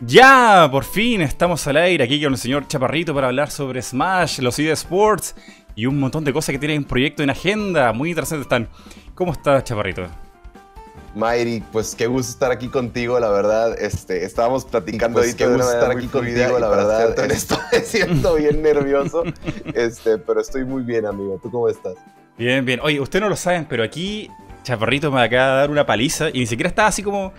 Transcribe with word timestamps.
Ya, 0.00 0.68
por 0.70 0.84
fin 0.84 1.20
estamos 1.20 1.66
al 1.66 1.76
aire 1.76 2.04
aquí 2.04 2.22
con 2.22 2.32
el 2.32 2.38
señor 2.38 2.66
Chaparrito 2.66 3.14
para 3.14 3.28
hablar 3.28 3.50
sobre 3.50 3.80
Smash, 3.80 4.40
los 4.40 4.58
eSports 4.58 5.36
y 5.76 5.86
un 5.86 5.98
montón 5.98 6.24
de 6.24 6.32
cosas 6.32 6.52
que 6.52 6.58
tienen 6.58 6.78
en 6.78 6.84
proyecto 6.84 7.22
en 7.22 7.30
agenda. 7.30 7.92
Muy 7.92 8.10
interesantes 8.10 8.44
están. 8.44 8.68
¿Cómo 9.14 9.32
estás, 9.32 9.62
Chaparrito? 9.64 10.06
Mayri, 11.14 11.62
pues 11.72 11.94
qué 11.94 12.08
gusto 12.08 12.32
estar 12.32 12.50
aquí 12.50 12.68
contigo, 12.68 13.20
la 13.20 13.30
verdad. 13.30 13.80
Este, 13.80 14.24
estábamos 14.24 14.64
platicando 14.64 15.20
pues, 15.20 15.34
qué 15.36 15.46
gusto 15.46 15.72
estar 15.72 15.90
aquí 15.92 16.08
contigo, 16.08 16.58
la 16.58 16.68
verdad. 16.68 17.30
Estoy 17.30 17.58
siento 17.84 18.34
bien 18.34 18.62
nervioso, 18.62 19.22
este, 19.74 20.18
pero 20.18 20.40
estoy 20.40 20.64
muy 20.64 20.82
bien, 20.82 21.06
amigo. 21.06 21.38
¿Tú 21.40 21.50
cómo 21.52 21.68
estás? 21.68 21.94
Bien, 22.36 22.64
bien. 22.64 22.80
Oye, 22.82 23.00
ustedes 23.00 23.22
no 23.22 23.28
lo 23.28 23.36
saben, 23.36 23.64
pero 23.66 23.84
aquí 23.84 24.28
Chaparrito 24.64 25.12
me 25.12 25.22
acaba 25.22 25.52
de 25.52 25.56
dar 25.60 25.70
una 25.70 25.86
paliza 25.86 26.30
y 26.30 26.40
ni 26.40 26.46
siquiera 26.46 26.68
estaba 26.68 26.88
así 26.88 27.02
como 27.02 27.32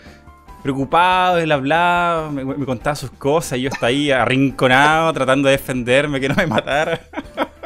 preocupado, 0.65 1.37
él 1.37 1.51
hablaba, 1.51 2.31
me, 2.31 2.65
contaba 2.65 2.95
sus 2.95 3.11
cosas 3.11 3.59
y 3.59 3.61
yo 3.61 3.69
estaba 3.69 3.89
ahí 3.89 4.09
arrinconado 4.09 5.13
tratando 5.13 5.47
de 5.47 5.51
defenderme, 5.51 6.19
que 6.19 6.27
no 6.27 6.33
me 6.33 6.47
matara. 6.47 6.99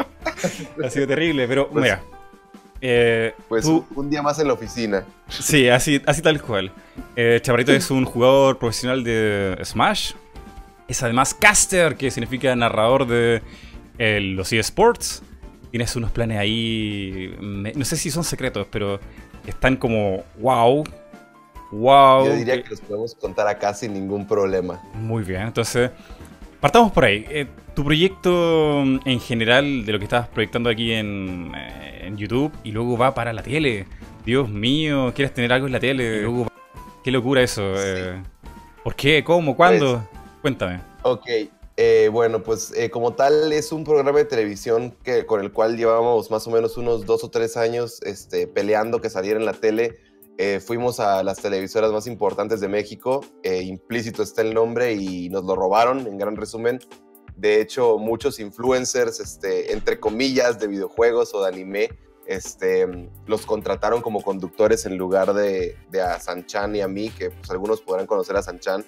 ha 0.84 0.90
sido 0.90 1.08
terrible, 1.08 1.48
pero 1.48 1.70
pues, 1.70 1.82
mira. 1.82 2.02
Eh, 2.82 3.34
pues 3.48 3.66
un 3.66 4.10
día 4.10 4.22
más 4.22 4.38
en 4.40 4.48
la 4.48 4.54
oficina. 4.54 5.06
Sí, 5.30 5.70
así, 5.70 6.02
así 6.06 6.22
tal 6.22 6.42
cual. 6.42 6.74
Eh, 7.16 7.40
Chaparrito 7.42 7.72
es 7.72 7.90
un 7.90 8.04
jugador 8.04 8.60
profesional 8.60 9.02
de 9.02 9.58
Smash. 9.64 10.12
Es 10.90 11.02
además 11.02 11.34
caster, 11.34 11.96
que 11.96 12.12
significa 12.12 12.54
narrador 12.54 13.08
de 13.08 13.42
los 13.98 14.52
eSports. 14.52 15.24
Tienes 15.72 15.96
unos 15.96 16.12
planes 16.12 16.38
ahí, 16.38 17.34
no 17.40 17.86
sé 17.86 17.96
si 17.96 18.12
son 18.12 18.26
secretos, 18.26 18.68
pero 18.70 19.00
están 19.48 19.78
como 19.78 20.26
wow, 20.42 20.84
Wow. 21.72 22.26
Yo 22.26 22.36
diría 22.36 22.64
que 22.64 22.70
los 22.70 22.82
podemos 22.82 23.16
contar 23.16 23.48
acá 23.48 23.74
sin 23.74 23.94
ningún 23.94 24.28
problema. 24.28 24.82
Muy 24.94 25.24
bien, 25.24 25.42
entonces 25.42 25.92
partamos 26.60 26.92
por 26.92 27.06
ahí. 27.06 27.26
Eh, 27.30 27.48
tu 27.76 27.84
proyecto 27.84 28.82
en 28.82 29.20
general 29.20 29.86
de 29.86 29.92
lo 29.92 30.00
que 30.00 30.06
estabas 30.06 30.28
proyectando 30.28 30.70
aquí 30.70 30.92
en, 30.94 31.52
eh, 31.56 32.12
YouTube 32.16 32.52
y 32.64 32.72
luego 32.72 32.98
va 32.98 33.14
para 33.14 33.32
la 33.34 33.44
tele. 33.44 33.86
Dios 34.26 34.50
mío, 34.50 35.14
¿quieres 35.16 35.34
tener 35.34 35.54
algo 35.54 35.68
en 35.68 35.74
la 35.74 35.80
tele? 35.80 36.26
Qué 37.04 37.12
locura 37.12 37.42
eso. 37.44 37.62
Eh. 37.78 38.22
¿Por 38.84 38.96
qué? 38.96 39.24
¿Cómo? 39.24 39.56
¿Cuándo? 39.56 40.04
Pues, 40.12 40.42
Cuéntame. 40.42 40.80
Ok, 41.04 41.28
bueno, 42.12 42.42
pues 42.42 42.74
como 42.92 43.14
tal 43.14 43.54
es 43.54 43.72
un 43.72 43.84
programa 43.84 44.18
de 44.18 44.26
televisión 44.26 44.96
que, 45.04 45.26
con 45.26 45.42
el 45.42 45.52
cual 45.52 45.78
llevábamos 45.78 46.32
más 46.32 46.46
o 46.48 46.52
menos 46.52 46.78
unos 46.78 47.06
dos 47.06 47.24
o 47.24 47.30
tres 47.30 47.56
años 47.56 48.02
este, 48.02 48.48
peleando 48.48 49.00
que 49.00 49.10
saliera 49.10 49.40
en 49.40 49.46
la 49.46 49.54
tele 49.54 50.00
eh, 50.42 50.62
fuimos 50.62 51.02
a 51.02 51.22
las 51.22 51.42
televisoras 51.42 51.92
más 51.92 52.08
importantes 52.08 52.62
de 52.62 52.70
México, 52.70 53.26
eh, 53.44 53.62
implícito 53.62 54.24
está 54.24 54.42
el 54.42 54.54
nombre 54.54 54.94
y 54.94 55.28
nos 55.28 55.44
lo 55.44 55.54
robaron, 55.54 56.08
en 56.08 56.18
gran 56.18 56.38
resumen. 56.38 56.80
De 57.36 57.60
hecho, 57.60 57.98
muchos 57.98 58.40
influencers, 58.40 59.20
este, 59.20 59.74
entre 59.74 60.00
comillas, 60.00 60.58
de 60.58 60.68
videojuegos 60.68 61.34
o 61.34 61.44
de 61.44 61.50
anime, 61.50 61.90
este, 62.26 62.88
los 63.28 63.46
contrataron 63.46 64.02
como 64.02 64.22
conductores 64.22 64.86
en 64.86 64.98
lugar 64.98 65.34
de, 65.34 65.76
a 66.02 66.18
Sanchan 66.22 66.74
y 66.74 66.80
a 66.80 66.88
mí, 66.88 67.10
que 67.10 67.32
pues, 67.32 67.52
algunos 67.52 67.82
podrán 67.82 68.08
conocer 68.08 68.38
a 68.38 68.42
Sanchan. 68.42 68.86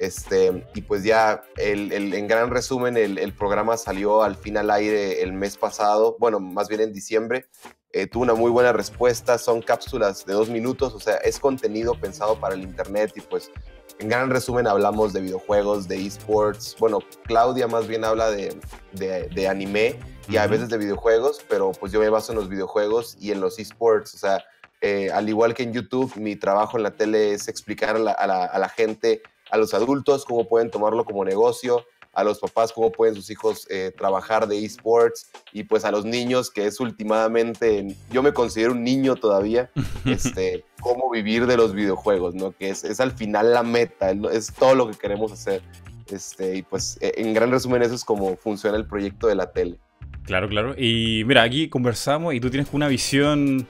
Este, 0.00 0.66
y 0.74 0.82
pues 0.82 1.04
ya, 1.04 1.44
el, 1.58 1.92
en 1.92 2.26
gran 2.26 2.50
resumen, 2.50 2.96
el, 2.96 3.18
el, 3.18 3.32
programa 3.36 3.76
salió 3.76 4.24
al 4.24 4.34
fin 4.34 4.56
al 4.56 4.68
aire 4.68 5.22
el 5.22 5.32
mes 5.32 5.56
pasado, 5.56 6.16
bueno, 6.18 6.40
más 6.40 6.66
bien 6.66 6.80
en 6.80 6.92
diciembre, 6.92 7.46
eh, 7.92 8.06
tuvo 8.06 8.22
una 8.22 8.34
muy 8.34 8.50
buena 8.50 8.72
respuesta, 8.72 9.36
son 9.36 9.60
cápsulas 9.60 10.24
de 10.24 10.32
dos 10.32 10.48
minutos, 10.48 10.94
o 10.94 11.00
sea, 11.00 11.16
es 11.16 11.38
contenido 11.38 11.94
pensado 11.94 12.36
para 12.36 12.54
el 12.54 12.62
Internet 12.62 13.12
y 13.16 13.20
pues 13.20 13.50
en 13.98 14.08
gran 14.08 14.30
resumen 14.30 14.66
hablamos 14.66 15.12
de 15.12 15.20
videojuegos, 15.20 15.88
de 15.88 16.06
esports, 16.06 16.74
bueno, 16.78 17.00
Claudia 17.24 17.68
más 17.68 17.86
bien 17.86 18.04
habla 18.04 18.30
de, 18.30 18.58
de, 18.92 19.48
anime 19.48 19.98
y 20.26 20.38
a 20.38 20.46
veces 20.46 20.70
de 20.70 20.78
videojuegos, 20.78 21.44
pero 21.48 21.72
pues 21.72 21.92
yo 21.92 22.00
me 22.00 22.08
baso 22.08 22.32
en 22.32 22.38
los 22.38 22.48
videojuegos 22.48 23.16
y 23.20 23.30
en 23.30 23.40
los 23.40 23.58
esports, 23.58 24.14
o 24.14 24.18
sea, 24.18 24.42
eh, 24.80 25.10
al 25.12 25.28
igual 25.28 25.54
que 25.54 25.62
en 25.62 25.74
YouTube, 25.74 26.16
mi 26.16 26.34
trabajo 26.34 26.78
en 26.78 26.84
la 26.84 26.92
tele 26.92 27.34
es 27.34 27.46
explicar 27.46 27.96
a 27.96 27.98
la, 27.98 28.12
a 28.12 28.58
la 28.58 28.68
gente, 28.70 29.22
a 29.50 29.58
los 29.58 29.74
adultos, 29.74 30.24
cómo 30.24 30.48
pueden 30.48 30.70
tomarlo 30.70 31.04
como 31.04 31.24
negocio, 31.24 31.84
a 32.12 32.24
los 32.24 32.38
papás 32.38 32.72
cómo 32.72 32.92
pueden 32.92 33.14
sus 33.14 33.30
hijos 33.30 33.66
eh, 33.70 33.92
trabajar 33.96 34.46
de 34.46 34.64
esports 34.64 35.30
y 35.52 35.64
pues 35.64 35.84
a 35.84 35.90
los 35.90 36.04
niños 36.04 36.50
que 36.50 36.66
es 36.66 36.78
últimamente, 36.80 37.96
yo 38.10 38.22
me 38.22 38.32
considero 38.32 38.72
un 38.72 38.84
niño 38.84 39.16
todavía, 39.16 39.70
este, 40.04 40.64
cómo 40.80 41.10
vivir 41.10 41.46
de 41.46 41.56
los 41.56 41.72
videojuegos, 41.74 42.34
¿no? 42.34 42.52
Que 42.52 42.70
es, 42.70 42.84
es 42.84 43.00
al 43.00 43.12
final 43.12 43.52
la 43.52 43.62
meta, 43.62 44.10
es 44.32 44.52
todo 44.52 44.74
lo 44.74 44.90
que 44.90 44.96
queremos 44.96 45.32
hacer. 45.32 45.62
Este, 46.10 46.56
y 46.56 46.62
pues 46.62 46.98
e, 47.00 47.14
en 47.16 47.32
gran 47.32 47.50
resumen 47.50 47.82
eso 47.82 47.94
es 47.94 48.04
cómo 48.04 48.36
funciona 48.36 48.76
el 48.76 48.86
proyecto 48.86 49.28
de 49.28 49.34
la 49.34 49.52
tele. 49.52 49.78
Claro, 50.24 50.48
claro. 50.48 50.74
Y 50.76 51.24
mira, 51.26 51.42
aquí 51.42 51.68
conversamos 51.68 52.34
y 52.34 52.40
tú 52.40 52.50
tienes 52.50 52.68
una 52.72 52.88
visión, 52.88 53.66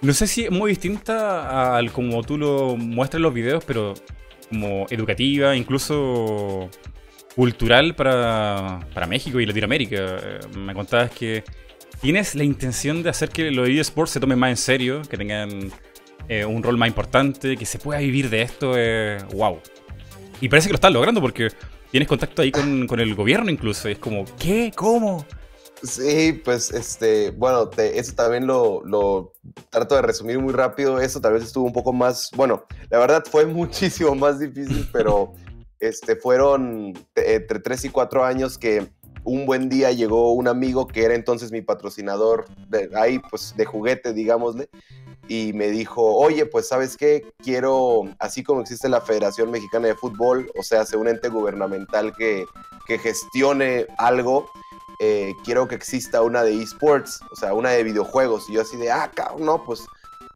no 0.00 0.12
sé 0.12 0.26
si 0.26 0.48
muy 0.50 0.70
distinta 0.70 1.76
al 1.76 1.92
como 1.92 2.22
tú 2.22 2.38
lo 2.38 2.76
muestras 2.76 3.18
en 3.18 3.22
los 3.22 3.34
videos, 3.34 3.64
pero 3.64 3.94
como 4.48 4.86
educativa, 4.90 5.56
incluso 5.56 6.70
cultural 7.34 7.94
para, 7.94 8.80
para 8.94 9.06
México 9.06 9.40
y 9.40 9.46
Latinoamérica. 9.46 9.96
Eh, 9.96 10.40
me 10.56 10.74
contabas 10.74 11.10
que 11.10 11.44
tienes 12.00 12.34
la 12.34 12.44
intención 12.44 13.02
de 13.02 13.10
hacer 13.10 13.28
que 13.28 13.50
los 13.50 13.68
eSports 13.68 14.12
se 14.12 14.20
tomen 14.20 14.38
más 14.38 14.50
en 14.50 14.56
serio, 14.56 15.02
que 15.08 15.16
tengan 15.16 15.72
eh, 16.28 16.44
un 16.44 16.62
rol 16.62 16.76
más 16.76 16.88
importante, 16.88 17.56
que 17.56 17.66
se 17.66 17.78
pueda 17.78 18.00
vivir 18.00 18.30
de 18.30 18.42
esto. 18.42 18.74
Eh, 18.76 19.18
¡Wow! 19.34 19.60
Y 20.40 20.48
parece 20.48 20.68
que 20.68 20.72
lo 20.72 20.76
estás 20.76 20.92
logrando 20.92 21.20
porque 21.20 21.48
tienes 21.90 22.08
contacto 22.08 22.42
ahí 22.42 22.50
con, 22.50 22.86
con 22.86 23.00
el 23.00 23.14
gobierno 23.14 23.50
incluso. 23.50 23.88
es 23.88 23.98
como, 23.98 24.24
¿qué? 24.38 24.72
¿Cómo? 24.74 25.24
Sí, 25.82 26.40
pues 26.44 26.70
este, 26.70 27.32
bueno, 27.32 27.68
eso 27.76 28.12
también 28.14 28.46
lo, 28.46 28.84
lo, 28.84 29.32
trato 29.68 29.96
de 29.96 30.02
resumir 30.02 30.38
muy 30.38 30.52
rápido. 30.52 31.00
Eso 31.00 31.20
tal 31.20 31.32
vez 31.32 31.42
estuvo 31.42 31.64
un 31.64 31.72
poco 31.72 31.92
más, 31.92 32.30
bueno, 32.36 32.64
la 32.88 32.98
verdad 32.98 33.24
fue 33.28 33.46
muchísimo 33.46 34.14
más 34.14 34.38
difícil, 34.38 34.88
pero 34.92 35.34
este, 35.82 36.16
fueron 36.16 36.94
entre 37.16 37.58
3 37.58 37.86
y 37.86 37.88
4 37.90 38.24
años 38.24 38.56
que 38.56 38.88
un 39.24 39.46
buen 39.46 39.68
día 39.68 39.90
llegó 39.90 40.32
un 40.32 40.46
amigo 40.46 40.86
que 40.86 41.04
era 41.04 41.14
entonces 41.14 41.50
mi 41.52 41.60
patrocinador 41.60 42.46
de 42.68 42.88
ahí, 42.94 43.18
pues 43.18 43.54
de 43.56 43.64
juguete, 43.64 44.12
digámosle, 44.12 44.68
y 45.28 45.52
me 45.52 45.68
dijo, 45.68 46.16
oye, 46.16 46.46
pues 46.46 46.68
sabes 46.68 46.96
qué, 46.96 47.24
quiero, 47.38 48.04
así 48.20 48.42
como 48.42 48.60
existe 48.60 48.88
la 48.88 49.00
Federación 49.00 49.50
Mexicana 49.50 49.88
de 49.88 49.96
Fútbol, 49.96 50.50
o 50.58 50.62
sea, 50.62 50.84
sea 50.84 50.98
un 50.98 51.08
ente 51.08 51.28
gubernamental 51.28 52.14
que, 52.16 52.44
que 52.86 52.98
gestione 52.98 53.86
algo, 53.98 54.50
eh, 55.00 55.32
quiero 55.44 55.66
que 55.66 55.74
exista 55.74 56.22
una 56.22 56.44
de 56.44 56.62
esports, 56.62 57.20
o 57.32 57.36
sea, 57.36 57.54
una 57.54 57.70
de 57.70 57.82
videojuegos. 57.82 58.48
Y 58.48 58.54
yo 58.54 58.62
así 58.62 58.76
de, 58.76 58.90
ah, 58.92 59.10
cabrón, 59.12 59.46
no, 59.46 59.64
pues 59.64 59.84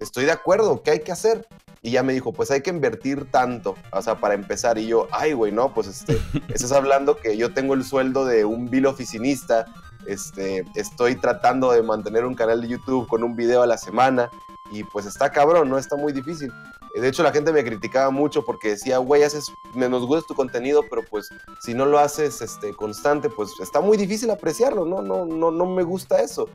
estoy 0.01 0.25
de 0.25 0.33
acuerdo, 0.33 0.83
¿qué 0.83 0.93
hay 0.93 1.01
que 1.01 1.13
hacer? 1.13 1.47
Y 1.87 1.93
ya 1.93 2.03
me 2.03 2.13
dijo, 2.13 2.33
pues 2.33 2.51
hay 2.51 2.63
que 2.63 2.71
invertir 2.71 3.31
tanto, 3.31 3.77
o 3.93 4.03
sea, 4.03 4.17
para 4.17 4.35
empezar. 4.35 4.77
Y 4.77 4.89
yo, 4.89 5.07
ay, 5.13 5.35
güey, 5.35 5.53
no, 5.53 5.73
pues 5.73 5.87
este, 5.87 6.21
estás 6.53 6.73
hablando 6.73 7.17
que 7.17 7.37
yo 7.37 7.55
tengo 7.55 7.75
el 7.75 7.85
sueldo 7.85 8.25
de 8.25 8.45
un 8.45 8.69
vil 8.69 8.87
oficinista, 8.87 9.67
este, 10.05 10.65
estoy 10.75 11.15
tratando 11.15 11.71
de 11.71 11.85
mantener 11.85 12.25
un 12.25 12.35
canal 12.35 12.61
de 12.61 12.67
YouTube 12.67 13.07
con 13.07 13.23
un 13.23 13.37
video 13.37 13.63
a 13.63 13.69
la 13.69 13.79
semana 13.79 14.31
y 14.73 14.83
pues 14.83 15.07
está 15.07 15.31
cabrón, 15.31 15.69
¿no? 15.69 15.79
Está 15.79 15.95
muy 15.95 16.13
difícil. 16.13 16.53
De 17.01 17.09
hecho, 17.09 17.23
la 17.23 17.33
gente 17.33 17.53
me 17.53 17.63
criticaba 17.63 18.11
mucho 18.11 18.45
porque 18.45 18.71
decía, 18.71 18.99
güey, 18.99 19.23
haces, 19.23 19.53
nos 19.75 20.07
gusta 20.07 20.27
tu 20.29 20.35
contenido, 20.35 20.83
pero 20.89 21.03
pues 21.05 21.29
si 21.61 21.75
no 21.75 21.85
lo 21.85 21.99
haces 21.99 22.41
este, 22.41 22.73
constante, 22.73 23.29
pues 23.29 23.51
está 23.61 23.81
muy 23.81 23.99
difícil 23.99 24.31
apreciarlo, 24.31 24.87
¿no? 24.87 25.03
No, 25.03 25.27
no, 25.27 25.51
no 25.51 25.67
me 25.67 25.83
gusta 25.83 26.21
eso. 26.23 26.49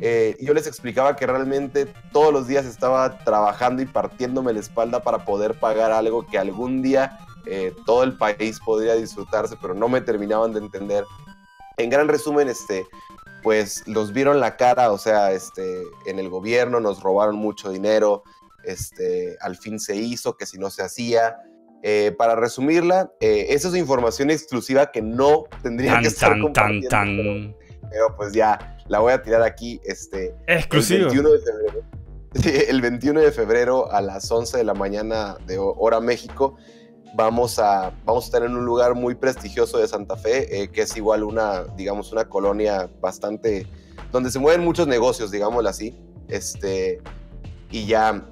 Eh, 0.00 0.36
yo 0.40 0.54
les 0.54 0.66
explicaba 0.66 1.14
que 1.14 1.26
realmente 1.26 1.86
todos 2.12 2.32
los 2.32 2.48
días 2.48 2.64
estaba 2.64 3.18
trabajando 3.24 3.82
y 3.82 3.86
partiéndome 3.86 4.52
la 4.52 4.60
espalda 4.60 5.02
para 5.02 5.24
poder 5.24 5.58
pagar 5.60 5.92
algo 5.92 6.26
que 6.26 6.38
algún 6.38 6.82
día 6.82 7.18
eh, 7.46 7.74
todo 7.86 8.02
el 8.02 8.16
país 8.16 8.60
podría 8.60 8.94
disfrutarse, 8.94 9.56
pero 9.60 9.74
no 9.74 9.88
me 9.88 10.00
terminaban 10.00 10.52
de 10.52 10.60
entender. 10.60 11.04
En 11.76 11.90
gran 11.90 12.08
resumen, 12.08 12.48
este, 12.48 12.86
pues 13.42 13.86
los 13.86 14.12
vieron 14.12 14.40
la 14.40 14.56
cara, 14.56 14.90
o 14.90 14.98
sea, 14.98 15.32
este, 15.32 15.82
en 16.06 16.18
el 16.18 16.28
gobierno 16.28 16.80
nos 16.80 17.02
robaron 17.02 17.36
mucho 17.36 17.70
dinero, 17.70 18.24
este, 18.70 19.36
al 19.40 19.56
fin 19.56 19.78
se 19.78 19.96
hizo, 19.96 20.36
que 20.36 20.46
si 20.46 20.58
no 20.58 20.70
se 20.70 20.82
hacía. 20.82 21.36
Eh, 21.84 22.12
para 22.18 22.34
resumirla, 22.34 23.12
eh, 23.20 23.46
esa 23.50 23.68
es 23.68 23.76
información 23.76 24.30
exclusiva 24.30 24.90
que 24.90 25.00
no 25.00 25.44
tendría 25.62 26.00
que 26.00 26.08
estar 26.08 26.36
tan, 26.52 26.80
tan, 26.82 27.54
pero, 27.88 28.16
pues 28.16 28.32
ya 28.32 28.76
la 28.88 28.98
voy 28.98 29.12
a 29.12 29.22
tirar 29.22 29.42
aquí. 29.42 29.80
Este, 29.84 30.34
Exclusivo. 30.48 31.08
El 31.08 31.14
21 31.14 31.30
de 31.30 31.38
febrero, 31.38 31.84
el 32.68 32.80
21 32.80 33.20
de 33.20 33.32
febrero 33.32 33.92
a 33.92 34.00
las 34.00 34.28
11 34.28 34.58
de 34.58 34.64
la 34.64 34.74
mañana 34.74 35.36
de 35.46 35.58
hora 35.58 36.00
México 36.00 36.56
vamos 37.14 37.58
a, 37.58 37.92
vamos 38.04 38.24
a 38.24 38.26
estar 38.26 38.42
en 38.42 38.56
un 38.56 38.64
lugar 38.64 38.94
muy 38.94 39.14
prestigioso 39.14 39.78
de 39.78 39.88
Santa 39.88 40.16
Fe, 40.16 40.62
eh, 40.62 40.68
que 40.68 40.82
es 40.82 40.96
igual 40.96 41.24
una, 41.24 41.64
digamos, 41.76 42.12
una 42.12 42.28
colonia 42.28 42.90
bastante, 43.00 43.66
donde 44.12 44.30
se 44.30 44.38
mueven 44.38 44.64
muchos 44.64 44.86
negocios, 44.86 45.30
digámoslo 45.30 45.68
así. 45.68 45.98
Este, 46.28 47.00
y 47.70 47.86
ya 47.86 48.26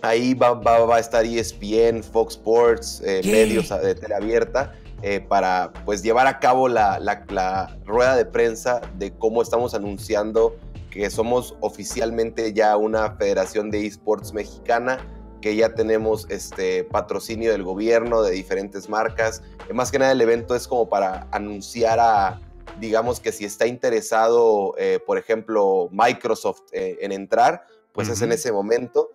Ahí 0.00 0.34
va, 0.34 0.54
va, 0.54 0.96
a 0.96 1.00
estar 1.00 1.24
ESPN, 1.24 2.02
Fox 2.04 2.34
Sports, 2.34 3.02
eh, 3.04 3.20
medios 3.24 3.68
de 3.68 3.94
teleabierta, 3.96 4.72
eh, 5.02 5.20
para 5.20 5.72
pues 5.84 6.02
llevar 6.02 6.28
a 6.28 6.38
cabo 6.38 6.68
la, 6.68 7.00
la, 7.00 7.76
rueda 7.84 8.16
de 8.16 8.24
prensa 8.24 8.80
de 8.96 9.12
cómo 9.12 9.42
estamos 9.42 9.74
anunciando 9.74 10.56
que 10.90 11.10
somos 11.10 11.56
oficialmente 11.60 12.52
ya 12.52 12.76
una 12.76 13.12
federación 13.16 13.70
de 13.70 13.86
esports 13.86 14.32
mexicana, 14.32 14.98
que 15.40 15.56
ya 15.56 15.74
tenemos 15.74 16.26
este 16.30 16.84
patrocinio 16.84 17.50
del 17.50 17.64
gobierno 17.64 18.22
de 18.22 18.32
diferentes 18.32 18.88
marcas. 18.88 19.42
Más 19.72 19.90
que 19.90 19.98
nada 19.98 20.12
el 20.12 20.20
evento 20.20 20.54
es 20.54 20.68
como 20.68 20.88
para 20.88 21.26
anunciar 21.32 21.98
a, 22.00 22.40
digamos 22.80 23.18
que 23.18 23.32
si 23.32 23.44
está 23.44 23.66
interesado, 23.66 24.74
eh, 24.78 25.00
por 25.04 25.18
ejemplo, 25.18 25.88
Microsoft 25.90 26.62
en 26.72 27.10
entrar, 27.10 27.66
pues 27.92 28.08
es 28.08 28.22
en 28.22 28.30
ese 28.30 28.52
momento. 28.52 29.10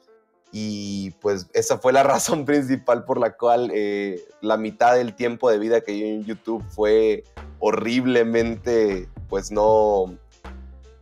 Y 0.56 1.10
pues 1.20 1.48
esa 1.54 1.80
fue 1.80 1.92
la 1.92 2.04
razón 2.04 2.46
principal 2.46 3.04
por 3.04 3.20
la 3.20 3.36
cual 3.36 3.72
eh, 3.74 4.24
la 4.40 4.56
mitad 4.56 4.96
del 4.96 5.16
tiempo 5.16 5.50
de 5.50 5.58
vida 5.58 5.82
que 5.82 6.00
yo 6.00 6.06
en 6.06 6.24
YouTube 6.24 6.64
fue 6.70 7.24
horriblemente, 7.58 9.10
pues 9.30 9.52
no, 9.52 10.16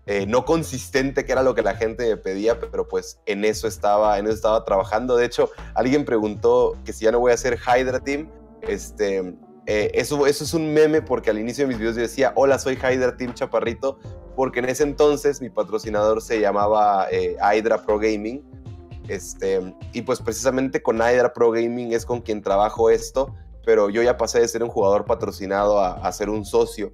eh, 0.05 0.25
no 0.25 0.45
consistente, 0.45 1.25
que 1.25 1.33
era 1.33 1.43
lo 1.43 1.53
que 1.53 1.63
la 1.63 1.75
gente 1.75 2.07
me 2.07 2.15
pedía, 2.15 2.61
pero 2.61 2.87
pues 2.87 3.19
en 3.25 3.43
eso 3.43 3.67
estaba, 3.67 4.17
en 4.17 4.27
eso 4.27 4.35
estaba 4.35 4.63
trabajando. 4.63 5.17
De 5.17 5.25
hecho, 5.25 5.49
alguien 5.75 6.05
preguntó 6.05 6.77
que 6.85 6.93
si 6.93 7.03
ya 7.03 7.11
no 7.11 7.19
voy 7.19 7.31
a 7.31 7.35
hacer 7.35 7.59
Hydra 7.59 7.99
Team, 7.99 8.29
este, 8.61 9.35
eh, 9.65 9.91
eso, 9.93 10.27
eso 10.27 10.45
es 10.45 10.53
un 10.53 10.73
meme 10.73 11.01
porque 11.01 11.29
al 11.29 11.39
inicio 11.39 11.65
de 11.65 11.67
mis 11.67 11.77
videos 11.77 11.97
yo 11.97 12.03
decía, 12.03 12.31
hola, 12.35 12.57
soy 12.57 12.75
Hydra 12.75 13.17
Team 13.17 13.33
Chaparrito, 13.33 13.99
porque 14.37 14.59
en 14.59 14.69
ese 14.69 14.83
entonces 14.83 15.41
mi 15.41 15.49
patrocinador 15.49 16.21
se 16.21 16.39
llamaba 16.39 17.09
Hydra 17.11 17.83
Pro 17.83 17.99
Gaming 17.99 18.60
este, 19.07 19.75
y 19.93 20.01
pues 20.01 20.21
precisamente 20.21 20.81
con 20.81 20.97
Hydra 20.97 21.33
Pro 21.33 21.51
Gaming 21.51 21.93
es 21.93 22.05
con 22.05 22.21
quien 22.21 22.41
trabajo 22.41 22.89
esto, 22.89 23.33
pero 23.65 23.89
yo 23.89 24.01
ya 24.01 24.17
pasé 24.17 24.39
de 24.39 24.47
ser 24.47 24.63
un 24.63 24.69
jugador 24.69 25.05
patrocinado 25.05 25.79
a, 25.79 26.11
ser 26.11 26.29
un 26.29 26.45
socio. 26.45 26.93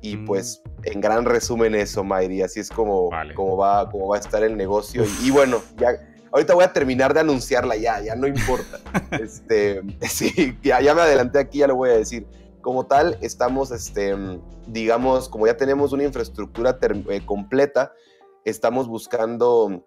Y 0.00 0.16
mm. 0.16 0.24
pues 0.24 0.62
en 0.84 1.00
gran 1.00 1.24
resumen 1.24 1.74
eso, 1.74 2.02
Mayri, 2.02 2.42
así 2.42 2.60
es 2.60 2.70
como, 2.70 3.10
como, 3.34 3.56
va, 3.56 3.88
como 3.88 4.08
va 4.08 4.16
a 4.16 4.20
estar 4.20 4.42
el 4.42 4.56
negocio. 4.56 5.04
Y, 5.22 5.30
bueno, 5.30 5.62
ya, 5.76 5.90
ahorita 6.32 6.54
voy 6.54 6.64
a 6.64 6.72
terminar 6.72 7.14
de 7.14 7.20
anunciarla 7.20 7.76
ya, 7.76 8.00
ya 8.00 8.16
no 8.16 8.26
importa. 8.26 8.80
este, 9.12 9.82
sí, 10.08 10.58
ya, 10.62 10.80
ya 10.80 10.94
me 10.94 11.02
adelanté 11.02 11.38
aquí, 11.38 11.58
ya 11.58 11.68
lo 11.68 11.76
voy 11.76 11.90
a 11.90 11.94
decir. 11.94 12.26
Como 12.60 12.86
tal, 12.86 13.18
estamos, 13.20 13.72
este, 13.72 14.14
digamos, 14.66 15.28
como 15.28 15.46
ya 15.46 15.56
tenemos 15.56 15.92
una 15.92 16.04
infraestructura 16.04 16.78
eh, 16.80 17.22
completa, 17.24 17.92
estamos 18.44 18.86
buscando 18.86 19.84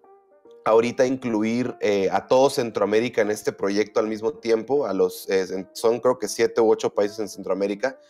ahorita 0.66 1.06
incluir 1.06 1.76
eh, 1.80 2.08
a 2.10 2.26
todo 2.26 2.50
Centroamérica 2.50 3.22
en 3.22 3.30
este 3.30 3.52
proyecto 3.52 4.00
al 4.00 4.08
mismo 4.08 4.32
tiempo, 4.32 4.86
a 4.86 4.92
los, 4.92 5.30
eh, 5.30 5.64
son 5.72 6.00
creo 6.00 6.18
que 6.18 6.26
siete 6.26 6.60
u 6.60 6.68
ocho 6.68 6.92
países 6.92 7.20
en 7.20 7.28
Centroamérica, 7.28 8.00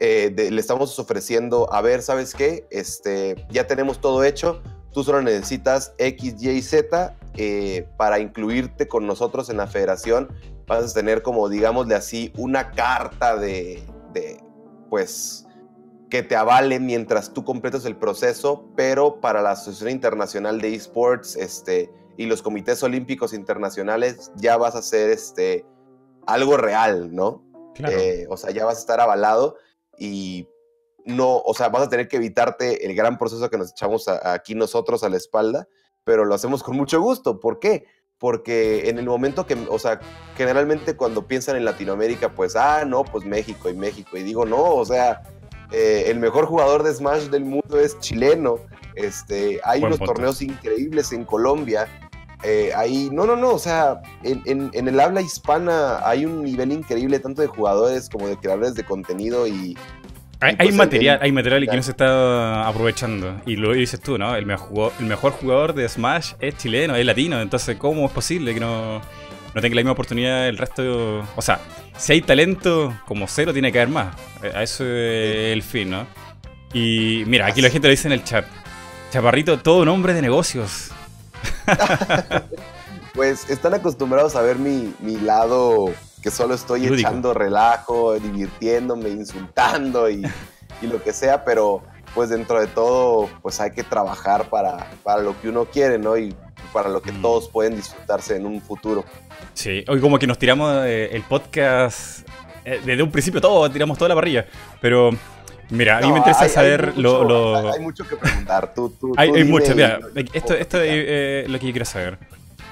eh, 0.00 0.34
le 0.36 0.60
estamos 0.60 0.98
ofreciendo, 0.98 1.72
a 1.72 1.80
ver, 1.82 2.02
¿sabes 2.02 2.34
qué? 2.34 2.66
Este, 2.70 3.46
ya 3.50 3.68
tenemos 3.68 4.00
todo 4.00 4.24
hecho, 4.24 4.60
tú 4.92 5.04
solo 5.04 5.22
necesitas 5.22 5.94
X, 5.98 6.34
Y 6.42 6.50
y 6.50 6.62
Z 6.62 7.16
para 7.96 8.18
incluirte 8.18 8.88
con 8.88 9.06
nosotros 9.06 9.48
en 9.48 9.58
la 9.58 9.68
federación, 9.68 10.32
vas 10.66 10.90
a 10.90 10.94
tener 10.94 11.22
como, 11.22 11.48
digámosle 11.48 11.94
así, 11.94 12.32
una 12.36 12.72
carta 12.72 13.36
de, 13.36 13.84
de 14.12 14.42
pues, 14.88 15.46
que 16.10 16.24
te 16.24 16.34
avale 16.34 16.80
mientras 16.80 17.32
tú 17.32 17.44
completas 17.44 17.84
el 17.84 17.94
proceso, 17.94 18.64
pero 18.74 19.20
para 19.20 19.42
la 19.42 19.52
Asociación 19.52 19.90
Internacional 19.90 20.60
de 20.60 20.74
Esports 20.74 21.36
este, 21.36 21.88
y 22.20 22.26
los 22.26 22.42
comités 22.42 22.82
olímpicos 22.82 23.32
internacionales 23.32 24.30
ya 24.36 24.58
vas 24.58 24.74
a 24.74 24.80
hacer 24.80 25.08
este, 25.08 25.64
algo 26.26 26.58
real, 26.58 27.14
¿no? 27.14 27.42
Eh, 27.78 28.26
o 28.28 28.36
sea, 28.36 28.50
ya 28.50 28.66
vas 28.66 28.76
a 28.76 28.80
estar 28.80 29.00
avalado 29.00 29.56
y 29.96 30.46
no, 31.06 31.38
o 31.38 31.54
sea, 31.54 31.70
vas 31.70 31.84
a 31.84 31.88
tener 31.88 32.08
que 32.08 32.18
evitarte 32.18 32.84
el 32.84 32.94
gran 32.94 33.16
proceso 33.16 33.48
que 33.48 33.56
nos 33.56 33.70
echamos 33.70 34.06
aquí 34.06 34.54
nosotros 34.54 35.02
a 35.02 35.08
la 35.08 35.16
espalda, 35.16 35.66
pero 36.04 36.26
lo 36.26 36.34
hacemos 36.34 36.62
con 36.62 36.76
mucho 36.76 37.00
gusto. 37.00 37.40
¿Por 37.40 37.58
qué? 37.58 37.86
Porque 38.18 38.90
en 38.90 38.98
el 38.98 39.06
momento 39.06 39.46
que, 39.46 39.56
o 39.70 39.78
sea, 39.78 39.98
generalmente 40.36 40.98
cuando 40.98 41.26
piensan 41.26 41.56
en 41.56 41.64
Latinoamérica, 41.64 42.34
pues, 42.34 42.54
ah, 42.54 42.84
no, 42.84 43.02
pues 43.02 43.24
México 43.24 43.70
y 43.70 43.74
México. 43.74 44.18
Y 44.18 44.24
digo, 44.24 44.44
no, 44.44 44.74
o 44.74 44.84
sea, 44.84 45.22
eh, 45.72 46.04
el 46.08 46.18
mejor 46.18 46.44
jugador 46.44 46.82
de 46.82 46.92
Smash 46.92 47.30
del 47.30 47.46
mundo 47.46 47.80
es 47.80 47.98
chileno. 47.98 48.58
Este, 48.94 49.58
hay 49.64 49.82
unos 49.82 50.00
torneos 50.00 50.42
increíbles 50.42 51.12
en 51.12 51.24
Colombia. 51.24 51.88
Eh, 52.42 52.72
ahí, 52.74 53.10
no, 53.12 53.26
no, 53.26 53.36
no, 53.36 53.50
o 53.50 53.58
sea, 53.58 54.00
en, 54.24 54.70
el 54.72 55.00
habla 55.00 55.20
hispana 55.20 56.00
hay 56.06 56.24
un 56.24 56.42
nivel 56.42 56.72
increíble 56.72 57.18
tanto 57.18 57.42
de 57.42 57.48
jugadores 57.48 58.08
como 58.08 58.28
de 58.28 58.36
creadores 58.36 58.74
de 58.74 58.84
contenido 58.84 59.46
y... 59.46 59.76
Hay, 60.42 60.56
pues, 60.56 60.74
material, 60.74 61.18
hay 61.20 61.32
material 61.32 61.64
y 61.64 61.68
que 61.68 61.76
no 61.76 61.82
se 61.82 61.90
está 61.90 62.66
aprovechando. 62.66 63.42
Y 63.44 63.56
lo 63.56 63.74
dices 63.74 64.00
tú, 64.00 64.16
¿no? 64.16 64.34
El 64.34 64.46
mejor, 64.46 64.90
el 64.98 65.04
mejor 65.04 65.32
jugador 65.32 65.74
de 65.74 65.86
Smash 65.86 66.32
es 66.40 66.56
chileno, 66.56 66.96
es 66.96 67.04
latino. 67.04 67.42
Entonces, 67.42 67.76
¿cómo 67.76 68.06
es 68.06 68.10
posible 68.10 68.54
que 68.54 68.60
no, 68.60 69.02
no 69.54 69.60
tenga 69.60 69.74
la 69.74 69.80
misma 69.80 69.92
oportunidad 69.92 70.48
el 70.48 70.56
resto? 70.56 71.26
O 71.36 71.42
sea, 71.42 71.60
si 71.98 72.14
hay 72.14 72.22
talento 72.22 72.98
como 73.04 73.26
cero, 73.28 73.52
tiene 73.52 73.70
que 73.70 73.82
haber 73.82 73.92
más. 73.92 74.16
Eh, 74.42 74.50
a 74.54 74.62
eso 74.62 74.82
es 74.82 75.52
el 75.52 75.62
fin, 75.62 75.90
¿no? 75.90 76.06
Y 76.72 77.22
mira, 77.26 77.46
aquí 77.46 77.60
la 77.60 77.68
gente 77.68 77.88
lo 77.88 77.90
dice 77.90 78.08
en 78.08 78.12
el 78.12 78.24
chat. 78.24 78.46
Chaparrito, 79.10 79.58
todo 79.58 79.82
un 79.82 79.88
hombre 79.88 80.14
de 80.14 80.22
negocios. 80.22 80.90
pues 83.14 83.48
están 83.50 83.74
acostumbrados 83.74 84.36
a 84.36 84.42
ver 84.42 84.58
mi, 84.58 84.92
lado 85.22 85.92
que 86.22 86.30
solo 86.30 86.54
estoy 86.54 86.86
echando 86.86 87.34
relajo, 87.34 88.18
divirtiéndome, 88.18 89.08
insultando 89.10 90.10
y, 90.10 90.22
lo 90.82 91.02
que 91.02 91.12
sea, 91.12 91.44
pero 91.44 91.82
pues 92.14 92.30
dentro 92.30 92.58
de 92.58 92.66
todo 92.66 93.28
pues 93.42 93.60
hay 93.60 93.72
que 93.72 93.82
trabajar 93.82 94.48
para, 94.48 94.90
para 95.02 95.20
lo 95.22 95.38
que 95.40 95.48
uno 95.48 95.66
quiere, 95.66 95.98
¿no? 95.98 96.16
Y 96.16 96.34
para 96.72 96.88
lo 96.88 97.02
que 97.02 97.12
mm. 97.12 97.22
todos 97.22 97.48
pueden 97.48 97.76
disfrutarse 97.76 98.36
en 98.36 98.46
un 98.46 98.60
futuro. 98.60 99.04
Sí, 99.54 99.84
hoy 99.88 100.00
como 100.00 100.18
que 100.18 100.26
nos 100.26 100.38
tiramos 100.38 100.84
eh, 100.86 101.10
el 101.12 101.22
podcast 101.22 102.26
eh, 102.64 102.80
desde 102.84 103.02
un 103.02 103.10
principio 103.10 103.40
todo, 103.40 103.70
tiramos 103.70 103.98
toda 103.98 104.08
la 104.10 104.14
parrilla, 104.14 104.46
pero 104.80 105.10
Mira, 105.70 105.98
a 105.98 106.00
mí 106.00 106.10
me 106.10 106.18
interesa 106.18 106.48
saber 106.48 106.96
lo, 106.98 107.70
Hay 107.72 107.80
mucho 107.80 108.06
que 108.06 108.16
preguntar. 108.16 108.74
Tú, 108.74 108.90
tú, 108.90 109.12
hay, 109.16 109.44
mucho. 109.44 109.74
Mira, 109.74 110.00
esto, 110.32 110.54
esto 110.54 110.80
es 110.80 110.90
eh, 110.92 111.44
lo 111.48 111.58
que 111.58 111.66
yo 111.66 111.72
quiero 111.72 111.84
saber. 111.84 112.18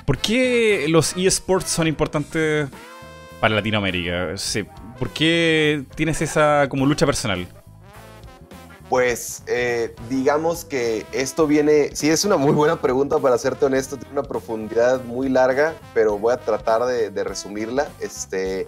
¿Por 0.05 0.19
qué 0.19 0.87
los 0.89 1.17
eSports 1.17 1.69
son 1.71 1.87
importantes 1.87 2.69
para 3.41 3.55
Latinoamérica? 3.55 4.35
¿Por 4.99 5.11
qué 5.11 5.85
tienes 5.95 6.21
esa 6.23 6.67
como 6.69 6.87
lucha 6.87 7.07
personal? 7.07 7.47
Pues 8.89 9.43
eh, 9.47 9.95
digamos 10.09 10.65
que 10.65 11.05
esto 11.13 11.47
viene, 11.47 11.91
sí 11.95 12.09
es 12.09 12.25
una 12.25 12.39
muy 12.39 12.53
buena 12.53 12.81
pregunta 12.81 13.19
para 13.19 13.37
serte 13.37 13.67
honesto, 13.67 13.99
tiene 13.99 14.13
una 14.13 14.23
profundidad 14.23 15.05
muy 15.05 15.29
larga, 15.29 15.75
pero 15.93 16.19
voy 16.19 16.33
a 16.33 16.39
tratar 16.39 16.87
de, 16.87 17.25
resumirla. 17.25 17.89
Este, 18.01 18.67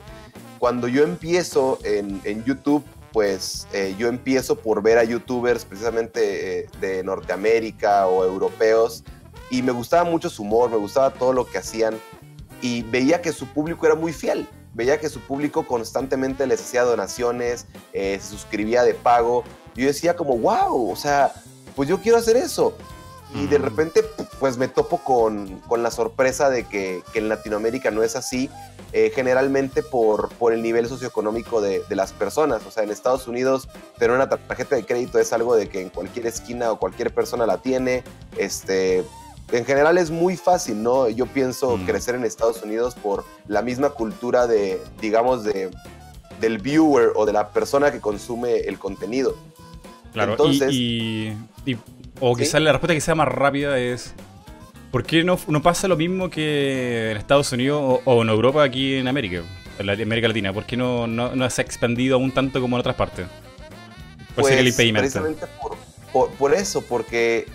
cuando 0.59 0.89
yo 0.89 1.05
empiezo 1.05 1.79
en, 1.85 2.21
en 2.25 2.45
YouTube, 2.45 2.85
pues 3.13 3.67
eh, 3.73 3.95
yo 3.99 4.09
empiezo 4.09 4.57
por 4.57 4.83
ver 4.83 4.99
a 4.99 5.05
youtubers 5.05 5.65
precisamente 5.65 6.61
eh, 6.61 6.69
de 6.81 7.03
Norteamérica 7.03 8.07
o 8.07 8.25
europeos 8.25 9.05
y 9.51 9.63
me 9.63 9.73
gustaba 9.73 10.05
mucho 10.05 10.31
su 10.31 10.43
humor, 10.43 10.71
me 10.71 10.77
gustaba 10.77 11.13
todo 11.13 11.33
lo 11.33 11.45
que 11.45 11.59
hacían 11.59 11.99
y 12.63 12.83
veía 12.83 13.21
que 13.21 13.33
su 13.33 13.47
público 13.47 13.87
era 13.87 13.95
muy 13.95 14.13
fiel, 14.13 14.47
veía 14.75 15.01
que 15.01 15.09
su 15.09 15.21
público 15.21 15.67
constantemente 15.67 16.47
les 16.47 16.61
hacía 16.61 16.83
donaciones, 16.85 17.67
eh, 17.93 18.19
se 18.21 18.29
suscribía 18.29 18.85
de 18.85 18.95
pago. 18.95 19.45
Yo 19.75 19.87
decía 19.87 20.15
como, 20.15 20.37
wow, 20.37 20.91
o 20.91 20.97
sea, 20.97 21.33
pues 21.75 21.89
yo 21.89 22.01
quiero 22.01 22.19
hacer 22.19 22.37
eso. 22.37 22.77
Y 23.35 23.47
de 23.47 23.59
repente, 23.59 24.03
pues 24.41 24.57
me 24.59 24.67
topo 24.67 24.99
con, 24.99 25.61
la 25.81 25.91
sorpresa 25.91 26.51
de 26.51 26.65
que, 26.65 27.03
que, 27.13 27.21
en 27.21 27.29
Latinoamérica 27.29 27.91
no 27.91 28.03
es 28.03 28.17
así 28.17 28.51
eh, 28.93 29.13
generalmente 29.15 29.85
por, 29.85 30.31
por 30.31 30.53
el 30.53 30.63
nivel 30.63 30.89
socioeconómico 30.89 31.61
de, 31.61 31.83
de, 31.89 31.97
las 31.97 32.13
personas. 32.13 32.67
O 32.67 32.73
sea, 32.73 32.83
en 32.83 32.91
Estados 32.91 33.29
Unidos 33.29 33.69
tener 33.99 34.17
una 34.17 34.29
tarjeta 34.29 34.75
de 34.75 34.85
crédito 34.85 35.21
es 35.21 35.33
algo 35.33 35.55
de 35.55 35.69
que 35.69 35.81
en 35.81 35.91
cualquier 35.91 36.27
esquina 36.27 36.73
o 36.73 36.79
cualquier 36.79 37.15
persona 37.15 37.47
la 37.47 37.59
tiene. 37.59 38.03
Este, 38.37 39.05
en 39.53 39.65
general 39.65 39.99
es 39.99 40.11
muy 40.11 40.37
fácil, 40.37 40.83
¿no? 40.83 41.09
Yo 41.09 41.27
pienso 41.27 41.77
mm. 41.77 41.87
crecer 41.87 42.15
en 42.15 42.25
Estados 42.25 42.63
Unidos 42.63 42.95
por 42.95 43.25
la 43.47 43.63
misma 43.63 43.91
cultura 43.91 44.47
de, 44.47 44.81
digamos, 45.01 45.45
de, 45.45 45.71
del 46.41 46.59
viewer 46.59 47.13
o 47.15 47.27
de 47.27 47.33
la 47.33 47.51
persona 47.51 47.91
que 47.91 48.01
consume 48.01 48.61
el 48.61 48.79
contenido. 48.79 49.37
Claro, 50.13 50.33
Entonces, 50.33 50.71
y, 50.73 51.37
o 52.21 52.37
quizás 52.37 52.61
la 52.61 52.73
respuesta 52.73 52.95
que 52.95 53.01
sea 53.01 53.15
más 53.15 53.29
rápida 53.29 53.79
es 53.79 54.15
¿Por 54.91 55.05
qué 55.05 55.23
no, 55.23 55.39
no 55.47 55.63
pasa 55.63 55.87
lo 55.87 55.97
mismo 55.97 56.31
que 56.31 57.13
en 57.13 57.17
Estados 57.17 57.53
Unidos 57.53 58.01
o, 58.05 58.23
en 58.23 58.29
Europa 58.29 58.65
aquí 58.65 58.97
en 58.97 59.07
América, 59.07 59.43
en 59.79 59.89
América 59.89 60.27
Latina? 60.27 60.53
¿Por 60.53 60.67
qué 60.67 60.77
no, 60.77 61.07
no, 61.07 61.51
se 61.51 61.63
ha 61.63 61.65
expandido 61.65 62.17
aún 62.17 62.33
tanto 62.33 62.61
como 62.61 62.77
en 62.77 62.81
otras 62.81 62.97
partes? 62.97 63.27
¿Cuál 64.35 64.47
pues, 64.49 64.55
el 64.55 64.67
impedimento? 64.67 65.03
Precisamente 65.03 65.47
por, 66.13 66.31
por, 66.33 66.55
eso, 66.55 66.83
porque 66.83 67.47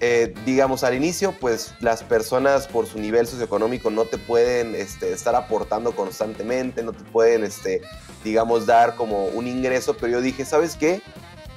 eh, 0.00 0.34
digamos, 0.44 0.84
al 0.84 0.94
inicio, 0.94 1.32
pues 1.40 1.74
las 1.80 2.02
personas 2.02 2.66
por 2.66 2.86
su 2.86 2.98
nivel 2.98 3.26
socioeconómico 3.26 3.90
no 3.90 4.04
te 4.04 4.18
pueden 4.18 4.74
este, 4.74 5.12
estar 5.12 5.34
aportando 5.34 5.92
constantemente, 5.92 6.82
no 6.82 6.92
te 6.92 7.04
pueden, 7.04 7.42
este, 7.42 7.80
digamos, 8.22 8.66
dar 8.66 8.96
como 8.96 9.26
un 9.26 9.46
ingreso, 9.46 9.96
pero 9.96 10.12
yo 10.12 10.20
dije, 10.20 10.44
¿sabes 10.44 10.76
qué? 10.76 11.00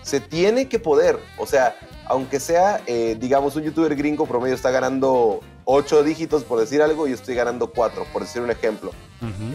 Se 0.01 0.21
tiene 0.21 0.69
que 0.69 0.79
poder, 0.79 1.19
o 1.37 1.45
sea, 1.45 1.75
aunque 2.07 2.39
sea, 2.39 2.81
eh, 2.85 3.17
digamos, 3.19 3.55
un 3.55 3.63
youtuber 3.63 3.95
gringo 3.95 4.25
promedio 4.25 4.55
está 4.55 4.71
ganando 4.71 5.41
ocho 5.65 6.03
dígitos 6.03 6.43
por 6.43 6.59
decir 6.59 6.81
algo, 6.81 7.07
yo 7.07 7.15
estoy 7.15 7.35
ganando 7.35 7.71
cuatro, 7.71 8.05
por 8.13 8.21
decir 8.23 8.41
un 8.41 8.51
ejemplo. 8.51 8.91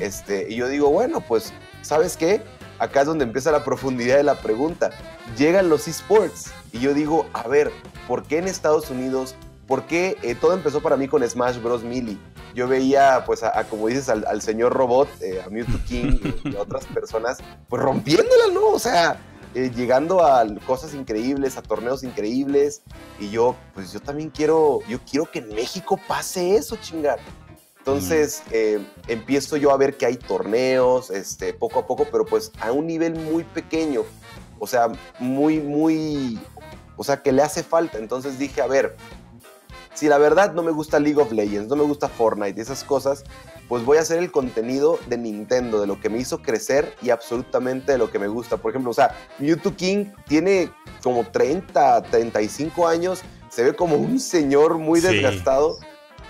este, 0.01 0.51
y 0.51 0.57
yo 0.57 0.69
digo, 0.69 0.91
bueno, 0.91 1.21
pues, 1.21 1.53
¿sabes 1.83 2.17
qué? 2.17 2.43
Acá 2.79 3.03
es 3.03 3.07
donde 3.07 3.25
empieza 3.25 3.53
la 3.53 3.65
profundidad 3.65 4.17
de 4.17 4.23
la 4.23 4.37
pregunta. 4.37 4.91
Llegan 5.37 5.69
los 5.69 5.87
esports 5.87 6.51
y 6.73 6.81
yo 6.81 6.95
digo, 6.95 7.27
a 7.33 7.47
ver, 7.47 7.71
¿por 8.09 8.25
qué 8.25 8.39
en 8.39 8.49
Estados 8.49 8.91
Unidos? 8.91 9.37
¿Por 9.67 9.85
qué 9.85 10.17
eh, 10.23 10.35
todo 10.35 10.55
empezó 10.55 10.81
para 10.81 10.97
mí 10.97 11.07
con 11.07 11.23
Smash 11.29 11.59
Bros. 11.63 11.85
Melee? 11.85 12.19
Yo 12.55 12.67
veía, 12.67 13.23
pues, 13.25 13.45
a, 13.45 13.63
como 13.65 13.87
dices, 13.87 14.09
al, 14.09 14.43
señor 14.43 14.73
Robot, 14.73 15.09
eh, 15.21 15.41
a 15.47 15.49
Mewtwo 15.51 15.79
King 15.87 16.19
y, 16.45 16.57
otras 16.57 16.87
personas, 16.87 17.39
pues 17.69 17.81
rompiéndola, 17.81 18.53
¿no? 18.53 18.71
O 18.71 18.79
sea, 18.81 19.21
eh, 19.55 19.71
llegando 19.75 20.25
a 20.25 20.47
cosas 20.67 20.95
increíbles, 20.95 21.57
a 21.57 21.63
torneos 21.63 22.03
increíbles. 22.03 22.83
Y 23.19 23.31
yo, 23.31 23.57
pues 23.75 23.93
yo 23.93 24.01
también 24.01 24.31
quiero, 24.31 24.81
yo 24.89 24.99
quiero 25.09 25.31
que 25.31 25.41
en 25.41 25.49
México 25.55 25.99
pase 26.09 26.57
eso, 26.57 26.77
chingar. 26.77 27.19
Entonces 27.79 28.43
empiezo 29.09 29.57
yo 29.57 29.71
a 29.73 29.77
ver 29.79 29.97
que 29.97 30.05
hay 30.05 30.17
torneos, 30.17 31.11
este, 31.11 31.55
poco 31.55 31.81
a 31.81 31.87
poco, 31.87 32.07
pero 32.13 32.27
pues 32.27 32.53
a 32.61 32.73
un 32.73 32.87
nivel 32.87 33.15
muy 33.15 33.43
pequeño. 33.43 34.03
O 34.59 34.67
sea, 34.67 34.93
muy, 35.19 35.61
muy 35.61 36.39
o 37.01 37.03
sea, 37.03 37.23
que 37.23 37.33
le 37.33 37.41
hace 37.41 37.63
falta. 37.63 37.97
Entonces 37.97 38.39
dije, 38.39 38.61
a 38.61 38.67
ver, 38.67 38.95
si 39.95 40.07
la 40.07 40.19
verdad 40.19 40.53
no 40.53 40.63
me 40.63 40.71
gusta 40.71 41.01
League 41.01 41.19
of 41.19 41.33
Legends, 41.33 41.67
no 41.67 41.77
me 41.77 41.85
gusta 41.85 42.11
Fortnite 42.11 42.59
y 42.59 42.61
esas 42.61 42.85
cosas, 42.85 43.25
pues 43.71 43.85
voy 43.85 43.99
a 43.99 44.01
hacer 44.01 44.19
el 44.19 44.33
contenido 44.33 44.99
de 45.07 45.17
Nintendo, 45.17 45.81
de 45.81 45.87
lo 45.87 46.01
que 46.01 46.09
me 46.09 46.19
hizo 46.19 46.43
crecer 46.43 46.93
y 47.03 47.11
absolutamente 47.11 47.93
de 47.93 47.99
lo 47.99 48.11
que 48.11 48.19
me 48.19 48.27
gusta. 48.27 48.57
Por 48.57 48.73
ejemplo, 48.73 48.91
o 48.91 48.95
sea, 48.95 49.15
Mewtwo 49.39 49.77
King 49.77 50.07
tiene 50.27 50.73
como 51.05 51.25
30, 51.31 52.03
35 52.03 52.89
años, 52.89 53.21
se 53.49 53.63
ve 53.63 53.77
como 53.77 53.95
un 53.95 54.19
señor 54.19 54.79
muy 54.79 55.01
desgastado, 55.01 55.79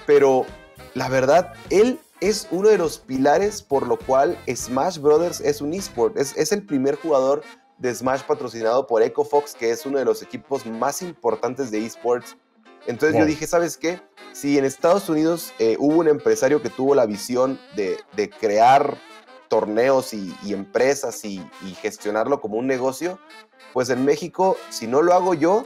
pero 0.07 0.45
la 0.93 1.09
verdad, 1.09 1.55
él 1.71 1.99
es 2.21 2.47
uno 2.51 2.69
de 2.69 2.77
los 2.77 2.99
pilares 2.99 3.63
por 3.63 3.87
lo 3.87 3.99
cual 3.99 4.37
Smash 4.47 4.99
Brothers 4.99 5.41
es 5.41 5.63
un 5.63 5.73
esport. 5.73 6.19
Es, 6.19 6.37
es 6.37 6.53
el 6.53 6.67
primer 6.67 6.97
jugador 6.97 7.43
de 7.79 7.95
Smash 7.95 8.21
patrocinado 8.25 8.87
por 8.87 9.03
EcoFox, 9.03 9.55
que 9.55 9.71
es 9.71 9.87
uno 9.87 9.99
de 9.99 10.05
los 10.05 10.23
equipos 10.23 10.67
más 10.67 11.01
importantes 11.01 11.71
de 11.71 11.87
esports. 11.87 12.37
Entonces 12.87 13.19
yo 13.19 13.27
dije, 13.27 13.47
¿sabes 13.47 13.77
qué? 13.77 14.01
Si 14.33 14.59
en 14.59 14.65
Estados 14.65 15.09
Unidos 15.09 15.53
eh, 15.59 15.77
hubo 15.79 15.99
un 15.99 16.09
empresario 16.09 16.63
que 16.63 16.71
tuvo 16.71 16.95
la 16.95 17.07
visión 17.07 17.59
de, 17.75 17.99
crear 18.41 18.97
torneos 19.49 20.15
y, 20.15 20.35
empresas 20.47 21.25
y, 21.25 21.43
gestionarlo 21.81 22.41
como 22.41 22.57
un 22.57 22.67
negocio, 22.67 23.19
pues 23.73 23.91
en 23.91 24.05
México, 24.05 24.57
si 24.71 24.87
no 24.87 25.03
lo 25.03 25.15
hago 25.15 25.35
yo, 25.35 25.65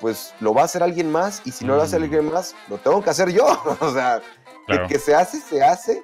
pues 0.00 0.34
lo 0.40 0.54
va 0.54 0.62
a 0.62 0.64
hacer 0.64 0.82
alguien 0.82 1.10
más 1.10 1.42
y 1.44 1.50
si 1.50 1.64
no 1.64 1.76
lo 1.76 1.82
hace 1.82 1.98
mm. 1.98 2.02
alguien 2.02 2.32
más, 2.32 2.54
lo 2.68 2.78
tengo 2.78 3.02
que 3.02 3.10
hacer 3.10 3.30
yo. 3.30 3.46
o 3.80 3.92
sea, 3.92 4.22
el 4.68 4.86
que 4.86 4.98
se 4.98 5.14
hace, 5.14 5.40
se 5.40 5.62
hace 5.62 6.02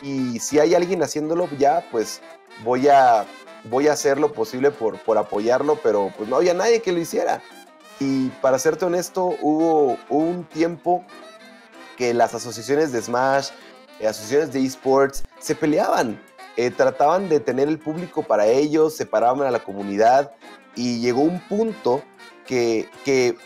y 0.00 0.38
si 0.38 0.58
hay 0.58 0.74
alguien 0.74 1.02
haciéndolo 1.02 1.48
ya, 1.58 1.86
pues 1.90 2.20
voy 2.62 2.88
a 2.88 3.26
voy 3.64 3.88
a 3.88 3.92
hacer 3.92 4.18
lo 4.18 4.32
posible 4.32 4.70
por, 4.70 4.98
por 5.00 5.18
apoyarlo, 5.18 5.78
pero 5.82 6.12
pues 6.16 6.28
no 6.28 6.36
había 6.36 6.54
nadie 6.54 6.82
que 6.82 6.92
lo 6.92 7.00
hiciera. 7.00 7.42
Y 8.00 8.28
para 8.40 8.58
serte 8.58 8.84
honesto, 8.84 9.36
hubo, 9.40 9.96
un 10.08 10.44
tiempo 10.44 11.04
que 11.96 12.12
las 12.12 12.34
asociaciones 12.34 12.92
de 12.92 13.00
Smash, 13.00 13.50
eh, 14.00 14.08
asociaciones 14.08 14.52
de 14.52 14.64
esports, 14.64 15.22
se 15.38 15.54
peleaban. 15.54 16.20
Eh, 16.56 16.70
trataban 16.70 17.28
de 17.28 17.40
tener 17.40 17.68
el 17.68 17.78
público 17.78 18.22
para 18.22 18.46
ellos, 18.46 18.96
separaban 18.96 19.46
a 19.46 19.50
la 19.50 19.60
comunidad 19.60 20.32
y 20.76 21.00
llegó 21.00 21.22
un 21.22 21.40
punto 21.40 22.02
que, 22.46 22.88
que 23.04 23.36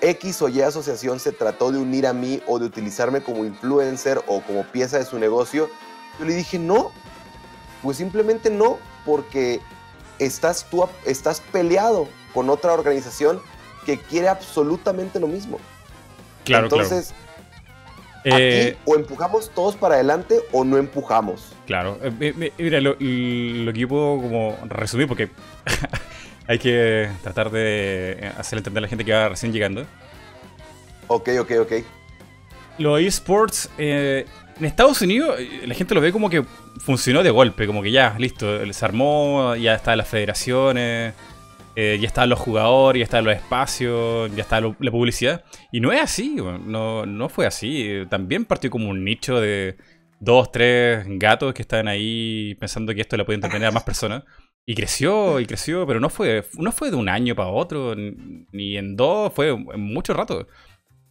X 0.00 0.40
o 0.42 0.48
Y 0.48 0.62
asociación 0.62 1.20
se 1.20 1.32
trató 1.32 1.72
de 1.72 1.78
unir 1.78 2.06
a 2.06 2.12
mí 2.12 2.42
o 2.46 2.58
de 2.58 2.66
utilizarme 2.66 3.22
como 3.22 3.44
influencer 3.44 4.22
o 4.26 4.40
como 4.42 4.64
pieza 4.64 4.98
de 4.98 5.04
su 5.04 5.18
negocio. 5.18 5.68
Yo 6.18 6.24
le 6.24 6.34
dije, 6.34 6.58
no, 6.58 6.90
pues 7.82 7.98
simplemente 7.98 8.50
no, 8.50 8.78
porque 9.04 9.60
estás 10.18 10.66
tú 10.70 10.88
estás 11.04 11.40
peleado 11.40 12.08
con 12.32 12.48
otra 12.48 12.72
organización 12.72 13.42
que 13.84 13.98
quiere 13.98 14.28
absolutamente 14.28 15.20
lo 15.20 15.26
mismo. 15.26 15.58
Claro, 16.44 16.64
Entonces, 16.64 17.14
eh, 18.24 18.76
o 18.84 18.96
empujamos 18.96 19.50
todos 19.50 19.76
para 19.76 19.94
adelante 19.94 20.40
o 20.52 20.64
no 20.64 20.78
empujamos. 20.78 21.52
Claro. 21.66 21.98
Eh, 22.02 22.52
mira, 22.58 22.80
lo, 22.80 22.96
que 22.98 23.72
yo 23.74 23.88
puedo 23.88 24.20
como 24.20 24.58
resumir, 24.68 25.06
porque 25.06 25.30
hay 26.46 26.58
que 26.58 27.10
tratar 27.22 27.50
de 27.50 28.32
hacer 28.38 28.58
entender 28.58 28.80
a 28.80 28.82
la 28.82 28.88
gente 28.88 29.04
que 29.04 29.12
va 29.12 29.28
recién 29.28 29.52
llegando. 29.52 29.84
Ok, 31.08 31.30
ok, 31.40 31.52
ok. 31.60 31.72
Los 32.78 33.00
esports 33.00 33.70
eh, 33.78 34.26
en 34.58 34.64
Estados 34.64 35.00
Unidos 35.02 35.36
eh, 35.38 35.62
la 35.66 35.74
gente 35.74 35.94
lo 35.94 36.00
ve 36.00 36.12
como 36.12 36.30
que 36.30 36.44
funcionó 36.78 37.22
de 37.22 37.30
golpe, 37.30 37.66
como 37.66 37.82
que 37.82 37.90
ya, 37.90 38.14
listo, 38.18 38.72
se 38.72 38.84
armó, 38.84 39.54
ya 39.56 39.74
están 39.74 39.98
las 39.98 40.08
federaciones, 40.08 41.14
eh, 41.76 41.98
ya 42.00 42.06
están 42.06 42.28
los 42.28 42.38
jugadores, 42.38 43.00
ya 43.00 43.04
están 43.04 43.24
los 43.24 43.34
espacios, 43.34 44.34
ya 44.34 44.42
está 44.42 44.60
la 44.60 44.90
publicidad. 44.90 45.44
Y 45.72 45.80
no 45.80 45.92
es 45.92 46.00
así, 46.00 46.36
no, 46.36 47.06
no 47.06 47.28
fue 47.28 47.46
así. 47.46 48.04
También 48.08 48.44
partió 48.44 48.70
como 48.70 48.88
un 48.88 49.04
nicho 49.04 49.40
de 49.40 49.76
dos, 50.20 50.50
tres 50.52 51.04
gatos 51.06 51.52
que 51.54 51.62
estaban 51.62 51.88
ahí 51.88 52.54
pensando 52.60 52.94
que 52.94 53.00
esto 53.00 53.16
le 53.16 53.24
podía 53.24 53.36
entretener 53.36 53.68
a 53.68 53.72
más 53.72 53.84
personas. 53.84 54.24
Y 54.66 54.74
creció, 54.74 55.40
y 55.40 55.46
creció, 55.46 55.86
pero 55.86 56.00
no 56.00 56.08
fue, 56.08 56.44
no 56.54 56.72
fue 56.72 56.90
de 56.90 56.96
un 56.96 57.08
año 57.08 57.34
para 57.34 57.50
otro, 57.50 57.94
ni 57.96 58.78
en 58.78 58.96
dos, 58.96 59.32
fue 59.34 59.50
en 59.50 59.80
mucho 59.80 60.14
rato. 60.14 60.46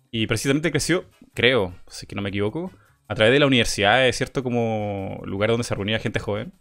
Y 0.10 0.28
precisamente 0.28 0.72
creció, 0.72 1.06
creo, 1.34 1.76
si 1.88 2.08
que 2.08 2.16
no 2.16 2.22
me 2.22 2.30
equivoco, 2.30 2.72
a 3.08 3.16
través 3.16 3.34
de 3.34 3.40
la 3.40 3.46
universidad, 3.46 4.08
es 4.08 4.16
cierto, 4.16 4.44
como 4.44 5.22
lugar 5.26 5.50
donde 5.52 5.64
se 5.64 5.76
reunía 5.76 6.00
gente 6.00 6.20
joven, 6.20 6.54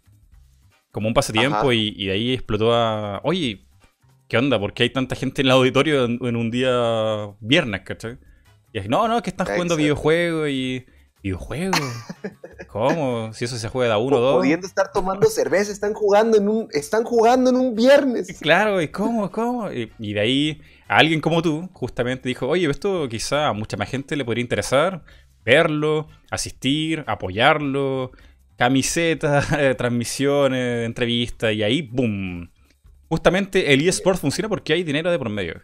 como 0.91 1.07
un 1.07 1.13
pasatiempo 1.15 1.71
y, 1.71 2.05
de 2.05 2.11
ahí 2.11 2.33
explotó 2.33 2.73
a, 2.73 3.21
oye, 3.23 3.65
¿qué 4.27 4.37
onda? 4.37 4.59
¿Por 4.59 4.73
qué 4.73 4.83
hay 4.83 4.89
tanta 4.89 5.15
gente 5.15 5.41
en 5.41 5.47
el 5.47 5.51
auditorio 5.51 6.05
en, 6.05 6.35
un 6.35 6.51
día 6.51 7.35
viernes, 7.39 7.81
cachai? 7.81 8.17
Y 8.71 8.79
es, 8.79 8.89
no, 8.89 9.07
no, 9.07 9.21
que 9.21 9.29
están 9.29 9.47
jugando 9.47 9.75
videojuegos 9.75 10.49
y... 10.49 10.85
¿Videojuegos? 11.21 11.79
¿Cómo? 12.67 13.31
Si 13.33 13.45
eso 13.45 13.57
se 13.57 13.69
juega 13.69 13.95
de 13.95 14.01
uno 14.01 14.17
o 14.17 14.19
dos. 14.19 14.37
Pudiendo 14.39 14.67
estar 14.67 14.91
tomando 14.91 15.29
cerveza, 15.29 15.71
están 15.71 15.93
jugando 15.93 16.37
en 16.37 16.49
un, 16.49 16.67
están 16.71 17.05
jugando 17.05 17.49
en 17.49 17.55
un 17.55 17.75
viernes. 17.75 18.39
Claro, 18.41 18.81
¿y 18.81 18.89
cómo? 18.89 19.31
¿Cómo? 19.31 19.71
Y, 19.71 19.89
y 19.99 20.13
de 20.13 20.19
ahí 20.19 20.61
alguien 20.89 21.21
como 21.21 21.41
tú 21.41 21.69
justamente 21.71 22.27
dijo, 22.27 22.47
oye, 22.49 22.69
esto 22.69 23.07
quizá 23.07 23.47
a 23.47 23.53
mucha 23.53 23.77
más 23.77 23.89
gente 23.89 24.17
le 24.17 24.25
podría 24.25 24.41
interesar 24.41 25.05
verlo, 25.45 26.07
asistir, 26.29 27.03
apoyarlo, 27.07 28.11
camisetas, 28.55 29.47
transmisiones, 29.77 30.85
entrevistas, 30.85 31.53
y 31.53 31.63
ahí, 31.63 31.81
¡boom! 31.81 32.51
Justamente 33.13 33.71
el 33.71 33.87
eSport 33.87 34.19
funciona 34.19 34.49
porque 34.49 34.73
hay 34.73 34.81
dinero 34.83 35.11
de 35.11 35.19
por 35.19 35.29
medio. 35.29 35.61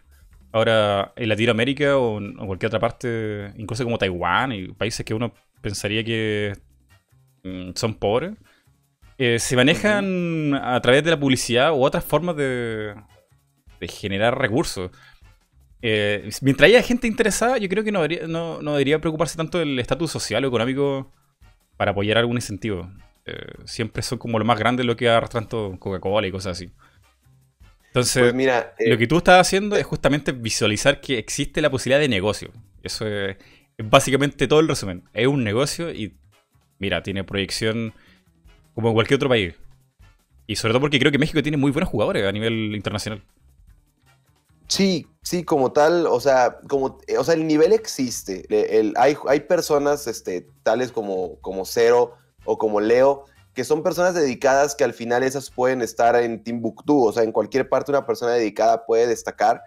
Ahora, 0.52 1.12
en 1.16 1.28
Latinoamérica 1.28 1.96
o 1.96 2.18
en 2.18 2.36
cualquier 2.36 2.68
otra 2.68 2.78
parte, 2.78 3.52
incluso 3.56 3.82
como 3.82 3.98
Taiwán 3.98 4.52
y 4.52 4.68
países 4.68 5.04
que 5.04 5.14
uno 5.14 5.34
pensaría 5.60 6.04
que 6.04 6.52
mm, 7.42 7.70
son 7.74 7.94
pobres, 7.94 8.34
eh, 9.18 9.40
se 9.40 9.56
manejan 9.56 10.54
a 10.54 10.80
través 10.80 11.02
de 11.02 11.10
la 11.10 11.18
publicidad 11.18 11.72
u 11.72 11.82
otras 11.82 12.04
formas 12.04 12.36
de, 12.36 12.94
generar 13.80 14.38
recursos. 14.38 14.92
Eh, 15.82 16.30
mientras 16.42 16.68
haya 16.68 16.84
gente 16.84 17.08
interesada, 17.08 17.58
yo 17.58 17.68
creo 17.68 17.82
que 17.82 17.90
no 17.90 18.00
debería, 18.02 18.28
no, 18.28 18.60
debería 18.60 19.00
preocuparse 19.00 19.36
tanto 19.36 19.58
del 19.58 19.76
estatus 19.80 20.12
social 20.12 20.44
o 20.44 20.48
económico 20.48 21.10
para 21.76 21.90
apoyar 21.90 22.16
algún 22.16 22.36
incentivo. 22.36 22.88
Eh, 23.26 23.34
siempre 23.64 24.02
son 24.02 24.18
como 24.18 24.38
lo 24.38 24.44
más 24.44 24.56
grande 24.56 24.84
lo 24.84 24.96
que 24.96 25.08
arrastran 25.08 25.48
todo 25.48 25.76
Coca-Cola 25.80 26.28
y 26.28 26.30
cosas 26.30 26.56
así. 26.56 26.70
Entonces, 27.90 28.22
pues 28.22 28.34
mira, 28.34 28.72
lo 28.78 28.96
que 28.96 29.08
tú 29.08 29.18
estás 29.18 29.40
haciendo 29.40 29.74
es 29.74 29.84
justamente 29.84 30.30
visualizar 30.30 31.00
que 31.00 31.18
existe 31.18 31.60
la 31.60 31.70
posibilidad 31.70 31.98
de 31.98 32.08
negocio. 32.08 32.52
Eso 32.84 33.04
es, 33.06 33.36
básicamente 33.78 34.46
todo 34.46 34.60
el 34.60 34.68
resumen. 34.68 35.02
Es 35.12 35.26
un 35.26 35.42
negocio 35.42 35.92
y, 35.92 36.16
mira, 36.78 37.02
tiene 37.02 37.24
proyección 37.24 37.92
como 38.74 38.88
en 38.88 38.94
cualquier 38.94 39.16
otro 39.16 39.28
país. 39.28 39.54
Y 40.46 40.54
sobre 40.54 40.72
todo 40.72 40.82
porque 40.82 41.00
creo 41.00 41.10
que 41.10 41.18
México 41.18 41.42
tiene 41.42 41.56
muy 41.56 41.72
buenos 41.72 41.90
jugadores 41.90 42.24
a 42.24 42.30
nivel 42.30 42.76
internacional. 42.76 43.24
Sí, 44.68 45.08
sí, 45.22 45.42
como 45.42 45.72
tal, 45.72 46.06
o 46.06 46.20
sea, 46.20 46.60
como, 46.68 47.00
eh, 47.08 47.18
o 47.18 47.24
sea, 47.24 47.34
el 47.34 47.44
nivel 47.44 47.72
existe. 47.72 48.46
El, 48.48 48.94
hay, 48.96 49.16
hay, 49.28 49.40
personas 49.40 50.06
este, 50.06 50.46
tales 50.62 50.92
como, 50.92 51.40
como 51.40 51.64
Cero 51.64 52.14
o 52.44 52.56
como 52.56 52.80
Leo, 52.80 53.24
que 53.54 53.64
son 53.64 53.82
personas 53.82 54.14
dedicadas 54.14 54.74
que 54.74 54.84
al 54.84 54.94
final 54.94 55.22
esas 55.22 55.50
pueden 55.50 55.82
estar 55.82 56.16
en 56.16 56.42
Timbuktu, 56.42 57.04
o 57.04 57.12
sea, 57.12 57.22
en 57.24 57.32
cualquier 57.32 57.68
parte 57.68 57.90
una 57.90 58.06
persona 58.06 58.32
dedicada 58.32 58.86
puede 58.86 59.06
destacar, 59.06 59.62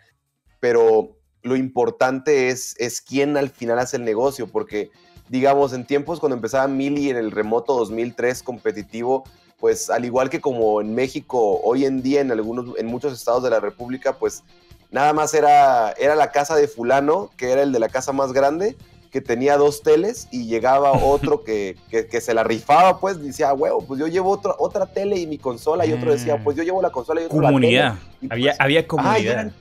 pero 0.59 1.17
lo 1.41 1.55
importante 1.55 2.49
es, 2.49 2.75
es 2.79 3.01
quién 3.01 3.35
al 3.35 3.49
final 3.49 3.79
hace 3.79 3.97
el 3.97 4.05
negocio, 4.05 4.47
porque 4.47 4.89
digamos, 5.29 5.73
en 5.73 5.85
tiempos 5.85 6.19
cuando 6.19 6.35
empezaba 6.35 6.67
Mili 6.67 7.09
en 7.09 7.17
el 7.17 7.31
remoto 7.31 7.73
2003 7.75 8.43
competitivo, 8.43 9.23
pues 9.59 9.89
al 9.89 10.05
igual 10.05 10.29
que 10.29 10.41
como 10.41 10.81
en 10.81 10.93
México 10.93 11.59
hoy 11.61 11.85
en 11.85 12.01
día 12.01 12.21
en 12.21 12.31
algunos 12.31 12.77
en 12.77 12.85
muchos 12.85 13.13
estados 13.13 13.43
de 13.43 13.49
la 13.49 13.59
República, 13.59 14.13
pues 14.13 14.43
nada 14.91 15.13
más 15.13 15.33
era 15.33 15.91
era 15.93 16.15
la 16.15 16.31
casa 16.31 16.55
de 16.55 16.67
fulano, 16.67 17.31
que 17.37 17.51
era 17.51 17.63
el 17.63 17.71
de 17.71 17.79
la 17.79 17.89
casa 17.89 18.11
más 18.11 18.33
grande, 18.33 18.75
que 19.13 19.21
tenía 19.21 19.57
dos 19.57 19.83
teles 19.83 20.27
y 20.31 20.47
llegaba 20.47 20.91
otro 21.03 21.43
que, 21.43 21.77
que, 21.89 22.19
se 22.19 22.33
la 22.33 22.43
rifaba, 22.43 22.99
pues 22.99 23.21
decía, 23.21 23.53
huevo, 23.53 23.85
pues 23.85 23.99
yo 23.99 24.07
llevo 24.07 24.31
otra 24.31 24.55
otra 24.57 24.87
tele 24.87 25.17
y 25.17 25.27
mi 25.27 25.37
consola 25.37 25.85
y 25.85 25.93
otro 25.93 26.11
decía, 26.11 26.35
mm. 26.35 26.43
pues 26.43 26.57
yo 26.57 26.63
llevo 26.63 26.81
la 26.81 26.89
consola 26.89 27.21
y 27.21 27.25
otro 27.25 27.39
comunidad. 27.39 27.95
La 28.21 28.33
había, 28.33 28.51
pues, 28.51 28.59
había 28.59 28.87
comunidad. 28.87 29.51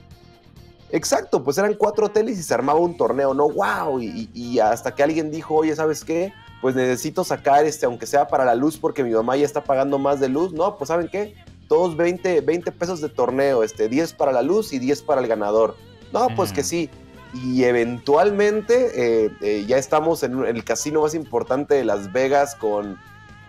Exacto, 0.89 1.43
pues 1.43 1.57
eran 1.57 1.75
cuatro 1.75 2.09
teles 2.09 2.37
y 2.39 2.43
se 2.43 2.53
armaba 2.53 2.79
un 2.79 2.97
torneo, 2.97 3.33
¿no? 3.33 3.49
¡Wow! 3.49 3.99
Y, 3.99 4.59
hasta 4.59 4.93
que 4.93 5.03
alguien 5.03 5.31
dijo, 5.31 5.55
oye, 5.55 5.75
¿sabes 5.75 6.03
qué? 6.03 6.33
Pues 6.61 6.75
necesito 6.75 7.23
sacar, 7.23 7.65
este, 7.65 7.85
aunque 7.85 8.05
sea 8.05 8.27
para 8.27 8.45
la 8.45 8.55
luz, 8.55 8.77
porque 8.77 9.03
mi 9.03 9.11
mamá 9.11 9.35
ya 9.37 9.45
está 9.45 9.63
pagando 9.63 9.97
más 9.97 10.19
de 10.19 10.29
luz. 10.29 10.53
No, 10.53 10.77
pues 10.77 10.89
¿saben 10.89 11.09
qué? 11.11 11.35
Todos 11.67 11.97
20, 11.97 12.41
20 12.41 12.71
pesos 12.71 13.01
de 13.01 13.09
torneo, 13.09 13.63
este, 13.63 13.89
10 13.89 14.13
para 14.13 14.31
la 14.31 14.43
luz 14.43 14.71
y 14.71 14.79
10 14.79 15.01
para 15.03 15.21
el 15.21 15.27
ganador. 15.27 15.75
No, 16.11 16.27
pues 16.35 16.53
que 16.53 16.63
sí. 16.63 16.91
Y 17.33 17.63
eventualmente 17.63 19.25
eh, 19.25 19.31
eh, 19.41 19.65
ya 19.67 19.77
estamos 19.77 20.23
en, 20.23 20.45
el 20.45 20.63
casino 20.63 21.01
más 21.01 21.15
importante 21.15 21.73
de 21.75 21.83
Las 21.83 22.11
Vegas 22.11 22.55
con 22.55 22.99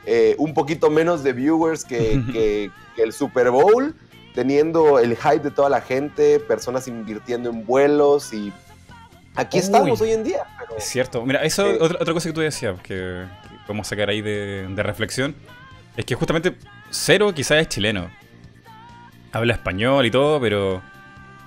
eh, 0.07 0.35
un 0.38 0.55
poquito 0.55 0.91
menos 0.91 1.23
de 1.23 1.33
viewers 1.33 1.85
que 1.85 2.71
el 2.97 3.12
Super 3.12 3.50
Bowl 3.50 3.95
teniendo 4.35 4.99
el 4.99 5.17
hype 5.17 5.38
de 5.38 5.50
toda 5.50 5.71
la 5.71 5.81
gente, 5.81 6.41
personas 6.41 6.88
invirtiendo 6.88 7.50
en 7.50 7.64
vuelos 7.64 8.33
y 8.35 8.53
aquí 9.37 9.59
estamos 9.59 10.00
hoy 10.00 10.11
en 10.11 10.25
día. 10.25 10.45
Es 10.76 10.85
cierto. 10.85 11.25
Mira, 11.25 11.43
eso 11.45 11.67
es 11.67 11.81
otra, 11.81 12.12
cosa 12.12 12.29
que 12.29 12.33
tú 12.33 12.41
decías, 12.41 12.81
que, 12.81 13.25
podemos 13.67 13.87
sacar 13.87 14.11
ahí 14.11 14.21
de, 14.21 14.69
reflexión, 14.76 15.35
es 15.97 16.05
que 16.05 16.17
justamente 16.17 16.57
Cero 16.91 17.33
quizás 17.33 17.59
es 17.59 17.69
chileno. 17.69 18.11
Habla 19.33 19.55
español 19.55 20.05
y 20.05 20.11
todo, 20.11 20.41
pero 20.41 20.83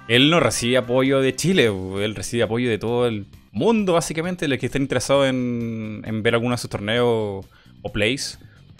él 0.08 0.30
no 0.30 0.40
recibe 0.40 0.78
apoyo 0.78 1.20
de 1.20 1.36
Chile, 1.36 1.66
él 1.66 2.16
recibe 2.16 2.44
apoyo 2.44 2.70
de 2.70 2.78
todo 2.78 3.08
el 3.08 3.26
mundo, 3.52 3.94
básicamente, 3.94 4.48
los 4.48 4.58
que 4.58 4.68
estén 4.68 4.84
interesados 4.84 5.28
en, 5.28 6.22
ver 6.24 6.36
alguno 6.36 6.54
de 6.54 6.58
sus 6.58 6.70
torneos 6.70 7.46
o 7.82 7.92
plays. 7.92 8.40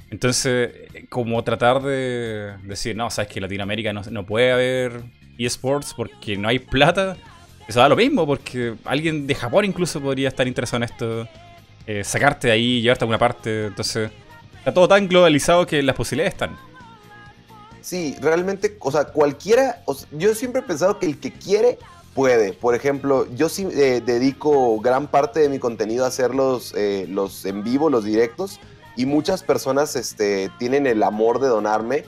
Entonces, 0.10 0.72
como 1.10 1.44
tratar 1.44 1.82
de 1.82 2.54
decir, 2.64 2.96
no, 2.96 3.10
sabes 3.10 3.30
que 3.30 3.42
Latinoamérica 3.42 3.92
no, 3.92 4.26
puede 4.26 4.52
haber 4.52 5.02
eSports 5.38 5.94
porque 5.94 6.38
no 6.38 6.48
hay 6.48 6.60
plata, 6.60 7.18
eso 7.68 7.80
da 7.82 7.90
lo 7.90 7.98
mismo, 7.98 8.26
porque 8.26 8.76
alguien 8.86 9.28
de 9.28 9.36
Japón 9.36 9.66
incluso 9.66 10.00
podría 10.00 10.30
estar 10.30 10.48
interesado 10.48 10.78
en 10.78 10.84
esto, 10.84 11.28
eh, 11.86 12.04
sacarte 12.06 12.48
de 12.48 12.54
ahí, 12.54 12.82
llevarte 12.82 13.04
a 13.04 13.06
alguna 13.06 13.20
parte. 13.20 13.66
Entonces, 13.68 14.10
está 14.60 14.74
todo 14.74 14.88
tan 14.88 15.10
globalizado 15.10 15.66
que 15.68 15.84
las 15.84 15.96
posibilidades 15.96 16.36
están. 16.36 16.67
Sí, 17.88 18.18
realmente, 18.20 18.76
o 18.82 18.92
sea, 18.92 19.06
cualquiera, 19.06 19.82
yo 20.12 20.36
siempre 20.36 20.60
he 20.60 20.64
pensado 20.66 21.00
que 21.00 21.06
el 21.06 21.22
que 21.22 21.32
quiere 21.32 21.80
puede. 22.14 22.52
Por 22.52 22.76
ejemplo, 22.76 23.26
yo 23.34 23.48
sí 23.48 23.66
eh, 23.72 24.04
dedico 24.06 24.78
gran 24.82 25.08
parte 25.08 25.40
de 25.40 25.48
mi 25.48 25.58
contenido 25.58 26.04
a 26.04 26.10
hacer 26.10 26.36
los, 26.36 26.74
eh, 26.76 27.06
los 27.08 27.46
en 27.46 27.64
vivo, 27.64 27.90
los 27.90 28.04
directos 28.04 28.60
y 28.98 29.06
muchas 29.06 29.42
personas 29.42 29.96
este, 29.96 30.52
tienen 30.60 30.86
el 30.86 31.02
amor 31.02 31.40
de 31.40 31.48
donarme 31.48 32.04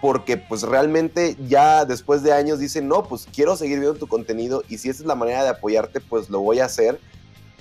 porque 0.00 0.36
pues 0.36 0.62
realmente 0.62 1.36
ya 1.48 1.84
después 1.84 2.22
de 2.22 2.32
años 2.32 2.60
dicen, 2.60 2.86
no, 2.86 3.02
pues 3.02 3.26
quiero 3.34 3.56
seguir 3.56 3.80
viendo 3.80 3.98
tu 3.98 4.06
contenido 4.06 4.62
y 4.68 4.78
si 4.78 4.88
esa 4.88 5.02
es 5.02 5.06
la 5.08 5.16
manera 5.16 5.42
de 5.42 5.48
apoyarte, 5.48 6.00
pues 6.00 6.30
lo 6.30 6.38
voy 6.42 6.60
a 6.60 6.66
hacer. 6.66 7.00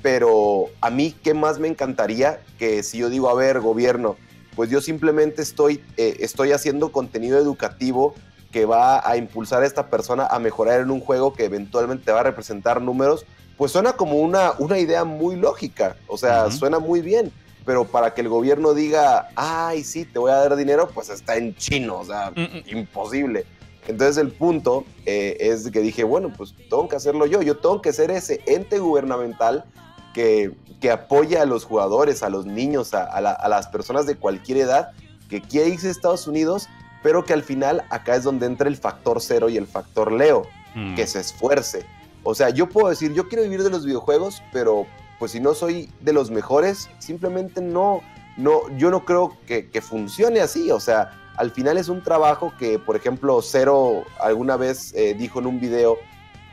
Pero 0.04 0.66
a 0.80 0.92
mí, 0.92 1.16
¿qué 1.24 1.34
más 1.34 1.58
me 1.58 1.68
encantaría 1.68 2.40
que 2.60 2.84
si 2.84 3.00
yo 3.00 3.10
digo, 3.10 3.30
a 3.30 3.34
ver, 3.34 3.62
gobierno, 3.62 4.16
pues 4.56 4.70
yo 4.70 4.82
simplemente 4.82 5.42
estoy, 5.42 5.84
eh, 5.98 6.18
estoy 6.20 6.52
haciendo 6.52 6.92
contenido 6.92 7.38
educativo 7.38 8.16
que 8.52 8.66
va 8.66 9.08
a 9.10 9.18
impulsar 9.18 9.64
a 9.64 9.66
esta 9.66 9.90
persona 9.90 10.28
a 10.28 10.40
mejorar 10.40 10.82
en 10.82 10.92
un 10.92 11.00
juego 11.00 11.34
que 11.34 11.46
eventualmente 11.46 12.12
va 12.12 12.20
a 12.20 12.24
representar 12.24 12.82
números, 12.82 13.26
pues 13.58 13.72
suena 13.72 13.94
como 13.94 14.18
una, 14.18 14.54
una 14.60 14.78
idea 14.78 15.06
muy 15.06 15.36
lógica, 15.36 15.96
o 16.08 16.18
sea, 16.18 16.52
suena 16.52 16.80
muy 16.80 17.02
bien 17.02 17.32
pero 17.66 17.86
para 17.86 18.14
que 18.14 18.22
el 18.22 18.30
gobierno 18.30 18.74
diga, 18.74 19.30
ay, 19.36 19.84
sí, 19.84 20.06
te 20.06 20.20
voy 20.20 20.32
a 20.32 20.36
dar 20.36 20.56
dinero, 20.56 20.90
pues 20.94 21.10
está 21.10 21.36
en 21.38 21.56
chino, 21.56 22.00
o 22.00 22.06
sea, 22.06 22.32
mm. 22.32 22.70
imposible. 22.76 23.46
Entonces 23.88 24.18
el 24.18 24.32
punto 24.32 24.86
eh, 25.06 25.38
es 25.40 25.70
que 25.72 25.82
dije, 25.82 26.04
bueno, 26.04 26.32
pues 26.36 26.54
tengo 26.70 26.88
que 26.88 26.96
hacerlo 26.96 27.26
yo, 27.26 27.42
yo 27.42 27.58
tengo 27.58 27.82
que 27.82 27.94
ser 27.94 28.12
ese 28.12 28.42
ente 28.46 28.80
gubernamental 28.80 29.66
que, 30.14 30.56
que 30.80 30.92
apoya 30.92 31.42
a 31.42 31.46
los 31.46 31.66
jugadores, 31.66 32.24
a 32.24 32.30
los 32.30 32.46
niños, 32.46 32.94
a, 32.94 33.04
a, 33.04 33.50
las 33.50 33.68
personas 33.68 34.06
de 34.06 34.16
cualquier 34.16 34.60
edad 34.60 34.92
que 35.30 35.42
quiere 35.42 35.70
irse 35.70 35.88
a 35.88 35.92
Estados 35.92 36.28
Unidos, 36.28 36.68
pero 37.04 37.24
que 37.24 37.34
al 37.34 37.44
final 37.44 37.84
acá 37.90 38.16
es 38.16 38.24
donde 38.24 38.46
entra 38.46 38.68
el 38.68 38.78
factor 38.78 39.22
cero 39.22 39.50
y 39.50 39.58
el 39.58 39.68
factor 39.68 40.12
Leo, 40.12 40.44
mm. 40.76 40.96
que 40.96 41.08
se 41.08 41.20
esfuerce. 41.20 41.86
O 42.24 42.36
sea, 42.36 42.50
yo 42.50 42.70
puedo 42.70 42.90
decir, 42.90 43.14
yo 43.14 43.28
quiero 43.28 43.44
vivir 43.44 43.64
de 43.64 43.70
los 43.70 43.86
videojuegos, 43.86 44.44
pero 44.52 44.86
pues 45.18 45.32
si 45.32 45.40
no 45.40 45.54
soy 45.54 45.90
de 46.02 46.14
los 46.14 46.32
mejores, 46.32 46.90
simplemente 47.00 47.62
no, 47.62 48.02
no, 48.38 48.62
yo 48.78 48.90
no 48.90 49.06
creo 49.06 49.38
que, 49.46 49.82
funcione 49.82 50.42
así. 50.42 50.72
O 50.72 50.80
sea, 50.80 51.12
al 51.38 51.52
final 51.52 51.78
es 51.78 51.90
un 51.90 52.04
trabajo 52.04 52.54
que, 52.58 52.80
por 52.80 52.96
ejemplo, 52.96 53.42
Cero 53.42 54.04
alguna 54.20 54.58
vez 54.58 54.94
eh, 54.96 55.14
dijo 55.14 55.40
en 55.40 55.48
un 55.48 55.60
video, 55.60 55.98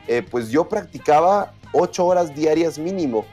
eh, 0.07 0.23
pues 0.23 0.51
yo 0.51 0.69
practicaba 0.69 1.53
ocho 1.73 2.07
horas 2.07 2.35
diarias 2.35 2.79
mínimo. 2.79 3.25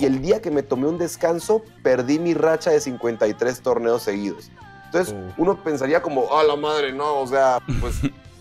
Y 0.00 0.04
el 0.06 0.20
día 0.20 0.42
que 0.42 0.50
me 0.50 0.62
tomé 0.62 0.88
un 0.88 0.98
descanso, 0.98 1.62
perdí 1.82 2.18
mi 2.18 2.34
racha 2.34 2.70
de 2.70 2.80
53 2.80 3.60
torneos 3.62 4.02
seguidos. 4.02 4.50
Entonces, 4.86 5.14
uno 5.36 5.62
pensaría 5.62 6.02
como, 6.02 6.36
a 6.36 6.42
la 6.44 6.56
madre, 6.56 6.92
no, 6.92 7.20
o 7.20 7.26
sea, 7.26 7.58
pues, 7.80 8.00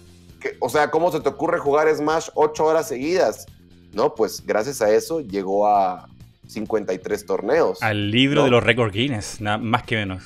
o 0.59 0.69
sea, 0.69 0.89
¿cómo 0.89 1.11
se 1.11 1.19
te 1.19 1.29
ocurre 1.29 1.59
jugar 1.59 1.93
Smash 1.95 2.29
ocho 2.33 2.65
horas 2.65 2.87
seguidas? 2.87 3.45
No, 3.91 4.15
pues 4.15 4.43
gracias 4.45 4.81
a 4.81 4.89
eso 4.89 5.21
llegó 5.21 5.67
a, 5.67 6.07
53 6.47 7.25
torneos. 7.25 7.81
Al 7.81 8.11
libro 8.11 8.43
de 8.43 8.49
los 8.49 8.63
récords 8.63 8.93
Guinness, 8.93 9.41
nada 9.41 9.57
más 9.57 9.83
que 9.83 9.95
menos. 9.95 10.23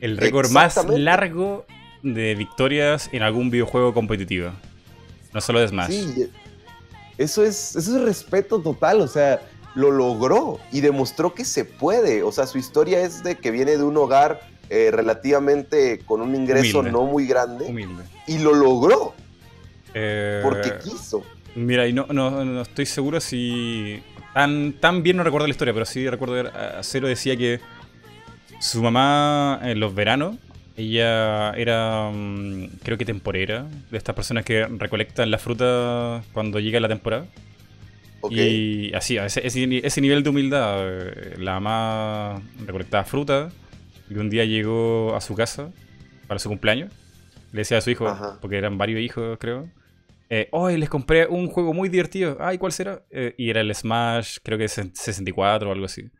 El 0.00 0.16
récord 0.16 0.50
más 0.50 0.84
largo 0.88 1.64
de 2.02 2.34
victorias 2.34 3.08
en 3.12 3.22
algún 3.22 3.50
videojuego 3.50 3.94
competitivo. 3.94 4.50
No 5.32 5.40
solo 5.40 5.60
de 5.60 5.68
Smash. 5.68 5.90
Sí, 5.90 6.30
eso 7.18 7.44
es, 7.44 7.76
eso 7.76 7.96
es 7.96 8.02
respeto 8.02 8.60
total, 8.60 9.00
o 9.00 9.08
sea, 9.08 9.40
lo 9.74 9.90
logró 9.90 10.58
y 10.70 10.80
demostró 10.80 11.34
que 11.34 11.44
se 11.44 11.64
puede. 11.64 12.22
O 12.22 12.32
sea, 12.32 12.46
su 12.46 12.58
historia 12.58 13.00
es 13.00 13.22
de 13.22 13.36
que 13.36 13.50
viene 13.50 13.76
de 13.76 13.84
un 13.84 13.96
hogar 13.96 14.40
eh, 14.70 14.90
relativamente 14.92 16.00
con 16.04 16.20
un 16.20 16.34
ingreso 16.34 16.82
no 16.82 17.04
muy 17.04 17.26
grande. 17.26 17.66
Humilde. 17.66 18.04
Y 18.26 18.38
lo 18.38 18.54
logró. 18.54 19.14
Eh, 19.94 20.40
porque 20.42 20.74
quiso. 20.82 21.22
Mira, 21.54 21.86
y 21.86 21.92
no, 21.92 22.06
no, 22.06 22.62
estoy 22.62 22.86
seguro 22.86 23.20
si 23.20 24.02
Tan, 24.32 25.02
bien 25.02 25.18
no 25.18 25.24
recuerdo 25.24 25.46
la 25.46 25.50
historia, 25.50 25.74
pero 25.74 25.84
sí 25.84 26.08
recuerdo 26.08 26.44
que 26.44 26.50
Cero 26.80 27.06
decía 27.06 27.36
que 27.36 27.60
su 28.60 28.82
mamá 28.82 29.60
en 29.62 29.78
los 29.78 29.94
veranos, 29.94 30.36
ella 30.76 31.50
era, 31.50 32.10
mm, 32.10 32.78
creo 32.82 32.96
que 32.96 33.04
temporera, 33.04 33.66
de 33.90 33.98
estas 33.98 34.14
personas 34.14 34.44
que 34.44 34.66
recolectan 34.66 35.30
la 35.30 35.38
fruta 35.38 36.22
cuando 36.32 36.60
llega 36.60 36.80
la 36.80 36.88
temporada. 36.88 37.26
Y 38.30 38.92
así, 38.94 39.16
ese, 39.16 39.46
ese, 39.46 40.00
nivel 40.00 40.22
de 40.22 40.30
humildad, 40.30 40.78
eh, 40.80 41.34
la 41.38 41.58
mamá 41.58 42.42
recolectaba 42.64 43.04
fruta 43.04 43.50
y 44.08 44.14
un 44.14 44.30
día 44.30 44.44
llegó 44.44 45.14
a 45.14 45.20
su 45.20 45.34
casa 45.34 45.70
para 46.28 46.38
su 46.38 46.48
cumpleaños. 46.48 46.92
Le 47.52 47.60
decía 47.60 47.78
a 47.78 47.80
su 47.80 47.90
hijo, 47.90 48.06
porque 48.40 48.56
eran 48.56 48.78
varios 48.78 49.00
hijos, 49.00 49.38
creo 49.38 49.68
eh, 50.34 50.48
hoy 50.50 50.78
les 50.78 50.88
compré 50.88 51.26
un 51.26 51.46
juego 51.48 51.74
muy 51.74 51.90
divertido. 51.90 52.38
Ay, 52.40 52.56
¿cuál 52.56 52.72
será? 52.72 53.04
Eh, 53.10 53.34
y 53.36 53.50
era 53.50 53.60
el 53.60 53.74
Smash, 53.74 54.38
creo 54.42 54.56
que 54.56 54.64
es 54.64 54.72
64 54.72 55.68
o 55.68 55.72
algo 55.72 55.84
así. 55.84 56.10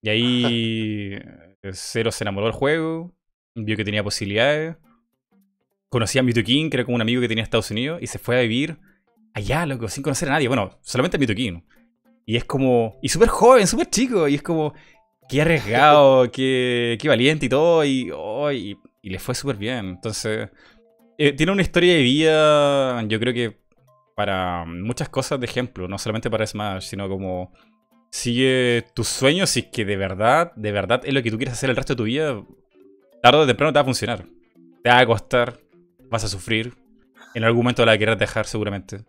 Y 0.00 0.08
ahí 0.08 1.12
eh, 1.62 1.72
Zero 1.74 2.10
se 2.10 2.24
enamoró 2.24 2.46
del 2.46 2.54
juego, 2.54 3.14
vio 3.54 3.76
que 3.76 3.84
tenía 3.84 4.02
posibilidades. 4.02 4.76
Conocía 5.90 6.22
a 6.22 6.24
Mewtwo 6.24 6.44
King, 6.44 6.70
que 6.70 6.78
era 6.78 6.86
como 6.86 6.94
un 6.94 7.02
amigo 7.02 7.20
que 7.20 7.28
tenía 7.28 7.42
en 7.42 7.44
Estados 7.44 7.70
Unidos, 7.70 8.00
y 8.00 8.06
se 8.06 8.18
fue 8.18 8.38
a 8.38 8.40
vivir 8.40 8.78
allá, 9.38 9.66
loco, 9.66 9.88
sin 9.88 10.02
conocer 10.02 10.28
a 10.28 10.32
nadie. 10.32 10.48
Bueno, 10.48 10.78
solamente 10.82 11.16
a 11.16 11.34
King. 11.34 11.60
Y 12.26 12.36
es 12.36 12.44
como. 12.44 12.98
Y 13.02 13.08
súper 13.08 13.28
joven, 13.28 13.66
súper 13.66 13.88
chico. 13.90 14.28
Y 14.28 14.36
es 14.36 14.42
como. 14.42 14.74
Qué 15.28 15.42
arriesgado, 15.42 16.30
qué, 16.32 16.96
qué 17.00 17.08
valiente 17.08 17.46
y 17.46 17.48
todo. 17.48 17.84
Y, 17.84 18.10
oh, 18.14 18.50
y, 18.52 18.78
y 19.02 19.10
le 19.10 19.18
fue 19.18 19.34
súper 19.34 19.56
bien. 19.56 19.86
Entonces. 19.86 20.48
Eh, 21.20 21.32
tiene 21.32 21.50
una 21.50 21.62
historia 21.62 21.94
de 21.94 22.02
vida, 22.02 23.02
yo 23.08 23.18
creo 23.18 23.34
que 23.34 23.58
para 24.14 24.64
muchas 24.64 25.08
cosas 25.08 25.40
de 25.40 25.46
ejemplo, 25.46 25.88
no 25.88 25.98
solamente 25.98 26.30
para 26.30 26.46
Smash, 26.46 26.84
sino 26.84 27.08
como 27.08 27.52
sigue 28.12 28.84
tus 28.94 29.08
sueños 29.08 29.56
y 29.56 29.64
que 29.64 29.84
de 29.84 29.96
verdad, 29.96 30.52
de 30.54 30.70
verdad 30.70 31.02
es 31.04 31.12
lo 31.12 31.20
que 31.20 31.32
tú 31.32 31.36
quieres 31.36 31.54
hacer 31.54 31.70
el 31.70 31.76
resto 31.76 31.94
de 31.94 31.96
tu 31.96 32.04
vida, 32.04 32.40
tarde 33.20 33.40
o 33.40 33.46
temprano 33.48 33.72
te 33.72 33.78
va 33.78 33.80
a 33.80 33.84
funcionar. 33.84 34.26
Te 34.84 34.90
va 34.90 35.00
a 35.00 35.06
costar, 35.06 35.58
vas 36.08 36.22
a 36.22 36.28
sufrir, 36.28 36.74
en 37.34 37.42
algún 37.42 37.64
momento 37.64 37.84
la 37.84 37.98
querrás 37.98 38.18
dejar 38.18 38.46
seguramente. 38.46 39.04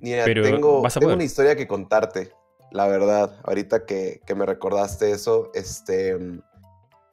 Mira, 0.00 0.24
tengo, 0.24 0.82
tengo 0.82 1.12
una 1.14 1.24
historia 1.24 1.56
que 1.56 1.66
contarte, 1.66 2.32
la 2.70 2.86
verdad. 2.86 3.38
Ahorita 3.44 3.84
que, 3.84 4.20
que, 4.26 4.34
me 4.34 4.46
recordaste 4.46 5.10
eso, 5.10 5.50
este, 5.54 6.18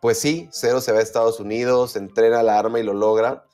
pues 0.02 0.20
sí, 0.20 0.50
Cero 0.52 0.82
se 0.82 0.92
va 0.92 1.00
a 1.00 1.02
Estados 1.02 1.40
Unidos, 1.40 1.96
entrena 1.96 2.44
la 2.44 2.60
arma 2.60 2.80
y 2.80 2.84
lo 2.84 2.94
logra. 2.94 3.46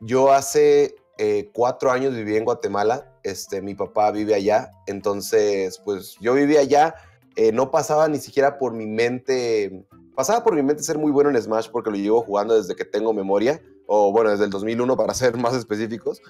Yo 0.00 0.32
hace 0.32 0.96
eh, 1.18 1.50
cuatro 1.52 1.92
años 1.92 2.14
viví 2.14 2.36
en 2.36 2.44
Guatemala, 2.44 3.06
este, 3.22 3.62
mi 3.62 3.74
papá 3.74 4.10
vive 4.10 4.34
allá, 4.34 4.72
entonces 4.86 5.78
pues 5.84 6.16
yo 6.20 6.34
vivía 6.34 6.60
allá, 6.60 6.94
eh, 7.36 7.52
no 7.52 7.70
pasaba 7.70 8.08
ni 8.08 8.18
siquiera 8.18 8.58
por 8.58 8.72
mi 8.72 8.86
mente, 8.86 9.86
pasaba 10.16 10.42
por 10.42 10.56
mi 10.56 10.62
mente 10.62 10.82
ser 10.82 10.98
muy 10.98 11.12
bueno 11.12 11.30
en 11.30 11.40
Smash 11.40 11.68
porque 11.70 11.90
lo 11.90 11.96
llevo 11.96 12.22
jugando 12.22 12.56
desde 12.56 12.74
que 12.74 12.84
tengo 12.84 13.12
memoria, 13.12 13.62
o 13.86 14.10
bueno, 14.10 14.30
desde 14.30 14.46
el 14.46 14.50
2001 14.50 14.96
para 14.96 15.14
ser 15.14 15.36
más 15.38 15.54
específicos, 15.54 16.20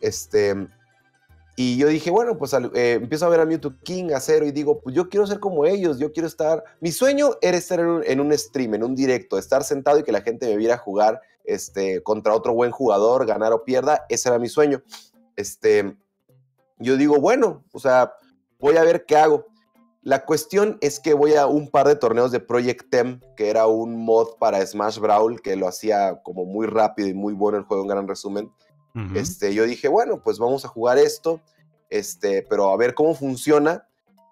este, 0.00 0.66
y 1.54 1.76
yo 1.76 1.88
dije, 1.88 2.10
bueno, 2.10 2.38
pues 2.38 2.54
eh, 2.54 2.94
empiezo 2.94 3.26
a 3.26 3.28
ver 3.28 3.40
a 3.40 3.44
Mewtwo 3.44 3.74
King, 3.82 4.12
a 4.14 4.20
Cero, 4.20 4.46
y 4.46 4.52
digo, 4.52 4.80
pues 4.80 4.96
yo 4.96 5.10
quiero 5.10 5.26
ser 5.26 5.38
como 5.38 5.66
ellos, 5.66 5.98
yo 5.98 6.10
quiero 6.10 6.26
estar... 6.26 6.64
Mi 6.80 6.92
sueño 6.92 7.32
era 7.42 7.58
estar 7.58 7.78
en 7.78 8.20
un, 8.20 8.38
stream, 8.38 8.74
en 8.74 8.82
un 8.82 8.94
directo, 8.94 9.36
estar 9.36 9.62
sentado 9.62 9.98
y 9.98 10.02
que 10.02 10.12
la 10.12 10.22
gente 10.22 10.46
me 10.46 10.56
viera 10.56 10.78
jugar 10.78 11.20
este, 11.44 12.02
contra 12.02 12.34
otro 12.34 12.54
buen 12.54 12.70
jugador, 12.70 13.26
ganar 13.26 13.52
o 13.52 13.64
pierda, 13.64 14.06
ese 14.08 14.30
era 14.30 14.38
mi 14.38 14.48
sueño. 14.48 14.82
Este, 15.36 15.94
yo 16.78 16.96
digo, 16.96 17.20
bueno, 17.20 17.62
o 17.72 17.78
sea, 17.78 18.14
voy 18.58 18.78
a 18.78 18.84
ver 18.84 19.04
qué 19.04 19.16
hago. 19.16 19.46
La 20.00 20.24
cuestión 20.24 20.78
es 20.80 21.00
que 21.00 21.12
voy 21.12 21.34
a 21.34 21.46
un 21.46 21.70
par 21.70 21.86
de 21.86 21.96
torneos 21.96 22.32
de 22.32 22.40
Project 22.40 22.88
Tem, 22.90 23.20
que 23.36 23.50
era 23.50 23.66
un 23.66 24.02
mod 24.04 24.36
para 24.40 24.64
Smash 24.66 24.98
Brawl, 24.98 25.42
que 25.42 25.54
lo 25.54 25.68
hacía 25.68 26.22
como 26.22 26.46
muy 26.46 26.66
rápido 26.66 27.08
y 27.08 27.14
muy 27.14 27.34
bueno 27.34 27.58
el 27.58 27.64
juego, 27.64 27.82
en 27.82 27.88
gran 27.88 28.08
resumen 28.08 28.50
este, 29.14 29.54
yo 29.54 29.64
dije, 29.64 29.88
bueno, 29.88 30.22
pues 30.22 30.38
vamos 30.38 30.64
a 30.64 30.68
jugar 30.68 30.98
esto, 30.98 31.40
este, 31.88 32.42
pero 32.42 32.70
a 32.70 32.76
ver 32.76 32.94
cómo 32.94 33.14
funciona. 33.14 33.88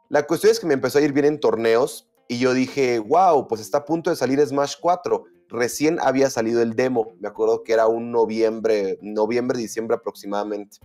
La 0.08 0.26
cuestión 0.26 0.52
es 0.52 0.60
que 0.60 0.66
me 0.66 0.74
empezó 0.74 0.98
a 0.98 1.02
ir 1.02 1.12
bien 1.12 1.26
en 1.26 1.40
torneos 1.40 2.08
y 2.28 2.38
yo 2.38 2.52
dije, 2.52 2.98
wow, 2.98 3.48
pues 3.48 3.60
está 3.60 3.78
a 3.78 3.84
punto 3.84 4.10
de 4.10 4.16
salir 4.16 4.44
Smash 4.44 4.74
4. 4.80 5.24
Recién 5.48 5.98
había 6.00 6.30
salido 6.30 6.62
el 6.62 6.74
demo, 6.74 7.14
me 7.20 7.28
acuerdo 7.28 7.64
que 7.64 7.72
era 7.72 7.86
un 7.86 8.12
noviembre, 8.12 8.98
noviembre, 9.02 9.58
diciembre 9.58 9.96
aproximadamente. 9.96 10.78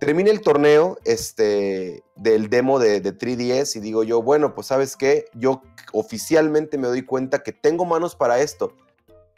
Termina 0.00 0.30
el 0.30 0.40
torneo 0.40 0.98
este, 1.04 2.02
del 2.16 2.48
demo 2.48 2.78
de, 2.78 3.00
de 3.00 3.16
3DS 3.16 3.76
y 3.76 3.80
digo 3.80 4.04
yo, 4.04 4.22
bueno, 4.22 4.54
pues 4.54 4.68
sabes 4.68 4.96
qué, 4.96 5.26
yo 5.34 5.62
oficialmente 5.92 6.78
me 6.78 6.88
doy 6.88 7.02
cuenta 7.02 7.42
que 7.42 7.52
tengo 7.52 7.84
manos 7.84 8.14
para 8.14 8.40
esto. 8.40 8.72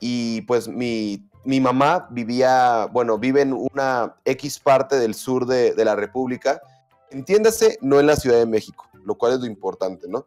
Y 0.01 0.43
pues 0.43 0.69
mi 0.69 1.30
mi 1.45 1.61
mamá 1.61 2.09
vivía, 2.11 2.87
bueno, 2.93 3.19
vive 3.19 3.43
en 3.43 3.53
una 3.53 4.17
X 4.25 4.59
parte 4.59 4.99
del 4.99 5.15
sur 5.15 5.47
de, 5.47 5.75
la 5.85 5.97
República, 5.97 6.61
entiéndase, 7.11 7.79
no 7.81 7.99
en 7.99 8.07
la 8.07 8.17
Ciudad 8.17 8.39
de 8.39 8.47
México, 8.47 8.87
lo 9.05 9.17
cual 9.17 9.33
es 9.33 9.41
lo 9.41 9.47
importante, 9.47 10.07
¿no? 10.09 10.27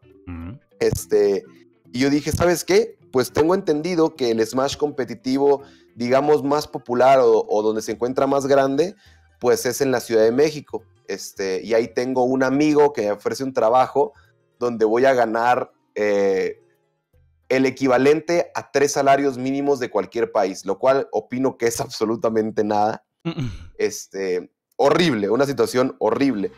Este, 0.80 1.44
y 1.92 2.00
yo 2.00 2.10
dije, 2.10 2.32
¿sabes 2.32 2.64
qué? 2.64 2.98
Pues 3.12 3.32
tengo 3.32 3.54
entendido 3.54 4.16
que 4.16 4.30
el 4.32 4.44
Smash 4.44 4.76
competitivo, 4.76 5.62
digamos, 5.94 6.42
más 6.42 6.66
popular 6.66 7.20
o, 7.22 7.62
donde 7.62 7.82
se 7.82 7.92
encuentra 7.92 8.26
más 8.26 8.46
grande, 8.46 8.96
pues 9.38 9.64
es 9.66 9.80
en 9.80 9.92
la 9.92 10.00
Ciudad 10.00 10.24
de 10.24 10.32
México. 10.32 10.82
Este, 11.06 11.62
y 11.62 11.74
ahí 11.74 11.88
tengo 11.88 12.24
un 12.24 12.42
amigo 12.42 12.92
que 12.92 13.02
me 13.02 13.12
ofrece 13.12 13.44
un 13.44 13.52
trabajo 13.52 14.12
donde 14.58 14.84
voy 14.84 15.04
a 15.04 15.14
ganar 15.14 15.70
eh, 15.94 16.60
el 17.56 17.66
equivalente 17.66 18.50
a 18.54 18.70
tres 18.70 18.92
salarios 18.92 19.38
mínimos 19.38 19.78
de 19.80 19.90
cualquier 19.90 20.32
país, 20.32 20.64
lo 20.64 20.78
cual 20.78 21.08
opino 21.12 21.56
que 21.56 21.66
es 21.66 21.80
absolutamente 21.80 22.64
nada. 22.64 23.04
Este, 23.78 24.50
horrible, 24.76 25.30
una 25.30 25.46
situación 25.46 25.96
horrible. 25.98 26.52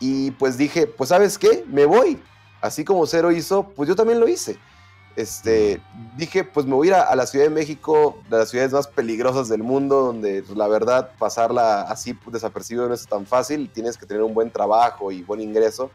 Y 0.00 0.30
pues 0.32 0.56
dije, 0.56 0.86
pues 0.86 1.08
sabes 1.10 1.38
qué, 1.38 1.64
me 1.68 1.84
voy. 1.84 2.20
Así 2.60 2.84
como 2.84 3.06
Cero 3.06 3.30
hizo, 3.30 3.70
pues 3.70 3.88
yo 3.88 3.96
también 3.96 4.20
lo 4.20 4.28
hice. 4.28 4.58
Este, 5.16 5.80
dije, 6.16 6.44
pues 6.44 6.64
me 6.64 6.74
voy 6.74 6.88
a 6.88 6.90
ir 6.90 6.94
a, 6.94 7.16
la 7.16 7.26
Ciudad 7.26 7.46
de 7.46 7.50
México, 7.50 8.22
de 8.30 8.38
las 8.38 8.50
ciudades 8.50 8.72
más 8.72 8.86
peligrosas 8.86 9.48
del 9.48 9.64
mundo, 9.64 10.02
donde 10.02 10.44
pues, 10.44 10.56
la 10.56 10.68
verdad 10.68 11.10
pasarla 11.18 11.82
así 11.82 12.16
desapercibido 12.26 12.86
no 12.86 12.94
es 12.94 13.06
tan 13.06 13.26
fácil, 13.26 13.68
tienes 13.68 13.98
que 13.98 14.06
tener 14.06 14.22
un 14.22 14.32
buen 14.32 14.50
trabajo 14.52 15.10
y 15.10 15.22
buen 15.22 15.40
ingreso. 15.40 15.90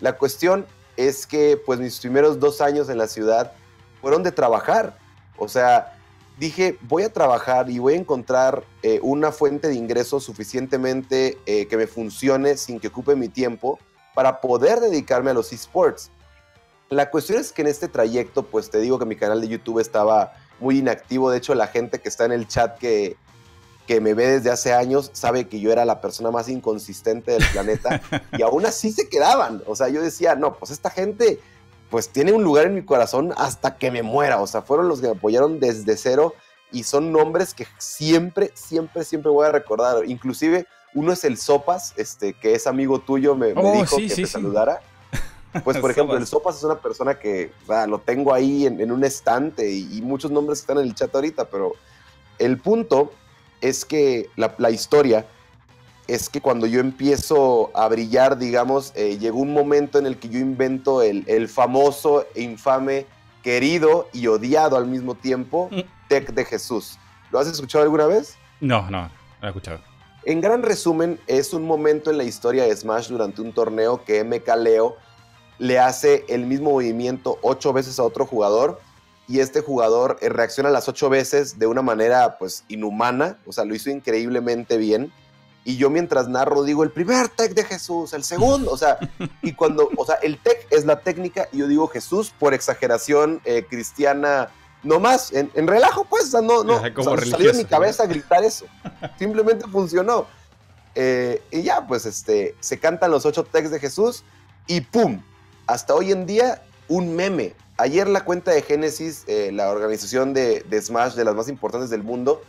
La 0.00 0.16
cuestión 0.16 0.64
es 0.98 1.28
que 1.28 1.56
pues 1.56 1.78
mis 1.78 2.00
primeros 2.00 2.40
dos 2.40 2.60
años 2.60 2.88
en 2.88 2.98
la 2.98 3.06
ciudad 3.06 3.52
fueron 4.00 4.24
de 4.24 4.32
trabajar. 4.32 4.98
O 5.36 5.48
sea, 5.48 5.96
dije, 6.38 6.76
voy 6.82 7.04
a 7.04 7.12
trabajar 7.12 7.70
y 7.70 7.78
voy 7.78 7.94
a 7.94 7.98
encontrar 7.98 8.64
eh, 8.82 8.98
una 9.02 9.30
fuente 9.30 9.68
de 9.68 9.76
ingresos 9.76 10.24
suficientemente 10.24 11.38
eh, 11.46 11.68
que 11.68 11.76
me 11.76 11.86
funcione 11.86 12.56
sin 12.56 12.80
que 12.80 12.88
ocupe 12.88 13.14
mi 13.14 13.28
tiempo 13.28 13.78
para 14.12 14.40
poder 14.40 14.80
dedicarme 14.80 15.30
a 15.30 15.34
los 15.34 15.52
esports. 15.52 16.10
La 16.90 17.10
cuestión 17.10 17.38
es 17.38 17.52
que 17.52 17.62
en 17.62 17.68
este 17.68 17.86
trayecto, 17.86 18.42
pues 18.42 18.68
te 18.68 18.80
digo 18.80 18.98
que 18.98 19.04
mi 19.04 19.14
canal 19.14 19.40
de 19.40 19.46
YouTube 19.46 19.78
estaba 19.78 20.32
muy 20.58 20.78
inactivo. 20.78 21.30
De 21.30 21.38
hecho, 21.38 21.54
la 21.54 21.68
gente 21.68 22.00
que 22.00 22.08
está 22.08 22.24
en 22.24 22.32
el 22.32 22.48
chat 22.48 22.76
que, 22.78 23.16
que 23.88 24.02
me 24.02 24.12
ve 24.12 24.26
desde 24.26 24.50
hace 24.50 24.74
años 24.74 25.10
sabe 25.14 25.48
que 25.48 25.60
yo 25.60 25.72
era 25.72 25.86
la 25.86 26.02
persona 26.02 26.30
más 26.30 26.50
inconsistente 26.50 27.32
del 27.32 27.42
planeta 27.50 28.02
y 28.38 28.42
aún 28.42 28.66
así 28.66 28.92
se 28.92 29.08
quedaban. 29.08 29.62
O 29.66 29.74
sea, 29.74 29.88
yo 29.88 30.02
decía, 30.02 30.34
no, 30.36 30.52
pues 30.52 30.70
esta 30.70 30.90
gente 30.90 31.40
pues 31.88 32.10
tiene 32.10 32.32
un 32.32 32.44
lugar 32.44 32.66
en 32.66 32.74
mi 32.74 32.84
corazón 32.84 33.32
hasta 33.38 33.78
que 33.78 33.90
me 33.90 34.02
muera. 34.02 34.42
O 34.42 34.46
sea, 34.46 34.60
fueron 34.60 34.88
los 34.88 35.00
que 35.00 35.06
me 35.06 35.14
apoyaron 35.14 35.58
desde 35.58 35.96
cero 35.96 36.34
y 36.70 36.82
son 36.82 37.12
nombres 37.12 37.54
que 37.54 37.66
siempre, 37.78 38.52
siempre, 38.52 39.04
siempre 39.04 39.30
voy 39.30 39.46
a 39.46 39.52
recordar. 39.52 40.04
Inclusive 40.04 40.66
uno 40.92 41.12
es 41.14 41.24
el 41.24 41.38
Sopas, 41.38 41.94
este, 41.96 42.34
que 42.34 42.52
es 42.52 42.66
amigo 42.66 43.00
tuyo, 43.00 43.34
me, 43.34 43.54
oh, 43.56 43.72
dijo 43.72 43.96
que 43.96 44.08
te 44.08 44.26
saludara. 44.26 44.82
Pues, 45.64 45.78
por 45.80 45.90
ejemplo, 45.90 46.14
el 46.18 46.26
Sopas 46.26 46.58
es 46.58 46.64
una 46.64 46.78
persona 46.78 47.18
que 47.18 47.52
lo 47.88 48.00
tengo 48.00 48.34
ahí 48.34 48.66
en, 48.66 48.92
un 48.92 49.02
estante 49.02 49.70
y, 49.70 50.02
muchos 50.02 50.30
nombres 50.30 50.58
están 50.58 50.76
en 50.76 50.84
el 50.84 50.94
chat 50.94 51.14
ahorita, 51.14 51.46
pero 51.46 51.72
el 52.38 52.58
punto 52.58 53.12
es 53.60 53.84
que 53.84 54.28
la, 54.36 54.70
historia 54.70 55.26
es 56.06 56.28
que 56.28 56.40
cuando 56.40 56.66
yo 56.66 56.80
empiezo 56.80 57.70
a 57.74 57.88
brillar, 57.88 58.38
digamos, 58.38 58.92
eh, 58.94 59.18
llegó 59.18 59.40
un 59.40 59.52
momento 59.52 59.98
en 59.98 60.06
el 60.06 60.18
que 60.18 60.28
yo 60.28 60.38
invento 60.38 61.02
el, 61.02 61.48
famoso, 61.48 62.26
infame, 62.34 63.06
querido 63.42 64.08
y 64.12 64.26
odiado 64.26 64.76
al 64.76 64.86
mismo 64.86 65.14
tiempo, 65.14 65.68
mm. 65.70 65.80
Tech 66.08 66.32
de 66.32 66.44
Jesús. 66.44 66.98
¿Lo 67.30 67.38
has 67.38 67.46
escuchado 67.46 67.84
alguna 67.84 68.06
vez? 68.06 68.36
No, 68.60 68.82
no, 68.90 69.02
no 69.02 69.10
lo 69.40 69.46
he 69.46 69.50
escuchado. 69.50 69.80
En 70.24 70.40
gran 70.40 70.62
resumen, 70.62 71.20
es 71.26 71.52
un 71.52 71.64
momento 71.66 72.10
en 72.10 72.18
la 72.18 72.24
historia 72.24 72.64
de 72.64 72.74
Smash 72.74 73.08
durante 73.08 73.40
un 73.40 73.52
torneo 73.52 74.04
que 74.04 74.22
MK 74.24 74.48
Leo 74.56 74.96
le 75.58 75.78
hace 75.78 76.24
el 76.28 76.46
mismo 76.46 76.70
movimiento 76.70 77.38
ocho 77.42 77.72
veces 77.72 77.98
a 77.98 78.04
otro 78.04 78.26
jugador 78.26 78.80
y 79.28 79.40
este 79.40 79.60
jugador 79.60 80.16
eh, 80.20 80.30
reacciona 80.30 80.70
las 80.70 80.88
ocho 80.88 81.10
veces 81.10 81.58
de 81.58 81.66
una 81.66 81.82
manera 81.82 82.38
pues 82.38 82.64
inhumana, 82.68 83.38
o 83.46 83.52
sea, 83.52 83.64
lo 83.64 83.74
hizo 83.74 83.90
increíblemente 83.90 84.78
bien. 84.78 85.12
Y 85.64 85.76
yo 85.76 85.90
mientras 85.90 86.28
narro 86.28 86.64
digo 86.64 86.82
el 86.82 86.90
primer 86.90 87.28
tech 87.28 87.52
de 87.52 87.62
Jesús, 87.62 88.14
el 88.14 88.24
segundo, 88.24 88.72
o 88.72 88.78
sea, 88.78 88.98
y 89.42 89.52
cuando, 89.52 89.90
o 89.96 90.06
sea, 90.06 90.14
el 90.22 90.38
tech 90.38 90.66
es 90.70 90.86
la 90.86 91.00
técnica 91.00 91.46
y 91.52 91.58
yo 91.58 91.68
digo 91.68 91.88
Jesús 91.88 92.32
por 92.38 92.54
exageración 92.54 93.42
eh, 93.44 93.66
cristiana, 93.68 94.48
no 94.82 94.98
más, 94.98 95.30
en, 95.32 95.50
relajo 95.66 96.06
pues, 96.06 96.28
o 96.28 96.30
sea, 96.30 96.40
no, 96.40 96.64
no, 96.64 96.80
salió 96.80 97.52
de 97.52 97.58
mi 97.58 97.64
cabeza 97.66 98.06
gritar 98.06 98.42
eso, 98.44 98.64
simplemente 99.18 99.66
funcionó. 99.68 100.26
Eh, 100.94 101.42
y 101.50 101.62
ya, 101.62 101.86
pues, 101.86 102.06
este, 102.06 102.56
se 102.60 102.78
cantan 102.78 103.10
los 103.10 103.26
ocho 103.26 103.44
techs 103.44 103.70
de 103.70 103.78
Jesús 103.78 104.24
y 104.66 104.80
¡pum! 104.80 105.22
Hasta 105.66 105.94
hoy 105.94 106.12
en 106.12 106.24
día, 106.24 106.62
un 106.88 107.14
meme, 107.14 107.54
Ayer 107.80 108.08
la 108.08 108.24
cuenta 108.24 108.50
de 108.50 108.60
Genesis, 108.62 109.22
eh, 109.28 109.52
la 109.52 109.70
organización 109.70 110.34
de, 110.34 110.64
Smash 110.82 111.14
de 111.14 111.24
las 111.24 111.36
más 111.36 111.48
importantes 111.48 111.90
del 111.90 112.02
mundo, 112.02 112.42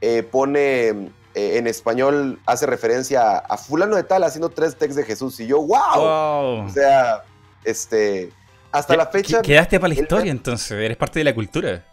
eh, 0.00 0.22
pone 0.22 0.88
eh, 0.88 1.08
en 1.34 1.66
español, 1.66 2.38
hace 2.46 2.66
referencia 2.66 3.36
a, 3.38 3.56
fulano 3.58 3.96
de 3.96 4.04
tal 4.04 4.22
haciendo 4.22 4.48
tres 4.48 4.76
texts 4.76 4.94
de 4.94 5.02
Jesús. 5.02 5.40
Y 5.40 5.48
yo, 5.48 5.60
wow. 5.60 6.64
O 6.64 6.68
sea, 6.72 7.24
este, 7.64 8.30
hasta 8.70 8.96
la 8.96 9.06
fecha... 9.06 9.42
Quedaste 9.42 9.80
para 9.80 9.92
la 9.92 10.00
historia 10.00 10.30
entonces, 10.30 10.70
eres 10.70 10.96
parte 10.96 11.18
de 11.18 11.24
la 11.24 11.34
cultura. 11.34 11.84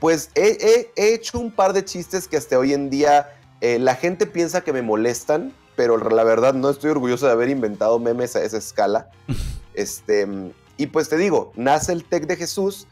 Pues 0.00 0.30
he, 0.34 0.90
hecho 0.96 1.38
un 1.38 1.52
par 1.52 1.72
de 1.72 1.84
chistes 1.84 2.26
que 2.26 2.36
hasta 2.36 2.58
hoy 2.58 2.74
en 2.74 2.90
día 2.90 3.32
la 3.60 3.94
gente 3.94 4.26
piensa 4.26 4.62
que 4.62 4.72
me 4.72 4.82
molestan, 4.82 5.54
pero 5.76 5.96
la 5.98 6.24
verdad 6.24 6.52
no 6.52 6.68
estoy 6.68 6.90
orgulloso 6.90 7.26
de 7.26 7.32
haber 7.32 7.48
inventado 7.48 8.00
memes 8.00 8.34
a 8.34 8.42
esa 8.42 8.58
escala. 8.58 9.08
este 9.74 10.52
y 10.76 10.86
pues 10.86 11.08
te 11.08 11.16
digo, 11.16 11.52
nace 11.56 11.92
el 11.92 12.04
Tech 12.04 12.26
de 12.26 12.36
Jesús 12.36 12.86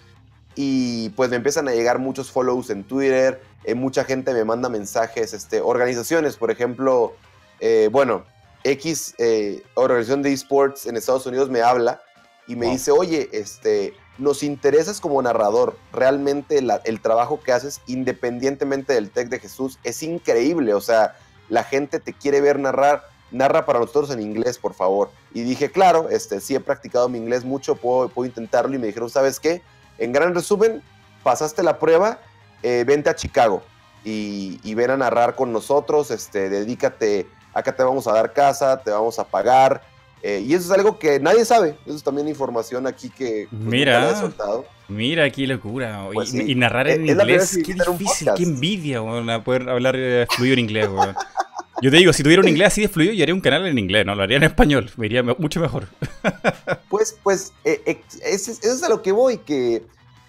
y 0.55 1.11
pues 1.11 1.31
me 1.31 1.37
empiezan 1.37 1.69
a 1.69 1.73
llegar 1.73 1.99
muchos 1.99 2.31
follows 2.31 2.71
en 2.71 2.85
Twitter, 2.85 3.43
eh, 3.65 3.75
mucha 3.75 4.05
gente 4.05 4.33
me 4.33 4.45
manda 4.45 4.69
mensajes, 4.69 5.33
este, 5.33 5.61
organizaciones, 5.61 6.37
por 6.37 6.51
ejemplo, 6.51 7.15
eh, 7.61 7.89
bueno, 7.91 8.25
X 8.65 9.15
eh, 9.19 9.63
organización 9.75 10.23
de 10.23 10.33
esports 10.33 10.87
en 10.87 10.97
Estados 10.97 11.27
Unidos 11.27 11.49
me 11.49 11.63
habla 11.63 12.01
y 12.47 12.57
me 12.57 12.67
dice, 12.67 12.91
oye, 12.91 13.29
este, 13.33 13.95
nos 14.19 14.43
interesas 14.43 15.01
como 15.01 15.23
narrador, 15.23 15.77
realmente 15.93 16.59
el 16.59 17.01
trabajo 17.01 17.41
que 17.41 17.53
haces 17.53 17.81
independientemente 17.87 18.93
del 18.93 19.11
Tech 19.11 19.29
de 19.29 19.39
Jesús 19.39 19.79
es 19.85 20.03
increíble, 20.03 20.75
o 20.75 20.81
sea, 20.81 21.17
la 21.49 21.65
gente 21.65 22.01
te 22.01 22.13
quiere 22.13 22.41
ver 22.41 22.59
narrar, 22.59 23.05
narra 23.33 23.67
para 23.67 23.81
nosotros 23.81 24.11
en 24.11 24.21
inglés, 24.21 24.59
por 24.59 24.75
favor. 24.75 25.11
Y 25.35 25.43
dije, 25.43 25.71
claro, 25.71 26.09
este, 26.11 26.41
sí 26.41 26.55
he 26.55 26.61
practicado 26.61 27.09
mi 27.09 27.19
inglés 27.19 27.45
mucho, 27.45 27.77
puedo, 27.77 28.09
puedo 28.09 28.27
intentarlo. 28.27 28.75
Y 28.75 28.79
me 28.79 28.87
dijeron, 28.87 29.11
¿sabes 29.11 29.41
qué? 29.41 29.63
En 29.99 30.13
gran 30.13 30.35
resumen, 30.35 30.83
pasaste 31.23 31.63
la 31.63 31.79
prueba, 31.79 32.21
eh, 32.63 32.85
vente 32.87 33.11
a 33.11 33.15
Chicago 33.15 33.63
y, 34.05 34.61
y, 34.63 34.75
ven 34.75 34.91
a 34.91 34.97
narrar 34.97 35.35
con 35.35 35.53
nosotros, 35.53 36.11
este, 36.11 36.49
dedícate, 36.49 37.27
acá 37.55 37.75
te 37.75 37.83
vamos 37.83 38.07
a 38.07 38.13
dar 38.13 38.33
casa, 38.33 38.83
te 38.83 38.91
vamos 38.91 39.19
a 39.19 39.25
pagar. 39.25 39.83
Eh, 40.23 40.45
y 40.47 40.55
eso 40.55 40.67
es 40.67 40.79
algo 40.79 40.99
que 41.01 41.19
nadie 41.19 41.45
sabe, 41.45 41.77
eso 41.85 41.97
es 41.97 42.03
también 42.05 42.29
información 42.29 42.87
aquí 42.87 43.11
que 43.11 43.49
pues, 43.51 43.63
mira, 43.63 44.15
soltado. 44.21 44.65
Mira, 44.89 45.29
qué 45.31 45.47
locura. 45.49 46.09
Pues 46.13 46.33
y, 46.33 46.55
narrar 46.55 46.89
en 46.89 47.09
inglés, 47.09 47.59
qué 47.65 47.75
difícil, 47.75 48.31
qué 48.37 48.43
envidia, 48.45 49.01
bueno, 49.01 49.43
poder 49.43 49.69
hablar 49.69 49.97
eh, 49.99 50.27
fluido 50.31 50.55
en 50.55 50.61
inglés. 50.61 50.89
Yo 51.83 51.91
te 51.91 51.97
digo, 51.97 52.13
si 52.13 52.23
tuviera 52.23 52.41
un 52.41 52.49
inglés 52.49 52.69
así 52.69 52.83
de 52.83 52.89
fluido, 52.89 53.13
yo 53.13 53.25
haría 53.25 53.35
un 53.35 53.41
canal 53.41 53.67
en 53.67 53.77
inglés, 53.77 54.07
no 54.07 54.15
lo 54.15 54.23
haría 54.23 54.37
en 54.37 54.45
español, 54.45 54.89
me 54.97 55.07
iría 55.07 55.25
mucho 55.25 55.61
mejor. 55.61 55.89
Pues, 56.89 57.19
pues, 57.23 57.53
eh, 57.65 58.01
eso 58.23 58.53
es 58.53 58.83
a 58.83 58.89
lo 58.89 59.03
que 59.03 59.11
voy, 59.13 59.39
que, 59.39 59.83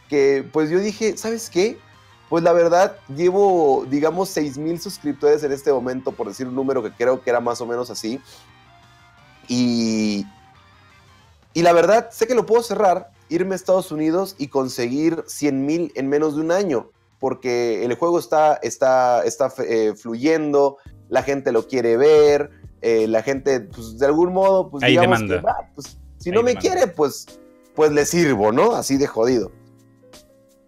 que 0.10 0.44
pues 0.52 0.70
yo 0.72 0.80
dije, 0.80 1.16
¿sabes 1.18 1.50
qué? 1.50 1.78
Pues 2.30 2.44
la 2.44 2.54
verdad, 2.54 2.98
llevo, 3.16 3.86
digamos, 3.90 4.30
6 4.30 4.58
mil 4.58 4.80
suscriptores 4.80 5.44
en 5.44 5.52
este 5.52 5.72
momento, 5.72 6.14
por 6.14 6.28
decir 6.28 6.48
un 6.48 6.56
número 6.56 6.82
que 6.82 6.92
creo 6.92 7.22
que 7.22 7.30
era 7.30 7.42
más 7.42 7.62
o 7.62 7.68
menos 7.68 7.92
así. 7.92 8.20
Y, 9.48 10.26
y 11.54 11.62
la 11.62 11.74
verdad, 11.74 12.10
sé 12.12 12.26
que 12.26 12.34
lo 12.34 12.46
puedo 12.46 12.64
cerrar, 12.64 13.12
irme 13.30 13.54
a 13.54 13.58
Estados 13.58 13.92
Unidos 13.92 14.36
y 14.40 14.48
conseguir 14.48 15.24
100 15.28 15.66
mil 15.66 15.92
en 15.94 16.08
menos 16.08 16.36
de 16.36 16.42
un 16.42 16.52
año, 16.52 16.90
porque 17.20 17.84
el 17.86 17.94
juego 17.94 18.18
está, 18.18 18.56
está, 18.64 19.24
está 19.26 19.54
eh, 19.60 19.94
fluyendo, 19.96 20.78
la 21.14 21.22
gente 21.22 21.52
lo 21.52 21.68
quiere 21.68 21.96
ver, 21.96 22.50
eh, 22.82 23.08
la 23.08 23.22
gente, 23.22 23.62
pues 23.62 24.00
de 24.00 24.08
algún 24.08 24.34
modo, 24.34 24.72
pues 24.72 24.84
digamos 24.84 25.22
que, 25.22 25.40
pues, 25.76 25.98
si 26.18 26.32
no 26.32 26.42
me 26.42 26.56
quiere, 26.56 26.88
pues, 26.88 27.40
pues 27.76 27.92
le 27.92 28.04
sirvo, 28.08 28.52
¿no? 28.52 28.74
Así 28.74 28.98
de 28.98 29.06
jodido. 29.06 29.52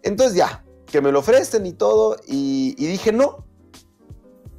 Entonces 0.03 0.37
ya, 0.37 0.63
que 0.85 1.01
me 1.01 1.11
lo 1.11 1.19
ofrecen 1.19 1.65
y 1.65 1.73
todo, 1.73 2.17
y, 2.27 2.75
y 2.77 2.85
dije 2.85 3.11
no, 3.11 3.43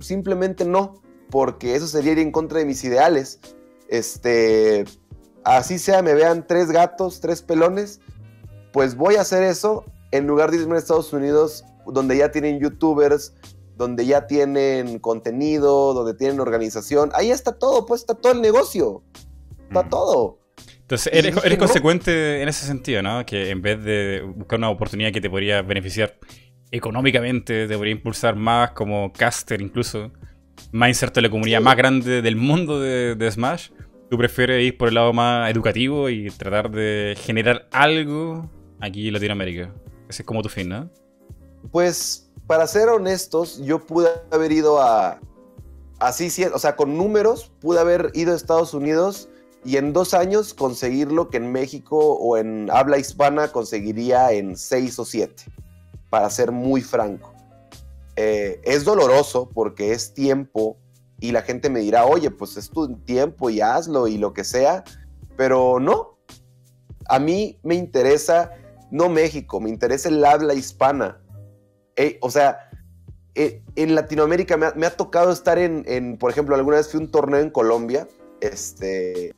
simplemente 0.00 0.64
no, 0.64 1.00
porque 1.30 1.76
eso 1.76 1.86
sería 1.86 2.12
ir 2.12 2.18
en 2.18 2.32
contra 2.32 2.58
de 2.58 2.64
mis 2.64 2.82
ideales. 2.82 3.38
Este, 3.88 4.86
así 5.44 5.78
sea, 5.78 6.02
me 6.02 6.14
vean 6.14 6.48
tres 6.48 6.72
gatos, 6.72 7.20
tres 7.20 7.42
pelones, 7.42 8.00
pues 8.72 8.96
voy 8.96 9.14
a 9.14 9.20
hacer 9.20 9.44
eso 9.44 9.84
en 10.10 10.26
lugar 10.26 10.50
de 10.50 10.56
irme 10.56 10.74
a 10.74 10.78
Estados 10.80 11.12
Unidos, 11.12 11.64
donde 11.86 12.16
ya 12.16 12.32
tienen 12.32 12.58
youtubers, 12.58 13.34
donde 13.76 14.06
ya 14.06 14.26
tienen 14.26 14.98
contenido, 14.98 15.94
donde 15.94 16.14
tienen 16.14 16.40
organización. 16.40 17.10
Ahí 17.14 17.30
está 17.30 17.52
todo, 17.52 17.86
pues 17.86 18.00
está 18.00 18.14
todo 18.14 18.32
el 18.32 18.40
negocio. 18.40 19.02
Está 19.68 19.82
mm. 19.82 19.90
todo. 19.90 20.38
Entonces, 20.80 21.12
eres, 21.12 21.58
consecuente 21.58 22.42
en 22.42 22.48
ese 22.48 22.64
sentido, 22.64 23.02
¿no? 23.02 23.26
Que 23.26 23.50
en 23.50 23.60
vez 23.60 23.82
de 23.82 24.22
buscar 24.36 24.58
una 24.58 24.70
oportunidad 24.70 25.12
que 25.12 25.20
te 25.20 25.28
podría 25.28 25.60
beneficiar 25.62 26.16
económicamente, 26.70 27.66
te 27.66 27.74
podría 27.74 27.92
impulsar 27.92 28.36
más 28.36 28.70
como 28.70 29.12
caster 29.12 29.60
incluso, 29.60 30.12
más 30.70 30.88
inserto 30.88 31.18
en 31.18 31.24
la 31.24 31.30
comunidad 31.30 31.60
más 31.60 31.76
grande 31.76 32.22
del 32.22 32.36
mundo 32.36 32.80
de, 32.80 33.30
Smash, 33.30 33.70
tú 34.08 34.16
prefieres 34.16 34.64
ir 34.64 34.78
por 34.78 34.88
el 34.88 34.94
lado 34.94 35.12
más 35.12 35.50
educativo 35.50 36.08
y 36.08 36.30
tratar 36.30 36.70
de 36.70 37.16
generar 37.20 37.68
algo 37.72 38.48
aquí 38.80 39.08
en 39.08 39.14
Latinoamérica. 39.14 39.74
Ese 40.08 40.22
es 40.22 40.26
como 40.26 40.40
tu 40.42 40.48
fin, 40.48 40.68
¿no? 40.68 40.88
Pues, 41.72 42.25
para 42.46 42.66
ser 42.66 42.88
honestos, 42.88 43.58
yo 43.58 43.84
pude 43.84 44.08
haber 44.30 44.52
ido 44.52 44.80
a... 44.80 45.20
Así, 45.98 46.30
o 46.44 46.58
sea, 46.58 46.76
con 46.76 46.96
números, 46.96 47.50
pude 47.60 47.80
haber 47.80 48.10
ido 48.14 48.32
a 48.32 48.36
Estados 48.36 48.74
Unidos 48.74 49.30
y 49.64 49.78
en 49.78 49.92
dos 49.92 50.14
años 50.14 50.52
conseguir 50.52 51.10
lo 51.10 51.30
que 51.30 51.38
en 51.38 51.50
México 51.50 51.96
o 51.98 52.36
en 52.36 52.70
habla 52.70 52.98
hispana 52.98 53.50
conseguiría 53.50 54.30
en 54.32 54.56
seis 54.56 54.98
o 54.98 55.04
siete, 55.04 55.44
para 56.10 56.28
ser 56.28 56.52
muy 56.52 56.82
franco. 56.82 57.32
Eh, 58.16 58.60
es 58.64 58.84
doloroso 58.84 59.48
porque 59.52 59.92
es 59.92 60.14
tiempo 60.14 60.76
y 61.18 61.32
la 61.32 61.42
gente 61.42 61.70
me 61.70 61.80
dirá, 61.80 62.04
oye, 62.06 62.30
pues 62.30 62.56
es 62.56 62.70
tu 62.70 62.96
tiempo 62.98 63.50
y 63.50 63.60
hazlo 63.60 64.06
y 64.06 64.18
lo 64.18 64.32
que 64.32 64.44
sea, 64.44 64.84
pero 65.36 65.80
no. 65.80 66.18
A 67.08 67.18
mí 67.18 67.58
me 67.62 67.74
interesa, 67.74 68.50
no 68.90 69.08
México, 69.08 69.60
me 69.60 69.70
interesa 69.70 70.10
el 70.10 70.24
habla 70.24 70.54
hispana. 70.54 71.20
O 72.20 72.30
sea, 72.30 72.70
eh, 73.34 73.62
en 73.74 73.94
Latinoamérica 73.94 74.56
me 74.56 74.86
ha, 74.86 74.96
tocado 74.96 75.30
estar 75.30 75.58
en, 75.58 75.84
en, 75.86 76.16
por 76.16 76.30
ejemplo, 76.30 76.54
alguna 76.54 76.78
vez 76.78 76.90
fui 76.90 77.00
a 77.00 77.04
un 77.04 77.10
torneo 77.10 77.40
en 77.40 77.50
Colombia, 77.50 78.08
este, 78.40 79.34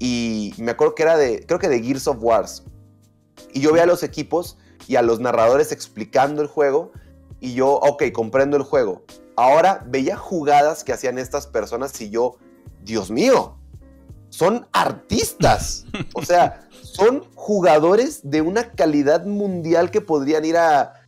y 0.00 0.54
me 0.58 0.72
acuerdo 0.72 0.94
que 0.94 1.02
era 1.02 1.16
de, 1.16 1.44
creo 1.46 1.60
que 1.60 1.68
de 1.68 1.80
Gears 1.80 2.08
of 2.08 2.16
Wars. 2.20 2.64
Y 3.52 3.60
yo 3.60 3.72
veía 3.72 3.84
a 3.84 3.86
los 3.86 4.02
equipos 4.02 4.58
y 4.88 4.96
a 4.96 5.02
los 5.02 5.20
narradores 5.20 5.72
explicando 5.72 6.42
el 6.42 6.48
juego 6.48 6.90
y 7.38 7.54
yo, 7.54 7.74
ok, 7.74 8.04
comprendo 8.12 8.56
el 8.56 8.62
juego. 8.62 9.04
Ahora 9.36 9.84
veía 9.86 10.16
jugadas 10.16 10.84
que 10.84 10.92
hacían 10.92 11.18
estas 11.18 11.46
personas 11.46 11.98
y 12.00 12.10
yo, 12.10 12.36
Dios 12.82 13.10
mío, 13.10 13.58
son 14.30 14.66
artistas. 14.72 15.84
O 16.14 16.22
sea, 16.24 16.68
son 16.82 17.24
jugadores 17.34 18.20
de 18.24 18.42
una 18.42 18.72
calidad 18.72 19.24
mundial 19.24 19.90
que 19.90 20.00
podrían 20.00 20.44
ir 20.44 20.56
a, 20.56 20.99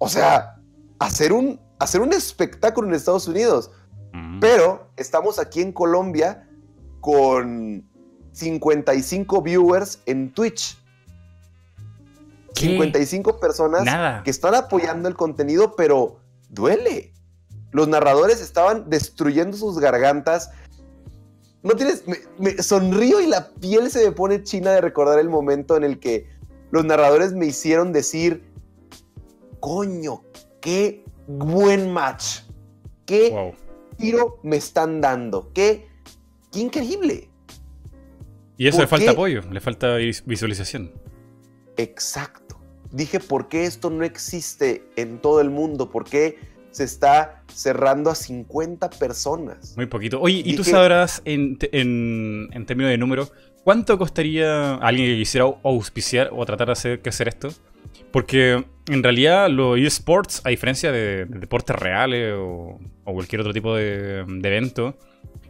o 0.00 0.08
sea, 0.08 0.56
hacer 0.98 1.32
un, 1.32 1.60
hacer 1.78 2.00
un 2.00 2.12
espectáculo 2.12 2.88
en 2.88 2.94
Estados 2.94 3.28
Unidos. 3.28 3.70
Pero 4.40 4.90
estamos 4.96 5.38
aquí 5.38 5.60
en 5.60 5.72
Colombia 5.72 6.48
con 7.00 7.88
55 8.32 9.42
viewers 9.42 10.00
en 10.06 10.32
Twitch. 10.32 10.78
55 12.56 13.38
personas 13.38 14.22
que 14.24 14.30
están 14.30 14.54
apoyando 14.54 15.08
el 15.08 15.14
contenido, 15.14 15.76
pero 15.76 16.18
duele. 16.48 17.12
Los 17.70 17.86
narradores 17.86 18.40
estaban 18.40 18.90
destruyendo 18.90 19.56
sus 19.56 19.78
gargantas. 19.78 20.50
No 21.62 21.72
tienes. 21.72 22.04
Me, 22.38 22.62
sonrío 22.62 23.20
y 23.20 23.26
la 23.26 23.50
piel 23.50 23.90
se 23.90 24.04
me 24.04 24.12
pone 24.12 24.42
china 24.42 24.72
de 24.72 24.80
recordar 24.80 25.18
el 25.18 25.28
momento 25.28 25.76
en 25.76 25.84
el 25.84 26.00
que 26.00 26.26
los 26.70 26.84
narradores 26.84 27.32
me 27.32 27.46
hicieron 27.46 27.92
decir: 27.92 28.49
Coño, 29.60 30.22
qué 30.60 31.04
buen 31.26 31.92
match. 31.92 32.40
Qué 33.06 33.54
tiro 33.96 34.38
me 34.42 34.56
están 34.56 35.00
dando. 35.00 35.52
Qué, 35.52 35.86
qué 36.50 36.60
increíble. 36.60 37.28
Y 38.56 38.66
eso 38.66 38.80
le 38.80 38.86
falta 38.86 39.12
apoyo, 39.12 39.42
le 39.50 39.60
falta 39.60 39.96
visualización. 39.96 40.92
Exacto. 41.76 42.60
Dije, 42.92 43.20
¿por 43.20 43.48
qué 43.48 43.64
esto 43.64 43.88
no 43.88 44.04
existe 44.04 44.84
en 44.96 45.18
todo 45.18 45.40
el 45.40 45.50
mundo? 45.50 45.90
¿Por 45.90 46.04
qué 46.04 46.38
se 46.70 46.84
está 46.84 47.42
cerrando 47.52 48.10
a 48.10 48.14
50 48.14 48.90
personas? 48.90 49.76
Muy 49.76 49.86
poquito. 49.86 50.20
Oye, 50.20 50.42
¿y 50.44 50.56
tú 50.56 50.64
sabrás 50.64 51.22
en, 51.24 51.56
términos 51.58 52.90
de 52.90 52.98
número 52.98 53.30
cuánto 53.64 53.96
costaría 53.96 54.74
a 54.74 54.76
alguien 54.76 55.06
que 55.06 55.16
quisiera 55.16 55.46
auspiciar 55.62 56.30
o 56.32 56.44
tratar 56.44 56.66
de 56.66 56.72
hacer 56.72 57.02
crecer 57.02 57.28
esto? 57.28 57.48
Porque 58.12 58.64
en 58.90 59.02
realidad 59.02 59.48
los 59.48 59.78
eSports, 59.78 60.42
a 60.44 60.50
diferencia 60.50 60.92
de, 60.92 61.26
deportes 61.26 61.76
reales 61.76 62.34
o, 62.36 62.78
cualquier 63.04 63.40
otro 63.40 63.52
tipo 63.52 63.74
de, 63.74 64.24
de 64.24 64.48
evento, 64.48 64.96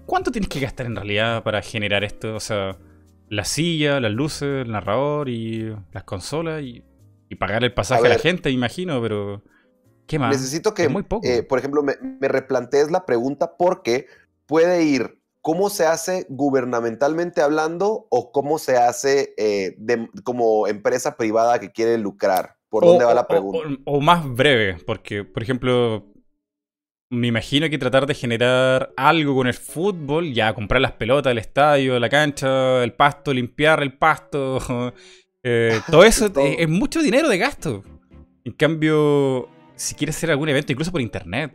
¿cuánto 0.07 0.31
tienes 0.31 0.49
que 0.49 0.61
gastar 0.61 0.87
en 0.87 0.97
realidad 0.97 1.43
para 1.43 1.63
generar 1.63 2.05
esto? 2.05 2.35
O 2.35 2.41
sea, 2.41 2.77
la 3.31 3.45
silla, 3.45 4.01
las 4.01 4.11
luces, 4.11 4.67
el 4.67 4.73
narrador 4.73 5.29
y 5.29 5.75
las 5.93 6.05
consolas 6.05 6.63
y, 6.63 6.85
pagar 7.39 7.63
el 7.63 7.73
pasaje 7.73 8.07
a, 8.07 8.11
la 8.11 8.19
gente, 8.19 8.51
imagino, 8.51 9.01
pero 9.01 9.45
¿qué 10.09 10.19
más? 10.19 10.33
Necesito 10.33 10.75
que, 10.75 10.89
muy 10.89 11.05
poco. 11.05 11.25
Eh, 11.25 11.45
por 11.45 11.61
ejemplo, 11.61 11.81
me, 11.85 11.95
replantees 12.21 12.91
la 12.91 13.07
pregunta 13.07 13.57
porque 13.57 14.07
puede 14.47 14.83
ir 14.83 15.23
cómo 15.41 15.71
se 15.71 15.87
hace 15.87 16.27
gubernamentalmente 16.29 17.41
hablando 17.41 18.09
o 18.11 18.33
cómo 18.33 18.59
se 18.59 18.77
hace 18.77 19.33
eh, 19.37 19.77
como 20.25 20.67
empresa 20.67 21.17
privada 21.17 21.61
que 21.61 21.71
quiere 21.71 21.99
lucrar. 21.99 22.57
¿Por 22.71 22.85
dónde 22.85 23.05
va 23.05 23.15
la 23.15 23.27
pregunta? 23.27 23.69
o, 23.85 24.01
más 24.01 24.27
breve, 24.33 24.77
porque, 24.87 25.25
por 25.25 25.43
ejemplo, 25.43 26.07
me 27.11 27.27
imagino 27.27 27.69
que 27.69 27.79
tratar 27.79 28.07
de 28.07 28.15
generar 28.15 28.93
algo 28.97 29.35
con 29.35 29.49
el 29.49 29.55
fútbol, 29.55 30.33
ya 30.33 30.55
comprar 30.55 30.81
las 30.81 30.93
pelotas, 30.93 31.33
el 31.33 31.39
estadio, 31.39 31.99
la 31.99 32.09
cancha, 32.09 32.85
el 32.85 32.93
pasto, 32.93 33.35
limpiar 33.35 33.83
el 33.83 33.99
pasto, 33.99 34.95
eh, 35.43 35.81
todo 35.91 36.05
eso 36.05 36.31
Es, 36.37 36.69
mucho 36.69 37.03
dinero 37.03 37.29
de 37.29 37.39
gasto. 37.39 37.83
En 38.45 38.53
cambio, 38.53 39.49
si 39.75 39.97
quieres 39.97 40.17
hacer 40.17 40.31
algún 40.31 40.49
evento, 40.49 40.73
incluso 40.73 40.93
por 40.93 41.01
internet, 41.01 41.53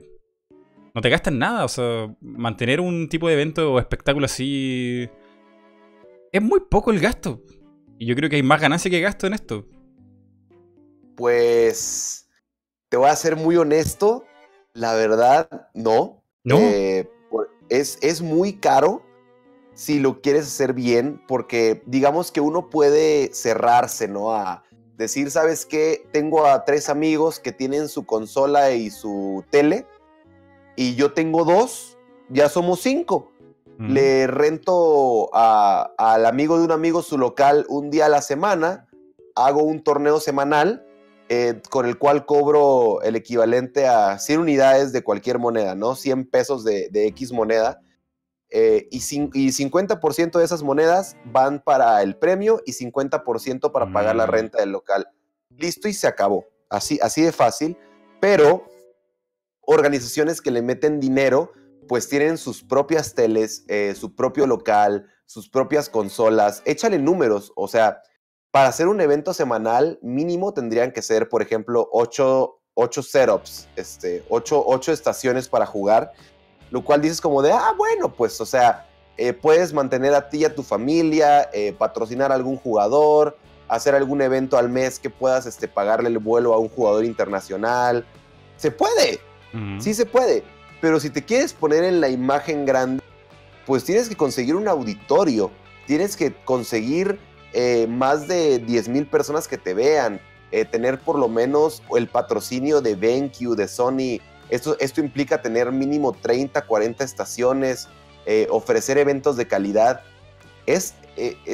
no 0.93 1.01
te 1.01 1.09
gastas 1.09 1.33
nada. 1.33 1.63
O 1.63 1.69
sea, 1.69 2.13
mantener 2.19 2.81
un 2.81 3.07
tipo 3.07 3.29
de 3.29 3.35
evento 3.35 3.71
o 3.71 3.79
espectáculo 3.79 4.25
así 4.25 5.09
es 6.33 6.41
muy 6.41 6.59
poco 6.69 6.91
el 6.91 6.99
gasto. 6.99 7.41
Y 7.97 8.05
yo 8.05 8.15
creo 8.15 8.29
que 8.29 8.35
hay 8.35 8.43
más 8.43 8.59
ganancia 8.59 8.91
que 8.91 8.99
gasto 8.99 9.25
en 9.25 9.33
esto. 9.33 9.65
Pues 11.15 12.27
te 12.89 12.97
voy 12.97 13.09
a 13.09 13.15
ser 13.15 13.35
muy 13.35 13.57
honesto 13.57 14.25
la 14.75 14.93
verdad, 14.93 15.49
no. 15.73 16.21
¿No? 16.43 16.59
Eh, 16.59 17.09
es, 17.69 17.97
es 18.01 18.21
muy 18.21 18.59
caro 18.59 19.01
si 19.73 19.99
lo 19.99 20.21
quieres 20.21 20.45
hacer 20.45 20.73
bien, 20.73 21.21
porque 21.27 21.81
digamos 21.87 22.31
que 22.31 22.39
uno 22.39 22.69
puede 22.69 23.33
cerrarse, 23.33 24.07
¿no? 24.07 24.33
A 24.33 24.63
decir, 24.95 25.31
¿sabes 25.31 25.65
qué? 25.65 26.07
Tengo 26.11 26.45
a 26.45 26.63
tres 26.63 26.89
amigos 26.89 27.39
que 27.39 27.51
tienen 27.51 27.89
su 27.89 28.05
consola 28.05 28.71
y 28.71 28.91
su 28.91 29.43
tele, 29.49 29.87
y 30.75 30.95
yo 30.95 31.13
tengo 31.13 31.43
dos, 31.45 31.97
ya 32.29 32.47
somos 32.47 32.81
cinco. 32.81 33.31
Le 33.77 34.25
rento 34.27 35.29
al 35.33 36.25
amigo 36.25 36.57
de 36.57 36.63
un 36.63 36.71
amigo 36.71 37.01
su 37.01 37.17
local 37.17 37.65
un 37.67 37.89
día 37.89 38.05
a 38.05 38.09
la 38.09 38.21
semana, 38.21 38.87
hago 39.35 39.63
un 39.63 39.83
torneo 39.83 40.21
semanal 40.21 40.84
eh, 41.27 41.61
con 41.71 41.87
el 41.87 41.97
cual 41.97 42.25
cobro 42.25 43.01
el 43.01 43.15
equivalente 43.15 43.87
a 43.87 44.19
100 44.19 44.39
unidades 44.39 44.93
de 44.93 45.03
cualquier 45.03 45.39
moneda, 45.39 45.73
¿no? 45.73 45.95
100 45.95 46.29
pesos 46.29 46.63
de, 46.63 46.89
X 46.93 47.31
moneda. 47.31 47.79
Eh, 48.51 48.87
y, 48.91 48.97
y, 48.97 49.51
50% 49.51 50.37
de 50.37 50.45
esas 50.45 50.61
monedas 50.61 51.17
van 51.25 51.61
para 51.63 52.01
el 52.03 52.15
premio 52.15 52.61
y 52.65 52.73
50% 52.73 53.71
para 53.71 53.91
pagar 53.91 54.15
la 54.15 54.27
mm. 54.27 54.29
renta 54.29 54.59
del 54.59 54.71
local. 54.71 55.07
Listo 55.49 55.87
y 55.87 55.93
se 55.93 56.07
acabó. 56.07 56.45
Así, 56.69 56.99
así 57.01 57.23
de 57.23 57.31
fácil. 57.31 57.75
Pero 58.19 58.67
organizaciones 59.61 60.41
que 60.41 60.51
le 60.51 60.61
meten 60.61 60.99
dinero, 60.99 61.51
pues 61.87 62.07
tienen 62.07 62.37
sus 62.37 62.63
propias 62.63 63.15
teles, 63.15 63.65
eh, 63.67 63.95
su 63.95 64.15
propio 64.15 64.45
local, 64.45 65.07
sus 65.25 65.49
propias 65.49 65.89
consolas. 65.89 66.61
Échale 66.65 66.99
números. 66.99 67.51
O 67.55 67.67
sea, 67.67 68.01
para 68.55 68.69
hacer 68.69 68.87
un 68.87 69.01
evento 69.01 69.33
semanal 69.33 69.99
mínimo 70.01 70.53
tendrían 70.53 70.93
que 70.93 71.01
ser, 71.01 71.27
por 71.27 71.41
ejemplo, 71.41 71.89
8, 71.91 72.57
setups, 73.03 73.67
este, 73.75 74.23
8, 74.29 74.93
estaciones 74.93 75.49
para 75.49 75.65
jugar, 75.65 76.13
lo 76.71 76.81
cual 76.81 77.01
dices 77.01 77.19
como 77.19 77.41
de, 77.41 77.51
ah, 77.51 77.73
bueno, 77.77 78.13
pues, 78.13 78.39
o 78.39 78.45
sea, 78.45 78.87
eh, 79.17 79.33
puedes 79.33 79.73
mantener 79.73 80.13
a 80.13 80.29
ti 80.29 80.37
y 80.37 80.45
a 80.45 80.55
tu 80.55 80.63
familia, 80.63 81.49
eh, 81.51 81.75
patrocinar 81.77 82.31
a 82.31 82.35
algún 82.35 82.55
jugador, 82.55 83.37
hacer 83.67 83.93
algún 83.93 84.21
evento 84.21 84.57
al 84.57 84.69
mes 84.69 84.99
que 84.99 85.09
puedas 85.09 85.45
este, 85.45 85.67
pagarle 85.67 86.07
el 86.07 86.19
vuelo 86.19 86.53
a 86.53 86.57
un 86.57 86.69
jugador 86.69 87.03
internacional. 87.03 88.05
Se 88.55 88.71
puede, 88.71 89.19
sí 89.79 89.93
se 89.93 90.05
puede, 90.05 90.45
pero 90.79 91.01
si 91.01 91.09
te 91.09 91.25
quieres 91.25 91.51
poner 91.51 91.83
en 91.83 91.99
la 91.99 92.07
imagen 92.07 92.65
grande, 92.65 93.03
pues 93.65 93.83
tienes 93.83 94.07
que 94.07 94.15
conseguir 94.15 94.55
un 94.55 94.69
auditorio, 94.69 95.51
tienes 95.87 96.15
que 96.15 96.33
conseguir 96.45 97.19
eh, 97.57 97.87
más 97.87 98.27
de 98.27 98.59
10 98.59 98.89
mil 98.89 99.07
personas 99.07 99.47
que 99.47 99.57
te 99.57 99.73
vean, 99.73 100.19
eh, 100.51 100.65
tener 100.65 100.99
por 100.99 101.17
lo 101.17 101.29
menos 101.29 101.81
el 101.95 102.09
patrocinio 102.09 102.81
de 102.81 102.95
BenQ, 102.95 103.55
de 103.55 103.69
Sony. 103.69 104.19
Esto, 104.49 104.75
esto 104.77 104.99
implica 104.99 105.41
tener 105.41 105.71
mínimo 105.71 106.11
30, 106.11 106.63
40 106.63 107.05
estaciones, 107.05 107.87
eh, 108.25 108.47
ofrecer 108.51 108.97
eventos 108.97 109.37
de 109.37 109.47
calidad. 109.47 110.01
Es, 110.65 110.95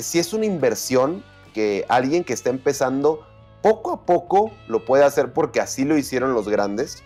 si 0.01 0.17
es 0.17 0.33
una 0.33 0.47
inversión 0.47 1.23
que 1.53 1.85
alguien 1.87 2.23
que 2.23 2.33
está 2.33 2.49
empezando 2.49 3.23
poco 3.61 3.91
a 3.91 4.03
poco 4.03 4.49
lo 4.67 4.83
puede 4.83 5.03
hacer 5.03 5.33
porque 5.33 5.61
así 5.61 5.85
lo 5.85 5.99
hicieron 5.99 6.33
los 6.33 6.49
grandes. 6.49 7.03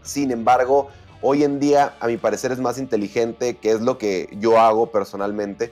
Sin 0.00 0.30
embargo, 0.30 0.88
hoy 1.20 1.44
en 1.44 1.60
día, 1.60 1.96
a 2.00 2.06
mi 2.06 2.16
parecer, 2.16 2.50
es 2.50 2.60
más 2.60 2.78
inteligente, 2.78 3.56
que 3.56 3.72
es 3.72 3.82
lo 3.82 3.98
que 3.98 4.34
yo 4.40 4.58
hago 4.58 4.90
personalmente 4.90 5.70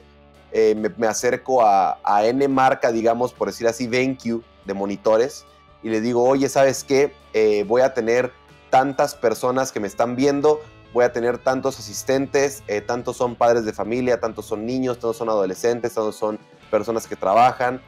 eh, 0.57 0.77
me, 0.97 1.07
acerco 1.09 1.67
a, 1.67 1.99
N 2.23 2.47
marca, 2.47 2.93
digamos, 2.93 3.33
por 3.33 3.49
decir 3.49 3.67
así, 3.67 3.89
BenQ 3.89 4.41
de 4.65 4.73
monitores 4.73 5.45
y 5.83 5.89
le 5.89 6.01
digo, 6.01 6.23
oye, 6.23 6.49
¿sabes 6.49 6.85
qué? 6.85 7.13
Eh, 7.33 7.65
voy 7.67 7.83
a 7.83 7.93
tener 7.93 8.31
tantas 8.71 9.17
personas 9.17 9.73
que 9.73 9.81
me 9.81 9.89
están 9.89 10.15
viendo, 10.15 10.61
voy 10.93 11.07
a 11.07 11.13
tener 11.13 11.39
tantos 11.39 11.81
asistentes, 11.81 12.63
eh, 12.69 12.81
tantos 12.81 13.17
son 13.17 13.35
padres 13.35 13.65
de 13.65 13.73
familia, 13.73 14.21
tantos 14.21 14.47
son 14.47 14.65
niños, 14.65 15.01
tantos 15.01 15.17
son 15.17 15.29
adolescentes, 15.29 15.93
tantos 15.93 16.15
son 16.15 16.39
personas 16.71 17.09
que 17.09 17.17
trabajan. 17.17 17.83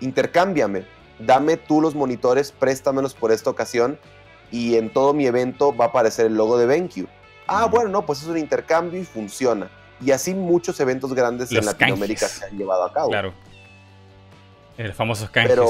intercámbiame, 0.00 0.86
dame 1.18 1.58
tú 1.58 1.82
los 1.82 1.94
monitores, 1.94 2.50
préstamelos 2.50 3.12
por 3.12 3.30
esta 3.30 3.50
ocasión 3.50 3.98
y 4.50 4.76
en 4.76 4.90
todo 4.90 5.12
mi 5.12 5.26
evento 5.26 5.76
va 5.76 5.84
a 5.84 5.88
aparecer 5.88 6.24
el 6.24 6.34
logo 6.34 6.56
de 6.56 6.64
BenQ. 6.64 7.08
Ah, 7.46 7.66
bueno, 7.66 7.90
no, 7.90 8.06
pues 8.06 8.22
es 8.22 8.28
un 8.28 8.38
intercambio 8.38 8.98
y 8.98 9.04
funciona. 9.04 9.70
Y 10.04 10.10
así 10.10 10.34
muchos 10.34 10.78
eventos 10.80 11.14
grandes 11.14 11.52
en 11.52 11.64
Latinoamérica 11.64 12.28
se 12.28 12.44
han 12.44 12.56
llevado 12.56 12.84
a 12.84 12.92
cabo. 12.92 13.10
Claro. 13.10 13.32
El 14.76 14.92
famoso 14.92 15.28
canjes. 15.30 15.52
Pero, 15.52 15.68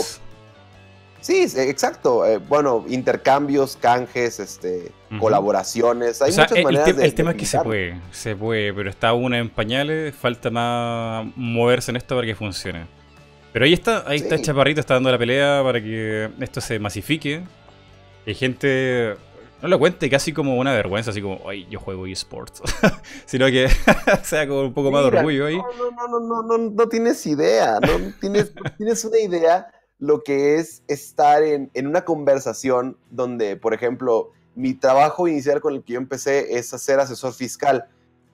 sí, 1.21 1.47
exacto. 1.57 2.25
Eh, 2.27 2.39
bueno, 2.39 2.85
intercambios, 2.89 3.77
canjes, 3.77 4.41
este, 4.41 4.93
colaboraciones. 5.19 6.23
Hay 6.23 6.31
muchas 6.31 6.53
el, 6.53 6.65
maneras 6.65 6.89
el, 6.89 7.15
tema 7.15 7.33
es 7.33 7.37
que 7.37 7.47
se 7.47 7.59
puede, 7.61 8.01
se 8.11 8.37
puede, 8.37 8.73
pero 8.73 8.89
está 8.91 9.13
una 9.13 9.39
en 9.39 9.51
pañales, 9.51 10.15
falta 10.15 10.51
más 10.51 11.27
moverse 11.37 11.91
en 11.91 11.97
esto 11.97 12.15
para 12.15 12.27
que 12.27 12.35
funcione. 12.35 12.87
Pero 13.53 13.67
ahí 13.67 13.75
está, 13.75 14.05
ahí 14.07 14.19
está 14.19 14.41
Chaparrito, 14.41 14.81
está 14.81 14.95
dando 14.95 15.11
la 15.11 15.19
pelea 15.19 15.63
para 15.63 15.81
que 15.81 16.31
esto 16.41 16.61
se 16.61 16.79
masifique. 16.79 17.43
Hay 18.27 18.35
gente 18.35 19.17
no 19.63 19.69
lo 19.69 19.79
cuente 19.79 20.11
casi 20.11 20.33
como 20.33 20.57
una 20.59 20.73
vergüenza, 20.73 21.13
así 21.13 21.23
como, 21.23 21.39
ay, 21.49 21.69
yo 21.71 21.79
juego 21.79 22.07
eSports. 22.07 22.63
Sino 23.27 23.47
que 23.47 23.69
sea 24.25 24.49
como 24.49 24.63
un 24.63 24.75
poco 24.75 24.91
más 24.91 25.03
de 25.03 25.17
orgullo 25.19 25.47
ahí. 25.47 25.57
No, 25.57 25.91
no, 25.91 26.09
no, 26.09 26.21
no, 26.21 26.43
no, 26.43 26.71
no 26.71 26.89
tienes 26.89 27.25
idea. 27.27 27.79
No 27.81 28.13
tienes, 28.21 28.53
tienes 28.77 29.05
una 29.05 29.21
idea 29.21 29.69
lo 30.01 30.25
que 30.25 30.57
es 30.57 30.83
estar 30.89 31.45
en, 31.45 31.71
en, 31.75 31.87
una 31.87 32.05
conversación 32.05 32.97
donde, 33.11 33.57
por 33.57 33.73
ejemplo, 33.73 34.33
mi 34.57 34.75
trabajo 34.75 35.29
inicial 35.29 35.61
con 35.61 35.75
el 35.75 35.85
que 35.85 35.93
yo 35.93 36.01
empecé 36.01 36.59
es 36.59 36.75
hacer 36.75 36.99
asesor 36.99 37.33
fiscal, 37.33 37.85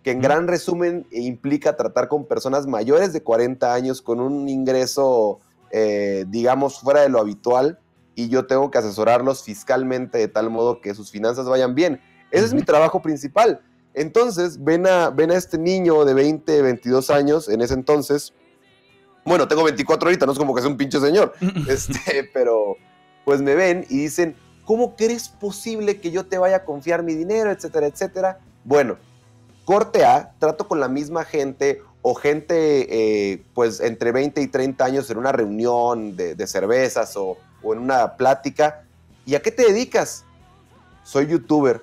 que 0.02 0.12
en 0.12 0.22
gran 0.22 0.48
resumen 0.48 1.06
implica 1.10 1.76
tratar 1.76 2.08
con 2.08 2.24
personas 2.24 2.66
mayores 2.66 3.12
de 3.12 3.22
40 3.22 3.74
años 3.74 4.00
con 4.00 4.18
un 4.18 4.48
ingreso, 4.48 5.40
eh, 5.72 6.24
digamos, 6.28 6.80
fuera 6.80 7.02
de 7.02 7.10
lo 7.10 7.20
habitual 7.20 7.78
y 8.18 8.28
yo 8.28 8.46
tengo 8.46 8.68
que 8.68 8.78
asesorarlos 8.78 9.44
fiscalmente 9.44 10.18
de 10.18 10.26
tal 10.26 10.50
modo 10.50 10.80
que 10.80 10.92
sus 10.92 11.08
finanzas 11.08 11.48
vayan 11.48 11.76
bien. 11.76 12.00
Ese 12.32 12.46
es 12.46 12.52
mi 12.52 12.62
trabajo 12.62 13.00
principal. 13.00 13.60
Entonces, 13.94 14.64
ven 14.64 14.88
a, 14.88 15.10
ven 15.10 15.30
a 15.30 15.36
este 15.36 15.56
niño 15.56 16.04
de 16.04 16.14
20, 16.14 16.62
22 16.62 17.10
años 17.10 17.48
en 17.48 17.60
ese 17.60 17.74
entonces. 17.74 18.34
Bueno, 19.24 19.46
tengo 19.46 19.62
24 19.62 20.08
ahorita, 20.08 20.26
no 20.26 20.32
es 20.32 20.38
como 20.38 20.52
que 20.52 20.62
sea 20.62 20.68
un 20.68 20.76
pinche 20.76 20.98
señor. 20.98 21.32
este, 21.68 22.28
pero 22.34 22.74
pues 23.24 23.40
me 23.40 23.54
ven 23.54 23.86
y 23.88 23.98
dicen, 23.98 24.34
¿cómo 24.64 24.96
crees 24.96 25.28
posible 25.28 26.00
que 26.00 26.10
yo 26.10 26.26
te 26.26 26.38
vaya 26.38 26.56
a 26.56 26.64
confiar 26.64 27.04
mi 27.04 27.14
dinero, 27.14 27.52
etcétera, 27.52 27.86
etcétera? 27.86 28.40
Bueno, 28.64 28.96
corte 29.64 30.04
A, 30.04 30.34
trato 30.40 30.66
con 30.66 30.80
la 30.80 30.88
misma 30.88 31.24
gente 31.24 31.82
o 32.02 32.16
gente 32.16 33.32
eh, 33.32 33.44
pues 33.54 33.78
entre 33.78 34.10
20 34.10 34.42
y 34.42 34.48
30 34.48 34.84
años 34.84 35.08
en 35.08 35.18
una 35.18 35.30
reunión 35.30 36.16
de, 36.16 36.34
de 36.34 36.46
cervezas 36.48 37.16
o, 37.16 37.38
o 37.62 37.72
en 37.72 37.80
una 37.80 38.16
plática. 38.16 38.84
¿Y 39.26 39.34
a 39.34 39.42
qué 39.42 39.50
te 39.50 39.64
dedicas? 39.64 40.24
Soy 41.02 41.26
youtuber. 41.26 41.82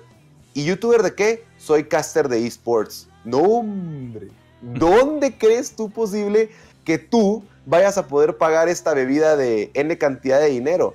¿Y 0.54 0.64
youtuber 0.64 1.02
de 1.02 1.14
qué? 1.14 1.44
Soy 1.58 1.84
caster 1.84 2.28
de 2.28 2.46
esports. 2.46 3.08
No, 3.24 3.38
hombre. 3.38 4.28
¿Dónde 4.60 5.36
crees 5.36 5.76
tú 5.76 5.90
posible 5.90 6.50
que 6.84 6.98
tú 6.98 7.44
vayas 7.66 7.98
a 7.98 8.06
poder 8.06 8.38
pagar 8.38 8.68
esta 8.68 8.94
bebida 8.94 9.36
de 9.36 9.70
N 9.74 9.96
cantidad 9.98 10.40
de 10.40 10.48
dinero? 10.48 10.94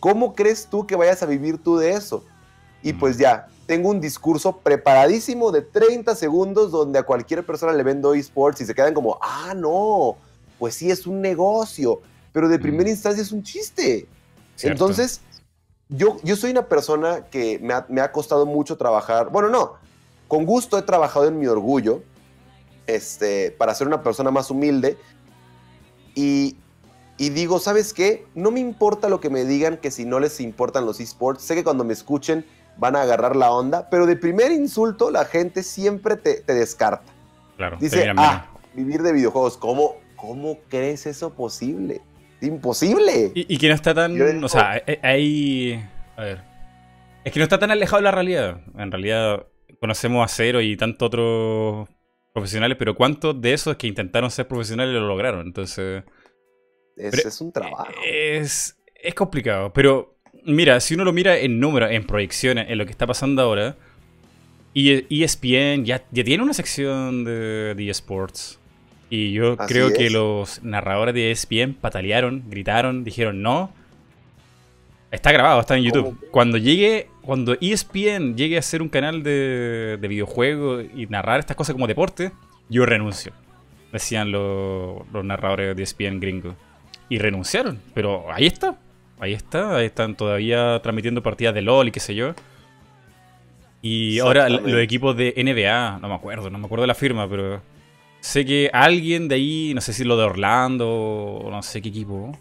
¿Cómo 0.00 0.34
crees 0.34 0.66
tú 0.66 0.86
que 0.86 0.96
vayas 0.96 1.22
a 1.22 1.26
vivir 1.26 1.62
tú 1.62 1.76
de 1.78 1.92
eso? 1.92 2.24
Y 2.82 2.92
pues 2.94 3.18
ya, 3.18 3.46
tengo 3.66 3.88
un 3.88 4.00
discurso 4.00 4.58
preparadísimo 4.58 5.52
de 5.52 5.62
30 5.62 6.16
segundos 6.16 6.72
donde 6.72 6.98
a 6.98 7.04
cualquier 7.04 7.46
persona 7.46 7.72
le 7.72 7.82
vendo 7.82 8.12
esports 8.12 8.60
y 8.60 8.66
se 8.66 8.74
quedan 8.74 8.94
como, 8.94 9.18
ah, 9.22 9.54
no, 9.54 10.16
pues 10.58 10.74
sí 10.74 10.90
es 10.90 11.06
un 11.06 11.20
negocio 11.20 12.00
pero 12.32 12.48
de 12.48 12.58
primera 12.58 12.88
instancia 12.88 13.22
es 13.22 13.32
un 13.32 13.42
chiste. 13.42 14.06
Entonces, 14.62 15.20
yo, 15.88 16.16
yo 16.22 16.36
soy 16.36 16.50
una 16.50 16.66
persona 16.66 17.26
que 17.26 17.58
me 17.58 18.00
ha, 18.00 18.12
costado 18.12 18.46
mucho 18.46 18.76
trabajar, 18.76 19.30
bueno, 19.30 19.48
no, 19.48 19.74
con 20.28 20.46
gusto 20.46 20.78
he 20.78 20.82
trabajado 20.82 21.28
en 21.28 21.38
mi 21.38 21.46
orgullo, 21.46 22.02
este, 22.86 23.50
para 23.52 23.74
ser 23.74 23.86
una 23.86 24.02
persona 24.02 24.30
más 24.30 24.50
humilde, 24.50 24.96
y, 26.14 26.56
y 27.18 27.30
digo, 27.30 27.58
¿sabes 27.58 27.92
qué? 27.92 28.26
No 28.34 28.50
me 28.50 28.60
importa 28.60 29.08
lo 29.08 29.20
que 29.20 29.30
me 29.30 29.44
digan, 29.44 29.76
que 29.76 29.90
si 29.90 30.04
no 30.04 30.20
les 30.20 30.40
importan 30.40 30.86
los 30.86 31.00
esports, 31.00 31.42
sé 31.42 31.54
que 31.54 31.64
cuando 31.64 31.84
me 31.84 31.92
escuchen 31.92 32.44
van 32.78 32.96
a 32.96 33.02
agarrar 33.02 33.36
la 33.36 33.50
onda, 33.52 33.88
pero 33.90 34.06
de 34.06 34.16
primer 34.16 34.50
insulto 34.50 35.10
la 35.10 35.26
gente 35.26 35.62
siempre 35.62 36.16
te, 36.16 36.40
te 36.40 36.54
descarta. 36.54 37.12
Claro. 37.56 37.76
Dice, 37.78 38.10
ah, 38.16 38.46
vivir 38.74 39.02
de 39.02 39.12
videojuegos, 39.12 39.58
¿cómo, 39.58 39.96
¿cómo 40.16 40.58
crees 40.68 41.06
eso 41.06 41.30
posible? 41.30 42.00
Imposible. 42.42 43.32
Y, 43.34 43.58
que 43.58 43.68
no 43.68 43.74
está 43.74 43.94
tan. 43.94 44.44
o 44.44 44.48
sea, 44.48 44.82
eh, 44.86 44.98
hay. 45.02 45.84
A 46.16 46.22
ver. 46.22 46.40
Es 47.24 47.32
que 47.32 47.38
no 47.38 47.44
está 47.44 47.58
tan 47.58 47.70
alejado 47.70 47.98
de 47.98 48.04
la 48.04 48.10
realidad. 48.10 48.60
En 48.76 48.90
realidad, 48.90 49.46
conocemos 49.80 50.24
a 50.24 50.28
Cero 50.34 50.60
y 50.60 50.76
tantos 50.76 51.06
otros 51.06 51.88
profesionales, 52.32 52.76
pero 52.78 52.94
¿cuántos 52.94 53.40
de 53.40 53.52
esos 53.52 53.76
que 53.76 53.86
intentaron 53.86 54.30
ser 54.30 54.48
profesionales 54.48 54.94
lo 54.94 55.06
lograron? 55.06 55.46
Entonces. 55.46 56.02
Es, 56.96 57.24
es 57.24 57.40
un 57.40 57.52
trabajo. 57.52 57.86
Es, 58.06 58.76
es 58.94 59.14
complicado. 59.14 59.72
Pero, 59.72 60.16
mira, 60.44 60.80
si 60.80 60.94
uno 60.94 61.04
lo 61.04 61.12
mira 61.12 61.38
en 61.38 61.60
números, 61.60 61.90
en 61.92 62.04
proyecciones, 62.06 62.68
en 62.70 62.78
lo 62.78 62.84
que 62.84 62.92
está 62.92 63.06
pasando 63.06 63.42
ahora. 63.42 63.76
Y 64.74 65.22
ESPN 65.22 65.84
ya, 65.84 66.02
ya 66.10 66.24
tiene 66.24 66.42
una 66.42 66.54
sección 66.54 67.24
de, 67.24 67.74
de 67.74 67.90
eSports. 67.90 68.58
Y 69.12 69.32
yo 69.32 69.58
creo 69.58 69.92
que 69.92 70.08
los 70.08 70.62
narradores 70.62 71.14
de 71.14 71.30
ESPN 71.32 71.74
patalearon, 71.74 72.44
gritaron, 72.48 73.04
dijeron 73.04 73.42
no. 73.42 73.70
Está 75.10 75.32
grabado, 75.32 75.60
está 75.60 75.76
en 75.76 75.82
YouTube. 75.82 76.18
Cuando 76.30 76.56
llegue, 76.56 77.08
cuando 77.20 77.54
ESPN 77.60 78.36
llegue 78.36 78.56
a 78.56 78.62
ser 78.62 78.80
un 78.80 78.88
canal 78.88 79.22
de, 79.22 79.98
de 80.00 80.08
videojuegos 80.08 80.86
y 80.96 81.04
narrar 81.08 81.40
estas 81.40 81.58
cosas 81.58 81.74
como 81.74 81.86
deporte, 81.86 82.32
yo 82.70 82.86
renuncio. 82.86 83.34
Decían 83.92 84.32
los, 84.32 85.02
los 85.12 85.22
narradores 85.22 85.76
de 85.76 85.82
ESPN 85.82 86.18
gringo. 86.18 86.56
Y 87.10 87.18
renunciaron. 87.18 87.82
Pero 87.92 88.32
ahí 88.32 88.46
está. 88.46 88.78
Ahí 89.20 89.34
está. 89.34 89.76
Ahí 89.76 89.84
están 89.84 90.14
todavía 90.14 90.80
transmitiendo 90.82 91.22
partidas 91.22 91.54
de 91.54 91.60
LOL 91.60 91.88
y 91.88 91.90
qué 91.90 92.00
sé 92.00 92.14
yo. 92.14 92.34
Y 93.82 94.20
ahora 94.20 94.48
los 94.48 94.80
equipos 94.80 95.14
de 95.18 95.34
NBA, 95.36 95.98
no 96.00 96.08
me 96.08 96.14
acuerdo, 96.14 96.48
no 96.48 96.56
me 96.56 96.64
acuerdo 96.64 96.84
de 96.84 96.88
la 96.88 96.94
firma, 96.94 97.28
pero 97.28 97.60
sé 98.22 98.46
que 98.46 98.70
alguien 98.72 99.26
de 99.26 99.34
ahí, 99.34 99.72
no 99.74 99.80
sé 99.80 99.92
si 99.92 100.04
lo 100.04 100.16
de 100.16 100.22
Orlando 100.22 100.88
o 100.88 101.50
no 101.50 101.62
sé 101.62 101.82
qué 101.82 101.88
equipo. 101.88 102.38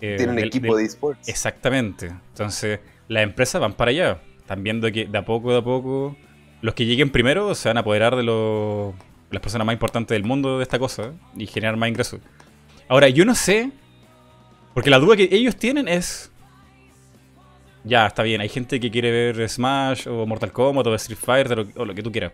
Eh, 0.00 0.14
Tiene 0.16 0.32
un 0.32 0.38
equipo 0.38 0.76
de 0.76 0.84
esports. 0.84 1.28
Exactamente. 1.28 2.06
Entonces, 2.06 2.80
las 3.08 3.24
empresas 3.24 3.60
van 3.60 3.74
para 3.74 3.90
allá. 3.90 4.22
Están 4.38 4.62
viendo 4.62 4.90
que 4.90 5.06
de 5.06 5.18
a 5.18 5.24
poco, 5.24 5.52
de 5.52 5.58
a 5.58 5.62
poco, 5.62 6.16
los 6.60 6.74
que 6.74 6.86
lleguen 6.86 7.10
primero 7.10 7.54
se 7.54 7.68
van 7.68 7.76
a 7.76 7.80
apoderar 7.80 8.16
de 8.16 8.22
los, 8.22 8.94
las 9.30 9.42
personas 9.42 9.66
más 9.66 9.74
importantes 9.74 10.14
del 10.14 10.24
mundo 10.24 10.58
de 10.58 10.62
esta 10.62 10.78
cosa 10.78 11.12
y 11.36 11.46
generar 11.46 11.76
más 11.76 11.88
ingresos. 11.88 12.20
Ahora, 12.88 13.08
yo 13.08 13.24
no 13.24 13.34
sé, 13.34 13.72
porque 14.72 14.90
la 14.90 14.98
duda 14.98 15.16
que 15.16 15.28
ellos 15.32 15.56
tienen 15.56 15.88
es 15.88 16.32
ya, 17.84 18.06
está 18.06 18.22
bien. 18.22 18.40
Hay 18.40 18.48
gente 18.48 18.78
que 18.78 18.90
quiere 18.90 19.10
ver 19.10 19.48
Smash 19.48 20.06
o 20.08 20.26
Mortal 20.26 20.52
Kombat 20.52 20.86
o 20.86 20.94
Street 20.94 21.18
Fighter 21.20 21.66
o, 21.74 21.84
lo 21.84 21.94
que 21.94 22.02
tú 22.02 22.12
quieras. 22.12 22.32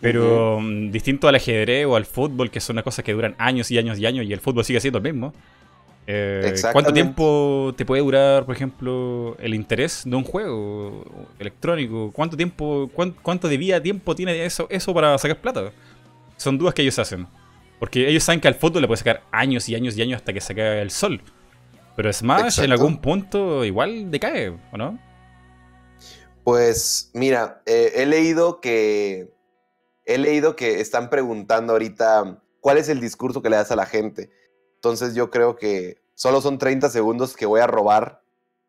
Pero 0.00 0.60
mm, 0.60 0.90
distinto 0.90 1.28
al 1.28 1.34
ajedrez 1.36 1.86
o 1.86 1.96
al 1.96 2.04
fútbol, 2.04 2.50
que 2.50 2.60
son 2.60 2.74
unas 2.74 2.84
cosas 2.84 3.04
que 3.04 3.12
duran 3.12 3.34
años 3.38 3.70
y 3.70 3.78
años 3.78 3.98
y 3.98 4.06
años 4.06 4.26
y 4.26 4.32
el 4.32 4.40
fútbol 4.40 4.64
sigue 4.64 4.80
siendo 4.80 4.98
el 4.98 5.04
mismo. 5.04 5.32
Eh, 6.08 6.54
¿Cuánto 6.72 6.92
tiempo 6.92 7.74
te 7.76 7.84
puede 7.84 8.00
durar, 8.00 8.46
por 8.46 8.54
ejemplo, 8.54 9.36
el 9.40 9.54
interés 9.54 10.02
de 10.04 10.14
un 10.14 10.22
juego 10.22 11.04
electrónico? 11.38 12.12
¿Cuánto 12.12 12.36
tiempo, 12.36 12.88
cuánto 13.22 13.48
de 13.48 13.56
vida, 13.56 13.82
tiempo 13.82 14.14
tiene 14.14 14.44
eso, 14.44 14.68
eso 14.70 14.94
para 14.94 15.18
sacar 15.18 15.40
plata? 15.40 15.72
Son 16.36 16.56
dudas 16.56 16.74
que 16.74 16.82
ellos 16.82 16.98
hacen. 16.98 17.26
Porque 17.80 18.08
ellos 18.08 18.22
saben 18.22 18.40
que 18.40 18.48
al 18.48 18.54
fútbol 18.54 18.82
le 18.82 18.86
puede 18.86 18.98
sacar 18.98 19.22
años 19.32 19.68
y 19.68 19.74
años 19.74 19.96
y 19.96 20.02
años 20.02 20.16
hasta 20.18 20.32
que 20.32 20.40
se 20.40 20.54
caiga 20.54 20.80
el 20.80 20.90
sol. 20.90 21.20
Pero 21.96 22.12
Smash 22.12 22.60
en 22.60 22.70
algún 22.72 22.98
punto 22.98 23.64
igual 23.64 24.10
decae, 24.10 24.50
¿o 24.70 24.76
no? 24.76 24.98
Pues 26.44 27.10
mira, 27.14 27.62
eh, 27.66 27.92
he 27.96 28.06
leído 28.06 28.60
que 28.60 29.28
he 30.06 30.18
leído 30.18 30.56
que 30.56 30.80
están 30.80 31.10
preguntando 31.10 31.72
ahorita 31.72 32.40
cuál 32.60 32.78
es 32.78 32.88
el 32.88 33.00
discurso 33.00 33.42
que 33.42 33.50
le 33.50 33.56
das 33.56 33.72
a 33.72 33.76
la 33.76 33.86
gente. 33.86 34.30
Entonces 34.76 35.14
yo 35.14 35.30
creo 35.30 35.56
que 35.56 36.00
solo 36.14 36.40
son 36.40 36.58
30 36.58 36.88
segundos 36.88 37.36
que 37.36 37.44
voy 37.44 37.60
a 37.60 37.66
robar 37.66 38.22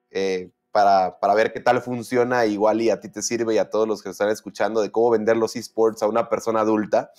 eh, 0.10 0.52
para, 0.72 1.20
para, 1.20 1.34
ver 1.36 1.54
qué 1.54 1.60
tal 1.60 1.82
funciona 1.82 2.46
igual 2.46 2.82
y 2.82 2.90
a 2.90 3.00
ti 3.00 3.10
te 3.10 3.22
sirve 3.22 3.56
y 3.56 3.58
a 3.58 3.70
todos 3.70 3.88
los 3.88 4.04
que 4.04 4.10
están 4.10 4.30
escuchando 4.30 4.82
de 4.82 4.92
cómo 4.92 5.12
vender 5.12 5.38
los 5.38 5.56
esports 5.56 6.04
a 6.04 6.08
una 6.08 6.28
persona 6.28 6.62
adulta. 6.62 7.12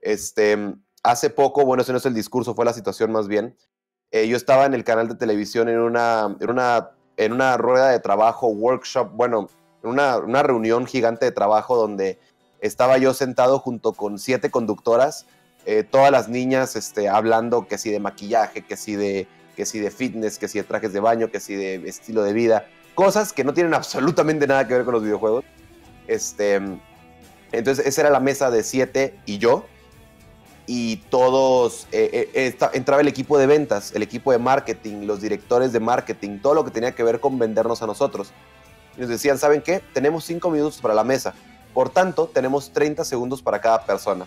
Este, 0.00 0.74
hace 1.02 1.30
poco, 1.30 1.64
bueno, 1.64 1.82
ese 1.82 1.92
no 1.92 1.98
es 1.98 2.06
el 2.06 2.14
discurso, 2.14 2.54
fue 2.54 2.64
la 2.64 2.72
situación 2.72 3.12
más 3.12 3.28
bien. 3.28 3.56
Eh, 4.10 4.28
yo 4.28 4.36
estaba 4.36 4.66
en 4.66 4.74
el 4.74 4.84
canal 4.84 5.08
de 5.08 5.14
televisión 5.14 5.68
en 5.68 5.80
una, 5.80 6.36
en 6.40 6.50
una, 6.50 6.90
en 7.16 7.32
una 7.32 7.56
rueda 7.56 7.90
de 7.90 8.00
trabajo, 8.00 8.48
workshop, 8.48 9.10
bueno, 9.12 9.48
en 9.82 9.90
una, 9.90 10.18
una 10.18 10.42
reunión 10.42 10.86
gigante 10.86 11.26
de 11.26 11.32
trabajo 11.32 11.76
donde 11.76 12.18
estaba 12.60 12.98
yo 12.98 13.14
sentado 13.14 13.58
junto 13.58 13.92
con 13.92 14.18
siete 14.18 14.50
conductoras, 14.50 15.26
eh, 15.64 15.82
todas 15.82 16.10
las 16.10 16.28
niñas 16.28 16.76
este, 16.76 17.08
hablando 17.08 17.66
que 17.66 17.78
si 17.78 17.90
de 17.90 18.00
maquillaje, 18.00 18.62
que 18.62 18.76
si 18.76 18.96
de, 18.96 19.26
que 19.56 19.66
si 19.66 19.80
de 19.80 19.90
fitness, 19.90 20.38
que 20.38 20.48
si 20.48 20.58
de 20.58 20.64
trajes 20.64 20.92
de 20.92 21.00
baño, 21.00 21.30
que 21.30 21.40
si 21.40 21.54
de 21.54 21.88
estilo 21.88 22.22
de 22.22 22.32
vida, 22.32 22.66
cosas 22.94 23.32
que 23.32 23.44
no 23.44 23.52
tienen 23.52 23.74
absolutamente 23.74 24.46
nada 24.46 24.66
que 24.66 24.74
ver 24.74 24.84
con 24.84 24.94
los 24.94 25.02
videojuegos. 25.02 25.44
Este, 26.06 26.60
entonces 27.52 27.86
esa 27.86 28.02
era 28.02 28.10
la 28.10 28.20
mesa 28.20 28.50
de 28.50 28.62
siete 28.62 29.18
y 29.26 29.38
yo 29.38 29.66
y 30.66 30.96
todos, 31.10 31.86
eh, 31.92 32.30
eh, 32.34 32.56
entraba 32.72 33.00
el 33.00 33.08
equipo 33.08 33.38
de 33.38 33.46
ventas, 33.46 33.92
el 33.94 34.02
equipo 34.02 34.32
de 34.32 34.38
marketing, 34.38 35.06
los 35.06 35.20
directores 35.20 35.72
de 35.72 35.80
marketing, 35.80 36.40
todo 36.40 36.54
lo 36.54 36.64
que 36.64 36.72
tenía 36.72 36.92
que 36.92 37.04
ver 37.04 37.20
con 37.20 37.38
vendernos 37.38 37.82
a 37.82 37.86
nosotros. 37.86 38.32
Y 38.96 39.00
nos 39.00 39.08
decían, 39.08 39.38
¿saben 39.38 39.62
qué? 39.62 39.80
Tenemos 39.92 40.24
cinco 40.24 40.50
minutos 40.50 40.78
para 40.80 40.94
la 40.94 41.04
mesa. 41.04 41.34
Por 41.76 41.90
tanto, 41.90 42.26
tenemos 42.32 42.72
30 42.72 43.04
segundos 43.04 43.42
para 43.42 43.60
cada 43.60 43.84
persona. 43.84 44.26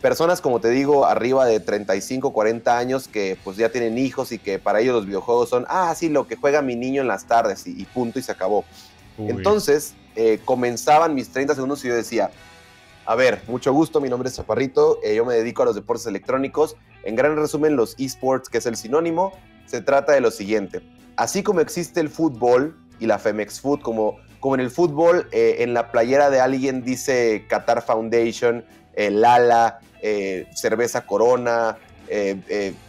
Personas, 0.00 0.40
como 0.40 0.60
te 0.60 0.70
digo, 0.70 1.04
arriba 1.04 1.44
de 1.44 1.58
35, 1.58 2.32
40 2.32 2.78
años 2.78 3.08
que 3.08 3.36
pues 3.42 3.56
ya 3.56 3.70
tienen 3.70 3.98
hijos 3.98 4.30
y 4.30 4.38
que 4.38 4.60
para 4.60 4.78
ellos 4.78 4.94
los 4.94 5.04
videojuegos 5.04 5.48
son, 5.48 5.66
ah, 5.68 5.92
sí, 5.96 6.08
lo 6.08 6.28
que 6.28 6.36
juega 6.36 6.62
mi 6.62 6.76
niño 6.76 7.02
en 7.02 7.08
las 7.08 7.26
tardes 7.26 7.66
y, 7.66 7.84
punto 7.86 8.20
y 8.20 8.22
se 8.22 8.30
acabó. 8.30 8.64
Entonces, 9.18 9.94
eh, 10.14 10.38
comenzaban 10.44 11.12
mis 11.12 11.28
30 11.30 11.56
segundos 11.56 11.84
y 11.84 11.88
yo 11.88 11.96
decía, 11.96 12.30
a 13.04 13.16
ver, 13.16 13.42
mucho 13.48 13.72
gusto, 13.72 14.00
mi 14.00 14.08
nombre 14.08 14.28
es 14.28 14.36
Chaparrito, 14.36 15.00
eh, 15.02 15.16
yo 15.16 15.24
me 15.24 15.34
dedico 15.34 15.62
a 15.62 15.64
los 15.64 15.74
deportes 15.74 16.06
electrónicos. 16.06 16.76
En 17.02 17.16
gran 17.16 17.34
resumen, 17.34 17.74
los 17.74 17.96
esports, 17.98 18.48
que 18.48 18.58
es 18.58 18.66
el 18.66 18.76
sinónimo, 18.76 19.32
se 19.66 19.80
trata 19.80 20.12
de 20.12 20.20
lo 20.20 20.30
siguiente. 20.30 20.88
Así 21.16 21.42
como 21.42 21.58
existe 21.58 21.98
el 21.98 22.10
fútbol 22.10 22.78
y 23.00 23.06
la 23.06 23.18
Femex 23.18 23.60
Food, 23.60 23.80
como, 23.80 24.18
como 24.40 24.54
en 24.54 24.60
el 24.60 24.70
fútbol, 24.70 25.28
eh, 25.32 25.56
en 25.60 25.74
la 25.74 25.90
playera 25.90 26.30
de 26.30 26.40
alguien 26.40 26.82
dice 26.82 27.46
Qatar 27.48 27.82
Foundation, 27.82 28.64
eh, 28.94 29.10
Lala, 29.10 29.80
Cerveza 30.54 31.04
Corona, 31.04 31.78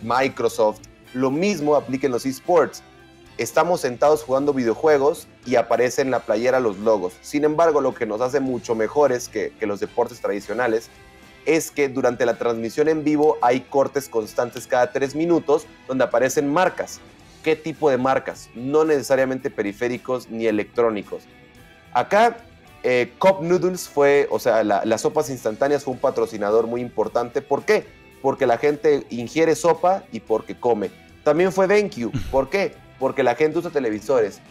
Microsoft, 0.03 0.81
lo 1.13 1.31
mismo 1.31 1.75
aplica 1.75 2.05
en 2.05 2.13
los 2.13 2.27
esports 2.27 2.83
estamos 3.37 3.81
sentados 3.81 4.23
jugando 4.23 4.53
videojuegos 4.53 5.27
y 5.45 5.55
aparece 5.55 6.01
en 6.01 6.11
la 6.11 6.19
playera 6.19 6.59
los 6.59 6.77
logos. 6.79 7.13
Sin 7.21 7.43
embargo, 7.43 7.81
lo 7.81 7.93
que 7.93 8.05
nos 8.05 8.21
hace 8.21 8.39
mucho 8.39 8.75
mejores 8.75 9.29
que, 9.29 9.53
los 9.61 9.79
deportes 9.79 10.19
tradicionales 10.19 10.89
es 11.45 11.71
que 11.71 11.87
durante 11.87 12.25
la 12.25 12.37
transmisión 12.37 12.89
en 12.89 13.03
vivo 13.03 13.37
hay 13.41 13.61
cortes 13.61 14.09
constantes 14.09 14.67
cada 14.67 14.91
tres 14.91 15.15
minutos 15.15 15.65
donde 15.87 16.03
aparecen 16.03 16.51
marcas. 16.51 16.99
¿Qué 17.47 17.55
tipo 17.55 17.89
de 17.89 17.97
marcas? 17.97 18.49
No 18.55 18.83
necesariamente 18.83 19.49
periféricos 19.49 20.29
ni 20.29 20.47
electrónicos. 20.47 21.23
Acá, 21.93 22.35
eh, 22.83 23.13
Cup 23.19 23.41
Noodles 23.41 23.87
fue, 23.87 24.27
o 24.29 24.37
sea, 24.37 24.65
las 24.65 24.99
sopas 24.99 25.29
instantáneas 25.29 25.85
fue 25.85 25.93
un 25.93 25.99
patrocinador 26.01 26.67
muy 26.67 26.81
importante. 26.81 27.41
¿Por 27.41 27.63
qué? 27.63 27.85
Porque 28.21 28.45
la 28.45 28.57
gente 28.57 29.07
ingiere 29.11 29.55
sopa 29.55 30.03
y 30.11 30.19
porque 30.19 30.59
come. 30.59 30.91
También 31.23 31.53
fue 31.53 31.67
BenQ. 31.67 32.11
¿Por 32.29 32.49
qué? 32.49 32.75
porque 32.99 33.23
la 33.23 33.35
gente 33.35 33.59
usa 33.59 33.69
televisores. 33.69 34.41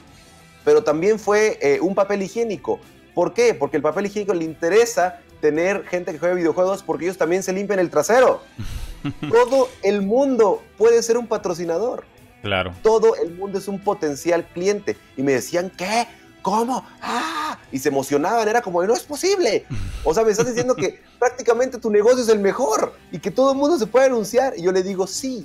Pero 0.65 0.83
también 0.83 1.19
fue 1.19 1.59
eh, 1.61 1.79
un 1.83 1.95
papel 1.95 2.23
higiénico. 2.23 2.81
¿Por 3.15 3.35
qué? 3.35 3.53
Porque 3.53 3.77
el 3.77 3.83
papel 3.83 4.07
higiénico 4.07 4.33
le 4.33 4.47
interesa 4.47 5.21
tener 5.43 5.85
gente 5.85 6.13
que 6.13 6.19
juega 6.19 6.35
videojuegos 6.35 6.83
porque 6.83 7.05
ellos 7.05 7.19
también 7.19 7.43
se 7.43 7.53
limpian 7.53 7.79
el 7.79 7.91
trasero. 7.91 8.41
Todo 9.31 9.69
el 9.83 10.01
mundo 10.01 10.63
puede 10.79 11.03
ser 11.03 11.19
un 11.19 11.27
patrocinador. 11.27 12.05
Claro. 12.47 12.73
Todo 12.81 13.17
el 13.17 13.35
mundo 13.35 13.59
es 13.59 13.67
un 13.67 13.81
potencial 13.81 14.47
cliente. 14.47 14.97
Y 15.17 15.23
me 15.25 15.33
decían, 15.33 15.69
¿qué? 15.77 16.07
¿Cómo? 16.43 16.85
¡Ah! 17.03 17.59
Y 17.73 17.81
se 17.81 17.89
emocionaban, 17.89 18.47
era 18.47 18.63
como, 18.63 18.85
no 18.85 18.95
es 18.95 19.03
posible. 19.03 19.67
O 20.05 20.15
sea, 20.15 20.23
me 20.23 20.31
estás 20.31 20.47
diciendo 20.47 20.77
que 20.77 21.03
prácticamente 21.19 21.79
tu 21.79 21.91
negocio 21.91 22.23
es 22.23 22.29
el 22.29 22.39
mejor 22.39 22.95
y 23.11 23.19
que 23.19 23.33
todo 23.33 23.51
el 23.51 23.59
mundo 23.59 23.77
se 23.79 23.89
puede 23.89 24.07
anunciar. 24.07 24.55
Y 24.57 24.63
yo 24.63 24.71
le 24.71 24.85
digo, 24.85 25.09
sí. 25.09 25.45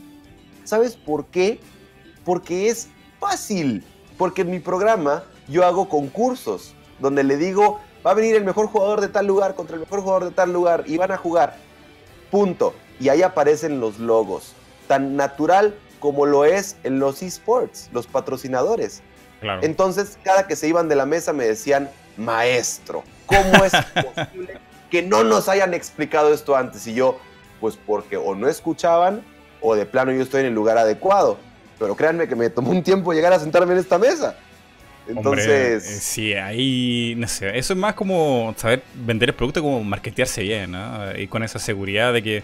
¿Sabes 0.63 0.95
por 0.95 1.25
qué? 1.25 1.59
Porque 2.23 2.69
es 2.69 2.87
fácil. 3.19 3.83
Porque 4.15 4.43
en 4.43 4.51
mi 4.51 4.59
programa 4.59 5.23
yo 5.47 5.65
hago 5.65 5.89
concursos 5.89 6.75
donde 6.99 7.23
le 7.23 7.35
digo, 7.35 7.79
va 8.05 8.11
a 8.11 8.13
venir 8.13 8.35
el 8.35 8.43
mejor 8.43 8.67
jugador 8.67 9.01
de 9.01 9.07
tal 9.07 9.25
lugar 9.25 9.55
contra 9.55 9.75
el 9.75 9.79
mejor 9.79 10.01
jugador 10.01 10.25
de 10.25 10.31
tal 10.31 10.53
lugar 10.53 10.83
y 10.85 10.97
van 10.97 11.11
a 11.11 11.17
jugar. 11.17 11.57
Punto. 12.29 12.75
Y 12.99 13.09
ahí 13.09 13.23
aparecen 13.23 13.79
los 13.79 13.97
logos. 13.97 14.53
Tan 14.87 15.15
natural 15.15 15.73
como 16.01 16.25
lo 16.25 16.43
es 16.43 16.75
en 16.83 16.99
los 16.99 17.23
esports, 17.23 17.89
los 17.93 18.07
patrocinadores. 18.07 19.01
Entonces, 19.61 20.19
cada 20.21 20.45
que 20.45 20.57
se 20.57 20.67
iban 20.67 20.89
de 20.89 20.95
la 20.95 21.05
mesa 21.05 21.31
me 21.31 21.45
decían, 21.45 21.89
maestro, 22.17 23.03
¿cómo 23.25 23.63
es 23.63 23.71
posible 24.15 24.59
que 24.91 25.01
no 25.01 25.23
nos 25.23 25.47
hayan 25.47 25.73
explicado 25.73 26.33
esto 26.33 26.57
antes? 26.57 26.85
Y 26.85 26.93
yo, 26.93 27.17
pues 27.61 27.77
porque 27.77 28.17
o 28.17 28.35
no 28.35 28.49
escuchaban 28.49 29.23
o 29.61 29.75
de 29.75 29.85
plano 29.85 30.11
yo 30.11 30.21
estoy 30.21 30.41
en 30.41 30.47
el 30.47 30.53
lugar 30.53 30.77
adecuado 30.77 31.37
pero 31.81 31.95
créanme 31.95 32.27
que 32.27 32.35
me 32.35 32.47
tomó 32.51 32.69
un 32.69 32.83
tiempo 32.83 33.11
llegar 33.11 33.33
a 33.33 33.39
sentarme 33.39 33.73
en 33.73 33.79
esta 33.79 33.97
mesa. 33.97 34.35
Entonces. 35.07 35.83
Eh, 35.83 35.99
sí, 35.99 36.33
ahí. 36.35 37.15
No 37.17 37.27
sé. 37.27 37.57
Eso 37.57 37.73
es 37.73 37.79
más 37.79 37.95
como 37.95 38.53
saber 38.55 38.83
vender 38.93 39.29
el 39.29 39.35
producto, 39.35 39.63
como 39.63 39.83
marketearse 39.83 40.43
bien, 40.43 40.73
¿no? 40.73 41.17
Y 41.17 41.25
con 41.25 41.41
esa 41.41 41.57
seguridad 41.57 42.13
de 42.13 42.21
que 42.21 42.43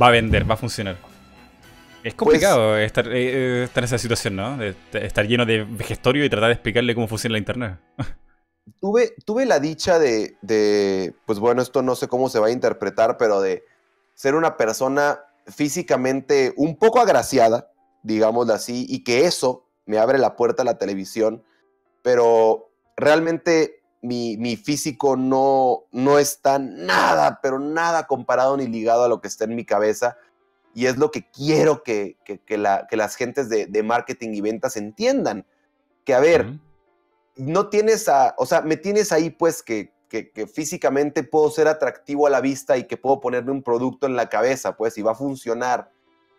va 0.00 0.06
a 0.06 0.10
vender, 0.10 0.50
va 0.50 0.54
a 0.54 0.56
funcionar. 0.56 0.96
Es 2.06 2.14
complicado 2.14 2.74
pues 2.74 2.86
estar, 2.86 3.08
eh, 3.08 3.64
estar, 3.64 3.82
en 3.82 3.84
esa 3.86 3.98
situación, 3.98 4.36
¿no? 4.36 4.56
De 4.56 4.76
estar 4.92 5.26
lleno 5.26 5.44
de 5.44 5.64
vejestorio 5.64 6.24
y 6.24 6.30
tratar 6.30 6.50
de 6.50 6.52
explicarle 6.52 6.94
cómo 6.94 7.08
funciona 7.08 7.32
la 7.32 7.38
internet. 7.38 7.80
tuve, 8.80 9.16
tuve 9.24 9.44
la 9.44 9.58
dicha 9.58 9.98
de, 9.98 10.36
de, 10.40 11.16
pues 11.26 11.40
bueno, 11.40 11.62
esto 11.62 11.82
no 11.82 11.96
sé 11.96 12.06
cómo 12.06 12.28
se 12.28 12.38
va 12.38 12.46
a 12.46 12.52
interpretar, 12.52 13.16
pero 13.18 13.40
de 13.40 13.64
ser 14.14 14.36
una 14.36 14.56
persona 14.56 15.18
físicamente 15.48 16.54
un 16.56 16.76
poco 16.76 17.00
agraciada, 17.00 17.72
digámoslo 18.04 18.54
así, 18.54 18.86
y 18.88 19.02
que 19.02 19.26
eso 19.26 19.66
me 19.84 19.98
abre 19.98 20.18
la 20.18 20.36
puerta 20.36 20.62
a 20.62 20.64
la 20.64 20.78
televisión, 20.78 21.42
pero 22.02 22.70
realmente 22.96 23.82
mi, 24.00 24.36
mi, 24.36 24.54
físico 24.54 25.16
no, 25.16 25.86
no 25.90 26.20
está 26.20 26.60
nada, 26.60 27.40
pero 27.42 27.58
nada 27.58 28.06
comparado 28.06 28.56
ni 28.56 28.68
ligado 28.68 29.02
a 29.02 29.08
lo 29.08 29.20
que 29.20 29.26
está 29.26 29.42
en 29.42 29.56
mi 29.56 29.64
cabeza. 29.64 30.16
Y 30.76 30.84
es 30.84 30.98
lo 30.98 31.10
que 31.10 31.26
quiero 31.30 31.82
que, 31.82 32.18
que, 32.22 32.38
que, 32.38 32.58
la, 32.58 32.86
que 32.86 32.98
las 32.98 33.16
gentes 33.16 33.48
de, 33.48 33.64
de, 33.64 33.82
marketing 33.82 34.34
y 34.34 34.42
ventas 34.42 34.76
entiendan. 34.76 35.46
Que 36.04 36.12
a 36.12 36.20
ver, 36.20 36.44
uh 36.44 36.48
-huh. 36.50 36.60
no 37.36 37.70
tienes 37.70 38.10
a, 38.10 38.34
o 38.36 38.44
sea, 38.44 38.60
me 38.60 38.76
tienes 38.76 39.10
ahí 39.10 39.30
pues 39.30 39.62
que, 39.62 39.94
físicamente 40.52 41.22
puedo 41.24 41.50
ser 41.50 41.66
atractivo 41.66 42.26
a 42.26 42.30
la 42.30 42.42
vista 42.42 42.76
y 42.76 42.84
que 42.84 42.98
puedo 42.98 43.20
ponerme 43.20 43.52
un 43.52 43.62
producto 43.62 44.06
en 44.06 44.16
la 44.16 44.28
cabeza, 44.28 44.76
pues, 44.76 44.98
y 44.98 45.02
va 45.02 45.12
a 45.12 45.14
funcionar. 45.14 45.90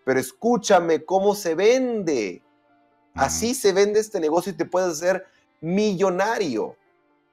Pero 0.06 0.20
escúchame 0.20 1.04
cómo 1.04 1.34
se 1.34 1.56
vende. 1.56 2.44
Uh 2.44 3.20
-huh. 3.20 3.26
Así 3.26 3.56
se 3.56 3.74
vende 3.74 4.00
este 4.00 4.20
negocio 4.20 4.52
y 4.52 4.56
te 4.56 4.66
puedes 4.66 4.90
hacer 4.90 5.26
millonario. 5.62 6.76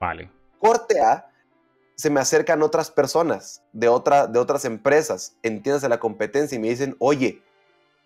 Vale. 0.00 0.30
Corte 0.58 1.00
A, 1.02 1.26
se 1.96 2.10
me 2.10 2.20
acercan 2.20 2.62
otras 2.62 2.90
personas 2.90 3.62
de, 3.72 3.88
otra, 3.88 4.26
de 4.26 4.38
otras 4.38 4.64
empresas, 4.64 5.36
entiendas 5.42 5.82
la 5.84 6.00
competencia 6.00 6.56
y 6.56 6.58
me 6.58 6.68
dicen, 6.68 6.96
oye, 6.98 7.42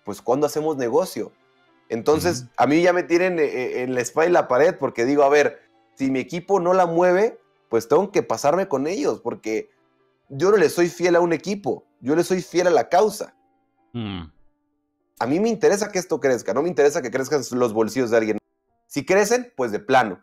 pues 0.05 0.20
¿cuándo 0.20 0.47
hacemos 0.47 0.76
negocio? 0.76 1.32
Entonces, 1.89 2.43
uh 2.43 2.45
-huh. 2.45 2.51
a 2.57 2.66
mí 2.66 2.82
ya 2.82 2.93
me 2.93 3.03
tienen 3.03 3.39
eh, 3.39 3.82
en 3.82 3.95
la 3.95 4.01
espalda 4.01 4.28
y 4.28 4.32
la 4.32 4.49
pared 4.49 4.76
porque 4.78 5.05
digo, 5.05 5.22
a 5.22 5.28
ver, 5.28 5.62
si 5.95 6.11
mi 6.11 6.20
equipo 6.20 6.61
no 6.61 6.74
la 6.74 6.86
mueve, 6.86 7.39
pues 7.68 7.89
tengo 7.89 8.12
que 8.12 8.22
pasarme 8.22 8.68
con 8.68 8.86
ellos 8.86 9.20
porque 9.20 9.70
yo 10.28 10.51
no 10.51 10.59
le 10.59 10.68
soy 10.68 10.89
fiel 10.89 11.16
a 11.16 11.20
un 11.20 11.32
equipo, 11.32 11.86
yo 12.01 12.14
le 12.14 12.24
soy 12.24 12.43
fiel 12.43 12.66
a 12.66 12.70
la 12.70 12.89
causa. 12.89 13.34
Mm. 13.93 14.24
A 15.20 15.26
mí 15.26 15.41
me 15.41 15.49
interesa 15.49 15.91
que 15.91 15.99
esto 15.99 16.20
crezca, 16.20 16.55
no 16.55 16.62
me 16.62 16.68
interesa 16.68 17.03
que 17.03 17.11
crezcan 17.11 17.43
los 17.53 17.72
bolsillos 17.72 18.11
de 18.11 18.16
alguien. 18.18 18.39
Si 18.86 19.05
crecen, 19.05 19.53
pues 19.57 19.72
de 19.72 19.80
plano. 19.80 20.22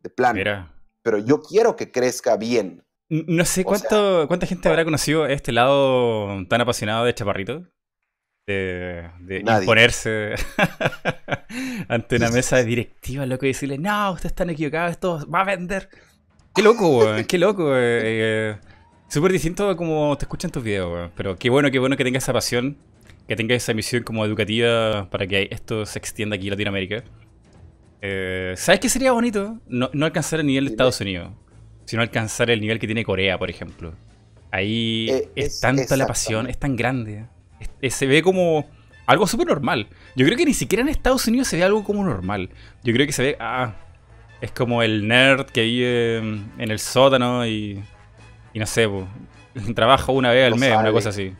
De 0.00 0.10
plano. 0.10 0.34
Mira. 0.34 0.74
Pero 1.02 1.18
yo 1.18 1.42
quiero 1.42 1.76
que 1.76 1.90
crezca 1.90 2.36
bien. 2.36 2.84
No 3.08 3.44
sé 3.44 3.64
cuánto, 3.64 4.20
sea, 4.20 4.26
cuánta 4.26 4.46
gente 4.46 4.68
habrá 4.68 4.84
conocido 4.84 5.26
este 5.26 5.52
lado 5.52 6.46
tan 6.48 6.60
apasionado 6.60 7.04
de 7.04 7.14
Chaparrito. 7.14 7.68
De, 8.46 9.08
de 9.20 9.38
imponerse 9.38 10.34
ante 11.88 12.16
una 12.16 12.30
mesa 12.30 12.56
de 12.56 12.64
directiva, 12.64 13.24
loco, 13.24 13.46
y 13.46 13.50
decirle, 13.50 13.78
no, 13.78 14.12
ustedes 14.12 14.32
están 14.32 14.50
equivocados, 14.50 14.90
esto 14.90 15.30
va 15.30 15.42
a 15.42 15.44
vender. 15.44 15.88
Qué 16.54 16.62
loco, 16.62 16.98
weón, 16.98 17.24
qué 17.28 17.38
loco. 17.38 17.72
Eh, 17.76 18.58
Súper 19.08 19.30
distinto 19.30 19.68
a 19.68 19.76
como 19.76 20.16
te 20.16 20.24
escuchan 20.24 20.50
tus 20.50 20.62
videos, 20.62 20.90
weón. 20.90 21.12
Pero 21.14 21.36
qué 21.36 21.50
bueno, 21.50 21.70
qué 21.70 21.78
bueno 21.78 21.98
que 21.98 22.04
tengas 22.04 22.22
esa 22.22 22.32
pasión, 22.32 22.78
que 23.28 23.36
tengas 23.36 23.56
esa 23.56 23.74
misión 23.74 24.02
como 24.04 24.24
educativa 24.24 25.08
para 25.10 25.26
que 25.26 25.48
esto 25.50 25.84
se 25.84 25.98
extienda 25.98 26.36
aquí 26.36 26.46
en 26.46 26.52
Latinoamérica. 26.52 27.04
Eh, 28.04 28.54
¿Sabes 28.56 28.80
qué 28.80 28.88
sería 28.88 29.12
bonito? 29.12 29.58
No, 29.68 29.88
no, 29.92 30.06
alcanzar 30.06 30.40
el 30.40 30.46
nivel 30.46 30.64
de 30.64 30.72
Estados 30.72 31.00
Unidos, 31.00 31.30
sino 31.84 32.02
alcanzar 32.02 32.50
el 32.50 32.60
nivel 32.60 32.80
que 32.80 32.86
tiene 32.86 33.04
Corea, 33.04 33.38
por 33.38 33.48
ejemplo. 33.48 33.94
Ahí 34.50 35.08
eh, 35.08 35.30
es, 35.36 35.54
es, 35.54 35.60
tanta 35.60 35.96
la 35.96 36.06
pasión, 36.08 36.48
es 36.48 36.58
tan 36.58 36.74
grande. 36.74 37.26
Es, 37.60 37.70
es, 37.80 37.94
se 37.94 38.06
ve 38.06 38.20
como 38.20 38.68
algo 39.06 39.26
súper 39.28 39.46
normal. 39.46 39.86
Yo 40.16 40.26
creo 40.26 40.36
que 40.36 40.44
ni 40.44 40.52
siquiera 40.52 40.82
en 40.82 40.88
Estados 40.88 41.26
Unidos 41.28 41.46
se 41.46 41.56
ve 41.56 41.62
algo 41.62 41.84
como 41.84 42.04
normal. 42.04 42.50
Yo 42.82 42.92
creo 42.92 43.06
que 43.06 43.12
se 43.12 43.22
ve, 43.22 43.36
ah, 43.38 43.76
es 44.40 44.50
como 44.50 44.82
el 44.82 45.06
nerd 45.06 45.46
que 45.46 45.62
vive 45.62 46.18
en 46.18 46.70
el 46.70 46.80
sótano 46.80 47.46
y, 47.46 47.80
y 48.52 48.58
no 48.58 48.66
sé, 48.66 48.88
pues, 48.88 49.06
trabaja 49.76 50.10
una 50.10 50.32
vez 50.32 50.52
al 50.52 50.58
mes, 50.58 50.70
sabe. 50.70 50.82
una 50.82 50.92
cosa 50.92 51.10
así. 51.10 51.32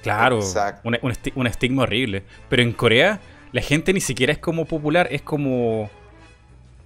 Claro, 0.00 0.40
un, 0.84 0.96
un, 1.02 1.12
un 1.34 1.46
estigma 1.48 1.82
horrible. 1.82 2.22
Pero 2.48 2.62
en 2.62 2.72
Corea 2.72 3.20
la 3.52 3.62
gente 3.62 3.92
ni 3.92 4.00
siquiera 4.00 4.32
es 4.32 4.38
como 4.38 4.64
popular, 4.64 5.08
es 5.10 5.22
como. 5.22 5.90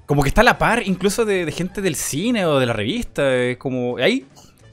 Como 0.07 0.23
que 0.23 0.29
está 0.29 0.43
a 0.43 0.45
la 0.45 0.59
par, 0.59 0.83
incluso 0.87 1.25
de, 1.25 1.47
de 1.47 1.53
gente 1.53 1.81
del 1.81 1.95
cine 1.95 2.45
o 2.45 2.59
de 2.59 2.67
la 2.67 2.73
revista. 2.73 3.35
Es 3.35 3.57
como. 3.57 3.97
Ahí. 3.99 4.27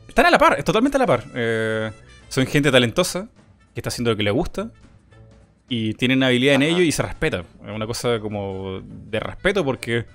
Están 0.07 0.25
a 0.25 0.31
la 0.31 0.37
par, 0.37 0.57
es 0.57 0.65
totalmente 0.65 0.97
a 0.97 0.99
la 0.99 1.07
par. 1.07 1.23
Eh, 1.33 1.89
son 2.27 2.45
gente 2.45 2.69
talentosa, 2.69 3.29
que 3.73 3.79
está 3.79 3.89
haciendo 3.89 4.11
lo 4.11 4.17
que 4.17 4.23
le 4.23 4.31
gusta. 4.31 4.71
Y 5.69 5.93
tienen 5.93 6.21
habilidad 6.21 6.55
Ajá. 6.55 6.65
en 6.65 6.69
ello 6.69 6.81
y 6.83 6.91
se 6.91 7.01
respeta. 7.01 7.45
Es 7.65 7.71
una 7.73 7.87
cosa 7.87 8.19
como 8.19 8.81
de 8.83 9.19
respeto 9.19 9.63
porque. 9.63 10.05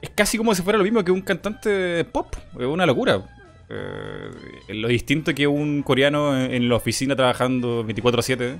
Es 0.00 0.10
casi 0.10 0.36
como 0.36 0.52
si 0.52 0.62
fuera 0.62 0.78
lo 0.78 0.84
mismo 0.84 1.04
que 1.04 1.12
un 1.12 1.22
cantante 1.22 2.04
pop. 2.04 2.34
Es 2.58 2.66
una 2.66 2.86
locura. 2.86 3.24
Eh, 3.68 4.30
lo 4.68 4.88
distinto 4.88 5.32
que 5.32 5.46
un 5.46 5.82
coreano 5.82 6.36
en 6.36 6.68
la 6.68 6.74
oficina 6.74 7.14
trabajando 7.14 7.86
24-7 7.86 8.58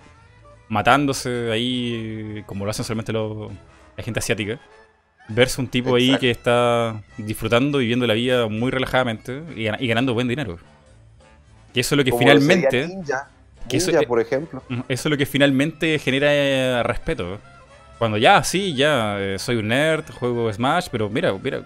matándose 0.68 1.50
ahí, 1.50 2.42
como 2.46 2.64
lo 2.64 2.70
hacen 2.70 2.84
solamente 2.84 3.12
los, 3.12 3.50
la 3.96 4.02
gente 4.02 4.20
asiática, 4.20 4.58
verse 5.28 5.60
un 5.60 5.68
tipo 5.68 5.96
Exacto. 5.96 6.14
ahí 6.14 6.18
que 6.18 6.30
está 6.30 7.02
disfrutando, 7.18 7.78
viviendo 7.78 8.06
la 8.06 8.14
vida 8.14 8.48
muy 8.48 8.70
relajadamente 8.70 9.42
y, 9.56 9.68
y 9.68 9.86
ganando 9.86 10.14
buen 10.14 10.28
dinero. 10.28 10.58
Que 11.72 11.80
eso 11.80 11.94
es 11.94 11.98
lo 11.98 12.04
que 12.04 12.10
como 12.10 12.20
finalmente... 12.20 12.86
Ninja, 12.86 13.28
que 13.68 13.78
ninja, 13.78 13.98
eso, 14.00 14.08
por 14.08 14.20
ejemplo. 14.20 14.62
Eso 14.88 15.08
es 15.08 15.10
lo 15.10 15.16
que 15.16 15.26
finalmente 15.26 15.98
genera 15.98 16.28
eh, 16.32 16.82
respeto. 16.82 17.38
Cuando 17.98 18.18
ya, 18.18 18.42
sí, 18.42 18.74
ya, 18.74 19.16
eh, 19.20 19.38
soy 19.38 19.56
un 19.56 19.68
nerd, 19.68 20.10
juego 20.10 20.52
Smash, 20.52 20.88
pero 20.90 21.08
mira, 21.08 21.32
mira, 21.32 21.64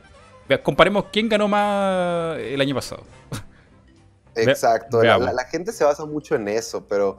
comparemos 0.62 1.06
quién 1.12 1.28
ganó 1.28 1.48
más 1.48 2.38
el 2.38 2.60
año 2.60 2.74
pasado. 2.74 3.04
Exacto, 4.36 5.02
la, 5.02 5.16
la, 5.16 5.32
la, 5.32 5.44
gente 5.46 5.72
se 5.72 5.82
basa 5.82 6.04
mucho 6.04 6.34
en 6.34 6.48
eso, 6.48 6.86
pero 6.86 7.16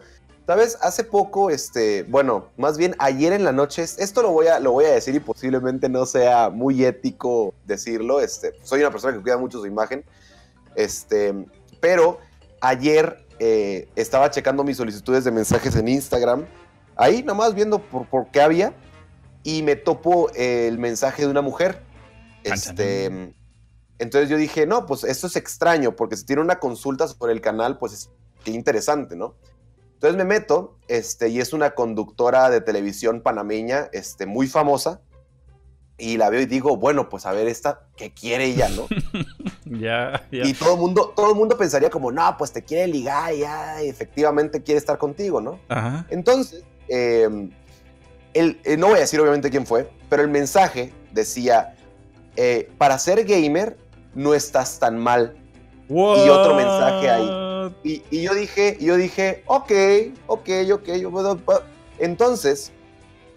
¿Sabes? 0.47 0.77
Hace 0.81 1.03
poco, 1.03 1.49
este, 1.49 2.03
bueno, 2.03 2.51
más 2.55 2.77
bien 2.77 2.95
ayer 2.99 3.33
en 3.33 3.43
la 3.43 3.51
noche, 3.51 3.83
esto 3.83 4.21
lo 4.21 4.31
voy 4.31 4.47
a, 4.47 4.61
lo 4.61 4.71
voy 4.71 4.85
a 4.85 4.91
decir 4.93 5.13
y 5.13 5.19
posiblemente 5.19 5.89
no 5.89 6.05
sea 6.05 6.49
muy 6.49 6.85
ético 6.85 7.53
decirlo, 7.65 8.21
este, 8.21 8.53
soy 8.63 8.79
una 8.79 8.89
persona 8.89 9.13
que 9.13 9.21
cuida 9.21 9.37
mucho 9.37 9.59
su 9.59 9.65
imagen, 9.65 10.05
este, 10.75 11.33
pero 11.81 12.19
ayer 12.61 13.27
eh, 13.39 13.89
estaba 13.97 14.31
checando 14.31 14.63
mis 14.63 14.77
solicitudes 14.77 15.25
de 15.25 15.31
mensajes 15.31 15.75
en 15.75 15.89
Instagram, 15.89 16.45
ahí 16.95 17.23
nomás 17.23 17.53
viendo 17.53 17.79
por, 17.79 18.07
por 18.07 18.31
qué 18.31 18.39
había, 18.39 18.73
y 19.43 19.63
me 19.63 19.75
topo 19.75 20.29
el 20.33 20.77
mensaje 20.77 21.23
de 21.23 21.27
una 21.27 21.41
mujer, 21.41 21.81
este, 22.45 23.33
entonces 23.99 24.29
yo 24.29 24.37
dije, 24.37 24.65
no, 24.65 24.85
pues 24.85 25.03
esto 25.03 25.27
es 25.27 25.35
extraño, 25.35 25.97
porque 25.97 26.15
si 26.15 26.25
tiene 26.25 26.41
una 26.41 26.57
consulta 26.57 27.05
sobre 27.05 27.33
el 27.33 27.41
canal, 27.41 27.77
pues 27.77 27.91
es 27.91 28.09
qué 28.45 28.51
interesante, 28.51 29.17
¿no? 29.17 29.35
Entonces 29.97 30.15
me 30.15 30.25
meto, 30.25 30.77
este, 30.87 31.29
y 31.29 31.39
es 31.39 31.53
una 31.53 31.71
conductora 31.71 32.51
de 32.51 32.61
televisión 32.61 33.21
panameña, 33.21 33.89
este, 33.93 34.27
muy 34.27 34.45
famosa, 34.45 35.01
y 35.97 36.17
la 36.17 36.29
veo 36.29 36.39
y 36.41 36.45
digo, 36.45 36.77
bueno, 36.77 37.09
pues 37.09 37.25
a 37.25 37.31
ver 37.31 37.47
esta, 37.47 37.87
¿qué 37.95 38.13
quiere 38.13 38.45
ella, 38.45 38.69
no? 38.69 38.85
Ya, 39.65 40.23
yeah, 40.29 40.47
Y 40.47 40.53
todo 40.53 40.75
el 40.75 40.79
mundo, 40.79 41.11
todo 41.13 41.31
el 41.31 41.35
mundo 41.35 41.57
pensaría 41.57 41.89
como, 41.89 42.11
no, 42.11 42.37
pues 42.37 42.53
te 42.53 42.63
quiere 42.63 42.87
ligar, 42.87 43.33
ya, 43.33 43.81
efectivamente 43.81 44.61
quiere 44.61 44.77
estar 44.77 44.99
contigo, 44.99 45.41
¿no? 45.41 45.59
Ajá. 45.67 46.05
Entonces, 46.09 46.63
eh, 46.87 47.49
el, 48.33 48.61
eh, 48.63 48.77
no 48.77 48.87
voy 48.87 48.97
a 48.97 48.99
decir 48.99 49.19
obviamente 49.19 49.49
quién 49.49 49.65
fue, 49.65 49.89
pero 50.09 50.21
el 50.21 50.29
mensaje 50.29 50.93
decía, 51.11 51.75
eh, 52.35 52.69
para 52.77 52.99
ser 52.99 53.25
gamer 53.25 53.77
no 54.13 54.35
estás 54.35 54.77
tan 54.77 54.99
mal. 54.99 55.35
What? 55.89 56.23
Y 56.23 56.29
otro 56.29 56.55
mensaje 56.55 57.09
ahí 57.09 57.46
y, 57.88 58.03
y, 58.11 58.21
yo 58.23 58.33
dije, 58.33 58.77
yo 58.81 58.97
dije, 58.97 59.43
ok, 59.45 59.71
ok, 60.27 60.49
ok. 60.73 60.89
Entonces, 61.99 62.71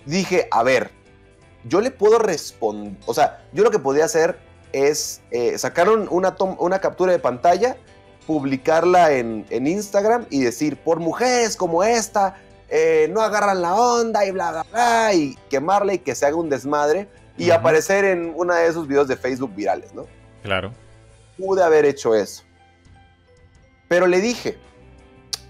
dije, 0.07 0.49
a 0.51 0.65
ver, 0.65 0.91
yo 1.65 1.81
le 1.81 1.93
puedo 1.93 2.19
responder, 2.19 2.95
o 3.07 3.15
sea, 3.15 3.45
yo 3.53 3.63
lo 3.63 3.71
que 3.71 3.79
podía 3.79 4.07
hacer 4.07 4.39
es 4.73 5.21
eh, 5.31 5.57
sacar 5.57 5.89
un, 5.89 6.09
una, 6.11 6.37
una 6.59 6.81
captura 6.81 7.13
de 7.13 7.21
pantalla, 7.21 7.77
publicarla 8.27 9.13
en, 9.13 9.47
en, 9.51 9.69
Instagram 9.69 10.27
y 10.31 10.43
decir, 10.43 10.77
por 10.77 10.99
mujeres 10.99 11.57
como 11.57 11.85
esta, 11.85 12.37
eh, 12.69 13.09
no 13.13 13.21
agarran 13.21 13.63
la 13.63 13.75
onda 13.75 14.25
y 14.25 14.33
bla, 14.33 14.51
bla, 14.51 14.67
bla, 14.71 15.15
y 15.15 15.37
quemarla 15.49 15.95
y 15.95 15.99
que 15.99 16.15
se 16.17 16.27
haga 16.27 16.37
un 16.37 16.49
desmadre 16.49 17.09
y 17.39 17.45
uh 17.45 17.53
-huh. 17.53 17.57
aparecer 17.57 18.05
en 18.05 18.33
uno 18.37 18.53
de 18.55 18.67
esos 18.67 18.89
videos 18.89 19.07
de 19.07 19.17
Facebook 19.17 19.55
virales, 19.55 19.95
¿no? 19.95 20.07
Claro. 20.43 20.73
Pude 21.39 21.63
haber 21.63 21.85
hecho 21.85 22.15
eso. 22.17 22.43
Pero 23.91 24.07
le 24.07 24.21
dije, 24.21 24.57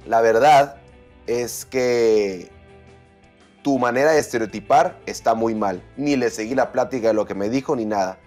la 0.07 0.22
verdad 0.22 0.76
es 1.26 1.66
que 1.66 2.49
tu 3.61 3.78
manera 3.78 4.12
de 4.12 4.18
estereotipar 4.18 4.99
está 5.05 5.34
muy 5.34 5.55
mal. 5.55 5.82
Ni 5.99 6.16
le 6.16 6.30
seguí 6.30 6.55
la 6.55 6.72
plática 6.72 7.09
de 7.09 7.12
lo 7.12 7.26
que 7.26 7.34
me 7.34 7.51
dijo 7.51 7.76
ni 7.76 7.84
nada. 7.84 8.18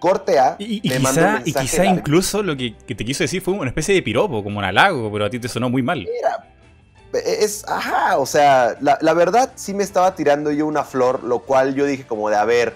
Corte 0.00 0.40
A, 0.40 0.56
y, 0.58 0.80
y 0.82 0.90
me 0.90 0.98
quizá, 0.98 1.40
y 1.44 1.52
quizá 1.52 1.84
incluso 1.84 2.42
lo 2.42 2.56
que, 2.56 2.76
que, 2.76 2.96
te 2.96 3.04
quiso 3.04 3.22
decir 3.22 3.42
fue 3.42 3.54
una 3.54 3.68
especie 3.68 3.94
de 3.94 4.02
piropo, 4.02 4.42
como 4.42 4.58
un 4.58 4.64
halago, 4.64 5.08
pero 5.12 5.24
a 5.24 5.30
ti 5.30 5.38
te 5.38 5.46
sonó 5.46 5.70
muy 5.70 5.84
mal. 5.84 6.00
Mira, 6.00 6.52
es, 7.24 7.64
ajá, 7.68 8.18
o 8.18 8.26
sea, 8.26 8.76
la, 8.80 8.98
la, 9.00 9.14
verdad 9.14 9.52
sí 9.54 9.72
me 9.72 9.84
estaba 9.84 10.16
tirando 10.16 10.50
yo 10.50 10.66
una 10.66 10.82
flor, 10.82 11.22
lo 11.22 11.38
cual 11.38 11.76
yo 11.76 11.86
dije 11.86 12.04
como 12.04 12.28
de, 12.28 12.34
a 12.34 12.44
ver, 12.44 12.74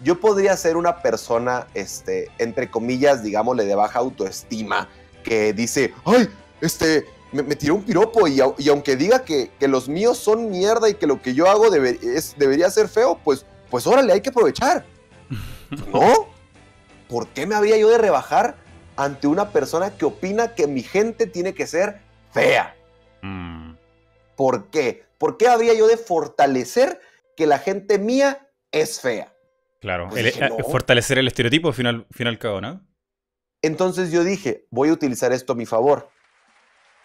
yo 0.00 0.20
podría 0.20 0.56
ser 0.56 0.76
una 0.76 1.02
persona, 1.02 1.66
este, 1.74 2.28
entre 2.38 2.70
comillas, 2.70 3.24
digámosle, 3.24 3.64
de 3.64 3.74
baja 3.74 3.98
autoestima, 3.98 4.88
que 5.22 5.52
dice, 5.52 5.92
ay, 6.04 6.28
este, 6.60 7.06
me, 7.32 7.56
tiró 7.56 7.76
un 7.76 7.84
piropo 7.84 8.26
y, 8.26 8.40
aunque 8.40 8.96
diga 8.96 9.24
que, 9.24 9.50
los 9.60 9.88
míos 9.88 10.18
son 10.18 10.50
mierda 10.50 10.88
y 10.88 10.94
que 10.94 11.06
lo 11.06 11.22
que 11.22 11.34
yo 11.34 11.48
hago 11.48 11.72
es, 11.74 12.36
debería 12.38 12.70
ser 12.70 12.88
feo, 12.88 13.18
pues, 13.22 13.46
pues 13.70 13.86
órale, 13.86 14.12
hay 14.12 14.20
que 14.20 14.30
aprovechar. 14.30 14.84
¿No? 15.92 16.28
¿Por 17.08 17.28
qué 17.28 17.46
me 17.46 17.54
habría 17.54 17.76
yo 17.76 17.88
de 17.88 17.98
rebajar 17.98 18.56
ante 18.96 19.26
una 19.26 19.50
persona 19.50 19.96
que 19.96 20.04
opina 20.04 20.54
que 20.54 20.66
mi 20.66 20.82
gente 20.82 21.26
tiene 21.26 21.54
que 21.54 21.66
ser 21.66 22.00
fea? 22.32 22.76
Mm. 23.22 23.74
¿Por 24.36 24.68
qué? 24.68 25.04
¿Por 25.18 25.36
qué 25.36 25.48
habría 25.48 25.74
yo 25.74 25.86
de 25.86 25.96
fortalecer 25.96 27.00
que 27.36 27.46
la 27.46 27.58
gente 27.58 27.98
mía 27.98 28.48
es 28.72 29.00
fea? 29.00 29.32
Claro, 29.80 30.08
pues 30.10 30.36
eh, 30.36 30.50
fortalecer 30.70 31.18
el 31.18 31.26
estereotipo, 31.26 31.72
final, 31.72 32.06
final 32.10 32.38
cabo, 32.38 32.60
¿no? 32.60 32.82
Entonces 33.62 34.10
yo 34.10 34.24
dije, 34.24 34.66
voy 34.70 34.88
a 34.88 34.92
utilizar 34.92 35.32
esto 35.32 35.52
a 35.52 35.56
mi 35.56 35.66
favor. 35.66 36.08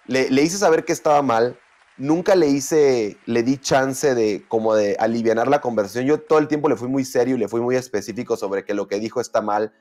Le, 0.08 0.30
hice 0.42 0.58
saber 0.58 0.86
que 0.86 0.94
estaba 0.94 1.22
mal, 1.22 1.60
nunca 1.98 2.36
le 2.36 2.48
hice, 2.48 3.18
le 3.26 3.44
di 3.44 3.58
chance 3.58 4.14
de 4.16 4.46
como 4.48 4.76
de 4.76 4.96
aliviar 5.00 5.48
la 5.48 5.62
conversación. 5.62 6.06
Yo 6.06 6.22
todo 6.22 6.40
el 6.40 6.48
tiempo 6.48 6.70
le 6.70 6.76
fui 6.76 6.88
muy 6.88 7.04
serio 7.04 7.36
y 7.36 7.40
le 7.40 7.48
fui 7.48 7.60
muy 7.60 7.76
específico 7.76 8.38
sobre 8.38 8.64
que 8.64 8.74
lo 8.74 8.88
que 8.88 9.00
dijo 9.00 9.20
está 9.20 9.42
mal. 9.42 9.74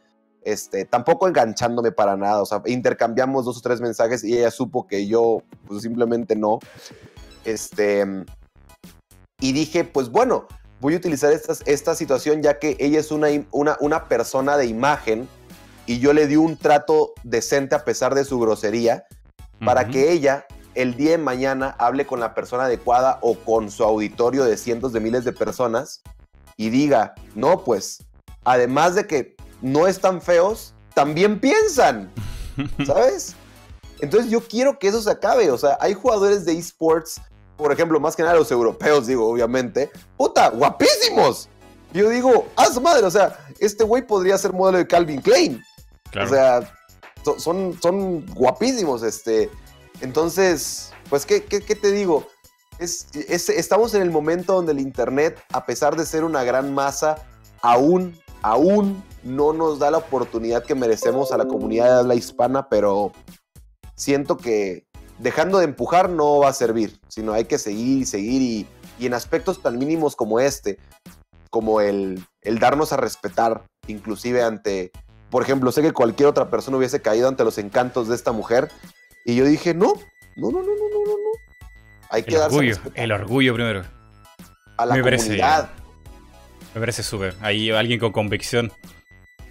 Este, 0.43 0.85
tampoco 0.85 1.27
enganchándome 1.27 1.91
para 1.91 2.19
nada, 2.19 2.43
o 2.43 2.47
sea, 2.47 2.61
intercambiamos 2.67 3.47
dos 3.47 3.57
o 3.57 3.61
tres 3.63 3.81
mensajes 3.81 4.23
y 4.23 4.37
ella 4.37 4.51
supo 4.51 4.87
que 4.87 5.07
yo 5.07 5.43
pues 5.67 5.83
simplemente 5.83 6.37
no. 6.37 6.59
Este, 7.45 8.05
y 9.41 9.53
dije, 9.53 9.85
pues 9.85 10.11
bueno, 10.11 10.47
voy 10.81 10.95
a 10.95 10.97
utilizar 10.99 11.33
esta, 11.33 11.55
esta 11.65 11.95
situación 11.95 12.43
ya 12.43 12.59
que 12.59 12.77
ella 12.79 13.01
es 13.01 13.11
una, 13.11 13.29
una, 13.53 13.79
una 13.81 14.07
persona 14.07 14.59
de 14.59 14.67
imagen 14.67 15.29
y 15.87 15.99
yo 15.99 16.13
le 16.13 16.27
di 16.27 16.37
un 16.37 16.57
trato 16.57 17.13
decente 17.23 17.75
a 17.75 17.85
pesar 17.85 18.15
de 18.15 18.25
su 18.25 18.39
grosería 18.39 19.05
para 19.65 19.89
que 19.89 20.13
ella 20.13 20.47
el 20.75 20.97
día 20.97 21.13
de 21.13 21.19
mañana 21.19 21.75
hable 21.79 22.07
con 22.07 22.21
la 22.21 22.35
persona 22.35 22.65
adecuada 22.65 23.19
o 23.23 23.35
con 23.35 23.71
su 23.71 23.85
auditorio 23.85 24.45
de 24.45 24.57
cientos 24.57 24.93
de 24.93 25.01
miles 25.01 25.25
de 25.25 25.33
personas 25.33 26.03
y 26.57 26.71
diga, 26.71 27.15
no, 27.35 27.65
pues, 27.65 28.05
además 28.45 28.95
de 28.95 29.07
que 29.07 29.37
no 29.63 29.87
están 29.87 30.21
feos, 30.21 30.75
también 30.95 31.41
piensan, 31.41 32.13
¿sabes? 32.87 33.35
Entonces 34.01 34.31
yo 34.31 34.41
quiero 34.41 34.79
que 34.79 34.89
eso 34.89 35.01
se 35.01 35.11
acabe, 35.11 35.51
o 35.51 35.59
sea, 35.59 35.79
hay 35.81 35.95
jugadores 35.95 36.45
de 36.45 36.59
esports, 36.59 37.21
por 37.57 37.73
ejemplo, 37.73 38.01
más 38.01 38.17
que 38.17 38.23
nada 38.23 38.35
los 38.35 38.51
europeos, 38.51 39.07
digo, 39.07 39.29
obviamente, 39.29 39.91
puta, 40.17 40.51
guapísimos. 40.51 41.49
Yo 41.93 42.09
digo, 42.09 42.49
su 42.73 42.81
madre, 42.81 43.07
o 43.07 43.11
sea, 43.11 43.39
este 43.61 43.85
güey 43.85 44.05
podría 44.05 44.37
ser 44.37 44.53
modelo 44.53 44.79
de 44.79 44.87
Calvin 44.87 45.21
Klein. 45.21 45.63
O 46.23 46.27
sea, 46.27 46.73
son, 47.39 47.79
son 47.81 48.27
guapísimos. 48.27 49.03
Este. 49.03 49.51
Entonces, 50.01 50.93
pues, 51.09 51.27
¿qué, 51.27 51.41
te 51.41 51.93
digo? 51.93 52.27
Es, 52.79 53.09
estamos 53.49 53.95
en 53.95 54.03
el 54.03 54.11
momento 54.11 54.55
donde 54.55 54.73
el 54.73 54.81
Internet, 54.81 55.41
a 55.53 55.65
pesar 55.65 55.97
de 55.97 56.07
ser 56.07 56.25
una 56.25 56.45
gran 56.45 56.75
masa, 56.75 57.17
aún, 57.63 58.19
aún 58.43 59.03
no 59.23 59.53
nos 59.53 59.79
da 59.79 59.91
la 59.91 59.99
oportunidad 59.99 60.65
que 60.65 60.75
merecemos 60.75 61.33
a 61.33 61.39
la 61.39 61.47
comunidad 61.47 61.87
de 61.87 61.99
habla 62.01 62.15
hispana, 62.15 62.69
pero 62.69 63.13
siento 63.95 64.37
que 64.37 64.87
dejando 65.19 65.59
de 65.59 65.67
empujar 65.67 66.11
no 66.11 66.39
va 66.39 66.49
a 66.49 66.53
servir, 66.53 67.01
sino 67.09 67.33
hay 67.33 67.45
que 67.45 67.59
seguir 67.59 68.03
y 68.03 68.05
seguir 68.05 68.43
y, 68.43 68.67
y 68.99 69.07
en 69.07 69.15
aspectos 69.15 69.63
tan 69.63 69.79
mínimos 69.79 70.17
como 70.17 70.41
este, 70.41 70.79
como 71.51 71.81
el, 71.81 72.27
el 72.43 72.59
darnos 72.59 72.93
a 72.93 72.97
respetar, 72.97 73.65
inclusive 73.87 74.43
ante 74.43 74.91
por 75.35 75.43
ejemplo, 75.43 75.73
sé 75.73 75.83
que 75.83 75.91
cualquier 75.91 76.29
otra 76.29 76.49
persona 76.49 76.77
hubiese 76.77 77.03
caído 77.03 77.27
ante 77.27 77.43
los 77.43 77.59
encantos 77.59 78.07
de 78.07 78.15
esta 78.15 78.31
mujer. 78.31 78.71
Y 79.25 79.35
yo 79.35 79.45
dije, 79.45 79.75
no, 79.75 79.95
no, 80.37 80.53
no, 80.53 80.61
no, 80.61 80.65
no, 80.65 81.05
no, 81.05 81.11
no. 81.11 81.67
Hay 82.09 82.23
que 82.23 82.37
el 82.37 82.43
orgullo, 82.43 82.77
el 82.95 83.11
orgullo 83.11 83.55
primero. 83.55 83.83
A 84.77 84.87
la 84.87 84.95
me 84.95 85.03
comunidad. 85.03 85.71
me 86.73 86.79
parece 86.79 87.03
súper. 87.03 87.35
Ahí 87.41 87.69
alguien 87.71 87.99
con 87.99 88.13
convicción. 88.13 88.71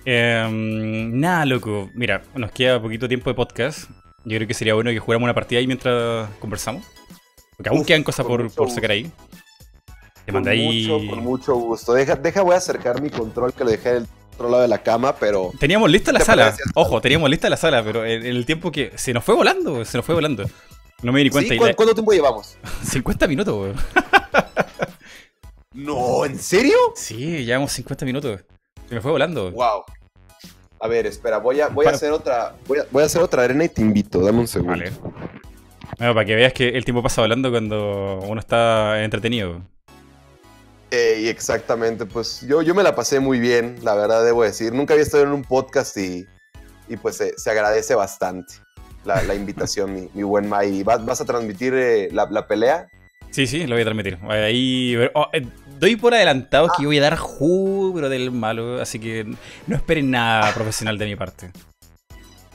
Em, 0.05 1.19
nada, 1.19 1.45
loco. 1.45 1.89
Mira, 1.95 2.21
nos 2.33 2.53
queda 2.53 2.81
poquito 2.81 3.09
tiempo 3.09 3.29
de 3.29 3.33
podcast. 3.33 3.89
Yo 4.23 4.37
creo 4.37 4.47
que 4.47 4.53
sería 4.53 4.75
bueno 4.75 4.89
que 4.91 4.99
jugáramos 4.99 5.25
una 5.25 5.33
partida 5.33 5.59
ahí 5.59 5.67
mientras 5.67 6.29
conversamos. 6.39 6.85
Porque 7.57 7.67
aún 7.67 7.83
quedan 7.83 8.03
cosas 8.03 8.25
por, 8.25 8.49
por 8.53 8.71
sacar 8.71 8.91
ahí. 8.91 9.11
Te 10.25 10.31
mandé 10.31 10.51
ahí. 10.51 10.87
con 11.09 11.19
mucho 11.21 11.55
gusto. 11.55 11.91
Deja, 11.91 12.15
deja, 12.15 12.41
voy 12.41 12.53
a 12.53 12.59
acercar 12.59 13.01
mi 13.01 13.09
control 13.09 13.51
que 13.51 13.65
lo 13.65 13.71
dejé 13.71 13.97
el 13.97 14.07
otro 14.33 14.49
lado 14.49 14.61
de 14.61 14.67
la 14.67 14.83
cama, 14.83 15.15
pero... 15.15 15.51
Teníamos 15.59 15.89
lista 15.89 16.11
la 16.11 16.19
sala. 16.19 16.55
Ojo, 16.75 17.01
teníamos 17.01 17.29
lista 17.29 17.49
la 17.49 17.57
sala, 17.57 17.83
pero 17.83 18.05
en 18.05 18.25
el 18.25 18.45
tiempo 18.45 18.71
que... 18.71 18.91
Se 18.95 19.13
nos 19.13 19.23
fue 19.23 19.35
volando, 19.35 19.83
se 19.85 19.97
nos 19.97 20.05
fue 20.05 20.15
volando. 20.15 20.45
No 21.01 21.11
me 21.11 21.19
di 21.19 21.25
ni 21.25 21.29
cuenta. 21.29 21.55
¿Cuánto, 21.75 21.93
tiempo 21.93 22.11
llevamos? 22.13 22.57
50 22.83 23.27
minutos, 23.27 23.53
weón. 23.53 23.75
no, 25.73 26.25
¿en 26.25 26.39
serio? 26.39 26.77
Sí, 26.95 27.43
llevamos 27.43 27.71
50 27.73 28.05
minutos. 28.05 28.41
Se 28.87 28.95
me 28.95 29.01
fue 29.01 29.11
volando. 29.11 29.51
Wow. 29.51 29.83
A 30.79 30.87
ver, 30.87 31.05
espera, 31.05 31.37
voy 31.37 31.61
a, 31.61 31.67
voy 31.67 31.85
a 31.85 31.89
hacer 31.89 32.11
otra. 32.11 32.55
Voy 32.67 33.03
a, 33.03 33.05
hacer 33.05 33.21
otra 33.21 33.43
arena 33.43 33.65
y 33.65 33.69
te 33.69 33.81
invito. 33.81 34.19
Dame 34.21 34.39
un 34.39 34.47
segundo. 34.47 34.77
Vale. 34.77 34.91
Bueno, 35.97 36.13
para 36.13 36.25
que 36.25 36.35
veas 36.35 36.53
que 36.53 36.69
el 36.69 36.85
tiempo 36.85 37.03
pasa 37.03 37.21
volando 37.21 37.51
cuando 37.51 38.19
uno 38.23 38.39
está 38.39 39.03
entretenido 39.03 39.61
y 40.93 41.27
exactamente, 41.27 42.05
pues 42.05 42.41
yo, 42.41 42.61
yo 42.61 42.75
me 42.75 42.83
la 42.83 42.93
pasé 42.93 43.19
muy 43.19 43.39
bien, 43.39 43.79
la 43.81 43.95
verdad 43.95 44.23
debo 44.23 44.43
decir. 44.43 44.73
Nunca 44.73 44.93
había 44.93 45.03
estado 45.03 45.23
en 45.23 45.31
un 45.31 45.43
podcast 45.43 45.97
y, 45.97 46.27
y 46.87 46.97
pues 46.97 47.17
se, 47.35 47.49
agradece 47.49 47.95
bastante 47.95 48.55
la, 49.03 49.33
invitación, 49.33 49.93
mi, 49.93 50.09
mi, 50.13 50.23
buen 50.23 50.47
Mai. 50.47 50.83
¿Vas, 50.83 51.03
¿Vas 51.03 51.21
a 51.21 51.25
transmitir 51.25 51.73
eh, 51.73 52.09
la, 52.11 52.47
pelea? 52.47 52.87
Sí, 53.31 53.47
sí, 53.47 53.65
lo 53.65 53.75
voy 53.75 53.81
a 53.81 53.85
transmitir. 53.85 54.19
Ahí, 54.29 54.95
oh, 55.15 55.27
eh, 55.33 55.47
doy 55.79 55.95
por 55.95 56.13
adelantado 56.13 56.67
que 56.67 56.83
ah. 56.83 56.85
voy 56.85 56.99
a 56.99 57.01
dar 57.01 57.17
jugo, 57.17 57.95
pero 57.95 58.09
del 58.09 58.31
malo, 58.31 58.79
así 58.79 58.99
que 58.99 59.25
no 59.67 59.75
esperen 59.75 60.11
nada 60.11 60.53
profesional 60.53 60.97
de 60.97 61.05
mi 61.05 61.15
parte. 61.15 61.51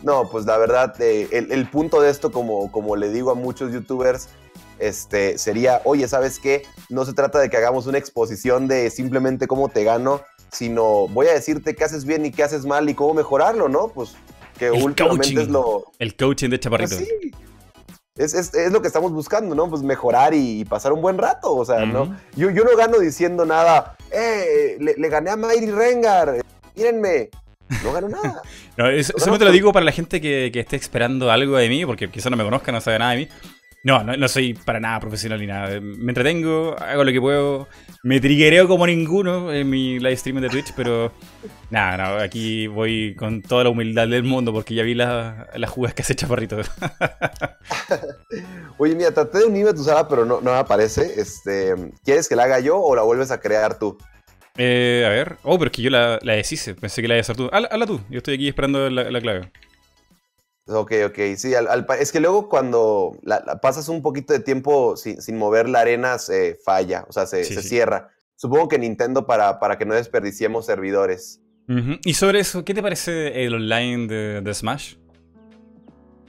No, 0.02 0.30
pues 0.30 0.46
la 0.46 0.56
verdad, 0.58 0.94
eh, 1.00 1.28
el, 1.32 1.50
el, 1.50 1.68
punto 1.68 2.00
de 2.00 2.10
esto, 2.10 2.30
como, 2.30 2.70
como 2.70 2.94
le 2.94 3.10
digo 3.10 3.32
a 3.32 3.34
muchos 3.34 3.72
youtubers, 3.72 4.28
este, 4.78 5.38
sería, 5.38 5.80
oye, 5.84 6.06
¿sabes 6.08 6.38
qué? 6.38 6.64
No 6.88 7.04
se 7.04 7.12
trata 7.12 7.38
de 7.38 7.50
que 7.50 7.56
hagamos 7.56 7.86
una 7.86 7.98
exposición 7.98 8.68
de 8.68 8.90
simplemente 8.90 9.46
cómo 9.46 9.68
te 9.68 9.84
gano, 9.84 10.22
sino 10.50 11.08
voy 11.08 11.26
a 11.26 11.34
decirte 11.34 11.74
qué 11.74 11.84
haces 11.84 12.04
bien 12.04 12.24
y 12.26 12.30
qué 12.30 12.42
haces 12.42 12.64
mal 12.64 12.88
y 12.88 12.94
cómo 12.94 13.14
mejorarlo, 13.14 13.68
¿no? 13.68 13.88
Pues 13.88 14.16
que 14.58 14.66
el 14.66 14.82
últimamente 14.82 15.26
coaching, 15.26 15.38
es 15.38 15.48
lo... 15.48 15.84
El 15.98 16.16
coaching 16.16 16.50
de 16.50 16.60
Chaparrito. 16.60 16.96
Pues 16.96 17.08
sí. 17.08 17.32
Es, 18.16 18.34
es, 18.34 18.52
es, 18.52 18.72
lo 18.72 18.82
que 18.82 18.88
estamos 18.88 19.12
buscando, 19.12 19.54
¿no? 19.54 19.70
Pues 19.70 19.82
mejorar 19.82 20.34
y, 20.34 20.64
pasar 20.64 20.92
un 20.92 21.00
buen 21.00 21.18
rato, 21.18 21.54
o 21.54 21.64
sea, 21.64 21.86
¿no? 21.86 22.16
Yo, 22.34 22.50
yo 22.50 22.64
no 22.64 22.76
gano 22.76 22.98
diciendo 22.98 23.46
nada, 23.46 23.96
eh, 24.10 24.76
le, 24.80 25.08
gané 25.08 25.30
a 25.30 25.36
Mayri 25.36 25.70
Rengar, 25.70 26.42
mírenme, 26.74 27.30
no 27.84 27.92
gano 27.92 28.08
nada. 28.08 28.42
no, 28.76 28.88
eso, 28.88 29.12
te 29.14 29.44
lo 29.44 29.52
digo 29.52 29.72
para 29.72 29.84
la 29.84 29.92
gente 29.92 30.20
que, 30.20 30.50
que, 30.52 30.58
esté 30.58 30.74
esperando 30.74 31.30
algo 31.30 31.56
de 31.58 31.68
mí, 31.68 31.86
porque 31.86 32.10
quizá 32.10 32.28
no 32.28 32.36
me 32.36 32.42
conozca, 32.42 32.72
no 32.72 32.80
sabe 32.80 32.98
nada 32.98 33.12
de 33.12 33.18
mí. 33.18 33.28
No, 33.84 34.02
no, 34.02 34.28
soy 34.28 34.54
para 34.54 34.80
nada 34.80 34.98
profesional 34.98 35.38
ni 35.38 35.46
nada. 35.46 35.80
Me 35.80 36.10
entretengo, 36.10 36.76
hago 36.78 37.04
lo 37.04 37.12
que 37.12 37.20
puedo. 37.20 37.68
Me 38.02 38.20
triguereo 38.20 38.66
como 38.66 38.86
ninguno 38.86 39.52
en 39.52 39.70
mi 39.70 39.98
live 39.98 40.14
streaming 40.14 40.42
de 40.42 40.48
Twitch, 40.48 40.72
pero 40.76 41.12
nada, 41.70 41.96
nada, 41.96 42.22
aquí 42.22 42.66
voy 42.66 43.14
con 43.14 43.40
toda 43.40 43.64
la 43.64 43.70
humildad 43.70 44.08
del 44.08 44.24
mundo 44.24 44.52
porque 44.52 44.74
ya 44.74 44.82
vi 44.82 44.94
las 44.94 45.70
jugadas 45.70 45.94
que 45.94 46.02
hace 46.02 46.16
Chaparrito. 46.16 46.58
Oye, 48.78 48.96
mira, 48.96 49.12
traté 49.12 49.38
de 49.38 49.44
unirme 49.44 49.70
a 49.70 49.74
tu 49.74 49.84
sala, 49.84 50.08
pero 50.08 50.24
no, 50.24 50.40
no 50.40 50.52
me 50.52 50.58
aparece. 50.58 51.20
Este, 51.20 51.74
¿Quieres 52.04 52.28
que 52.28 52.36
la 52.36 52.44
haga 52.44 52.60
yo 52.60 52.80
o 52.80 52.96
la 52.96 53.02
vuelves 53.02 53.30
a 53.30 53.40
crear 53.40 53.78
tú? 53.78 53.96
Eh, 54.56 55.04
a 55.06 55.10
ver. 55.10 55.36
Oh, 55.44 55.56
pero 55.56 55.70
es 55.70 55.76
que 55.76 55.82
yo 55.82 55.90
la, 55.90 56.18
la 56.22 56.32
deshice. 56.32 56.74
Pensé 56.74 57.00
que 57.00 57.06
la 57.06 57.14
ibas 57.14 57.28
a 57.28 57.32
hacer 57.32 57.44
tú. 57.44 57.50
Hazla, 57.52 57.86
tú. 57.86 58.00
Yo 58.10 58.18
estoy 58.18 58.34
aquí 58.34 58.48
esperando 58.48 58.90
la 58.90 59.20
clave. 59.20 59.52
Ok, 60.70 60.92
ok, 61.06 61.18
sí, 61.36 61.54
es 61.98 62.12
que 62.12 62.20
luego 62.20 62.48
cuando 62.48 63.16
pasas 63.62 63.88
un 63.88 64.02
poquito 64.02 64.34
de 64.34 64.40
tiempo 64.40 64.96
sin, 64.96 65.38
mover 65.38 65.66
la 65.66 65.80
arena 65.80 66.18
se 66.18 66.58
falla, 66.62 67.06
o 67.08 67.12
sea, 67.12 67.26
se, 67.26 67.44
cierra. 67.44 68.10
Supongo 68.36 68.68
que 68.68 68.78
Nintendo 68.78 69.26
para, 69.26 69.60
para 69.60 69.78
que 69.78 69.86
no 69.86 69.94
desperdiciemos 69.94 70.66
servidores. 70.66 71.40
Y 72.04 72.14
sobre 72.14 72.40
eso, 72.40 72.64
¿qué 72.64 72.74
te 72.74 72.82
parece 72.82 73.44
el 73.44 73.54
online 73.54 74.06
de, 74.42 74.54
Smash? 74.54 74.96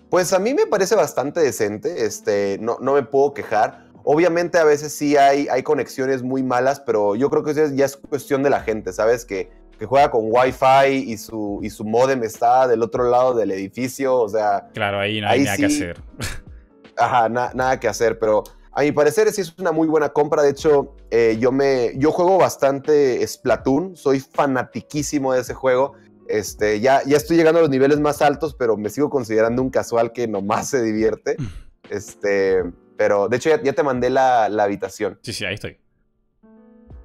Pues 0.10 0.34
a 0.34 0.40
mí 0.40 0.54
me 0.54 0.68
parece 0.68 0.96
bastante 0.96 1.42
decente, 1.42 2.06
este, 2.06 2.58
no, 2.62 2.78
no 2.82 2.94
me 2.94 3.04
puedo 3.04 3.34
quejar. 3.34 3.90
Obviamente 4.04 4.58
a 4.58 4.64
veces 4.64 4.94
sí 4.94 5.18
hay, 5.18 5.48
hay 5.50 5.64
conexiones 5.64 6.24
muy 6.24 6.44
malas, 6.44 6.80
pero 6.80 7.16
yo 7.16 7.30
creo 7.30 7.44
que 7.44 7.54
ya 7.76 7.86
es 7.86 7.98
cuestión 7.98 8.42
de 8.42 8.50
la 8.50 8.62
gente, 8.62 8.92
¿sabes? 8.94 9.26
Que 9.26 9.52
que 9.80 9.86
juega 9.86 10.12
con 10.12 10.26
Wi-Fi 10.26 11.10
y 11.12 11.18
su, 11.18 11.60
y 11.64 11.70
su 11.70 11.86
modem 11.86 12.22
está 12.24 12.68
del 12.68 12.84
otro 12.84 13.10
lado 13.10 13.34
del 13.34 13.52
edificio, 13.52 14.16
o 14.16 14.30
sea... 14.30 14.70
Claro, 14.74 15.00
ahí 15.00 15.22
no 15.22 15.30
hay 15.30 15.44
nada 15.44 15.58
que 15.58 15.66
hacer. 15.66 16.02
Ajá, 16.98 17.30
nada 17.30 17.80
que 17.80 17.88
hacer, 17.88 18.20
pero 18.20 18.44
a 18.72 18.82
mi 18.82 18.92
parecer 18.92 19.32
sí 19.32 19.42
es 19.42 19.58
una 19.58 19.72
muy 19.72 19.88
buena 19.88 20.10
compra. 20.10 20.44
De 20.44 20.50
hecho, 20.50 20.96
eh, 21.12 21.38
yo, 21.40 21.52
me, 21.52 21.94
yo 21.98 22.12
juego 22.12 22.38
bastante 22.38 23.26
Splatoon, 23.26 23.96
soy 23.96 24.20
fanatiquísimo 24.20 25.34
de 25.34 25.42
ese 25.42 25.54
juego. 25.54 25.94
Este, 26.28 26.80
ya, 26.80 27.02
ya 27.06 27.18
estoy 27.18 27.38
llegando 27.38 27.60
a 27.60 27.62
los 27.62 27.72
niveles 27.72 28.00
más 28.00 28.22
altos, 28.22 28.54
pero 28.54 28.78
me 28.78 28.90
sigo 28.90 29.10
considerando 29.10 29.62
un 29.62 29.70
casual 29.70 30.12
que 30.12 30.28
nomás 30.28 30.70
se 30.70 30.82
divierte. 30.82 31.36
Este, 31.90 32.62
pero 32.98 33.30
de 33.30 33.38
hecho 33.38 33.50
ya, 33.50 33.74
te 33.74 33.82
mandé 33.82 34.12
la, 34.12 34.46
habitación. 34.46 35.18
Sí, 35.24 35.34
sí, 35.34 35.44
ahí 35.44 35.56
estoy. 35.56 35.80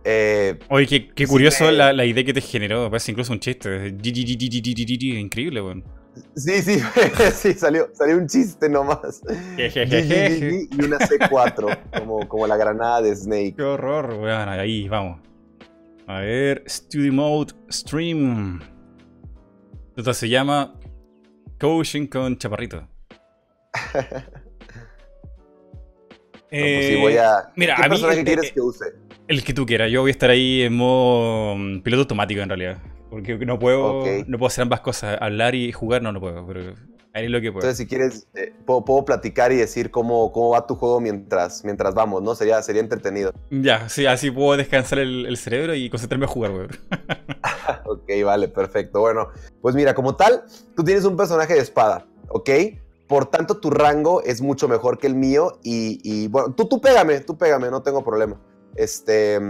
Eh, 0.05 0.59
Oye, 0.69 1.09
qué, 1.15 1.27
curioso 1.27 1.71
la, 1.71 2.05
idea 2.05 2.25
que 2.25 2.35
te 2.35 2.41
generó. 2.41 2.91
Parece 2.91 3.13
incluso 3.13 3.33
un 3.33 3.41
chiste. 3.41 3.95
Increíble, 5.19 5.63
weón. 5.63 5.85
Sí, 6.37 6.63
sí, 6.63 6.79
sí, 7.35 7.55
salió, 7.55 7.89
salió 7.93 8.17
un 8.17 8.29
chiste 8.29 8.69
nomás. 8.69 9.23
y 9.57 10.85
una 10.85 10.99
C4, 10.99 11.79
como, 11.99 12.29
como 12.29 12.47
la 12.47 12.57
granada 12.57 13.03
de 13.03 13.17
Snake. 13.17 13.55
Qué 13.57 13.63
horror, 13.63 14.15
weón. 14.15 14.49
Ahí, 14.49 14.89
vamos. 14.89 15.21
A 16.07 16.21
ver, 16.21 16.63
Studio 16.69 17.13
Mode 17.13 17.55
Stream. 17.71 18.61
Esto 19.97 20.13
se 20.13 20.29
llama 20.29 20.79
Coaching 21.59 22.07
con 22.07 22.37
Chaparrito. 22.37 22.87
pues 26.51 26.87
sí, 26.87 26.97
voy 26.97 27.17
a. 27.17 27.51
Mira, 27.57 27.77
¿Qué 27.77 27.89
personaje 27.89 28.25
quieres 28.25 28.53
que 28.53 28.61
use? 28.61 28.85
El 29.27 29.43
que 29.43 29.55
tú 29.55 29.65
quieras. 29.65 29.91
Yo 29.91 30.03
voy 30.03 30.11
a 30.11 30.13
estar 30.13 30.31
ahí 30.31 30.63
en 30.63 30.77
modo 30.77 31.57
mm, 31.57 31.81
piloto 31.81 32.03
automático 32.03 32.41
en 32.43 32.49
realidad. 32.49 32.79
Porque 33.11 33.37
no 33.39 33.59
puedo, 33.59 34.05
no 34.27 34.39
puedo 34.39 34.49
hacer 34.49 34.63
ambas 34.63 34.81
cosas. 34.81 35.17
Hablar 35.21 35.55
y 35.55 35.73
jugar 35.73 36.03
no, 36.03 36.13
no 36.13 36.21
puedo. 36.21 36.47
Pero 36.47 36.75
ahí 37.15 37.25
es 37.27 37.31
lo 37.31 37.41
que 37.41 37.51
puedo. 37.53 37.67
Entonces, 37.67 37.79
si 37.79 37.87
quieres, 37.87 38.27
eh, 38.35 38.53
puedo, 38.67 39.05
platicar 39.05 39.53
y 39.53 39.57
decir 39.57 39.91
cómo, 39.91 40.31
cómo 40.33 40.51
va 40.51 40.67
tu 40.67 40.75
juego 40.75 41.01
mientras, 41.01 41.65
mientras 41.65 41.95
vamos, 41.95 42.23
¿no? 42.23 42.35
Sería, 42.35 42.61
sería 42.61 42.83
entretenido. 42.83 43.33
Ya, 43.51 43.89
sí, 43.89 44.05
así 44.05 44.31
puedo 44.31 44.57
descansar 44.57 44.99
el, 44.99 45.37
cerebro 45.37 45.75
y 45.75 45.89
concentrarme 45.89 46.27
a 46.27 46.29
jugar, 46.29 46.51
weón. 46.51 46.71
ok, 47.87 48.11
vale, 48.25 48.49
perfecto. 48.49 49.01
Bueno, 49.01 49.29
pues 49.63 49.75
mira, 49.75 49.95
como 49.95 50.17
tal, 50.17 50.43
tú 50.77 50.85
tienes 50.85 51.05
un 51.05 51.17
personaje 51.17 51.55
de 51.55 51.61
espada, 51.61 52.05
¿ok? 52.29 52.51
Por 53.07 53.27
tanto, 53.27 53.59
tu 53.59 53.71
rango 53.71 54.23
es 54.23 54.43
mucho 54.43 54.67
mejor 54.67 54.99
que 54.99 55.07
el 55.07 55.15
mío 55.15 55.59
y, 55.63 56.27
bueno, 56.29 56.53
tú, 56.53 56.67
tú 56.67 56.81
pégame, 56.81 57.21
tú 57.21 57.39
pégame, 57.39 57.71
no 57.71 57.83
tengo 57.83 58.03
problema. 58.03 58.41
Este, 58.77 59.41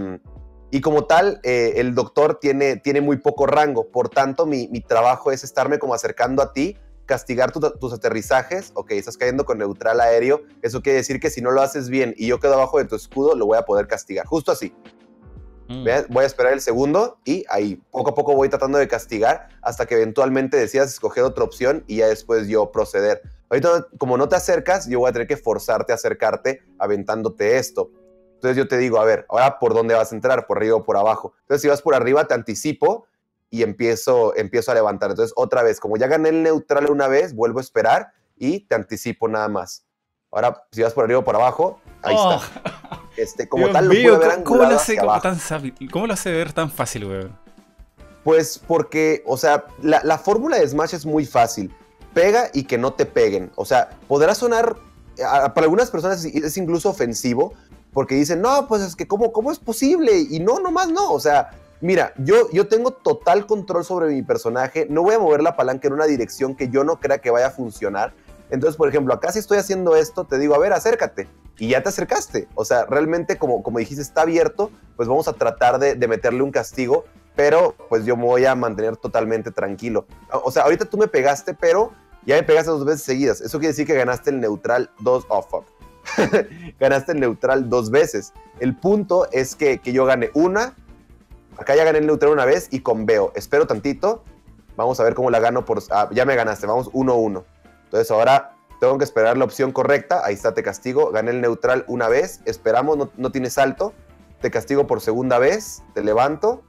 y 0.71 0.81
como 0.81 1.05
tal, 1.05 1.39
eh, 1.43 1.73
el 1.77 1.95
doctor 1.95 2.39
tiene, 2.39 2.77
tiene 2.77 3.01
muy 3.01 3.17
poco 3.17 3.45
rango, 3.45 3.89
por 3.91 4.09
tanto, 4.09 4.45
mi, 4.45 4.67
trabajo 4.81 5.31
es 5.31 5.43
estarme 5.43 5.79
como 5.79 5.93
acercando 5.93 6.41
a 6.41 6.53
ti, 6.53 6.77
castigar 7.05 7.51
tus 7.51 7.93
aterrizajes, 7.93 8.71
ok, 8.73 8.91
estás 8.91 9.15
cayendo 9.15 9.45
con 9.45 9.59
neutral 9.59 10.01
aéreo, 10.01 10.41
eso 10.63 10.81
quiere 10.81 10.97
decir 10.97 11.19
que 11.19 11.29
si 11.29 11.41
no 11.41 11.51
lo 11.51 11.61
haces 11.61 11.89
bien 11.89 12.13
y 12.17 12.27
yo 12.27 12.39
quedo 12.39 12.55
abajo 12.55 12.79
de 12.79 12.85
tu 12.85 12.95
escudo, 12.95 13.35
lo 13.35 13.45
voy 13.45 13.57
a 13.57 13.61
poder 13.61 13.87
castigar, 13.87 14.25
justo 14.25 14.51
así. 14.51 14.73
Mm. 15.67 15.85
Voy 16.09 16.23
a 16.23 16.27
esperar 16.27 16.53
el 16.53 16.61
segundo 16.61 17.17
y 17.25 17.43
ahí 17.49 17.81
poco 17.89 18.11
a 18.11 18.15
poco 18.15 18.35
voy 18.35 18.49
tratando 18.49 18.77
de 18.77 18.87
castigar 18.87 19.49
hasta 19.61 19.85
que 19.85 19.95
eventualmente 19.95 20.57
decidas 20.57 20.89
escoger 20.89 21.23
otra 21.23 21.43
opción 21.43 21.83
y 21.87 21.97
ya 21.97 22.07
después 22.07 22.47
yo 22.47 22.71
proceder. 22.71 23.21
Ahorita, 23.49 23.87
como 23.97 24.17
no 24.17 24.27
te 24.27 24.35
acercas, 24.35 24.87
yo 24.87 24.99
voy 24.99 25.09
a 25.09 25.13
tener 25.13 25.27
que 25.27 25.37
forzarte 25.37 25.91
a 25.91 25.95
acercarte 25.95 26.61
aventándote 26.77 27.57
esto. 27.57 27.91
Entonces 28.35 28.57
yo 28.57 28.67
te 28.67 28.77
digo, 28.77 28.99
a 28.99 29.05
ver, 29.05 29.25
ahora 29.29 29.59
por 29.59 29.73
dónde 29.73 29.95
vas 29.95 30.11
a 30.11 30.15
entrar, 30.15 30.45
por 30.47 30.57
arriba 30.57 30.75
o 30.75 30.83
por 30.83 30.97
abajo. 30.97 31.33
Entonces 31.41 31.61
si 31.61 31.67
vas 31.67 31.81
por 31.81 31.95
arriba, 31.95 32.27
te 32.27 32.33
anticipo 32.33 33.07
y 33.49 33.63
empiezo, 33.63 34.35
empiezo 34.35 34.71
a 34.71 34.75
levantar. 34.75 35.09
Entonces 35.09 35.33
otra 35.35 35.63
vez, 35.63 35.79
como 35.79 35.97
ya 35.97 36.07
gané 36.07 36.29
el 36.29 36.43
neutral 36.43 36.89
una 36.89 37.07
vez, 37.07 37.33
vuelvo 37.33 37.59
a 37.59 37.61
esperar 37.61 38.11
y 38.37 38.61
te 38.61 38.75
anticipo 38.75 39.27
nada 39.27 39.47
más. 39.47 39.85
Ahora, 40.31 40.65
si 40.71 40.81
vas 40.81 40.93
por 40.93 41.05
arriba 41.05 41.19
o 41.19 41.23
por 41.23 41.35
abajo, 41.35 41.79
ahí 42.01 42.15
está. 42.15 42.37
Oh. 42.37 42.41
Este, 43.17 43.47
como 43.47 43.69
tal, 43.69 43.87
lo 43.87 43.93
mío, 43.93 44.19
ver 44.19 44.43
¿cómo, 44.43 44.63
lo 44.63 44.75
hace, 44.75 44.97
¿cómo 45.89 46.05
lo 46.05 46.13
hace 46.13 46.31
ver 46.31 46.51
tan 46.51 46.69
fácil, 46.69 47.05
güey? 47.05 47.29
Pues 48.25 48.59
porque, 48.59 49.23
o 49.25 49.37
sea, 49.37 49.63
la, 49.81 50.01
la 50.03 50.17
fórmula 50.17 50.57
de 50.57 50.67
Smash 50.67 50.95
es 50.95 51.05
muy 51.05 51.25
fácil 51.25 51.73
pega 52.15 52.49
y 52.53 52.63
que 52.63 52.79
no 52.79 52.93
te 52.93 53.05
peguen. 53.05 53.51
O 53.55 53.65
sea, 53.65 53.91
podrá 54.07 54.33
sonar, 54.33 54.75
para 55.17 55.61
algunas 55.61 55.91
personas 55.91 56.25
es 56.25 56.57
incluso 56.57 56.89
ofensivo, 56.89 57.53
porque 57.95 58.15
dicen, 58.15 58.41
no, 58.41 58.67
pues 58.67 58.81
es 58.81 58.93
que 58.93 59.07
¿cómo, 59.07 59.31
cómo 59.31 59.53
es 59.53 59.57
posible? 59.57 60.17
Y 60.29 60.41
no, 60.41 60.59
nomás 60.59 60.89
no. 60.89 61.13
O 61.13 61.19
sea, 61.21 61.51
mira, 61.79 62.13
yo, 62.17 62.51
yo 62.51 62.67
tengo 62.67 62.91
total 62.91 63.47
control 63.47 63.85
sobre 63.85 64.13
mi 64.13 64.21
personaje, 64.21 64.85
no 64.89 65.01
voy 65.01 65.15
a 65.15 65.19
mover 65.19 65.41
la 65.41 65.55
palanca 65.55 65.87
en 65.87 65.93
una 65.93 66.03
dirección 66.03 66.55
que 66.55 66.67
yo 66.67 66.83
no 66.83 66.99
crea 66.99 67.19
que 67.19 67.31
vaya 67.31 67.47
a 67.47 67.51
funcionar. 67.51 68.13
Entonces, 68.49 68.75
por 68.75 68.89
ejemplo, 68.89 69.13
acá 69.13 69.31
si 69.31 69.39
estoy 69.39 69.59
haciendo 69.59 69.95
esto, 69.95 70.25
te 70.25 70.37
digo, 70.37 70.53
a 70.55 70.57
ver, 70.57 70.73
acércate. 70.73 71.29
Y 71.57 71.69
ya 71.69 71.81
te 71.81 71.87
acercaste. 71.87 72.49
O 72.55 72.65
sea, 72.65 72.85
realmente, 72.85 73.37
como, 73.37 73.63
como 73.63 73.79
dijiste, 73.79 74.01
está 74.01 74.23
abierto, 74.23 74.71
pues 74.97 75.07
vamos 75.07 75.29
a 75.29 75.33
tratar 75.33 75.79
de, 75.79 75.95
meterle 76.05 76.43
un 76.43 76.51
castigo, 76.51 77.05
pero 77.33 77.75
pues 77.87 78.03
yo 78.03 78.17
me 78.17 78.25
voy 78.25 78.43
a 78.43 78.55
mantener 78.55 78.97
totalmente 78.97 79.51
tranquilo. 79.51 80.05
O 80.43 80.51
sea, 80.51 80.63
ahorita 80.63 80.83
tú 80.83 80.97
me 80.97 81.07
pegaste, 81.07 81.53
pero 81.53 81.93
ya 82.25 82.35
me 82.35 82.43
pegaste 82.43 82.71
dos 82.71 82.83
veces 82.83 83.03
seguidas. 83.03 83.39
Eso 83.39 83.57
quiere 83.57 83.71
decir 83.71 83.87
que 83.87 83.93
ganaste 83.93 84.31
el 84.31 84.41
neutral 84.41 84.91
dos. 84.99 85.25
Oh, 85.29 85.41
fuck. 85.41 85.74
ganaste 86.79 87.13
el 87.13 87.19
neutral 87.19 87.69
dos 87.69 87.91
veces. 87.91 88.33
El 88.59 88.75
punto 88.75 89.27
es 89.31 89.55
que, 89.55 89.79
yo 89.83 90.05
gane 90.05 90.31
una. 90.33 90.75
Acá 91.57 91.75
ya 91.75 91.83
gané 91.83 91.99
el 91.99 92.07
neutral 92.07 92.31
una 92.31 92.45
vez 92.45 92.67
y 92.71 92.81
con 92.81 93.05
Veo. 93.05 93.31
Espero 93.35 93.67
tantito. 93.67 94.23
Vamos 94.75 94.99
a 94.99 95.03
ver 95.03 95.13
cómo 95.15 95.29
la 95.29 95.39
gano 95.39 95.65
por. 95.65 95.81
Ah, 95.91 96.09
ya 96.11 96.25
me 96.25 96.35
ganaste. 96.35 96.67
Vamos 96.67 96.91
1-1. 96.91 97.43
Entonces 97.85 98.11
ahora 98.11 98.55
tengo 98.79 98.97
que 98.97 99.05
esperar 99.05 99.37
la 99.37 99.45
opción 99.45 99.71
correcta. 99.71 100.25
Ahí 100.25 100.33
está, 100.33 100.53
te 100.53 100.63
castigo. 100.63 101.11
Gané 101.11 101.31
el 101.31 101.41
neutral 101.41 101.85
una 101.87 102.09
vez. 102.09 102.41
Esperamos, 102.45 102.97
no, 102.97 103.09
no 103.15 103.31
tienes 103.31 103.53
salto. 103.53 103.93
Te 104.41 104.51
castigo 104.51 104.85
por 104.85 105.01
segunda 105.01 105.39
vez. 105.39 105.83
Te 105.93 106.03
levanto. 106.03 106.63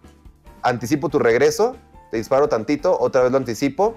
Anticipo 0.63 1.09
tu 1.09 1.19
regreso. 1.19 1.77
Te 2.11 2.17
disparo 2.17 2.49
tantito. 2.49 2.97
Otra 2.99 3.23
vez 3.23 3.33
lo 3.33 3.39
anticipo 3.39 3.97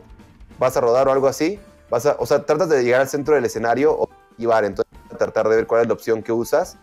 vas 0.59 0.75
a 0.77 0.81
rodar 0.81 1.07
o 1.07 1.11
algo 1.11 1.27
así, 1.27 1.59
vas 1.89 2.05
a, 2.05 2.15
o 2.19 2.25
sea, 2.25 2.45
tratas 2.45 2.69
de 2.69 2.83
llegar 2.83 3.01
al 3.01 3.07
centro 3.07 3.33
del 3.33 3.45
escenario 3.45 3.97
o 3.97 4.09
llevar, 4.37 4.65
entonces 4.65 4.91
tratar 5.19 5.47
de 5.47 5.57
ver 5.57 5.67
cuál 5.67 5.81
es 5.81 5.87
la 5.87 5.93
opción 5.93 6.23
que 6.23 6.31
usas. 6.31 6.79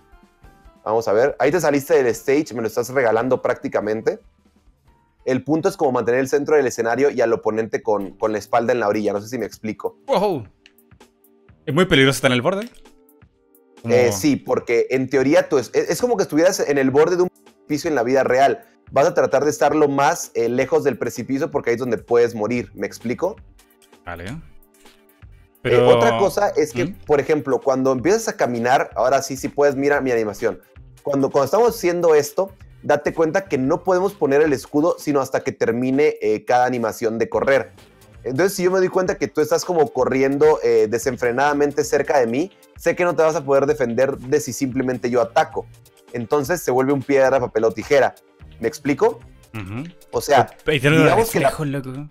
Vamos 0.84 1.08
a 1.08 1.12
ver, 1.12 1.34
ahí 1.40 1.50
te 1.50 1.60
saliste 1.60 1.94
del 1.94 2.06
stage, 2.06 2.54
me 2.54 2.60
lo 2.62 2.68
estás 2.68 2.90
regalando 2.90 3.42
prácticamente. 3.42 4.20
El 5.24 5.42
punto 5.42 5.68
es 5.68 5.76
como 5.76 5.90
mantener 5.90 6.20
el 6.20 6.28
centro 6.28 6.54
del 6.54 6.66
escenario 6.66 7.10
y 7.10 7.20
al 7.20 7.32
oponente 7.32 7.82
con, 7.82 8.12
con 8.12 8.30
la 8.30 8.38
espalda 8.38 8.72
en 8.72 8.78
la 8.78 8.86
orilla, 8.86 9.12
no 9.12 9.20
sé 9.20 9.28
si 9.28 9.38
me 9.38 9.46
explico. 9.46 9.98
¿Es 11.66 11.74
muy 11.74 11.86
peligroso 11.86 12.18
estar 12.18 12.30
en 12.30 12.36
el 12.36 12.42
borde? 12.42 12.70
Eh, 13.88 14.12
sí, 14.12 14.36
porque 14.36 14.86
en 14.90 15.08
teoría 15.10 15.48
tú 15.48 15.58
es, 15.58 15.72
es, 15.74 16.00
como 16.00 16.16
que 16.16 16.22
estuvieras 16.22 16.60
en 16.60 16.78
el 16.78 16.90
borde 16.90 17.16
de 17.16 17.22
un 17.22 17.30
piso 17.66 17.88
en 17.88 17.96
la 17.96 18.04
vida 18.04 18.22
real. 18.22 18.64
Vas 18.92 19.06
a 19.06 19.14
tratar 19.14 19.44
de 19.44 19.50
estar 19.50 19.74
lo 19.74 19.88
más 19.88 20.30
eh, 20.34 20.48
lejos 20.48 20.84
del 20.84 20.96
precipicio 20.96 21.50
porque 21.50 21.70
ahí 21.70 21.74
es 21.74 21.80
donde 21.80 21.98
puedes 21.98 22.34
morir. 22.34 22.70
¿Me 22.74 22.86
explico? 22.86 23.36
Vale. 24.04 24.36
Eh, 25.66 25.78
otra 25.78 26.18
cosa 26.18 26.48
es 26.50 26.72
que, 26.72 26.86
¿Mm? 26.86 26.94
por 27.06 27.20
ejemplo, 27.20 27.60
cuando 27.60 27.92
empiezas 27.92 28.28
a 28.28 28.36
caminar, 28.36 28.90
ahora 28.94 29.22
sí, 29.22 29.36
sí 29.36 29.48
puedes 29.48 29.76
mirar 29.76 30.02
mi 30.02 30.10
animación. 30.10 30.60
Cuando, 31.02 31.30
cuando 31.30 31.44
estamos 31.44 31.76
haciendo 31.76 32.14
esto, 32.14 32.52
date 32.82 33.12
cuenta 33.12 33.46
que 33.46 33.58
no 33.58 33.82
podemos 33.82 34.14
poner 34.14 34.42
el 34.42 34.52
escudo 34.52 34.96
sino 34.98 35.20
hasta 35.20 35.40
que 35.40 35.52
termine 35.52 36.16
eh, 36.20 36.44
cada 36.44 36.66
animación 36.66 37.18
de 37.18 37.28
correr. 37.28 37.72
Entonces, 38.24 38.54
si 38.54 38.64
yo 38.64 38.72
me 38.72 38.78
doy 38.78 38.88
cuenta 38.88 39.18
que 39.18 39.28
tú 39.28 39.40
estás 39.40 39.64
como 39.64 39.88
corriendo 39.92 40.58
eh, 40.62 40.88
desenfrenadamente 40.90 41.84
cerca 41.84 42.18
de 42.18 42.26
mí, 42.26 42.50
sé 42.76 42.96
que 42.96 43.04
no 43.04 43.14
te 43.14 43.22
vas 43.22 43.36
a 43.36 43.44
poder 43.44 43.66
defender 43.66 44.18
de 44.18 44.40
si 44.40 44.52
simplemente 44.52 45.10
yo 45.10 45.20
ataco. 45.20 45.66
Entonces 46.12 46.60
se 46.60 46.70
vuelve 46.70 46.92
un 46.92 47.02
piedra, 47.02 47.38
papel 47.38 47.64
o 47.64 47.70
tijera. 47.70 48.14
¿Me 48.58 48.68
explico? 48.68 49.20
O 50.10 50.20
sea, 50.20 50.50
digamos 50.66 51.30
que 51.30 51.40
loco. 51.40 52.08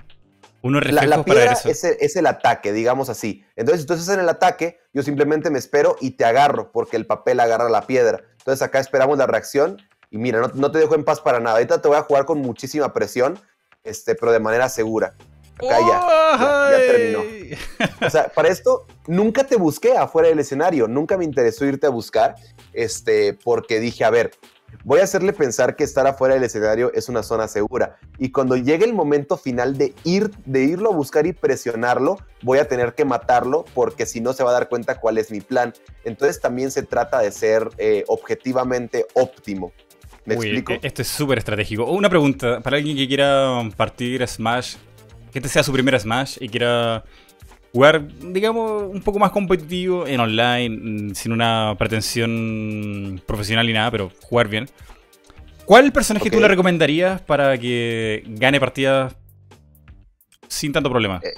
Uno 0.65 0.79
la, 0.79 1.05
la 1.05 1.23
piedra 1.23 1.53
Es, 1.63 2.15
el, 2.15 2.25
ataque, 2.25 2.73
digamos 2.73 3.07
así. 3.09 3.45
Entonces, 3.55 3.81
si 3.81 3.87
tú 3.87 3.93
estás 3.93 4.11
en 4.15 4.21
el 4.21 4.29
ataque, 4.29 4.79
yo 4.93 5.03
simplemente 5.03 5.51
me 5.51 5.59
espero 5.59 5.95
y 6.01 6.17
te 6.17 6.25
agarro, 6.25 6.71
porque 6.71 6.97
el 6.97 7.05
papel 7.05 7.39
agarra 7.39 7.69
la 7.69 7.85
piedra. 7.85 8.23
Entonces, 8.39 8.63
acá 8.63 8.79
esperamos 8.79 9.19
la 9.19 9.27
reacción. 9.27 9.79
Y 10.09 10.17
mira, 10.17 10.49
no, 10.55 10.71
te 10.71 10.79
dejo 10.79 10.95
en 10.95 11.03
paz 11.03 11.21
para 11.21 11.39
nada. 11.39 11.57
Ahorita 11.57 11.83
te 11.83 11.87
voy 11.87 11.97
a 11.97 12.01
jugar 12.01 12.25
con 12.25 12.39
muchísima 12.39 12.91
presión, 12.93 13.37
este, 13.83 14.15
pero 14.15 14.31
de 14.31 14.39
manera 14.39 14.67
segura. 14.67 15.13
Acá 15.53 15.77
ya, 15.81 16.71
ya, 16.71 16.77
terminó. 16.77 17.19
O 18.03 18.09
sea, 18.09 18.29
para 18.29 18.49
esto 18.49 18.87
nunca 19.05 19.43
te 19.43 19.57
busqué 19.57 19.95
afuera 19.95 20.29
del 20.29 20.39
escenario, 20.39 20.87
nunca 20.87 21.15
me 21.15 21.25
interesó 21.25 21.63
irte 21.65 21.85
a 21.85 21.91
buscar, 21.91 22.37
este, 22.73 23.37
porque 23.43 23.79
dije, 23.79 24.03
a 24.03 24.09
ver, 24.09 24.31
voy 24.83 24.99
a 24.99 25.03
hacerle 25.03 25.33
pensar 25.33 25.75
que 25.75 25.83
estar 25.83 26.05
afuera 26.07 26.35
del 26.35 26.43
escenario 26.43 26.91
es 26.93 27.09
una 27.09 27.23
zona 27.23 27.47
segura. 27.47 27.97
Y 28.17 28.31
cuando 28.31 28.55
llegue 28.55 28.85
el 28.85 28.93
momento 28.93 29.37
final 29.37 29.77
de, 29.77 29.93
ir, 30.03 30.31
de 30.45 30.63
irlo 30.63 30.91
a 30.91 30.95
buscar 30.95 31.25
y 31.27 31.33
presionarlo, 31.33 32.17
voy 32.41 32.59
a 32.59 32.67
tener 32.67 32.93
que 32.93 33.05
matarlo 33.05 33.65
porque 33.73 34.05
si 34.05 34.21
no 34.21 34.33
se 34.33 34.43
va 34.43 34.51
a 34.51 34.53
dar 34.53 34.69
cuenta 34.69 34.99
cuál 34.99 35.17
es 35.17 35.31
mi 35.31 35.41
plan. 35.41 35.73
Entonces 36.03 36.39
también 36.39 36.71
se 36.71 36.83
trata 36.83 37.19
de 37.19 37.31
ser 37.31 37.69
eh, 37.77 38.03
objetivamente 38.07 39.05
óptimo. 39.13 39.71
¿Me 40.25 40.35
explico? 40.35 40.73
E-, 40.73 40.79
esto 40.81 41.01
es 41.01 41.07
súper 41.07 41.37
estratégico. 41.37 41.85
Una 41.85 42.09
pregunta, 42.09 42.59
para 42.61 42.77
alguien 42.77 42.97
que 42.97 43.07
quiera 43.07 43.61
partir 43.75 44.27
Smash, 44.27 44.75
que 45.31 45.39
este 45.39 45.49
sea 45.49 45.63
su 45.63 45.71
primera 45.71 45.99
Smash 45.99 46.37
y 46.39 46.49
quiera 46.49 47.03
jugar, 47.75 48.07
digamos, 48.31 48.83
un 48.83 49.01
poco 49.01 49.19
más 49.19 49.31
competitivo 49.31 50.07
en 50.07 50.21
online, 50.21 51.09
mm, 51.09 51.13
sin 51.13 51.33
una 51.33 51.75
pretensión 51.77 53.21
profesional 53.25 53.67
ni 53.67 53.73
nada, 53.73 53.91
pero 53.91 54.11
jugar 54.21 54.47
bien. 54.47 54.69
¿Cuál 55.65 55.91
personaje 55.91 56.31
tú 56.31 56.39
le 56.39 56.47
recomendarías 56.47 57.21
para 57.21 57.57
que 57.57 58.23
gane 58.27 58.61
partidas 58.61 59.13
sin 60.47 60.71
tanto 60.71 60.89
problema? 60.89 61.19
Eh, 61.21 61.33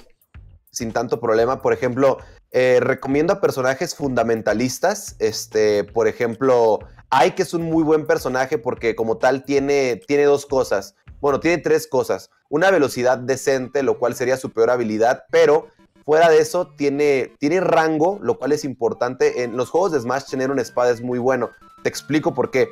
sin 0.70 0.92
tanto 0.92 1.20
problema, 1.20 1.60
por 1.60 1.74
ejemplo, 1.74 2.20
eh, 2.52 2.78
recomiendo 2.82 3.34
a 3.34 3.42
personajes 3.42 3.96
fundamentalistas. 3.96 5.16
Este, 5.18 5.86
por 5.86 6.08
ejemplo, 6.08 6.78
Ike 7.10 7.42
es 7.42 7.56
un 7.56 7.64
muy 7.64 7.82
buen 7.84 8.06
personaje 8.06 8.60
porque 8.60 8.96
como 8.96 9.18
tal 9.18 9.44
tiene, 9.44 10.00
tiene 10.08 10.26
dos 10.26 10.46
cosas. 10.46 10.94
Bueno, 11.20 11.40
tiene 11.40 11.58
tres 11.58 11.88
cosas. 11.88 12.30
Una 12.48 12.70
velocidad 12.70 13.18
decente, 13.18 13.82
lo 13.82 13.98
cual 13.98 14.14
sería 14.14 14.38
su 14.38 14.52
peor 14.52 14.70
habilidad, 14.70 15.24
pero 15.32 15.76
fuera 16.08 16.30
de 16.30 16.40
eso 16.40 16.68
tiene, 16.68 17.34
tiene 17.38 17.60
rango, 17.60 18.18
lo 18.22 18.40
cual 18.40 18.54
es 18.54 18.64
importante. 18.64 19.44
En 19.44 19.58
los 19.58 19.70
juegos 19.70 19.92
de 19.92 20.00
Smash 20.00 20.30
tener 20.30 20.52
una 20.52 20.62
espada 20.62 20.90
es 20.90 21.02
muy 21.02 21.20
bueno. 21.20 21.50
Te 21.84 21.90
explico 21.90 22.34
por 22.34 22.50
qué. 22.50 22.70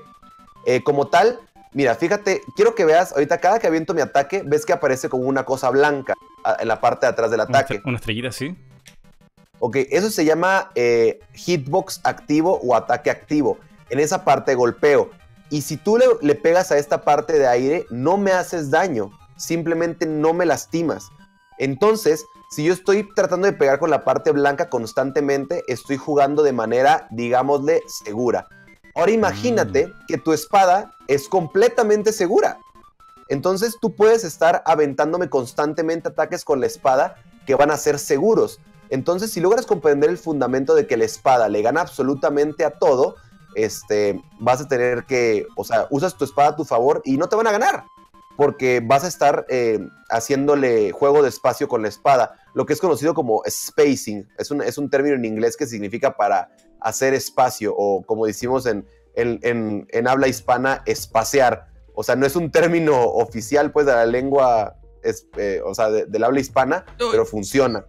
Eh, 0.65 0.81
como 0.83 1.09
tal, 1.09 1.41
mira, 1.73 1.95
fíjate, 1.95 2.39
quiero 2.55 2.75
que 2.75 2.85
veas, 2.85 3.11
ahorita 3.11 3.39
cada 3.39 3.59
que 3.59 3.67
aviento 3.67 3.93
mi 3.93 3.99
ataque, 3.99 4.41
ves 4.45 4.65
que 4.65 4.71
aparece 4.71 5.09
como 5.09 5.25
una 5.25 5.43
cosa 5.43 5.69
blanca 5.69 6.13
en 6.61 6.67
la 6.69 6.79
parte 6.79 7.07
de 7.07 7.11
atrás 7.11 7.29
del 7.29 7.41
ataque. 7.41 7.81
Una 7.83 7.97
estrellita, 7.97 8.31
sí. 8.31 8.55
Ok, 9.59 9.79
eso 9.89 10.09
se 10.09 10.23
llama 10.23 10.71
eh, 10.73 11.19
hitbox 11.33 11.99
activo 12.05 12.61
o 12.63 12.73
ataque 12.73 13.11
activo. 13.11 13.57
En 13.89 13.99
esa 13.99 14.23
parte 14.23 14.55
golpeo. 14.55 15.09
Y 15.49 15.63
si 15.63 15.75
tú 15.75 15.97
le, 15.97 16.05
le, 16.21 16.35
pegas 16.35 16.71
a 16.71 16.77
esta 16.77 17.01
parte 17.01 17.33
de 17.33 17.47
aire, 17.47 17.85
no 17.89 18.15
me 18.15 18.31
haces 18.31 18.71
daño. 18.71 19.11
Simplemente 19.35 20.05
no 20.05 20.33
me 20.33 20.45
lastimas. 20.45 21.09
Entonces, 21.57 22.23
si 22.55 22.63
yo 22.63 22.71
estoy 22.71 23.05
tratando 23.13 23.47
de 23.47 23.53
pegar 23.53 23.79
con 23.79 23.89
la 23.89 24.05
parte 24.05 24.31
blanca 24.31 24.69
constantemente, 24.69 25.65
estoy 25.67 25.97
jugando 25.97 26.41
de 26.41 26.53
manera, 26.53 27.05
digámosle, 27.11 27.81
segura. 27.85 28.47
Ahora 28.95 29.11
imagínate 29.11 29.87
mm. 29.87 29.91
que 30.07 30.17
tu 30.17 30.31
espada 30.31 30.95
es 31.09 31.27
completamente 31.27 32.13
segura. 32.13 32.57
Entonces 33.27 33.75
tú 33.81 33.93
puedes 33.93 34.23
estar 34.23 34.63
aventándome 34.65 35.29
constantemente 35.29 36.07
ataques 36.07 36.45
con 36.45 36.61
la 36.61 36.67
espada 36.67 37.17
que 37.45 37.55
van 37.55 37.71
a 37.71 37.77
ser 37.77 37.99
seguros. 37.99 38.61
Entonces, 38.89 39.31
si 39.31 39.41
logras 39.41 39.65
comprender 39.65 40.09
el 40.09 40.17
fundamento 40.17 40.75
de 40.75 40.87
que 40.87 40.95
la 40.95 41.03
espada 41.03 41.49
le 41.49 41.61
gana 41.61 41.81
absolutamente 41.81 42.63
a 42.63 42.71
todo, 42.71 43.15
este, 43.55 44.23
vas 44.39 44.61
a 44.61 44.67
tener 44.69 45.03
que, 45.03 45.45
o 45.57 45.65
sea, 45.65 45.87
usas 45.89 46.15
tu 46.15 46.23
espada 46.23 46.49
a 46.49 46.55
tu 46.55 46.63
favor 46.63 47.01
y 47.03 47.17
no 47.17 47.27
te 47.27 47.35
van 47.35 47.47
a 47.47 47.51
ganar, 47.51 47.83
porque 48.37 48.81
vas 48.83 49.03
a 49.03 49.07
estar 49.07 49.45
eh, 49.49 49.79
haciéndole 50.09 50.91
juego 50.91 51.21
de 51.21 51.29
espacio 51.29 51.67
con 51.67 51.81
la 51.81 51.87
espada, 51.87 52.39
lo 52.53 52.65
que 52.65 52.73
es 52.73 52.81
conocido 52.81 53.13
como 53.13 53.41
spacing. 53.47 54.27
Es 54.37 54.51
un, 54.51 54.61
es 54.61 54.77
un 54.77 54.89
término 54.89 55.15
en 55.15 55.25
inglés 55.25 55.57
que 55.57 55.67
significa 55.67 56.15
para 56.15 56.49
hacer 56.81 57.13
espacio, 57.13 57.73
o 57.75 58.03
como 58.03 58.25
decimos 58.25 58.65
en, 58.65 58.85
en 59.15 60.07
habla 60.07 60.27
hispana, 60.27 60.83
espaciar 60.85 61.75
o 61.95 62.03
sea, 62.03 62.15
no 62.15 62.25
es 62.25 62.35
un 62.35 62.51
término 62.51 63.01
oficial, 63.01 63.71
pues, 63.71 63.85
de 63.85 63.93
la 63.93 64.05
lengua, 64.05 64.75
eh, 65.03 65.61
o 65.65 65.73
sea, 65.73 65.89
del 65.89 66.23
habla 66.23 66.39
hispana, 66.39 66.85
pero 66.97 67.25
funciona. 67.25 67.85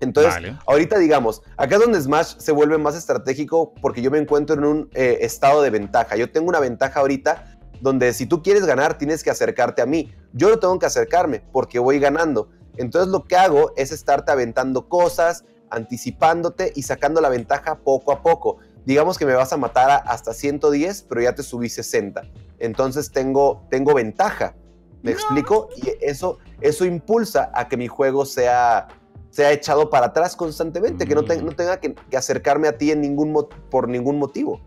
Entonces, 0.00 0.54
ahorita 0.66 0.98
digamos, 0.98 1.42
acá 1.58 1.74
es 1.74 1.82
donde 1.82 2.00
Smash 2.00 2.38
se 2.38 2.52
vuelve 2.52 2.78
más 2.78 2.96
estratégico 2.96 3.74
porque 3.82 4.00
yo 4.00 4.10
me 4.10 4.16
encuentro 4.16 4.56
en 4.56 4.64
un 4.64 4.90
eh, 4.94 5.18
estado 5.20 5.60
de 5.60 5.68
ventaja. 5.68 6.16
Yo 6.16 6.32
tengo 6.32 6.48
una 6.48 6.58
ventaja 6.58 7.00
ahorita 7.00 7.49
donde 7.80 8.12
si 8.12 8.26
tú 8.26 8.42
quieres 8.42 8.66
ganar 8.66 8.98
tienes 8.98 9.22
que 9.22 9.30
acercarte 9.30 9.82
a 9.82 9.86
mí. 9.86 10.12
Yo 10.32 10.48
no 10.48 10.58
tengo 10.58 10.78
que 10.78 10.86
acercarme 10.86 11.42
porque 11.52 11.78
voy 11.78 11.98
ganando. 11.98 12.50
Entonces 12.76 13.10
lo 13.10 13.24
que 13.24 13.36
hago 13.36 13.72
es 13.76 13.92
estarte 13.92 14.32
aventando 14.32 14.88
cosas, 14.88 15.44
anticipándote 15.70 16.72
y 16.74 16.82
sacando 16.82 17.20
la 17.20 17.28
ventaja 17.28 17.78
poco 17.78 18.12
a 18.12 18.22
poco 18.22 18.58
digamos 18.84 19.18
que 19.18 19.26
me 19.26 19.34
vas 19.34 19.52
a 19.52 19.56
matar 19.56 20.02
hasta 20.06 20.32
110, 20.32 21.02
pero 21.08 21.20
ya 21.20 21.34
te 21.34 21.42
subí 21.42 21.68
60. 21.68 22.22
Entonces 22.58 23.10
tengo, 23.10 23.66
tengo 23.70 23.94
ventaja. 23.94 24.54
¿Me 25.02 25.12
explico? 25.12 25.68
Y 25.76 25.92
eso, 26.04 26.38
eso 26.60 26.84
impulsa 26.84 27.50
a 27.54 27.68
que 27.68 27.78
mi 27.78 27.88
juego 27.88 28.26
sea, 28.26 28.88
sea 29.30 29.50
echado 29.50 29.88
para 29.88 30.06
atrás 30.06 30.36
constantemente, 30.36 31.06
que 31.06 31.14
no, 31.14 31.22
no 31.22 31.52
tenga 31.52 31.80
que, 31.80 31.94
acercarme 32.14 32.68
a 32.68 32.76
ti 32.76 32.90
en 32.90 33.00
ningún 33.00 33.48
por 33.70 33.88
ningún 33.88 34.18
motivo. 34.18 34.60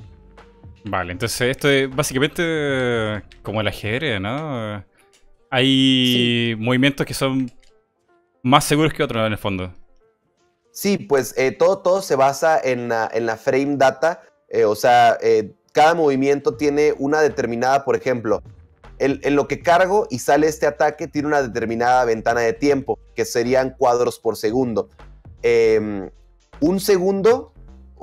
Vale, 0.86 1.14
entonces 1.14 1.42
esto 1.42 1.70
es 1.70 1.94
básicamente 1.94 3.24
como 3.42 3.62
el 3.62 3.68
ajedrez, 3.68 4.20
¿no? 4.20 4.84
Hay 5.50 6.56
movimientos 6.58 7.06
que 7.06 7.14
son 7.14 7.52
más 8.42 8.66
seguros 8.66 8.94
que 8.94 9.04
otros 9.04 9.26
en 9.26 9.32
el 9.32 9.38
fondo. 9.38 9.74
Sí, 10.72 10.98
pues 10.98 11.36
eh, 11.38 11.52
todo, 11.52 11.78
todo 11.80 12.02
se 12.02 12.16
basa 12.16 12.60
en 12.62 12.90
la, 12.90 13.38
frame 13.38 13.78
data, 13.78 14.24
eh, 14.50 14.66
o 14.66 14.76
sea, 14.76 15.18
eh, 15.22 15.54
cada 15.72 15.94
movimiento 15.94 16.56
tiene 16.56 16.96
una 16.98 17.22
determinada, 17.22 17.86
por 17.86 17.96
ejemplo, 17.96 18.42
en, 18.98 19.36
lo 19.36 19.48
que 19.48 19.62
cargo 19.62 20.08
y 20.10 20.20
sale 20.20 20.48
este 20.48 20.66
ataque 20.66 21.08
tiene 21.08 21.28
una 21.28 21.44
determinada 21.44 22.04
ventana 22.06 22.42
de 22.42 22.54
tiempo, 22.54 22.98
que 23.16 23.24
serían 23.24 23.76
cuadros 23.78 24.20
por 24.20 24.36
segundo. 24.36 24.90
Em, 25.44 26.10
un 26.60 26.80
segundo 26.80 27.53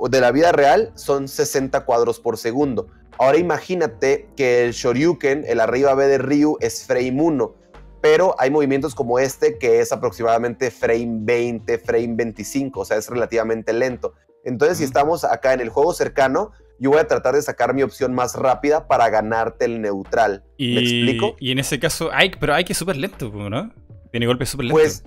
de 0.09 0.21
la 0.21 0.31
vida 0.31 0.51
real 0.51 0.91
son 0.95 1.27
60 1.27 1.85
cuadros 1.85 2.19
por 2.19 2.37
segundo. 2.37 2.87
Ahora 3.17 3.37
imagínate 3.37 4.29
que 4.35 4.65
el 4.65 4.71
Shoryuken, 4.71 5.43
el 5.47 5.59
arriba 5.59 5.93
B 5.93 6.07
de 6.07 6.17
Ryu, 6.17 6.57
es 6.59 6.85
frame 6.85 7.21
1 7.21 7.61
pero 8.01 8.35
hay 8.39 8.49
movimientos 8.49 8.95
como 8.95 9.19
este 9.19 9.57
que 9.57 9.79
es 9.79 9.91
aproximadamente 9.91 10.71
frame 10.71 11.19
20, 11.21 11.77
frame 11.77 12.15
25, 12.15 12.79
o 12.79 12.85
sea, 12.85 12.97
es 12.97 13.07
relativamente 13.09 13.71
lento. 13.73 14.15
Entonces, 14.43 14.79
si 14.79 14.83
estamos 14.83 15.23
acá 15.23 15.53
en 15.53 15.61
el 15.61 15.69
juego 15.69 15.93
cercano, 15.93 16.51
yo 16.79 16.89
voy 16.89 16.99
a 16.99 17.07
tratar 17.07 17.35
de 17.35 17.43
sacar 17.43 17.75
mi 17.75 17.83
opción 17.83 18.13
más 18.15 18.35
rápida 18.35 18.87
para 18.87 19.07
ganarte 19.09 19.65
el 19.65 19.81
neutral. 19.81 20.43
¿Me 20.57 20.79
explico? 20.79 21.35
Y 21.39 21.51
en 21.51 21.59
ese 21.59 21.79
caso, 21.79 22.09
hay, 22.11 22.31
pero 22.39 22.55
hay 22.55 22.63
que 22.63 22.73
súper 22.73 22.97
lento, 22.97 23.31
¿no? 23.31 23.71
Tiene 24.09 24.25
golpes 24.25 24.49
súper 24.49 24.65
lentos. 24.65 24.81
Pues, 24.81 25.03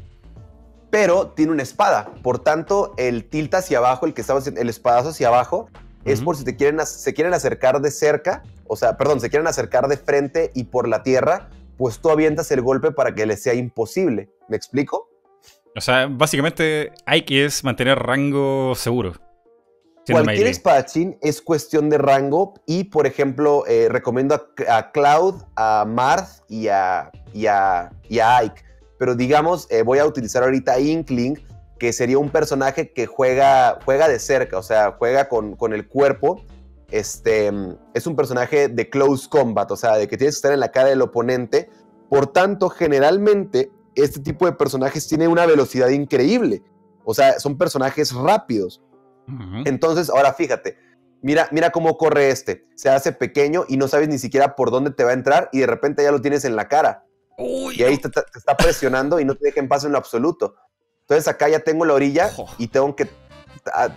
pero 0.95 1.33
tiene 1.35 1.51
una 1.51 1.65
espada. 1.65 2.15
Por 2.23 2.39
tanto, 2.39 2.95
el 2.99 3.25
tilt 3.25 3.53
hacia 3.53 3.79
abajo, 3.79 4.07
el 4.07 4.15
que 4.15 4.21
estaba 4.21 4.39
el 4.39 4.69
espadazo 4.69 5.09
hacia 5.09 5.27
abajo, 5.27 5.69
es 6.05 6.21
por 6.21 6.37
si 6.37 6.45
te 6.45 6.55
quieren, 6.55 6.79
se 6.87 7.13
quieren 7.15 7.35
acercar 7.35 7.81
de 7.81 7.91
cerca, 7.91 8.45
o 8.69 8.77
sea, 8.77 8.97
perdón, 8.97 9.21
se 9.21 9.29
quieren 9.29 9.49
acercar 9.49 9.89
de 9.89 9.97
frente 9.97 10.53
y 10.55 10.63
por 10.63 10.87
la 10.87 11.03
tierra, 11.03 11.49
pues 11.77 11.99
tú 11.99 12.11
avientas 12.11 12.49
el 12.53 12.61
golpe 12.61 12.93
para 12.93 13.13
que 13.13 13.27
le 13.27 13.37
sea 13.37 13.55
imposible. 13.55 14.31
¿Me 14.49 14.57
explico? 14.57 15.11
O 15.75 15.81
sea, 15.81 16.07
básicamente 16.07 16.93
hay 17.07 17.23
que 17.23 17.45
es 17.45 17.65
mantener 17.65 17.99
rango 17.99 18.77
seguro. 18.77 19.15
Cualquier 20.09 20.47
espadachín 20.47 21.19
es 21.23 21.43
cuestión 21.43 21.91
de 21.91 21.99
rango 21.99 22.55
y, 22.67 22.85
por 22.85 23.09
ejemplo, 23.09 23.65
eh, 23.67 23.89
recomiendo 23.91 24.49
a, 24.69 24.93
Cloud, 24.93 25.43
a 25.57 25.85
Marth 25.89 26.49
y 26.49 26.69
a, 26.69 27.11
y 27.33 27.47
a, 27.47 27.91
Ike. 28.11 28.63
Pero 29.05 29.17
digamos, 29.17 29.67
eh, 29.69 29.83
voy 29.83 29.99
a 29.99 30.07
utilizar 30.07 30.43
ahorita 30.43 30.81
Inkling, 30.81 31.39
que 31.79 31.93
sería 31.93 32.17
un 32.17 32.31
personaje 32.31 32.95
que 32.95 33.05
juega, 33.05 33.79
juega 33.85 34.09
de 34.09 34.19
cerca, 34.19 34.57
o 34.57 34.63
sea, 34.63 34.95
juega 34.99 35.29
con, 35.29 35.57
con 35.57 35.75
el 35.75 35.87
cuerpo 35.87 36.43
este, 36.91 37.53
es 37.93 38.07
un 38.07 38.17
personaje 38.17 38.69
de 38.69 38.89
close 38.89 39.29
combat, 39.29 39.71
o 39.71 39.77
sea, 39.77 39.97
de 39.97 40.09
que 40.09 40.17
tienes 40.17 40.37
que 40.37 40.39
estar 40.39 40.53
en 40.53 40.61
la 40.61 40.71
cara 40.71 40.89
del 40.89 41.03
oponente. 41.03 41.69
Por 42.09 42.29
tanto, 42.29 42.71
generalmente, 42.71 43.71
este 43.95 44.21
tipo 44.21 44.47
de 44.47 44.53
personajes 44.53 45.07
tiene 45.07 45.29
una 45.29 45.45
velocidad 45.45 45.89
increíble. 45.89 46.63
O 47.05 47.13
sea, 47.13 47.39
son 47.41 47.59
personajes 47.59 48.15
rápidos. 48.15 48.81
Entonces, 49.67 50.09
ahora 50.09 50.33
fíjate, 50.33 50.79
mira, 51.21 51.49
mira 51.51 51.71
cómo 51.71 51.99
corre 51.99 52.31
este. 52.31 52.65
Se 52.75 52.89
hace 52.89 53.13
pequeño 53.13 53.65
y 53.69 53.77
no 53.77 53.87
sabes 53.87 54.09
ni 54.09 54.19
siquiera 54.19 54.55
por 54.55 54.71
dónde 54.71 54.93
te 54.93 55.05
va 55.05 55.11
a 55.11 55.15
entrar 55.15 55.51
y 55.53 55.59
de 55.59 55.67
repente 55.67 56.03
ya 56.03 56.13
lo 56.13 56.23
tienes 56.23 56.47
en 56.47 56.57
la 56.57 56.69
cara. 56.69 57.05
Y 57.39 57.83
ahí 57.83 57.99
te, 57.99 58.09
está 58.35 58.57
presionando 58.57 59.21
y 59.21 59.25
no 59.25 59.35
te 59.35 59.47
deja 59.47 59.61
en 59.61 59.69
paz 59.69 59.85
en 59.85 59.93
lo 59.93 59.99
absoluto. 59.99 60.55
Entonces 61.01 61.29
acá 61.29 61.49
ya 61.49 61.61
tengo 61.61 61.85
la 61.85 61.95
orilla 61.95 62.31
y 62.59 62.69
tengo 62.69 62.95
que 62.97 63.11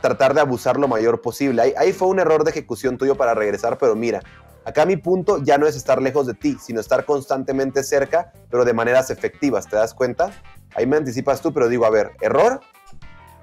tratar 0.02 0.34
de 0.34 0.42
abusar 0.42 0.78
lo 0.78 0.88
mayor 0.88 1.22
posible. 1.22 1.74
Ahí, 1.78 1.94
fue 1.94 2.08
un 2.08 2.20
error 2.20 2.44
de 2.44 2.52
ejecución 2.52 2.98
tuyo 2.98 3.16
para 3.16 3.34
regresar, 3.34 3.78
pero 3.78 3.96
mira, 3.96 4.22
acá 4.66 4.86
mi 4.86 4.98
punto 4.98 5.42
ya 5.44 5.58
no 5.58 5.68
es 5.68 5.76
estar 5.76 6.02
lejos 6.02 6.28
de 6.28 6.34
ti, 6.34 6.58
sino 6.60 6.80
estar 6.80 7.06
constantemente 7.06 7.84
cerca, 7.84 8.34
pero 8.50 8.66
de 8.66 8.74
maneras 8.74 9.10
efectivas, 9.10 9.68
¿te 9.68 9.76
das 9.76 9.94
cuenta? 9.94 10.32
Ahí 10.76 10.86
me 10.86 10.98
anticipas 10.98 11.42
tú, 11.42 11.54
pero 11.54 11.70
digo, 11.70 11.86
a 11.86 11.90
ver, 11.90 12.12
error, 12.22 12.60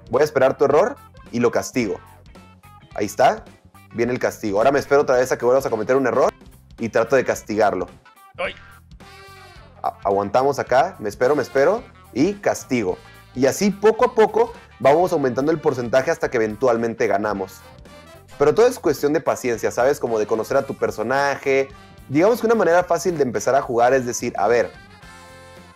voy 0.09 0.21
a 0.21 0.25
esperar 0.25 0.57
tu 0.57 0.65
error 0.65 0.95
y 1.31 1.39
lo 1.39 1.51
castigo. 1.51 1.99
Ahí 2.93 3.05
está, 3.07 3.43
viene 3.93 4.13
el 4.13 4.19
castigo. 4.19 4.59
Ahora 4.59 4.71
me 4.71 4.79
espero 4.79 5.01
otra 5.01 5.17
vez 5.17 5.31
a 5.31 5.37
que 5.37 5.45
vuelvas 5.45 5.65
a 5.65 5.69
cometer 5.69 5.95
un 5.95 6.07
error 6.07 6.31
y 6.77 6.89
trato 6.89 7.15
de 7.15 7.25
castigarlo. 7.25 7.87
Aguantamos 10.03 10.59
acá, 10.59 10.95
me 10.99 11.09
espero, 11.09 11.35
me 11.35 11.43
espero 11.43 11.83
y 12.13 12.33
castigo. 12.33 12.97
Y 13.35 13.45
así 13.45 13.71
poco 13.71 14.05
a 14.05 14.15
poco 14.15 14.53
vamos 14.79 15.11
aumentando 15.11 15.51
el 15.51 15.59
porcentaje 15.59 16.11
hasta 16.11 16.29
que 16.29 16.37
eventualmente 16.37 17.07
ganamos. 17.07 17.61
Pero 18.37 18.53
todo 18.53 18.67
es 18.67 18.79
cuestión 18.79 19.13
de 19.13 19.21
paciencia, 19.21 19.71
¿sabes? 19.71 19.99
Como 19.99 20.19
de 20.19 20.27
conocer 20.27 20.57
a 20.57 20.65
tu 20.65 20.75
personaje. 20.75 21.69
Digamos 22.09 22.41
que 22.41 22.47
una 22.47 22.55
manera 22.55 22.83
fácil 22.83 23.17
de 23.17 23.23
empezar 23.23 23.55
a 23.55 23.61
jugar 23.61 23.93
es 23.93 24.05
decir, 24.05 24.33
a 24.37 24.47
ver, 24.47 24.71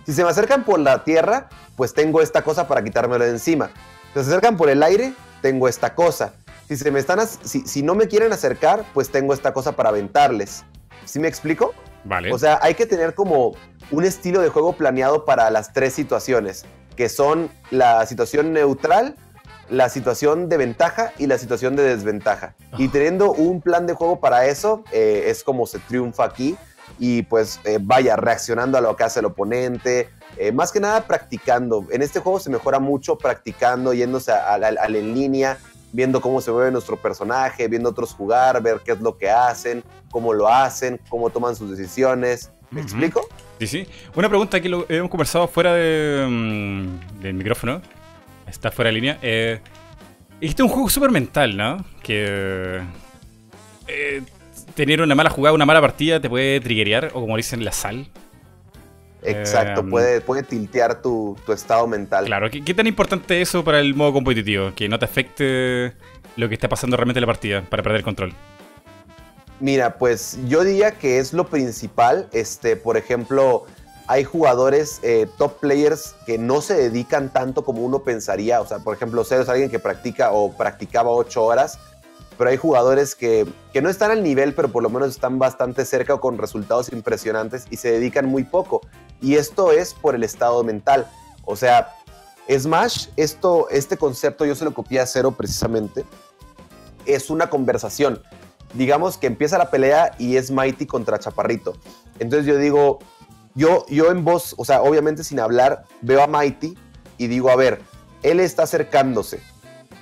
si 0.06 0.14
se 0.14 0.24
me 0.24 0.30
acercan 0.30 0.64
por 0.64 0.80
la 0.80 1.04
tierra, 1.04 1.50
pues 1.76 1.94
tengo 1.94 2.22
esta 2.22 2.42
cosa 2.44 2.68
para 2.68 2.84
quitármelo 2.84 3.24
de 3.24 3.32
encima. 3.32 3.70
Se 4.14 4.22
acercan 4.22 4.58
por 4.58 4.70
el 4.70 4.84
aire, 4.84 5.14
tengo 5.42 5.68
esta 5.68 5.96
cosa. 5.96 6.34
Si, 6.68 6.78
se 6.78 6.92
me 6.92 7.00
están, 7.00 7.20
si, 7.28 7.62
si 7.62 7.84
no 7.84 7.96
me 7.96 8.08
quieren 8.08 8.34
acercar, 8.34 8.86
pues 8.94 9.10
tengo 9.10 9.34
esta 9.34 9.54
cosa 9.54 9.74
para 9.74 9.90
aventarles. 9.90 10.64
¿Sí 11.06 11.20
me 11.20 11.28
explico? 11.28 11.74
Vale. 12.04 12.32
O 12.34 12.38
sea, 12.38 12.60
hay 12.62 12.76
que 12.76 12.86
tener 12.86 13.14
como 13.14 13.54
un 13.92 14.06
estilo 14.06 14.42
de 14.42 14.50
juego 14.50 14.74
planeado 14.74 15.26
para 15.26 15.50
las 15.52 15.74
tres 15.74 15.94
situaciones, 15.94 16.66
que 16.96 17.10
son 17.10 17.50
la 17.72 18.06
situación 18.06 18.54
neutral, 18.54 19.16
la 19.70 19.90
situación 19.90 20.50
de 20.50 20.58
ventaja 20.58 21.12
y 21.18 21.28
la 21.28 21.38
situación 21.38 21.76
de 21.76 21.84
desventaja. 21.84 22.56
Y 22.78 22.88
teniendo 22.88 23.32
un 23.32 23.62
plan 23.62 23.86
de 23.86 23.94
juego 23.94 24.20
para 24.20 24.46
eso, 24.48 24.84
eh, 24.92 25.26
es 25.28 25.44
como 25.44 25.68
se 25.68 25.80
triunfa 25.80 26.24
aquí. 26.26 26.58
Y 26.98 27.22
pues 27.24 27.60
eh, 27.66 27.78
vaya, 27.80 28.16
reaccionando 28.16 28.78
a 28.78 28.82
lo 28.82 28.96
que 28.96 29.04
hace 29.04 29.20
el 29.20 29.26
oponente. 29.26 30.10
eh, 30.38 30.52
más 30.52 30.72
que 30.72 30.80
nada 30.80 31.06
practicando. 31.06 31.86
En 31.92 32.02
este 32.02 32.20
juego 32.20 32.40
se 32.40 32.50
mejora 32.50 32.80
mucho 32.80 33.18
practicando, 33.18 33.94
yéndose 33.94 34.32
a, 34.32 34.54
a 34.54 34.58
la 34.58 34.68
a 34.68 34.90
la 34.90 34.98
en 34.98 35.14
línea, 35.14 35.58
viendo 35.92 36.22
cómo 36.22 36.42
se 36.42 36.52
mueve 36.52 36.72
nuestro 36.72 36.98
personaje, 36.98 37.68
viendo 37.68 37.90
otros 37.90 38.14
jugar, 38.14 38.62
ver 38.62 38.82
qué 38.86 38.92
es 38.94 39.02
lo 39.02 39.18
que 39.18 39.30
hacen, 39.30 39.84
cómo 40.12 40.34
lo 40.34 40.48
hacen, 40.48 41.00
cómo 41.10 41.30
toman 41.30 41.56
sus 41.56 41.72
decisiones. 41.72 42.52
¿Me 42.72 42.82
explico? 42.82 43.28
Sí, 43.60 43.68
sí. 43.68 43.88
Una 44.16 44.30
pregunta 44.30 44.62
que 44.62 44.70
lo 44.70 44.86
hemos 44.90 45.10
conversado 45.10 45.48
fuera 45.48 45.74
de, 45.74 46.26
mm, 46.30 47.22
del 47.22 47.34
micrófono. 47.34 47.82
Está 48.48 48.72
fuera 48.72 48.90
de 48.90 48.94
línea. 48.94 49.18
Eh, 49.22 49.60
este 50.40 50.62
es 50.62 50.68
un 50.68 50.74
juego 50.74 50.90
súper 50.90 51.12
mental, 51.12 51.58
¿no? 51.58 51.84
Que 52.04 52.82
eh, 53.88 54.22
tener 54.76 55.02
una 55.02 55.16
mala 55.16 55.30
jugada, 55.30 55.54
una 55.54 55.66
mala 55.66 55.82
partida 55.82 56.20
te 56.22 56.30
puede 56.30 56.60
triggerear, 56.60 57.12
o 57.14 57.22
como 57.22 57.36
dicen, 57.38 57.66
la 57.66 57.72
sal. 57.72 58.08
Exacto, 59.24 59.82
Em, 59.82 59.90
puede, 59.90 60.22
puede 60.22 60.44
tiltear 60.44 61.02
tu, 61.02 61.38
tu 61.46 61.52
estado 61.52 61.88
mental. 61.88 62.26
Claro, 62.26 62.50
¿qué, 62.50 62.64
qué 62.64 62.74
tan 62.74 62.88
importante 62.88 63.42
es 63.42 63.50
eso 63.50 63.64
para 63.64 63.80
el 63.80 63.96
modo 63.96 64.14
competitivo? 64.14 64.72
Que 64.76 64.88
no 64.88 64.98
te 64.98 65.06
afecte 65.06 65.94
lo 66.36 66.48
que 66.48 66.56
está 66.56 66.70
pasando 66.70 66.96
realmente 66.96 67.20
en 67.20 67.22
la 67.22 67.28
partida 67.28 67.62
para 67.62 67.84
perder 67.84 67.98
el 67.98 68.04
control. 68.04 68.34
Mira, 69.60 69.98
pues 69.98 70.38
yo 70.48 70.64
diría 70.64 70.92
que 70.92 71.20
es 71.20 71.34
lo 71.34 71.48
principal. 71.48 72.30
Este, 72.32 72.78
por 72.78 72.96
ejemplo, 72.96 73.66
hay 74.08 74.24
jugadores 74.24 75.00
eh, 75.04 75.28
top 75.38 75.60
players 75.60 76.16
que 76.26 76.38
no 76.38 76.62
se 76.62 76.76
dedican 76.76 77.32
tanto 77.32 77.64
como 77.64 77.82
uno 77.82 78.04
pensaría. 78.04 78.62
O 78.62 78.66
sea, 78.66 78.80
por 78.80 78.96
ejemplo, 78.96 79.24
Cero 79.24 79.44
es 79.44 79.50
alguien 79.50 79.70
que 79.70 79.80
practica 79.80 80.32
o 80.32 80.56
practicaba 80.56 81.12
ocho 81.12 81.44
horas, 81.44 81.78
pero 82.40 82.50
hay 82.50 82.58
jugadores 82.58 83.14
que, 83.14 83.46
que 83.72 83.84
no 83.84 83.90
están 83.90 84.10
al 84.10 84.24
nivel, 84.24 84.56
pero 84.56 84.72
por 84.72 84.82
lo 84.82 84.90
menos 84.90 85.10
están 85.10 85.38
bastante 85.38 85.86
cerca 85.86 86.16
o 86.16 86.20
con 86.20 86.40
resultados 86.40 86.92
impresionantes 86.92 87.66
y 87.70 87.76
se 87.76 87.92
dedican 87.92 88.26
muy 88.26 88.46
poco. 88.46 88.82
Y 89.22 89.36
esto 89.36 89.72
es 89.72 89.94
por 89.94 90.16
el 90.16 90.24
estado 90.24 90.64
mental. 90.64 91.08
O 91.46 91.56
sea, 91.56 91.96
Smash, 92.50 93.10
esto, 93.18 93.70
este 93.70 93.98
concepto 93.98 94.46
yo 94.46 94.56
se 94.56 94.66
lo 94.66 94.74
copié 94.74 95.02
a 95.02 95.06
Cero 95.06 95.36
precisamente. 95.38 96.06
Es 97.06 97.30
una 97.30 97.52
conversación 97.52 98.24
digamos 98.74 99.18
que 99.18 99.28
empieza 99.28 99.58
la 99.58 99.70
pelea 99.70 100.14
y 100.18 100.38
es 100.38 100.52
Mighty 100.52 100.86
contra 100.86 101.20
Chaparrito. 101.20 101.74
Entonces 102.20 102.46
yo 102.46 102.58
digo, 102.58 103.00
yo, 103.56 103.86
yo 103.90 104.12
en 104.12 104.24
voz, 104.24 104.56
o 104.58 104.66
sea, 104.66 104.82
obviamente 104.82 105.24
sin 105.24 105.40
hablar, 105.40 105.86
veo 106.02 106.22
a 106.22 106.28
Mighty 106.28 106.78
y 107.18 107.28
digo, 107.28 107.50
a 107.50 107.56
ver, 107.56 107.82
él 108.24 108.40
está 108.40 108.64
acercándose. 108.64 109.42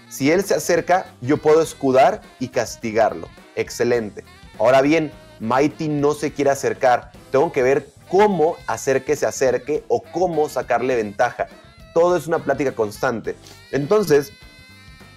Si 0.09 0.31
él 0.31 0.43
se 0.43 0.55
acerca, 0.55 1.05
yo 1.21 1.37
puedo 1.37 1.61
escudar 1.61 2.21
y 2.39 2.47
castigarlo. 2.49 3.27
Excelente. 3.55 4.23
Ahora 4.57 4.81
bien, 4.81 5.11
Mighty 5.39 5.89
no 5.89 6.13
se 6.13 6.31
quiere 6.31 6.51
acercar. 6.51 7.11
Tengo 7.31 7.51
que 7.51 7.61
ver 7.61 7.89
cómo 8.09 8.55
hacer 8.67 9.03
que 9.03 9.15
se 9.15 9.25
acerque 9.25 9.83
o 9.87 10.01
cómo 10.01 10.49
sacarle 10.49 10.95
ventaja. 10.95 11.47
Todo 11.93 12.15
es 12.15 12.27
una 12.27 12.39
plática 12.39 12.71
constante. 12.73 13.35
Entonces, 13.71 14.31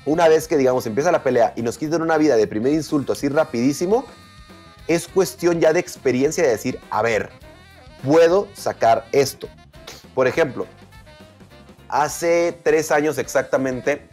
una 0.06 0.28
vez 0.28 0.48
que, 0.48 0.56
digamos, 0.56 0.86
empieza 0.86 1.12
la 1.12 1.22
pelea 1.22 1.52
y 1.56 1.62
nos 1.62 1.78
quitan 1.78 2.02
una 2.02 2.18
vida 2.18 2.36
de 2.36 2.46
primer 2.46 2.72
insulto 2.72 3.12
así 3.12 3.28
rapidísimo, 3.28 4.04
es 4.88 5.06
cuestión 5.06 5.60
ya 5.60 5.72
de 5.72 5.80
experiencia 5.80 6.42
de 6.42 6.50
decir, 6.50 6.80
a 6.90 7.02
ver, 7.02 7.30
puedo 8.02 8.48
sacar 8.54 9.06
esto. 9.12 9.48
Por 10.14 10.26
ejemplo, 10.26 10.66
hace 11.88 12.58
tres 12.64 12.90
años 12.90 13.18
exactamente 13.18 14.08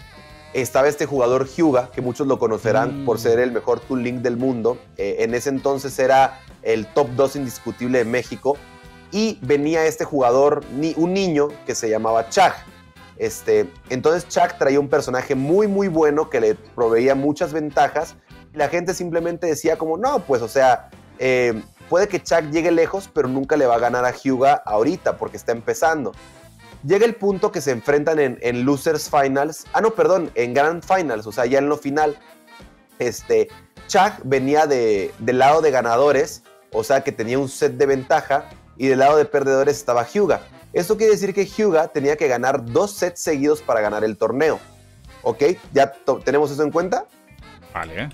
estaba 0.54 0.88
este 0.88 1.06
jugador 1.06 1.48
Hyuga, 1.48 1.92
que 1.92 2.02
muchos 2.02 2.28
lo 2.28 2.40
conocerán 2.40 3.04
Mm. 3.04 3.06
por 3.06 3.20
ser 3.20 3.40
el 3.40 3.52
mejor 3.52 3.80
Tool 3.80 4.04
Link 4.04 4.22
del 4.22 4.38
mundo. 4.38 4.78
Eh, 4.98 5.18
en 5.20 5.34
ese 5.36 5.50
entonces 5.50 5.98
era 6.00 6.40
el 6.64 6.86
top 6.88 7.10
2 7.16 7.36
indiscutible 7.36 8.00
de 8.00 8.06
México. 8.06 8.58
Y 9.12 9.40
venía 9.42 9.86
este 9.86 10.04
jugador, 10.04 10.64
ni, 10.74 10.94
un 10.98 11.14
niño 11.14 11.48
que 11.66 11.76
se 11.76 11.90
llamaba 11.90 12.30
Chag. 12.30 12.54
Este, 13.18 13.70
entonces 13.90 14.28
Chuck 14.28 14.58
traía 14.60 14.80
un 14.80 14.90
personaje 14.90 15.34
muy 15.34 15.68
muy 15.68 15.88
bueno 15.88 16.30
que 16.30 16.40
le 16.40 16.56
proveía 16.56 17.16
muchas 17.16 17.54
ventajas. 17.54 18.16
La 18.54 18.70
gente 18.70 18.94
simplemente 18.94 19.48
decía 19.48 19.78
como, 19.78 19.98
no, 19.98 20.20
pues 20.20 20.42
o 20.42 20.48
sea, 20.48 20.90
eh, 21.20 21.62
puede 21.90 22.08
que 22.08 22.22
Chuck 22.22 22.50
llegue 22.52 22.72
lejos, 22.72 23.10
pero 23.14 23.28
nunca 23.28 23.56
le 23.58 23.66
va 23.66 23.76
a 23.76 23.80
ganar 23.80 24.06
a 24.06 24.12
Hyuga 24.12 24.62
ahorita 24.66 25.18
porque 25.18 25.38
está 25.38 25.52
empezando. 25.52 26.12
Llega 26.86 27.06
el 27.06 27.16
punto 27.16 27.52
que 27.52 27.62
se 27.62 27.72
enfrentan 27.72 28.20
en, 28.20 28.38
en 28.42 28.64
Losers 28.66 29.10
Finals. 29.10 29.66
Ah, 29.74 29.82
no, 29.82 29.92
perdón, 29.92 30.32
en 30.36 30.54
Grand 30.54 30.84
Finals, 30.84 31.26
o 31.28 31.32
sea, 31.32 31.46
ya 31.46 31.60
en 31.60 31.70
lo 31.70 31.78
final. 31.78 32.18
Este, 33.00 33.48
Chuck 33.88 34.14
venía 34.24 34.68
de, 34.68 35.12
del 35.20 35.40
lado 35.40 35.62
de 35.62 35.72
ganadores, 35.72 36.44
o 36.72 36.84
sea 36.84 37.04
que 37.04 37.12
tenía 37.12 37.40
un 37.40 37.50
set 37.50 37.74
de 37.74 37.86
ventaja, 37.86 38.50
y 38.78 38.88
del 38.88 39.00
lado 39.00 39.18
de 39.18 39.26
perdedores 39.26 39.78
estaba 39.78 40.06
Hyuga. 40.06 40.42
Esto 40.74 40.98
quiere 40.98 41.14
decir 41.14 41.34
que 41.34 41.46
Hyuga 41.46 41.88
tenía 41.88 42.16
que 42.18 42.28
ganar 42.28 42.64
dos 42.66 42.92
sets 42.92 43.20
seguidos 43.20 43.62
para 43.62 43.82
ganar 43.82 44.04
el 44.04 44.18
torneo. 44.18 44.60
¿Ok? 45.24 45.44
¿Ya 45.74 45.92
tenemos 46.24 46.52
eso 46.52 46.64
en 46.64 46.72
cuenta? 46.72 47.06
Vale. 47.74 48.10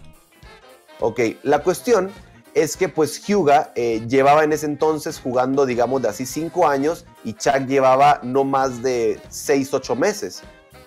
Ok, 1.00 1.20
la 1.44 1.60
cuestión 1.60 2.12
es 2.54 2.78
que 2.78 2.90
pues 2.90 3.26
Hyuga 3.26 3.72
eh, 3.76 4.06
llevaba 4.08 4.44
en 4.44 4.54
ese 4.54 4.66
entonces 4.66 5.20
jugando, 5.20 5.66
digamos, 5.66 6.02
de 6.02 6.10
así 6.10 6.26
5 6.26 6.68
años 6.68 7.06
y 7.24 7.34
Chuck 7.34 7.66
llevaba 7.68 8.20
no 8.24 8.44
más 8.44 8.84
de 8.84 9.20
6, 9.30 9.74
8 9.74 9.96
meses. 9.96 10.42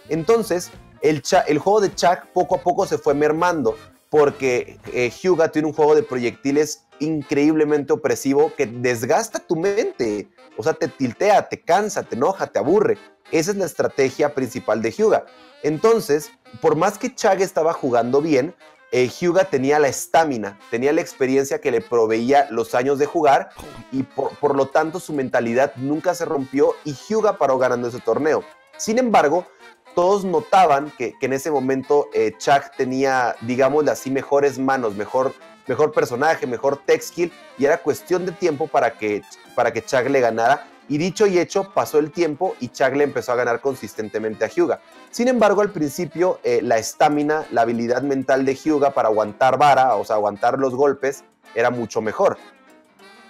Entonces, 0.08 0.70
el, 1.00 1.22
el 1.46 1.58
juego 1.58 1.80
de 1.80 1.94
Chuck 1.94 2.26
poco 2.32 2.56
a 2.56 2.60
poco 2.60 2.86
se 2.86 2.98
fue 2.98 3.14
mermando 3.14 3.76
porque 4.10 4.78
eh, 4.92 5.10
Hyuga 5.10 5.50
tiene 5.50 5.68
un 5.68 5.74
juego 5.74 5.94
de 5.94 6.02
proyectiles 6.02 6.84
increíblemente 7.00 7.92
opresivo 7.92 8.52
que 8.56 8.66
desgasta 8.66 9.40
tu 9.40 9.56
mente. 9.56 10.28
O 10.56 10.62
sea, 10.62 10.72
te 10.72 10.88
tiltea, 10.88 11.48
te 11.48 11.60
cansa, 11.60 12.02
te 12.04 12.14
enoja, 12.14 12.46
te 12.46 12.58
aburre. 12.58 12.96
Esa 13.32 13.50
es 13.50 13.56
la 13.56 13.66
estrategia 13.66 14.34
principal 14.34 14.80
de 14.80 14.92
Hyuga. 14.92 15.26
Entonces, 15.62 16.30
por 16.60 16.76
más 16.76 16.96
que 16.96 17.14
Chag 17.14 17.42
estaba 17.42 17.72
jugando 17.72 18.22
bien, 18.22 18.54
eh, 18.96 19.10
Hyuga 19.10 19.44
tenía 19.44 19.78
la 19.78 19.88
estamina, 19.88 20.58
tenía 20.70 20.90
la 20.90 21.02
experiencia 21.02 21.60
que 21.60 21.70
le 21.70 21.82
proveía 21.82 22.46
los 22.50 22.74
años 22.74 22.98
de 22.98 23.04
jugar 23.04 23.50
y 23.92 24.04
por, 24.04 24.30
por 24.38 24.56
lo 24.56 24.68
tanto 24.68 25.00
su 25.00 25.12
mentalidad 25.12 25.74
nunca 25.76 26.14
se 26.14 26.24
rompió 26.24 26.74
y 26.82 26.94
Hyuga 26.94 27.36
paró 27.36 27.58
ganando 27.58 27.88
ese 27.88 28.00
torneo. 28.00 28.42
Sin 28.78 28.98
embargo, 28.98 29.46
todos 29.94 30.24
notaban 30.24 30.90
que, 30.96 31.12
que 31.20 31.26
en 31.26 31.34
ese 31.34 31.50
momento 31.50 32.08
eh, 32.14 32.32
Chuck 32.38 32.74
tenía, 32.78 33.36
digamos 33.42 33.86
así, 33.86 34.10
mejores 34.10 34.58
manos, 34.58 34.94
mejor, 34.94 35.34
mejor 35.66 35.92
personaje, 35.92 36.46
mejor 36.46 36.78
tech 36.86 37.02
skill 37.02 37.30
y 37.58 37.66
era 37.66 37.76
cuestión 37.76 38.24
de 38.24 38.32
tiempo 38.32 38.66
para 38.66 38.96
que, 38.96 39.20
para 39.54 39.74
que 39.74 39.84
Chuck 39.84 40.08
le 40.08 40.20
ganara. 40.20 40.66
Y 40.88 40.98
dicho 40.98 41.26
y 41.26 41.38
hecho, 41.38 41.72
pasó 41.74 41.98
el 41.98 42.12
tiempo 42.12 42.54
y 42.60 42.68
Chuck 42.68 42.94
le 42.94 43.04
empezó 43.04 43.32
a 43.32 43.36
ganar 43.36 43.60
consistentemente 43.60 44.44
a 44.44 44.48
Hyuga. 44.48 44.80
Sin 45.10 45.28
embargo, 45.28 45.60
al 45.60 45.72
principio, 45.72 46.38
eh, 46.44 46.60
la 46.62 46.78
estamina, 46.78 47.44
la 47.50 47.62
habilidad 47.62 48.02
mental 48.02 48.44
de 48.44 48.54
Hyuga 48.54 48.92
para 48.92 49.08
aguantar 49.08 49.58
vara, 49.58 49.96
o 49.96 50.04
sea, 50.04 50.16
aguantar 50.16 50.58
los 50.58 50.74
golpes, 50.74 51.24
era 51.54 51.70
mucho 51.70 52.00
mejor. 52.00 52.36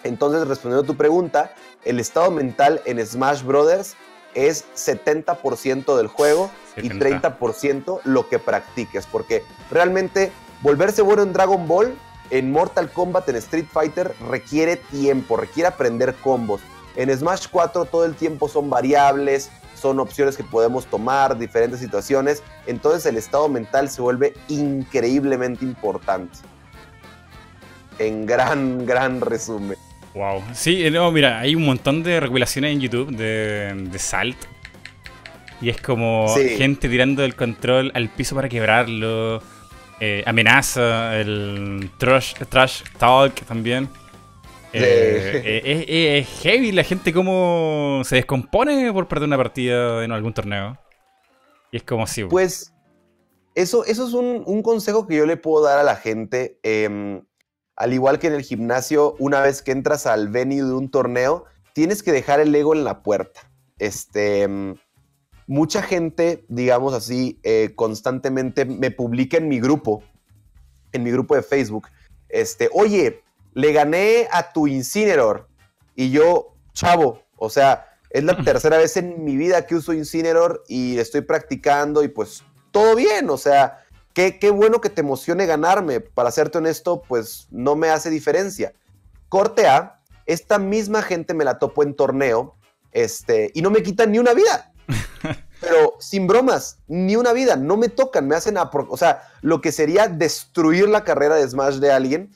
Entonces, 0.05 0.47
respondiendo 0.47 0.85
a 0.85 0.87
tu 0.87 0.97
pregunta, 0.97 1.55
el 1.85 1.99
estado 1.99 2.31
mental 2.31 2.83
en 2.85 3.05
Smash 3.05 3.43
Brothers 3.43 3.97
es 4.35 4.67
70% 4.75 5.97
del 5.97 6.09
juego 6.09 6.51
70. 6.75 6.95
y 6.95 6.99
30% 6.99 8.01
lo 8.05 8.29
que 8.29 8.39
practiques, 8.39 9.07
porque 9.07 9.43
realmente 9.71 10.31
volverse 10.63 11.01
bueno 11.03 11.23
en 11.23 11.33
Dragon 11.33 11.67
Ball, 11.67 11.95
en 12.31 12.53
Mortal 12.53 12.91
Kombat, 12.93 13.29
en 13.29 13.37
Street 13.37 13.67
Fighter, 13.73 14.15
requiere 14.29 14.77
tiempo, 14.77 15.37
requiere 15.37 15.69
aprender 15.69 16.15
combos. 16.17 16.61
En 16.97 17.17
Smash 17.17 17.47
4 17.51 17.85
todo 17.85 18.05
el 18.05 18.15
tiempo 18.15 18.49
son 18.49 18.69
variables, 18.71 19.51
son 19.75 20.01
opciones 20.01 20.37
que 20.37 20.43
podemos 20.45 20.87
tomar, 20.87 21.39
diferentes 21.39 21.79
situaciones, 21.81 22.43
entonces 22.67 23.05
el 23.07 23.17
estado 23.17 23.49
mental 23.49 23.89
se 23.91 24.01
vuelve 24.03 24.33
increíblemente 24.49 25.65
importante. 25.65 26.39
En 27.99 28.27
gran, 28.27 28.85
gran 28.87 29.21
resumen. 29.21 29.77
Wow. 30.15 30.43
Sí, 30.55 30.85
eh, 30.87 30.91
no, 30.91 31.11
mira, 31.13 31.41
hay 31.41 31.55
un 31.55 31.65
montón 31.65 32.03
de 32.03 32.21
recopilaciones 32.21 32.73
en 32.73 32.81
YouTube 32.81 33.15
de, 33.15 33.75
de 33.91 33.99
Salt. 33.99 34.37
Y 35.61 35.71
es 35.71 35.81
como 35.81 36.29
Sí. 36.29 36.51
gente 36.57 36.89
tirando 36.89 37.25
el 37.25 37.35
control 37.35 37.91
al 37.95 38.09
piso 38.11 38.35
para 38.35 38.49
quebrarlo. 38.49 39.43
eh, 39.99 40.23
amenaza, 40.27 41.17
el 41.19 41.91
trash, 41.97 42.35
trash 42.51 42.83
talk 42.99 43.33
también. 43.47 43.89
Eh, 44.79 45.43
eh, 45.45 46.19
es, 46.19 46.43
heavy 46.43 46.73
la 46.73 46.85
gente 46.85 47.13
cómo 47.13 48.03
se 48.05 48.17
descompone 48.17 48.93
por 48.93 49.09
perder 49.09 49.27
una 49.27 49.37
partida 49.37 50.05
en 50.05 50.13
algún 50.13 50.35
torneo. 50.35 50.79
Y 51.73 51.79
es 51.79 51.83
como 51.83 52.05
así. 52.05 52.25
Pues 52.25 52.73
eso, 53.55 53.85
eso 53.85 54.07
es 54.07 54.15
un, 54.15 54.63
consejo 54.63 55.07
que 55.07 55.17
yo 55.17 55.27
le 55.27 55.37
puedo 55.37 55.65
dar 55.65 55.79
a 55.79 55.83
la 55.83 55.97
gente. 55.97 56.59
Em, 56.63 57.23
al 57.77 57.93
igual 57.93 58.19
que 58.19 58.27
en 58.29 58.35
el 58.35 58.43
gimnasio, 58.43 59.15
una 59.19 59.41
vez 59.41 59.63
que 59.63 59.73
entras 59.73 60.07
al 60.07 60.29
venue 60.29 60.63
de 60.63 60.73
un 60.73 60.91
torneo, 60.91 61.45
tienes 61.73 62.03
que 62.03 62.13
dejar 62.13 62.41
el 62.41 62.55
ego 62.55 62.75
en 62.75 62.85
la 62.85 63.03
puerta. 63.03 63.51
Este, 63.79 64.43
em, 64.43 64.77
mucha 65.47 65.83
gente, 65.83 66.45
digamos 66.49 66.95
así, 66.95 67.39
eh, 67.43 67.73
constantemente 67.75 68.65
me 68.65 68.91
publica 68.91 69.37
en 69.37 69.49
mi 69.49 69.61
grupo, 69.61 70.03
en 70.93 71.03
mi 71.03 71.11
grupo 71.11 71.35
de 71.35 71.43
Facebook, 71.43 71.89
este, 72.29 72.69
oye, 72.73 73.23
le 73.57 73.73
gané 73.73 74.29
a 74.31 74.53
tu 74.53 74.67
Incineroar. 74.67 75.47
Y 75.95 76.11
yo, 76.11 76.55
chavo, 76.75 77.23
o 77.37 77.49
sea, 77.49 77.87
es 78.11 78.23
la 78.23 78.37
tercera 78.45 78.77
vez 78.77 78.99
en 78.99 79.25
mi 79.25 79.35
vida 79.39 79.67
que 79.67 79.75
uso 79.75 79.95
Incineroar 79.95 80.61
y 80.69 80.99
estoy 80.99 81.23
practicando 81.23 82.05
y 82.05 82.09
pues 82.09 82.45
todo 82.71 82.95
bien, 82.95 83.31
o 83.31 83.39
sea, 83.39 83.83
qué, 84.13 84.39
qué 84.39 84.51
bueno 84.51 84.83
que 84.83 84.91
te 84.91 85.01
emocione 85.01 85.47
ganarme. 85.47 86.01
Para 86.01 86.31
serte 86.33 86.59
honesto, 86.59 87.01
pues 87.09 87.49
no 87.51 87.77
me 87.77 87.89
hace 87.89 88.11
diferencia. 88.11 88.75
Corte 89.31 89.67
A, 89.67 90.03
esta 90.27 90.59
misma 90.59 91.01
gente 91.01 91.33
me 91.33 91.45
la 91.45 91.59
topo 91.59 91.83
en 91.83 91.95
torneo 91.95 92.57
este, 92.93 93.53
y 93.55 93.63
no 93.63 93.71
me 93.71 93.83
quitan 93.83 94.13
ni 94.13 94.19
una 94.19 94.35
vida. 94.35 94.75
Pero 95.63 95.95
sin 95.99 96.27
bromas, 96.27 96.81
ni 96.89 97.17
una 97.17 97.33
vida, 97.33 97.57
no 97.57 97.79
me 97.79 97.89
tocan, 97.89 98.29
me 98.29 98.37
hacen, 98.37 98.59
o 98.59 98.97
sea, 98.99 99.23
lo 99.41 99.63
que 99.63 99.73
sería 99.73 100.09
destruir 100.09 100.91
la 100.91 101.05
carrera 101.05 101.37
de 101.37 101.49
Smash 101.49 101.77
de 101.77 101.91
alguien. 101.91 102.36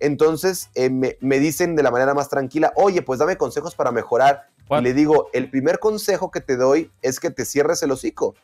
Entonces 0.00 0.70
eh, 0.74 0.90
me, 0.90 1.38
dicen 1.38 1.76
de 1.76 1.82
la 1.82 1.90
manera 1.90 2.14
más 2.14 2.28
tranquila, 2.28 2.72
oye, 2.74 3.02
pues 3.02 3.18
dame 3.18 3.36
consejos 3.36 3.74
para 3.74 3.92
mejorar. 3.92 4.48
Y 4.70 4.80
le 4.82 4.94
digo, 4.94 5.28
el 5.32 5.50
primer 5.50 5.80
consejo 5.80 6.30
que 6.30 6.40
te 6.40 6.56
doy 6.56 6.90
es 7.02 7.18
que 7.18 7.30
te 7.30 7.44
cierres 7.44 7.82
el 7.82 7.90
hocico. 7.90 8.34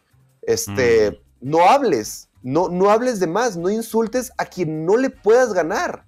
Este, 0.43 1.13
mm. 1.13 1.15
no 1.49 1.69
hables, 1.69 2.29
no, 2.43 2.69
no 2.69 2.91
hables 2.91 3.21
de 3.21 3.29
más, 3.29 3.57
no 3.57 3.71
insultes 3.71 4.33
a 4.37 4.45
quien 4.47 4.85
no 4.87 4.97
le 4.97 5.11
puedas 5.11 5.53
ganar 5.53 6.05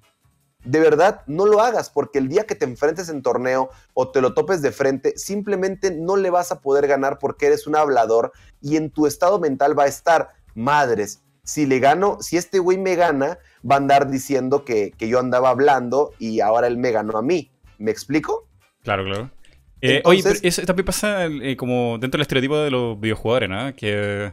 de 0.65 0.81
verdad 0.81 1.23
no 1.27 1.47
lo 1.47 1.61
hagas, 1.61 1.89
porque 1.89 2.19
el 2.19 2.29
día 2.29 2.45
que 2.45 2.55
te 2.55 2.65
enfrentes 2.65 3.09
en 3.09 3.23
torneo 3.23 3.71
o 3.95 4.11
te 4.11 4.21
lo 4.21 4.35
topes 4.35 4.61
de 4.61 4.73
frente, 4.73 5.17
simplemente 5.17 5.91
no 5.91 6.17
le 6.17 6.31
vas 6.31 6.53
a 6.53 6.61
poder 6.61 6.87
ganar 6.87 7.19
porque 7.19 7.47
eres 7.47 7.67
un 7.67 7.77
hablador 7.77 8.33
y 8.61 8.77
en 8.77 8.91
tu 8.91 9.07
estado 9.07 9.39
mental 9.39 9.79
va 9.79 9.85
a 9.85 9.89
estar, 9.89 10.31
madres, 10.55 11.23
si 11.49 11.65
le 11.65 11.79
gano, 11.79 12.19
si 12.21 12.37
este 12.37 12.59
güey 12.59 12.77
me 12.77 12.95
gana, 12.95 13.39
va 13.69 13.77
a 13.77 13.79
andar 13.79 14.11
diciendo 14.11 14.67
que, 14.67 14.93
yo 14.99 15.19
andaba 15.19 15.49
hablando 15.49 16.13
y 16.19 16.41
ahora 16.41 16.67
él 16.67 16.77
me 16.77 16.91
ganó 16.91 17.17
a 17.17 17.23
mí. 17.23 17.51
¿Me 17.79 17.91
explico? 17.91 18.47
Claro, 18.83 19.05
claro. 19.05 19.31
Eh, 19.81 20.03
oye, 20.05 20.23
eso 20.43 20.63
también 20.67 20.85
pasa 20.85 21.25
eh, 21.25 21.57
como 21.57 21.97
dentro 21.99 22.19
del 22.19 22.23
estereotipo 22.23 22.59
de 22.59 22.71
los 22.71 23.01
videojugadores, 23.01 23.49
¿no? 23.49 23.75
Que 23.75 24.31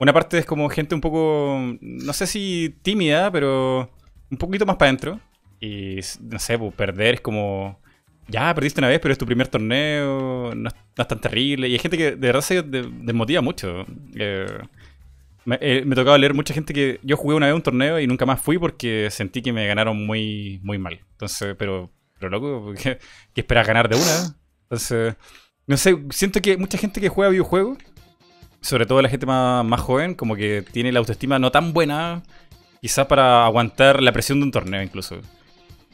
una 0.00 0.12
parte 0.12 0.38
es 0.38 0.46
como 0.46 0.68
gente 0.68 0.96
un 0.96 1.00
poco, 1.00 1.76
no 1.80 2.12
sé 2.12 2.26
si 2.26 2.74
tímida, 2.82 3.30
pero 3.30 3.88
un 4.28 4.36
poquito 4.36 4.66
más 4.66 4.78
para 4.78 4.88
adentro. 4.88 5.20
Y 5.60 6.00
no 6.20 6.40
sé, 6.40 6.58
pues, 6.58 6.74
perder 6.74 7.14
es 7.14 7.20
como. 7.20 7.78
Ya, 8.26 8.52
perdiste 8.52 8.80
una 8.80 8.88
vez, 8.88 8.98
pero 8.98 9.12
es 9.12 9.18
tu 9.18 9.26
primer 9.26 9.46
torneo, 9.46 10.52
no, 10.56 10.68
es 10.68 11.08
tan 11.08 11.20
terrible. 11.20 11.68
Y 11.68 11.74
hay 11.74 11.78
gente 11.78 11.96
que 11.96 12.10
de 12.10 12.16
verdad 12.16 12.40
se 12.40 12.62
desmotiva 12.62 13.42
mucho. 13.42 13.86
Eh, 14.16 14.58
eh, 15.60 15.82
me, 15.84 15.94
tocaba 15.94 16.18
leer 16.18 16.34
mucha 16.34 16.54
gente 16.54 16.74
que 16.74 17.00
yo 17.02 17.16
jugué 17.16 17.34
una 17.36 17.46
vez 17.46 17.54
un 17.54 17.62
torneo 17.62 17.98
y 18.00 18.06
nunca 18.06 18.26
más 18.26 18.40
fui 18.40 18.58
porque 18.58 19.08
sentí 19.10 19.42
que 19.42 19.52
me 19.52 19.66
ganaron 19.66 20.06
muy, 20.06 20.60
muy 20.62 20.78
mal. 20.78 21.00
Entonces, 21.12 21.54
pero, 21.58 21.90
pero 22.18 22.30
loco, 22.30 22.74
¿qué, 22.82 22.98
esperas 23.34 23.66
ganar 23.66 23.88
de 23.88 23.96
una? 23.96 24.36
Entonces, 24.64 25.14
no 25.66 25.76
sé, 25.76 25.96
siento 26.10 26.40
que 26.40 26.56
mucha 26.56 26.78
gente 26.78 27.00
que 27.00 27.08
juega 27.08 27.30
videojuegos, 27.30 27.78
sobre 28.60 28.86
todo 28.86 29.00
la 29.00 29.08
gente 29.08 29.26
más, 29.26 29.64
más 29.64 29.80
joven, 29.80 30.14
como 30.14 30.36
que 30.36 30.64
tiene 30.72 30.92
la 30.92 30.98
autoestima 30.98 31.38
no 31.38 31.50
tan 31.50 31.72
buena, 31.72 32.22
quizás 32.80 33.06
para 33.06 33.44
aguantar 33.44 34.02
la 34.02 34.12
presión 34.12 34.40
de 34.40 34.44
un 34.44 34.50
torneo 34.50 34.82
incluso. 34.82 35.20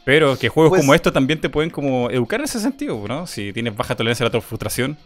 Pero 0.05 0.39
que 0.39 0.49
juegos 0.49 0.71
pues 0.71 0.83
como 0.83 0.95
estos 0.95 1.13
también 1.13 1.41
te 1.41 1.49
pueden 1.49 1.71
como 1.71 2.11
educar 2.11 2.41
en 2.41 2.45
ese 2.45 2.61
sentido, 2.61 3.03
¿no? 3.09 3.27
Si 3.27 3.53
tienes 3.53 3.75
baja 3.75 3.95
tolerancia 3.97 4.27
a 4.27 4.31
la 4.31 4.41
frustración 4.41 4.99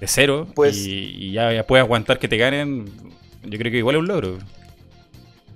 de 0.00 0.06
cero 0.06 0.46
pues, 0.54 0.76
y, 0.76 1.32
ya, 1.32 1.64
puedes 1.66 1.84
aguantar 1.84 2.18
que 2.18 2.28
te 2.28 2.36
ganen, 2.36 2.86
yo 3.46 3.58
creo 3.58 3.72
que 3.72 3.78
igual 3.78 3.96
es 3.96 4.00
un 4.00 4.08
logro. 4.08 4.38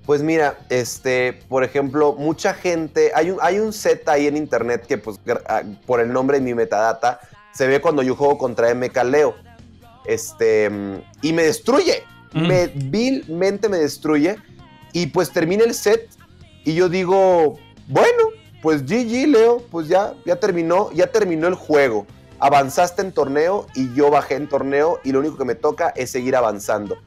Pues 0.05 0.23
mira, 0.23 0.57
este, 0.69 1.33
por 1.47 1.63
ejemplo, 1.63 2.13
mucha 2.13 2.53
gente, 2.53 3.11
hay 3.13 3.29
un, 3.29 3.37
hay 3.41 3.59
un 3.59 3.71
set 3.71 4.07
ahí 4.09 4.27
en 4.27 4.35
internet 4.35 4.85
que 4.87 4.97
pues 4.97 5.19
ah, 5.47 5.61
por 5.85 5.99
el 5.99 6.11
nombre 6.11 6.39
de 6.39 6.43
mi 6.43 6.53
metadata 6.53 7.19
se 7.53 7.67
ve 7.67 7.79
cuando 7.81 8.01
yo 8.01 8.15
juego 8.15 8.37
contra 8.37 8.73
MK 8.73 9.03
Leo. 9.05 9.35
Este, 10.05 10.69
y 11.21 11.33
me 11.33 11.43
destruye. 11.43 12.03
Mm. 12.33 12.47
Me 12.47 12.67
vilmente 12.67 13.69
me 13.69 13.77
destruye. 13.77 14.37
Y 14.93 15.07
pues 15.07 15.31
termina 15.31 15.63
el 15.63 15.73
set 15.73 16.09
y 16.63 16.73
yo 16.73 16.89
digo, 16.89 17.57
bueno, 17.87 18.29
pues 18.61 18.83
GG, 18.85 19.27
Leo, 19.27 19.63
pues 19.71 19.87
ya, 19.87 20.13
ya 20.25 20.35
terminó, 20.35 20.91
ya 20.91 21.07
terminó 21.07 21.47
el 21.47 21.55
juego. 21.55 22.05
Avanzaste 22.39 23.01
en 23.01 23.11
torneo 23.11 23.67
y 23.75 23.93
yo 23.93 24.09
bajé 24.09 24.35
en 24.35 24.47
torneo 24.49 24.99
y 25.03 25.11
lo 25.11 25.19
único 25.19 25.37
que 25.37 25.45
me 25.45 25.55
toca 25.55 25.89
es 25.89 26.09
seguir 26.09 26.35
avanzando. 26.35 26.97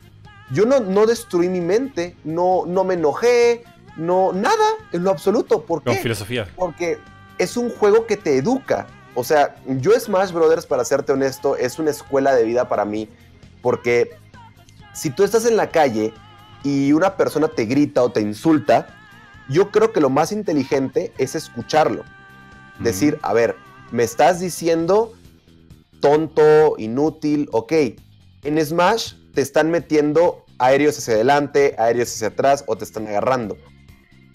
Yo 0.51 0.66
no, 0.66 0.80
no 0.80 1.07
destruí 1.07 1.49
mi 1.49 1.61
mente, 1.61 2.16
no, 2.24 2.64
no 2.66 2.84
me 2.84 2.95
enojé, 2.95 3.64
no, 3.97 4.32
nada, 4.32 4.66
en 4.92 5.05
lo 5.05 5.11
absoluto. 5.11 5.64
¿Por 5.64 5.82
qué? 5.82 5.95
filosofía. 5.97 6.49
Porque 6.57 6.99
es 7.38 7.57
un 7.57 7.70
juego 7.70 8.07
que 8.07 8.16
te 8.16 8.36
educa. 8.36 8.86
O 9.14 9.24
sea, 9.24 9.57
yo 9.66 9.99
Smash 9.99 10.32
Brothers, 10.32 10.66
para 10.66 10.84
serte 10.84 11.12
honesto, 11.12 11.57
es 11.57 11.78
una 11.78 11.90
escuela 11.90 12.34
de 12.34 12.45
vida 12.45 12.68
para 12.68 12.84
mí. 12.84 13.09
Porque 13.62 14.11
si 14.92 15.11
tú 15.11 15.22
estás 15.24 15.47
en 15.47 15.57
la 15.57 15.70
calle 15.70 16.12
y 16.62 16.92
una 16.92 17.16
persona 17.16 17.49
te 17.49 17.64
grita 17.64 18.03
o 18.03 18.11
te 18.11 18.20
insulta, 18.20 18.88
yo 19.49 19.70
creo 19.70 19.92
que 19.92 20.01
lo 20.01 20.11
más 20.11 20.32
inteligente 20.32 21.12
es 21.18 21.34
escucharlo. 21.34 22.05
Decir, 22.80 23.18
a 23.22 23.32
ver, 23.32 23.57
me 23.92 24.03
estás 24.03 24.40
diciendo 24.40 25.12
tonto, 26.01 26.74
inútil, 26.76 27.49
ok. 27.53 27.72
En 28.42 28.64
Smash 28.64 29.14
te 29.35 29.41
están 29.41 29.70
metiendo 29.70 30.45
aéreos 30.59 30.99
hacia 30.99 31.14
adelante, 31.14 31.74
aéreos 31.78 32.14
hacia 32.14 32.28
atrás 32.28 32.64
o 32.66 32.76
te 32.76 32.85
están 32.85 33.07
agarrando. 33.07 33.57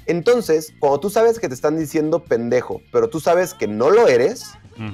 Entonces, 0.06 0.74
cuando 0.80 1.00
tú 1.00 1.10
sabes 1.10 1.39
que 1.39 1.47
te 1.47 1.54
están 1.54 1.78
diciendo 1.78 2.24
pendejo, 2.24 2.82
pero 2.91 3.10
tú 3.10 3.20
sabes 3.20 3.54
que 3.54 3.68
no 3.68 3.89
lo 3.89 4.08
eres, 4.08 4.54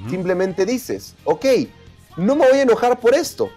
simplemente 0.10 0.66
dices, 0.66 1.16
ok, 1.26 1.46
no 2.18 2.36
me 2.36 2.48
voy 2.48 2.58
a 2.58 2.64
enojar 2.64 3.00
por 3.00 3.14
esto. 3.14 3.50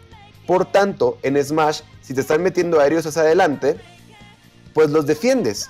Por 0.46 0.66
tanto, 0.66 1.18
en 1.22 1.42
Smash, 1.42 1.80
si 2.00 2.14
te 2.14 2.20
están 2.20 2.42
metiendo 2.42 2.80
aéreos 2.80 3.06
hacia 3.06 3.22
adelante, 3.22 3.76
pues 4.72 4.90
los 4.90 5.06
defiendes. 5.06 5.68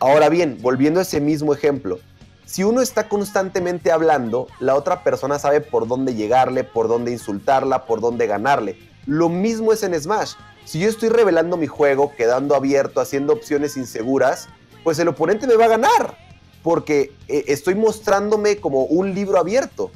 Ahora 0.00 0.28
bien, 0.28 0.58
volviendo 0.60 1.00
a 1.00 1.02
ese 1.02 1.20
mismo 1.20 1.54
ejemplo, 1.54 1.98
si 2.44 2.64
uno 2.64 2.80
está 2.80 3.08
constantemente 3.08 3.90
hablando, 3.90 4.46
la 4.60 4.74
otra 4.74 5.02
persona 5.02 5.38
sabe 5.38 5.60
por 5.60 5.88
dónde 5.88 6.14
llegarle, 6.14 6.64
por 6.64 6.88
dónde 6.88 7.12
insultarla, 7.12 7.86
por 7.86 8.00
dónde 8.00 8.26
ganarle. 8.26 8.78
Lo 9.06 9.28
mismo 9.28 9.72
es 9.72 9.82
en 9.82 9.98
Smash. 10.00 10.34
Si 10.64 10.80
yo 10.80 10.88
estoy 10.88 11.10
revelando 11.10 11.56
mi 11.56 11.66
juego, 11.66 12.14
quedando 12.16 12.54
abierto, 12.54 13.00
haciendo 13.00 13.32
opciones 13.32 13.76
inseguras, 13.76 14.48
pues 14.82 14.98
el 14.98 15.08
oponente 15.08 15.46
me 15.46 15.56
va 15.56 15.66
a 15.66 15.68
ganar, 15.68 16.18
porque 16.62 17.12
eh, 17.28 17.44
estoy 17.48 17.74
mostrándome 17.74 18.56
como 18.56 18.84
un 18.84 19.14
libro 19.14 19.38
abierto. 19.38 19.90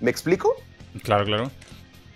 ¿Me 0.00 0.10
explico? 0.10 0.54
Claro, 1.02 1.24
claro. 1.24 1.50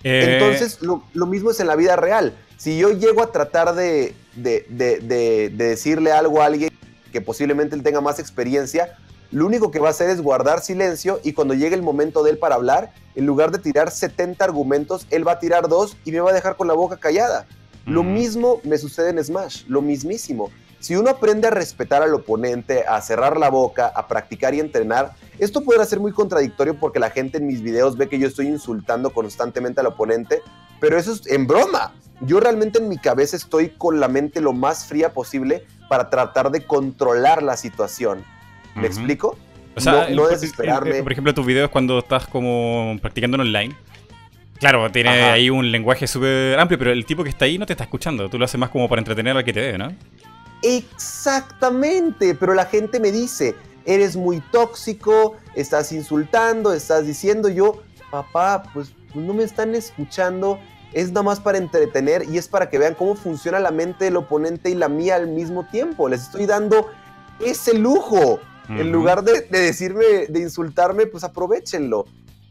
Eh, 0.05 0.39
Entonces, 0.39 0.81
lo, 0.81 1.27
mismo 1.27 1.51
es 1.51 1.59
en 1.59 1.67
la 1.67 1.75
vida 1.75 1.97
real. 1.97 2.37
Si 2.57 2.79
yo 2.79 2.91
llego 2.91 3.23
a 3.23 3.33
tratar 3.33 3.75
de, 3.75 4.15
de 4.37 5.51
decirle 5.53 6.13
algo 6.13 6.41
a 6.41 6.47
alguien 6.47 6.71
que 7.13 7.21
posiblemente 7.21 7.75
él 7.75 7.83
tenga 7.83 8.01
más 8.01 8.19
experiencia, 8.19 8.97
lo 9.31 9.45
único 9.45 9.71
que 9.71 9.79
va 9.79 9.89
a 9.89 9.91
hacer 9.91 10.09
es 10.09 10.23
guardar 10.23 10.61
silencio 10.61 11.21
y 11.23 11.35
cuando 11.35 11.55
llegue 11.55 11.75
el 11.75 11.83
momento 11.83 12.23
de 12.23 12.31
él 12.31 12.39
para 12.39 12.55
hablar, 12.55 12.95
en 13.15 13.27
lugar 13.27 13.51
de 13.51 13.59
tirar 13.59 13.91
70 13.91 14.43
argumentos, 14.43 15.07
él 15.11 15.27
va 15.27 15.33
a 15.33 15.39
tirar 15.39 15.69
dos 15.69 15.97
y 16.05 16.13
me 16.13 16.21
va 16.21 16.31
a 16.31 16.35
dejar 16.35 16.57
con 16.57 16.67
la 16.67 16.75
boca 16.75 16.97
callada. 16.97 17.47
Lo 17.85 18.03
mismo 18.03 18.61
me 18.65 18.79
sucede 18.79 19.11
en 19.11 19.23
Smash, 19.23 19.65
lo 19.67 19.83
mismísimo. 19.83 20.51
Si 20.81 20.95
uno 20.95 21.11
aprende 21.11 21.49
a 21.49 21.51
respetar 21.51 22.03
al 22.03 22.15
oponente, 22.15 22.87
a 22.87 23.01
cerrar 23.01 23.37
la 23.37 23.51
boca, 23.51 23.89
a 23.89 24.07
practicar 24.07 24.55
y 24.55 24.61
entrenar, 24.61 25.13
esto 25.39 25.63
podrá 25.63 25.85
ser 25.85 25.99
muy 25.99 26.13
contradictorio 26.13 26.79
porque 26.79 27.01
la 27.01 27.11
gente 27.11 27.39
en 27.39 27.47
mis 27.47 27.63
videos 27.63 27.97
ve 27.97 28.09
que 28.09 28.19
yo 28.19 28.29
estoy 28.29 28.47
insultando 28.47 29.11
constantemente 29.11 29.81
al 29.81 29.89
oponente, 29.89 30.41
pero 30.81 30.97
eso 30.97 31.13
es 31.13 31.27
en 31.27 31.47
broma. 31.47 31.95
Yo 32.21 32.41
realmente 32.41 32.79
en 32.79 32.89
mi 32.89 32.99
cabeza 32.99 33.37
estoy 33.37 33.71
con 33.71 34.01
la 34.01 34.09
mente 34.09 34.41
lo 34.41 34.53
más 34.53 34.87
fría 34.87 35.13
posible 35.13 35.67
para 35.89 36.11
tratar 36.11 36.51
de 36.51 36.65
controlar 36.67 37.43
la 37.43 37.57
situación. 37.57 38.25
¿Me 38.81 38.87
explico? 38.87 39.39
O 39.77 39.81
sea, 39.81 40.09
no, 40.11 40.29
desesperarme. 40.29 41.03
Por 41.03 41.13
ejemplo, 41.13 41.33
tus 41.35 41.47
videos 41.47 41.71
cuando 41.71 41.99
estás 42.01 42.27
como 42.27 42.97
practicando 43.01 43.37
en 43.37 43.41
online. 43.43 43.77
Claro, 44.59 44.91
tiene 44.91 45.11
ahí 45.11 45.51
un 45.51 45.71
lenguaje 45.71 46.09
súper 46.09 46.59
amplio, 46.59 46.79
pero 46.79 46.91
el 46.91 47.07
tipo 47.07 47.23
que 47.23 47.31
está 47.31 47.45
ahí 47.45 47.59
no 47.59 47.67
te 47.67 47.75
está 47.75 47.85
escuchando. 47.85 48.29
Tú 48.29 48.39
lo 48.39 48.45
haces 48.45 48.59
más 48.59 48.71
como 48.71 48.89
para 48.89 49.01
entretener 49.01 49.37
al 49.37 49.45
que 49.45 49.53
te 49.53 49.61
ve, 49.61 49.79
¿no? 49.79 49.95
Exactamente, 50.63 52.35
pero 52.35 52.55
la 52.55 52.65
gente 52.65 52.99
me 52.99 53.13
dice, 53.13 53.55
eres 53.85 54.17
muy 54.17 54.41
tóxico, 54.51 55.37
estás 55.55 55.93
insultando, 55.93 56.73
estás 56.73 57.07
diciendo 57.07 57.49
yo, 57.49 57.81
papá, 58.11 58.65
pues 58.75 58.93
no 59.15 59.33
me 59.33 59.45
están 59.45 59.77
escuchando 59.77 60.59
es 60.93 61.09
nada 61.09 61.23
más 61.23 61.41
para 61.41 61.59
entretener 61.59 62.25
y 62.29 62.39
es 62.39 62.49
para 62.49 62.71
que 62.71 62.79
vean 62.79 62.95
cómo 62.95 63.15
funciona 63.15 63.59
la 63.59 63.71
mente 63.71 64.07
del 64.07 64.17
oponente 64.17 64.71
y 64.71 64.75
la 64.75 64.89
mía 64.89 65.17
al 65.17 65.29
mismo 65.29 65.67
tiempo. 65.67 66.09
Les 66.09 66.23
estoy 66.23 66.47
dando 66.47 66.89
ese 67.45 67.75
lujo. 67.75 68.41
En 68.69 68.93
lugar 68.93 69.25
de, 69.25 69.43
decirme, 69.43 70.27
de 70.29 70.41
insultarme, 70.41 71.07
pues 71.07 71.25
aprovechenlo. 71.25 72.05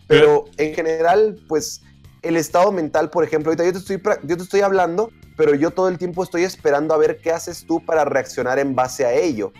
Pero 0.07 0.45
en 0.57 0.73
general, 0.73 1.39
pues 1.47 1.81
el 2.21 2.37
estado 2.37 2.71
mental, 2.71 3.09
por 3.09 3.23
ejemplo, 3.23 3.51
ahorita 3.51 3.65
yo 3.65 3.73
te, 3.73 3.79
estoy, 3.79 4.01
yo 4.23 4.37
te 4.37 4.43
estoy 4.43 4.61
hablando, 4.61 5.11
pero 5.35 5.53
yo 5.53 5.71
todo 5.71 5.89
el 5.89 5.97
tiempo 5.97 6.23
estoy 6.23 6.43
esperando 6.43 6.93
a 6.93 6.97
ver 6.97 7.19
qué 7.19 7.31
haces 7.31 7.65
tú 7.65 7.85
para 7.85 8.05
reaccionar 8.05 8.57
en 8.57 8.75
base 8.75 9.05
a 9.05 9.13
ello. 9.13 9.51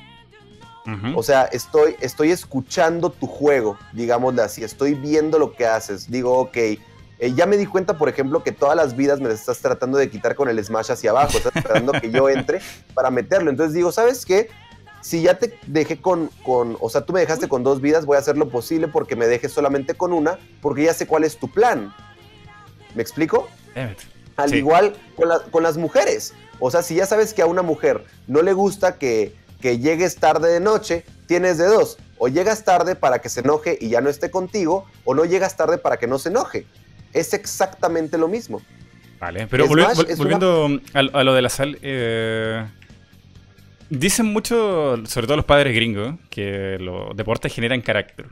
O 1.15 1.21
sea, 1.21 1.43
estoy, 1.43 1.95
estoy 1.99 2.31
escuchando 2.31 3.09
tu 3.09 3.27
juego, 3.27 3.77
digámosle 3.91 4.41
así, 4.41 4.63
estoy 4.63 4.93
viendo 4.93 5.37
lo 5.37 5.51
que 5.51 5.65
haces. 5.65 6.09
Digo, 6.09 6.37
ok, 6.39 6.55
eh, 6.55 6.79
ya 7.35 7.45
me 7.45 7.57
di 7.57 7.65
cuenta, 7.65 7.97
por 7.97 8.07
ejemplo, 8.07 8.41
que 8.41 8.53
todas 8.53 8.77
las 8.77 8.95
vidas 8.95 9.19
me 9.19 9.27
las 9.27 9.41
estás 9.41 9.59
tratando 9.59 9.97
de 9.97 10.09
quitar 10.09 10.35
con 10.35 10.47
el 10.47 10.63
smash 10.63 10.91
hacia 10.91 11.09
abajo, 11.09 11.37
estás 11.37 11.55
esperando 11.55 11.91
que 11.91 12.09
yo 12.09 12.29
entre 12.29 12.61
para 12.93 13.11
meterlo. 13.11 13.49
Entonces 13.49 13.73
digo, 13.73 13.91
¿sabes 13.91 14.25
qué? 14.25 14.47
Si 15.01 15.21
ya 15.21 15.37
te 15.37 15.57
dejé 15.67 16.01
con, 16.01 16.29
con, 16.43 16.77
o 16.79 16.89
sea, 16.89 17.01
tú 17.01 17.13
me 17.13 17.19
dejaste 17.19 17.47
con 17.47 17.63
dos 17.63 17.81
vidas, 17.81 18.05
voy 18.05 18.17
a 18.17 18.19
hacer 18.19 18.37
lo 18.37 18.49
posible 18.49 18.87
porque 18.87 19.15
me 19.15 19.27
dejes 19.27 19.51
solamente 19.51 19.93
con 19.93 20.11
una, 20.11 20.37
porque 20.61 20.83
ya 20.83 20.93
sé 20.93 21.07
cuál 21.07 21.23
es 21.23 21.37
tu 21.37 21.49
plan. 21.49 21.93
¿Me 22.95 23.01
explico? 23.01 23.47
Al 24.35 24.53
igual 24.53 24.95
con, 25.15 25.29
con 25.51 25.63
las 25.63 25.77
mujeres. 25.77 26.33
O 26.59 26.71
sea, 26.71 26.81
si 26.81 26.95
ya 26.95 27.05
sabes 27.05 27.33
que 27.33 27.41
a 27.41 27.45
una 27.45 27.61
mujer 27.61 28.03
no 28.27 28.41
le 28.41 28.53
gusta 28.53 28.97
que 28.97 29.35
que 29.61 29.79
llegues 29.79 30.17
tarde 30.17 30.49
de 30.49 30.59
noche, 30.59 31.03
tienes 31.27 31.57
de 31.57 31.65
dos. 31.65 31.97
O 32.17 32.27
llegas 32.27 32.63
tarde 32.63 32.95
para 32.95 33.19
que 33.19 33.29
se 33.29 33.41
enoje 33.41 33.77
y 33.79 33.89
ya 33.89 34.01
no 34.01 34.09
esté 34.09 34.31
contigo, 34.31 34.85
o 35.05 35.13
no 35.13 35.25
llegas 35.25 35.55
tarde 35.55 35.77
para 35.77 35.97
que 35.97 36.07
no 36.07 36.19
se 36.19 36.29
enoje. 36.29 36.65
Es 37.13 37.33
exactamente 37.33 38.17
lo 38.17 38.27
mismo. 38.27 38.61
Vale, 39.19 39.47
pero 39.47 39.67
volviendo 39.67 40.79
a, 40.93 41.23
lo 41.23 41.33
de 41.33 41.41
la 41.41 41.49
sal, 41.49 41.79
eh, 41.81 42.65
dicen 43.89 44.27
mucho, 44.27 45.05
sobre 45.05 45.27
todo 45.27 45.37
los 45.37 45.45
padres 45.45 45.73
gringos, 45.73 46.15
que 46.29 46.77
los 46.79 47.15
deportes 47.15 47.53
generan 47.53 47.81
carácter. 47.81 48.27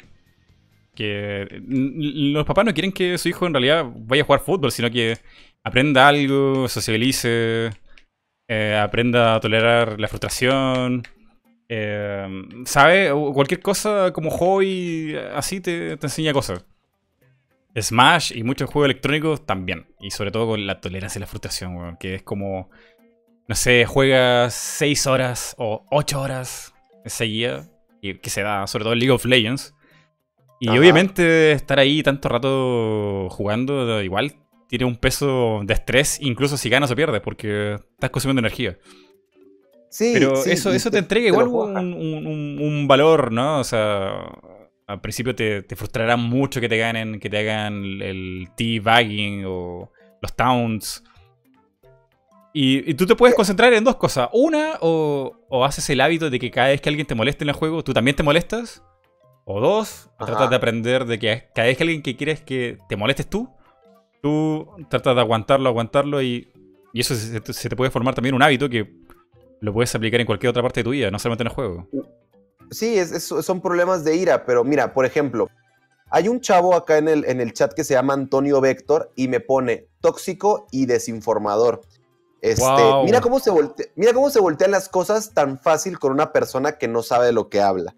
Que 0.94 1.62
los 1.68 2.46
papás 2.46 2.66
no 2.66 2.74
quieren 2.74 2.92
que 2.92 3.18
su 3.18 3.30
hijo 3.30 3.46
en 3.46 3.54
realidad 3.54 3.86
vaya 3.96 4.24
a 4.24 4.26
jugar 4.26 4.42
fútbol, 4.42 4.72
sino 4.72 4.90
que 4.90 5.18
aprenda 5.64 6.08
algo, 6.08 6.68
socialice, 6.70 7.72
eh, 8.48 8.80
aprenda 8.82 9.36
a 9.36 9.40
tolerar 9.40 10.00
la 10.00 10.08
frustración, 10.08 11.04
eh, 11.68 12.28
¿Sabe? 12.66 13.12
Cualquier 13.34 13.62
cosa 13.62 14.12
como 14.14 14.30
hobby 14.30 15.16
así 15.34 15.62
te, 15.62 15.94
enseña 15.94 16.34
cosas. 16.34 16.66
Smash 17.78 18.32
y 18.34 18.44
muchos 18.44 18.70
juegos 18.70 18.86
electrónicos 18.90 19.46
también. 19.46 19.88
Y 20.00 20.12
sobre 20.12 20.32
todo 20.32 20.48
con 20.48 20.66
la 20.66 20.80
tolerancia 20.80 21.20
y 21.20 21.22
la 21.22 21.28
frustración, 21.28 21.98
Que 21.98 22.16
es 22.16 22.24
como, 22.24 22.70
no 23.48 23.56
sé, 23.56 23.86
juegas 23.86 24.54
6 24.54 25.08
horas 25.08 25.56
o 25.58 25.86
8 25.92 26.22
horas 26.22 26.74
seguida. 27.06 27.68
Y 28.02 28.16
que 28.16 28.30
se 28.30 28.42
da, 28.42 28.68
sobre 28.68 28.84
todo 28.84 28.94
en 28.94 29.00
League 29.00 29.12
of 29.12 29.26
Legends. 29.26 29.74
Y 30.60 30.70
obviamente 30.70 31.52
estar 31.52 31.80
ahí 31.80 32.02
tanto 32.02 32.30
rato 32.30 33.28
jugando, 33.30 34.02
igual 34.02 34.36
tiene 34.68 34.86
un 34.86 34.96
peso 34.96 35.62
de 35.64 35.74
estrés, 35.74 36.20
incluso 36.22 36.58
si 36.58 36.70
ganas 36.70 36.90
o 36.92 36.96
pierdes, 36.96 37.22
porque 37.22 37.76
estás 37.76 38.10
consumiendo 38.10 38.40
energía. 38.40 38.78
Pero 39.98 40.44
eso, 40.44 40.74
eso 40.74 40.92
te, 40.92 40.98
entrega 40.98 41.28
igual 41.28 41.48
un, 41.48 42.86
valor, 42.88 43.32
¿no? 43.32 43.60
O 43.60 43.64
sea, 43.64 44.26
al 44.88 45.02
principio 45.02 45.36
te, 45.36 45.64
frustrará 45.76 46.18
mucho 46.18 46.60
que 46.60 46.68
te 46.68 46.78
ganen, 46.78 47.20
que 47.20 47.30
te 47.30 47.38
hagan 47.38 47.84
el 48.02 48.50
T-bagging 48.58 49.44
o 49.46 49.92
los 50.22 50.36
towns. 50.36 51.04
Y, 52.58 52.94
tú 52.94 53.06
te 53.06 53.18
puedes 53.18 53.36
concentrar 53.36 53.74
en 53.74 53.84
dos 53.84 53.98
cosas. 53.98 54.30
Una, 54.32 54.78
o, 54.80 55.66
haces 55.66 55.90
el 55.90 56.00
hábito 56.00 56.30
de 56.30 56.40
que 56.40 56.50
cada 56.52 56.70
vez 56.70 56.80
que 56.80 56.88
alguien 56.88 57.06
te 57.06 57.14
moleste 57.14 57.44
en 57.44 57.50
el 57.50 57.56
juego, 57.56 57.84
tú 57.84 57.94
también 57.94 58.16
te 58.16 58.24
molestas. 58.24 58.82
O 59.44 59.60
dos, 59.60 60.10
tratas 60.18 60.50
de 60.50 60.56
aprender 60.56 61.04
de 61.04 61.20
que 61.20 61.50
cada 61.54 61.68
vez 61.68 61.76
que 61.76 61.84
alguien 61.84 62.02
que 62.02 62.16
quieres 62.16 62.40
que 62.40 62.78
te 62.88 62.96
molestes 62.96 63.30
tú, 63.30 63.50
tú 64.22 64.70
tratas 64.90 65.16
de 65.16 65.22
aguantarlo, 65.22 65.68
aguantarlo 65.68 66.22
y, 66.22 66.48
y 66.94 67.02
eso 67.02 67.14
se, 67.14 67.42
te 67.42 67.76
puede 67.76 67.92
formar 67.92 68.16
también 68.16 68.34
un 68.34 68.42
hábito 68.42 68.70
que 68.70 68.90
lo 69.60 69.74
puedes 69.74 69.94
aplicar 69.94 70.22
en 70.22 70.26
cualquier 70.26 70.52
otra 70.52 70.64
parte 70.64 70.80
de 70.80 70.86
tu 70.86 70.92
vida, 70.92 71.12
no 71.12 71.20
solamente 71.20 71.44
en 71.44 71.48
el 71.48 71.54
juego. 71.54 71.90
Sí, 72.72 72.96
son 73.20 73.60
problemas 73.60 74.06
de 74.06 74.16
ira, 74.16 74.46
pero 74.46 74.64
mira, 74.64 74.94
por 74.94 75.06
ejemplo, 75.06 75.50
hay 76.10 76.30
un 76.30 76.40
chavo 76.40 76.74
acá 76.74 77.00
en 77.00 77.10
el, 77.10 77.26
en 77.26 77.42
el 77.42 77.52
chat 77.52 77.74
que 77.74 77.84
se 77.84 77.96
llama 77.96 78.14
Antonio 78.14 78.62
Vector 78.62 79.12
y 79.18 79.28
me 79.28 79.42
pone 79.42 79.90
tóxico 80.00 80.68
y 80.72 80.86
desinformador. 80.86 81.82
Este, 82.42 82.84
mira, 83.04 83.22
cómo 83.22 83.40
se 83.40 83.52
mira 83.96 84.14
cómo 84.14 84.30
se 84.30 84.40
voltean 84.40 84.72
las 84.72 84.90
cosas 84.90 85.34
tan 85.34 85.60
fácil 85.60 85.98
con 85.98 86.12
una 86.12 86.32
persona 86.32 86.78
que 86.78 86.88
no 86.88 87.02
sabe 87.02 87.28
de 87.28 87.32
lo 87.32 87.50
que 87.50 87.62
habla. 87.62 87.96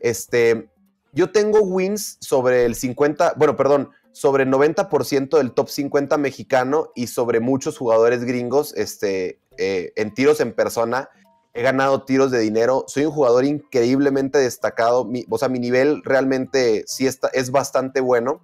Este, 0.00 0.70
yo 1.12 1.32
tengo 1.32 1.60
wins 1.60 2.16
sobre 2.20 2.64
el 2.64 2.74
50, 2.74 3.34
bueno, 3.36 3.56
perdón, 3.56 3.90
sobre 4.12 4.44
el 4.44 4.50
90% 4.50 5.36
del 5.36 5.52
top 5.52 5.68
50 5.68 6.18
mexicano 6.18 6.90
y 6.94 7.06
sobre 7.06 7.40
muchos 7.40 7.78
jugadores 7.78 8.24
gringos 8.24 8.74
este, 8.76 9.40
eh, 9.56 9.92
en 9.96 10.12
tiros 10.14 10.40
en 10.40 10.52
persona. 10.52 11.08
He 11.54 11.62
ganado 11.62 12.02
tiros 12.02 12.30
de 12.30 12.38
dinero. 12.40 12.84
Soy 12.88 13.04
un 13.04 13.12
jugador 13.12 13.44
increíblemente 13.44 14.38
destacado. 14.38 15.08
o 15.28 15.38
sea, 15.38 15.48
mi 15.48 15.58
nivel 15.58 16.02
realmente 16.04 16.84
sí 16.86 17.06
está, 17.06 17.28
es 17.28 17.50
bastante 17.50 18.00
bueno. 18.00 18.42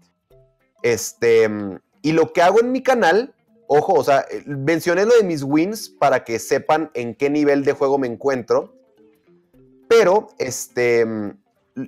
Este, 0.82 1.48
y 2.02 2.12
lo 2.12 2.32
que 2.32 2.42
hago 2.42 2.60
en 2.60 2.72
mi 2.72 2.82
canal, 2.82 3.33
ojo, 3.66 3.94
o 3.94 4.04
sea, 4.04 4.26
mencioné 4.46 5.04
lo 5.04 5.16
de 5.16 5.24
mis 5.24 5.42
wins 5.42 5.88
para 5.88 6.24
que 6.24 6.38
sepan 6.38 6.90
en 6.94 7.14
qué 7.14 7.30
nivel 7.30 7.64
de 7.64 7.72
juego 7.72 7.98
me 7.98 8.06
encuentro. 8.06 8.74
Pero, 9.88 10.28
este, 10.38 11.06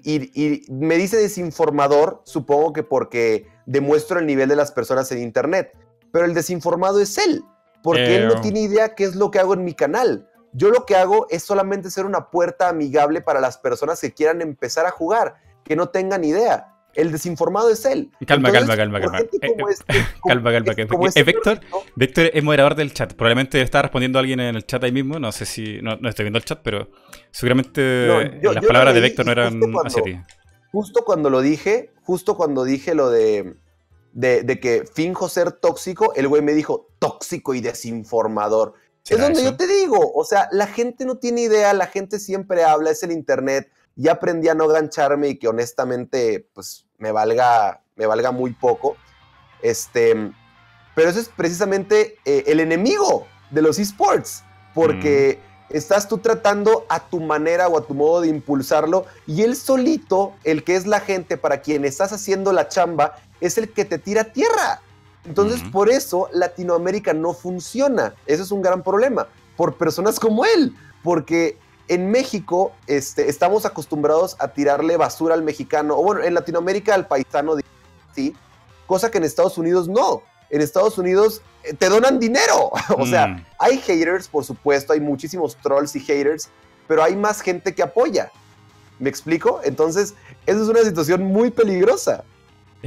y, 0.02 0.62
me 0.68 0.96
dice 0.96 1.16
desinformador, 1.16 2.22
supongo 2.24 2.72
que 2.72 2.82
porque 2.82 3.46
demuestro 3.66 4.18
el 4.18 4.26
nivel 4.26 4.48
de 4.48 4.56
las 4.56 4.72
personas 4.72 5.10
en 5.12 5.18
Internet. 5.18 5.72
Pero 6.12 6.24
el 6.24 6.34
desinformado 6.34 7.00
es 7.00 7.18
él 7.18 7.44
porque 7.86 8.16
él 8.16 8.26
no 8.26 8.40
tiene 8.40 8.62
idea 8.62 8.96
qué 8.96 9.04
es 9.04 9.14
lo 9.14 9.30
que 9.30 9.38
hago 9.38 9.54
en 9.54 9.64
mi 9.64 9.72
canal. 9.72 10.28
Yo 10.52 10.70
lo 10.70 10.86
que 10.86 10.96
hago 10.96 11.28
es 11.30 11.44
solamente 11.44 11.88
ser 11.88 12.04
una 12.04 12.30
puerta 12.30 12.68
amigable 12.68 13.20
para 13.20 13.40
las 13.40 13.58
personas 13.58 14.00
que 14.00 14.12
quieran 14.12 14.42
empezar 14.42 14.86
a 14.86 14.90
jugar, 14.90 15.36
que 15.62 15.76
no 15.76 15.90
tengan 15.90 16.24
idea. 16.24 16.74
El 16.96 17.12
desinformado 17.12 17.70
es 17.70 17.84
él. 17.84 18.10
Calma, 18.26 18.50
calma, 18.50 18.76
calma, 18.76 19.00
calma. 19.00 19.20
Eh, 19.20 19.28
eh, 19.42 19.54
este, 19.70 19.94
calma, 20.26 20.52
calma. 20.52 20.74
Este 21.06 21.22
Víctor, 21.22 21.60
Víctor 21.94 22.30
es 22.32 22.42
moderador 22.42 22.74
del 22.74 22.92
chat. 22.92 23.14
Probablemente 23.14 23.60
está 23.60 23.82
respondiendo 23.82 24.18
a 24.18 24.20
alguien 24.20 24.40
en 24.40 24.56
el 24.56 24.66
chat 24.66 24.82
ahí 24.82 24.92
mismo. 24.92 25.18
No 25.18 25.32
sé 25.32 25.46
si. 25.46 25.80
No, 25.82 25.94
estoy 26.08 26.24
viendo 26.24 26.38
el 26.38 26.44
chat, 26.44 26.60
pero 26.62 26.88
seguramente 27.30 28.40
las 28.42 28.64
palabras 28.64 28.94
de 28.94 29.00
Víctor 29.00 29.26
no 29.26 29.32
eran 29.32 29.60
hacia 29.84 30.02
ti. 30.02 30.18
Justo 30.72 31.04
cuando 31.04 31.30
lo 31.30 31.40
dije, 31.40 31.92
justo 32.02 32.36
cuando 32.36 32.64
dije 32.64 32.94
lo 32.94 33.10
de 33.10 33.56
de, 34.16 34.60
que 34.60 34.84
finjo 34.90 35.28
ser 35.28 35.52
tóxico, 35.52 36.14
el 36.14 36.26
güey 36.26 36.42
me 36.42 36.54
dijo 36.54 36.88
tóxico 36.98 37.54
y 37.54 37.60
desinformador. 37.60 38.74
Es 39.08 39.20
donde 39.20 39.44
yo 39.44 39.56
te 39.56 39.66
digo, 39.66 40.12
o 40.14 40.24
sea, 40.24 40.48
la 40.50 40.66
gente 40.66 41.04
no 41.04 41.18
tiene 41.18 41.42
idea, 41.42 41.72
la 41.74 41.86
gente 41.86 42.18
siempre 42.18 42.64
habla, 42.64 42.90
es 42.90 43.02
el 43.02 43.12
internet. 43.12 43.70
Ya 43.94 44.12
aprendí 44.12 44.48
a 44.48 44.54
no 44.54 44.66
gancharme 44.66 45.28
y 45.28 45.38
que 45.38 45.48
honestamente, 45.48 46.48
pues 46.54 46.85
me 46.98 47.12
valga, 47.12 47.80
me 47.96 48.06
valga 48.06 48.30
muy 48.30 48.52
poco. 48.52 48.96
Este, 49.62 50.32
pero 50.94 51.10
eso 51.10 51.20
es 51.20 51.28
precisamente 51.28 52.18
eh, 52.24 52.44
el 52.46 52.60
enemigo 52.60 53.26
de 53.50 53.62
los 53.62 53.78
esports, 53.78 54.42
porque 54.74 55.40
mm. 55.70 55.76
estás 55.76 56.08
tú 56.08 56.18
tratando 56.18 56.86
a 56.88 57.08
tu 57.08 57.20
manera 57.20 57.68
o 57.68 57.78
a 57.78 57.86
tu 57.86 57.94
modo 57.94 58.20
de 58.22 58.28
impulsarlo 58.28 59.06
y 59.26 59.42
él 59.42 59.56
solito, 59.56 60.34
el 60.44 60.64
que 60.64 60.76
es 60.76 60.86
la 60.86 61.00
gente 61.00 61.36
para 61.36 61.60
quien 61.60 61.84
estás 61.84 62.12
haciendo 62.12 62.52
la 62.52 62.68
chamba, 62.68 63.16
es 63.40 63.58
el 63.58 63.72
que 63.72 63.84
te 63.84 63.98
tira 63.98 64.24
tierra. 64.24 64.80
Entonces, 65.26 65.60
por 65.72 65.90
eso 65.90 66.28
Latinoamérica 66.32 67.12
no 67.12 67.34
funciona. 67.34 68.14
Ese 68.26 68.42
es 68.42 68.52
un 68.52 68.62
gran 68.62 68.82
problema. 68.82 69.26
Por 69.56 69.76
personas 69.76 70.20
como 70.20 70.44
él. 70.44 70.72
Porque 71.02 71.58
en 71.88 72.10
México 72.10 72.72
este, 72.86 73.28
estamos 73.28 73.64
acostumbrados 73.66 74.36
a 74.38 74.48
tirarle 74.48 74.96
basura 74.96 75.34
al 75.34 75.42
mexicano. 75.42 75.96
O 75.96 76.02
bueno, 76.02 76.22
en 76.22 76.34
Latinoamérica 76.34 76.94
al 76.94 77.06
paisano, 77.06 77.56
sí. 78.14 78.34
Cosa 78.86 79.10
que 79.10 79.18
en 79.18 79.24
Estados 79.24 79.58
Unidos 79.58 79.88
no. 79.88 80.22
En 80.50 80.60
Estados 80.60 80.98
Unidos 80.98 81.42
eh, 81.64 81.74
te 81.74 81.88
donan 81.88 82.18
dinero. 82.18 82.70
o 82.96 83.06
sea, 83.06 83.28
mm. 83.28 83.44
hay 83.58 83.78
haters, 83.78 84.28
por 84.28 84.44
supuesto. 84.44 84.92
Hay 84.92 85.00
muchísimos 85.00 85.56
trolls 85.56 85.94
y 85.96 86.00
haters. 86.00 86.48
Pero 86.88 87.02
hay 87.02 87.16
más 87.16 87.40
gente 87.40 87.74
que 87.74 87.82
apoya. 87.82 88.30
¿Me 88.98 89.10
explico? 89.10 89.60
Entonces, 89.64 90.14
esa 90.46 90.62
es 90.62 90.68
una 90.68 90.82
situación 90.82 91.24
muy 91.24 91.50
peligrosa 91.50 92.24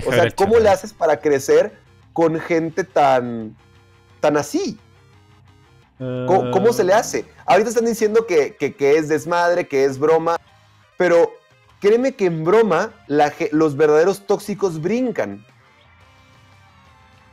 o 0.05 0.11
sea, 0.11 0.31
¿cómo 0.31 0.59
le 0.59 0.69
haces 0.69 0.93
para 0.93 1.19
crecer 1.19 1.77
con 2.13 2.39
gente 2.39 2.84
tan, 2.84 3.55
tan 4.19 4.38
así? 4.38 4.77
¿Cómo, 5.99 6.71
se 6.71 6.85
le 6.85 6.93
hace? 6.93 7.26
Ahorita 7.45 7.69
están 7.69 7.85
diciendo 7.85 8.26
que, 8.26 8.55
es 8.80 9.09
desmadre, 9.09 9.67
que 9.67 9.84
es 9.84 9.99
broma, 9.99 10.38
pero 10.97 11.34
créeme 11.81 12.15
que 12.15 12.26
en 12.26 12.45
broma 12.45 12.93
los 13.51 13.76
verdaderos 13.76 14.26
tóxicos 14.26 14.81
brincan. 14.81 15.45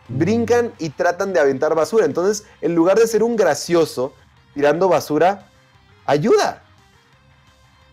brincan 0.09 0.73
y 0.79 0.91
tratan 0.91 1.33
de 1.33 1.39
aventar 1.39 1.77
basura. 1.77 2.07
Entonces, 2.07 2.45
en 2.61 2.75
lugar 2.75 2.99
de 2.99 3.07
ser 3.07 3.23
un 3.23 3.37
gracioso 3.37 4.13
tirando 4.53 4.89
basura, 4.89 5.49
ayuda. 6.05 6.65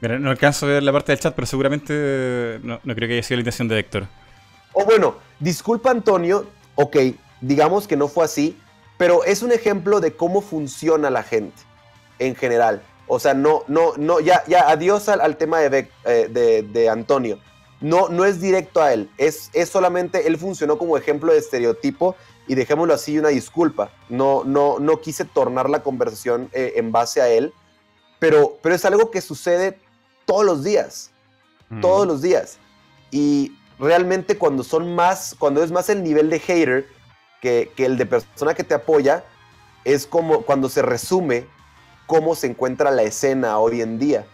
Mira, 0.01 0.17
no 0.17 0.31
alcanzo 0.31 0.65
a 0.65 0.69
ver 0.69 0.83
la 0.83 0.91
parte 0.91 1.11
del 1.11 1.19
chat, 1.19 1.35
pero 1.35 1.45
seguramente 1.45 2.59
no, 2.63 2.79
no 2.83 2.95
creo 2.95 3.07
que 3.07 3.13
haya 3.13 3.23
sido 3.23 3.37
la 3.37 3.41
intención 3.41 3.67
de 3.67 3.79
Héctor. 3.79 4.07
O 4.73 4.85
bueno, 4.85 5.17
disculpa 5.39 5.91
Antonio, 5.91 6.47
ok, 6.75 6.97
digamos 7.41 7.87
que 7.87 7.95
no 7.95 8.07
fue 8.07 8.25
así, 8.25 8.57
pero 8.97 9.23
es 9.23 9.41
un 9.41 9.51
ejemplo 9.51 9.99
de 9.99 10.15
cómo 10.15 10.41
funciona 10.41 11.09
la 11.09 11.23
gente 11.23 11.61
en 12.19 12.35
general. 12.35 12.83
O 13.07 13.19
sea, 13.19 13.33
no, 13.33 13.63
no, 13.67 13.93
no, 13.97 14.19
ya, 14.19 14.43
ya, 14.47 14.69
adiós 14.69 15.09
al, 15.09 15.37
tema 15.37 15.59
de, 15.59 15.89
eh, 16.05 16.27
de, 16.29 16.63
de, 16.63 16.89
Antonio. 16.89 17.39
No, 17.81 18.07
no 18.07 18.23
es 18.23 18.39
directo 18.39 18.81
a 18.81 18.93
él, 18.93 19.09
es, 19.17 19.49
es 19.53 19.67
solamente, 19.67 20.25
él 20.25 20.37
funcionó 20.37 20.77
como 20.77 20.97
ejemplo 20.97 21.33
de 21.33 21.39
estereotipo 21.39 22.15
y 22.47 22.55
dejémoslo 22.55 22.93
así, 22.93 23.19
una 23.19 23.29
disculpa. 23.29 23.91
No, 24.07 24.43
no, 24.45 24.79
no 24.79 25.01
quise 25.01 25.25
tornar 25.25 25.69
la 25.69 25.83
conversación 25.83 26.49
eh, 26.53 26.73
en 26.77 26.91
base 26.91 27.21
a 27.21 27.29
él, 27.29 27.53
pero, 28.19 28.57
pero 28.61 28.73
es 28.75 28.85
algo 28.85 29.11
que 29.11 29.19
sucede 29.19 29.79
todos 30.25 30.45
los 30.45 30.63
días, 30.63 31.11
todos 31.81 32.07
los 32.07 32.21
días. 32.21 32.57
Y 33.11 33.57
realmente 33.79 34.37
cuando 34.37 34.63
son 34.63 34.95
más, 34.95 35.35
cuando 35.37 35.63
es 35.63 35.71
más 35.71 35.89
el 35.89 36.03
nivel 36.03 36.29
de 36.29 36.39
hater 36.39 36.87
que, 37.43 37.73
que 37.75 37.85
el 37.85 37.97
de 37.97 38.05
persona 38.05 38.53
que 38.53 38.63
te 38.63 38.73
apoya, 38.73 39.25
es 39.83 40.07
como 40.07 40.43
cuando 40.43 40.69
se 40.69 40.81
resume 40.81 41.45
cómo 42.07 42.35
se 42.35 42.47
encuentra 42.47 42.89
la 42.89 43.03
escena 43.03 43.59
hoy 43.59 43.81
en 43.81 43.99
día. 43.99 44.25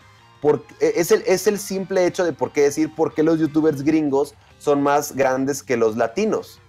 Porque 0.41 0.73
es, 0.79 1.11
el, 1.11 1.23
es 1.25 1.47
el 1.47 1.57
simple 1.57 2.05
hecho 2.05 2.23
de 2.23 2.33
por 2.33 2.51
qué 2.51 2.61
decir 2.61 2.93
por 2.95 3.15
qué 3.15 3.23
los 3.23 3.39
youtubers 3.39 3.81
gringos 3.81 4.35
son 4.59 4.83
más 4.83 5.15
grandes 5.15 5.63
que 5.63 5.75
los 5.75 5.97
latinos. 5.97 6.61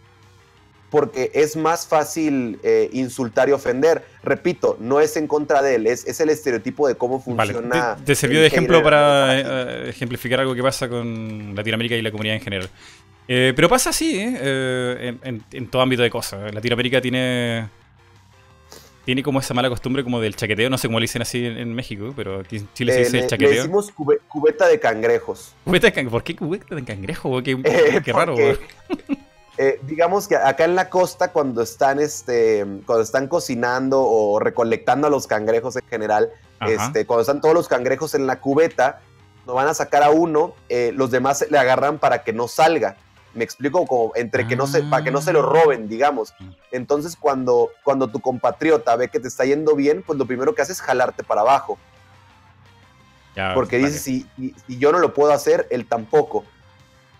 Porque 0.88 1.30
es 1.34 1.56
más 1.56 1.86
fácil 1.86 2.58
eh, 2.62 2.88
insultar 2.94 3.50
y 3.50 3.52
ofender. 3.52 4.02
Repito, 4.24 4.78
no 4.80 4.98
es 4.98 5.16
en 5.18 5.28
contra 5.28 5.60
de 5.60 5.74
él, 5.76 5.86
es, 5.86 6.06
es 6.06 6.20
el 6.20 6.30
estereotipo 6.30 6.88
de 6.88 6.96
cómo 6.96 7.20
funciona. 7.20 7.96
Te, 7.96 8.02
te, 8.06 8.14
sirvió 8.14 8.40
de 8.40 8.46
ejemplo 8.46 8.82
para 8.82 9.38
eh, 9.38 9.90
ejemplificar 9.90 10.40
algo 10.40 10.54
que 10.54 10.62
pasa 10.62 10.88
con 10.88 11.54
Latinoamérica 11.54 11.94
y 11.96 12.02
la 12.02 12.10
comunidad 12.10 12.36
en 12.36 12.42
general. 12.42 12.70
Eh, 13.32 13.52
pero 13.54 13.68
pasa 13.68 13.90
así, 13.90 14.18
¿eh? 14.18 14.98
en, 15.00 15.20
en, 15.22 15.44
en, 15.52 15.68
todo 15.68 15.82
ámbito 15.82 16.02
de 16.02 16.10
cosas. 16.10 16.52
Latinoamérica 16.52 17.00
tiene 17.00 17.68
tiene 19.04 19.22
como 19.22 19.40
esa 19.40 19.54
mala 19.54 19.68
costumbre 19.68 20.04
como 20.04 20.20
del 20.20 20.36
chaqueteo, 20.36 20.68
no 20.68 20.78
sé 20.78 20.88
cómo 20.88 20.98
le 20.98 21.04
dicen 21.04 21.22
así 21.22 21.46
en, 21.46 21.56
en 21.56 21.74
México, 21.74 22.12
pero 22.14 22.40
aquí 22.40 22.56
en 22.56 22.72
Chile 22.74 22.92
se 22.92 22.98
dice 23.00 23.18
eh, 23.18 23.26
chaqueteo. 23.26 23.50
Le 23.50 23.56
decimos 23.56 23.90
cube, 23.92 24.20
cubeta 24.28 24.66
de 24.66 24.78
cangrejos. 24.78 25.54
¿Cubeta 25.64 25.86
de 25.86 25.92
can 25.92 26.08
¿Por 26.08 26.22
qué 26.22 26.36
cubeta 26.36 26.74
de 26.74 26.84
cangrejo? 26.84 27.42
Qué, 27.42 27.58
eh, 27.64 28.00
qué 28.04 28.12
raro, 28.12 28.34
porque, 28.34 28.58
eh, 29.58 29.80
digamos 29.82 30.28
que 30.28 30.36
acá 30.36 30.64
en 30.64 30.74
la 30.74 30.88
costa, 30.88 31.32
cuando 31.32 31.62
están, 31.62 31.98
este, 31.98 32.64
cuando 32.86 33.02
están 33.02 33.28
cocinando 33.28 34.02
o 34.02 34.38
recolectando 34.38 35.06
a 35.06 35.10
los 35.10 35.26
cangrejos 35.26 35.76
en 35.76 35.86
general, 35.88 36.30
este, 36.66 37.06
cuando 37.06 37.22
están 37.22 37.40
todos 37.40 37.54
los 37.54 37.68
cangrejos 37.68 38.14
en 38.14 38.26
la 38.26 38.40
cubeta, 38.40 39.00
no 39.46 39.54
van 39.54 39.66
a 39.66 39.74
sacar 39.74 40.02
a 40.02 40.10
uno, 40.10 40.54
eh, 40.68 40.92
los 40.94 41.10
demás 41.10 41.46
le 41.50 41.58
agarran 41.58 41.98
para 41.98 42.22
que 42.22 42.32
no 42.32 42.48
salga. 42.48 42.96
Me 43.34 43.44
explico 43.44 43.86
como 43.86 44.12
entre 44.16 44.46
que 44.46 44.56
no 44.56 44.66
se, 44.66 44.82
para 44.82 45.04
que 45.04 45.10
no 45.10 45.20
se 45.20 45.32
lo 45.32 45.42
roben, 45.42 45.88
digamos. 45.88 46.34
Entonces, 46.72 47.16
cuando, 47.16 47.70
cuando 47.84 48.08
tu 48.08 48.20
compatriota 48.20 48.96
ve 48.96 49.08
que 49.08 49.20
te 49.20 49.28
está 49.28 49.44
yendo 49.44 49.76
bien, 49.76 50.02
pues 50.04 50.18
lo 50.18 50.26
primero 50.26 50.54
que 50.54 50.62
hace 50.62 50.72
es 50.72 50.80
jalarte 50.80 51.22
para 51.22 51.42
abajo. 51.42 51.78
Ya, 53.36 53.54
Porque 53.54 53.78
dice, 53.78 53.98
si, 53.98 54.26
si, 54.36 54.78
yo 54.78 54.90
no 54.90 54.98
lo 54.98 55.14
puedo 55.14 55.32
hacer, 55.32 55.68
él 55.70 55.86
tampoco. 55.86 56.44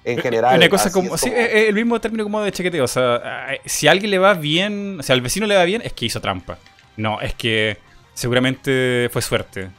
En 0.02 0.18
general. 0.18 0.56
Una 0.56 0.68
cosa 0.68 0.90
como, 0.90 1.08
como... 1.08 1.18
Sí, 1.18 1.30
el 1.32 1.74
mismo 1.74 2.00
término 2.00 2.24
como 2.24 2.40
de 2.40 2.50
chequeteo. 2.50 2.84
O 2.84 2.88
sea, 2.88 3.48
si 3.66 3.86
a 3.86 3.90
alguien 3.90 4.10
le 4.10 4.18
va 4.18 4.34
bien, 4.34 4.98
o 4.98 5.02
sea, 5.02 5.14
al 5.14 5.20
vecino 5.20 5.46
le 5.46 5.54
va 5.54 5.64
bien, 5.64 5.82
es 5.84 5.92
que 5.92 6.06
hizo 6.06 6.20
trampa. 6.20 6.58
No, 6.96 7.20
es 7.20 7.34
que 7.34 7.78
seguramente 8.14 9.08
fue 9.12 9.22
suerte. 9.22 9.70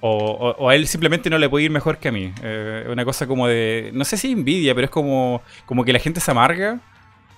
O, 0.00 0.10
o, 0.10 0.50
o, 0.64 0.68
a 0.68 0.74
él 0.76 0.86
simplemente 0.86 1.28
no 1.28 1.38
le 1.38 1.48
puede 1.48 1.64
ir 1.64 1.70
mejor 1.70 1.98
que 1.98 2.08
a 2.08 2.12
mí. 2.12 2.32
Eh, 2.42 2.86
una 2.90 3.04
cosa 3.04 3.26
como 3.26 3.48
de. 3.48 3.90
No 3.92 4.04
sé 4.04 4.16
si 4.16 4.30
envidia, 4.30 4.74
pero 4.74 4.84
es 4.84 4.90
como, 4.90 5.42
como 5.66 5.84
que 5.84 5.92
la 5.92 5.98
gente 5.98 6.20
se 6.20 6.30
amarga 6.30 6.80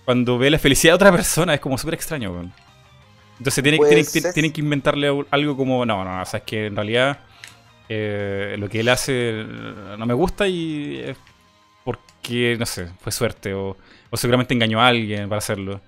cuando 0.05 0.39
ve 0.39 0.51
la 0.51 0.59
felicidad 0.59 0.93
de 0.93 0.97
otra 0.97 1.12
persona. 1.12 1.55
Es 1.55 1.61
como 1.61 1.78
súper 1.78 1.95
extraño. 1.95 2.32
Bro. 2.32 2.51
Entonces 3.39 3.62
tienen 3.62 3.78
pues 3.78 4.12
tiene, 4.12 4.32
tiene 4.32 4.53
que 4.53 4.61
inventarle 4.61 5.24
algo 5.31 5.57
como. 5.57 5.87
No, 5.87 6.05
no, 6.05 6.20
o 6.20 6.27
sea, 6.27 6.39
es 6.39 6.45
que 6.45 6.66
en 6.66 6.77
realidad 6.77 7.20
eh, 7.89 8.57
lo 8.59 8.69
que 8.69 8.81
él 8.81 8.89
hace 8.91 9.45
no 9.99 10.05
me 10.05 10.15
gusta 10.15 10.47
y 10.47 11.01
es 11.05 11.16
porque, 11.82 12.57
no 12.59 12.66
sé, 12.66 12.89
fue 13.01 13.11
suerte. 13.11 13.55
O, 13.55 13.77
o 14.11 14.16
seguramente 14.19 14.53
engañó 14.53 14.82
a 14.82 14.89
alguien 14.89 15.31
para 15.31 15.39
hacerlo. 15.39 15.81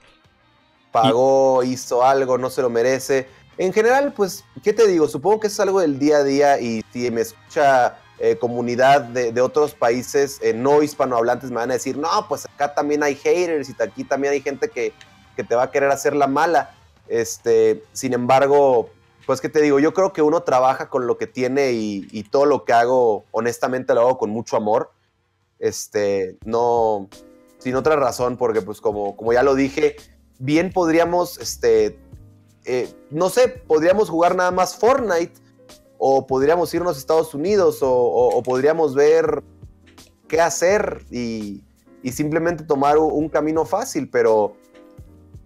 Pagó, 0.90 1.62
y, 1.62 1.72
hizo 1.72 2.04
algo, 2.04 2.38
no 2.38 2.48
se 2.50 2.62
lo 2.62 2.70
merece 2.70 3.26
en 3.64 3.72
general, 3.72 4.12
pues, 4.12 4.44
¿qué 4.64 4.72
te 4.72 4.88
digo? 4.88 5.06
Supongo 5.06 5.40
que 5.40 5.46
es 5.46 5.60
algo 5.60 5.80
del 5.80 5.98
día 5.98 6.18
a 6.18 6.24
día 6.24 6.60
y 6.60 6.84
si 6.92 7.08
me 7.12 7.20
escucha 7.20 7.96
eh, 8.18 8.36
comunidad 8.36 9.02
de, 9.02 9.30
de, 9.32 9.40
otros 9.40 9.74
países 9.74 10.40
eh, 10.42 10.52
no 10.52 10.82
hispanohablantes 10.82 11.50
me 11.50 11.56
van 11.56 11.70
a 11.70 11.74
decir, 11.74 11.96
no, 11.96 12.08
pues 12.28 12.46
acá 12.46 12.74
también 12.74 13.02
hay 13.04 13.14
haters 13.14 13.68
y 13.68 13.82
aquí 13.82 14.02
también 14.02 14.32
hay 14.32 14.40
gente 14.40 14.68
que, 14.68 14.92
que 15.36 15.44
te 15.44 15.54
va 15.54 15.64
a 15.64 15.70
querer 15.70 15.90
hacer 15.90 16.16
la 16.16 16.26
mala. 16.26 16.74
Este, 17.06 17.84
sin 17.92 18.14
embargo, 18.14 18.90
pues, 19.26 19.40
¿qué 19.40 19.48
te 19.48 19.62
digo? 19.62 19.78
Yo 19.78 19.94
creo 19.94 20.12
que 20.12 20.22
uno 20.22 20.42
trabaja 20.42 20.88
con 20.88 21.06
lo 21.06 21.16
que 21.16 21.28
tiene 21.28 21.70
y, 21.70 22.08
y 22.10 22.24
todo 22.24 22.46
lo 22.46 22.64
que 22.64 22.72
hago, 22.72 23.24
honestamente, 23.30 23.94
lo 23.94 24.00
hago 24.00 24.18
con 24.18 24.30
mucho 24.30 24.56
amor. 24.56 24.90
Este, 25.60 26.36
no, 26.44 27.08
sin 27.58 27.76
otra 27.76 27.94
razón, 27.94 28.36
porque 28.36 28.60
pues 28.60 28.80
como, 28.80 29.16
como 29.16 29.32
ya 29.32 29.44
lo 29.44 29.54
dije, 29.54 29.94
bien 30.40 30.72
podríamos 30.72 31.38
este, 31.38 31.96
eh, 32.64 32.88
no 33.10 33.28
sé, 33.28 33.48
podríamos 33.48 34.08
jugar 34.08 34.36
nada 34.36 34.50
más 34.50 34.76
Fortnite 34.76 35.32
o 35.98 36.26
podríamos 36.26 36.72
irnos 36.74 36.96
a 36.96 36.98
Estados 36.98 37.34
Unidos 37.34 37.82
o, 37.82 37.92
o, 37.92 38.36
o 38.36 38.42
podríamos 38.42 38.94
ver 38.94 39.42
qué 40.28 40.40
hacer 40.40 41.04
y, 41.10 41.62
y 42.02 42.12
simplemente 42.12 42.64
tomar 42.64 42.98
un, 42.98 43.28
camino 43.28 43.64
fácil, 43.64 44.08
pero 44.08 44.56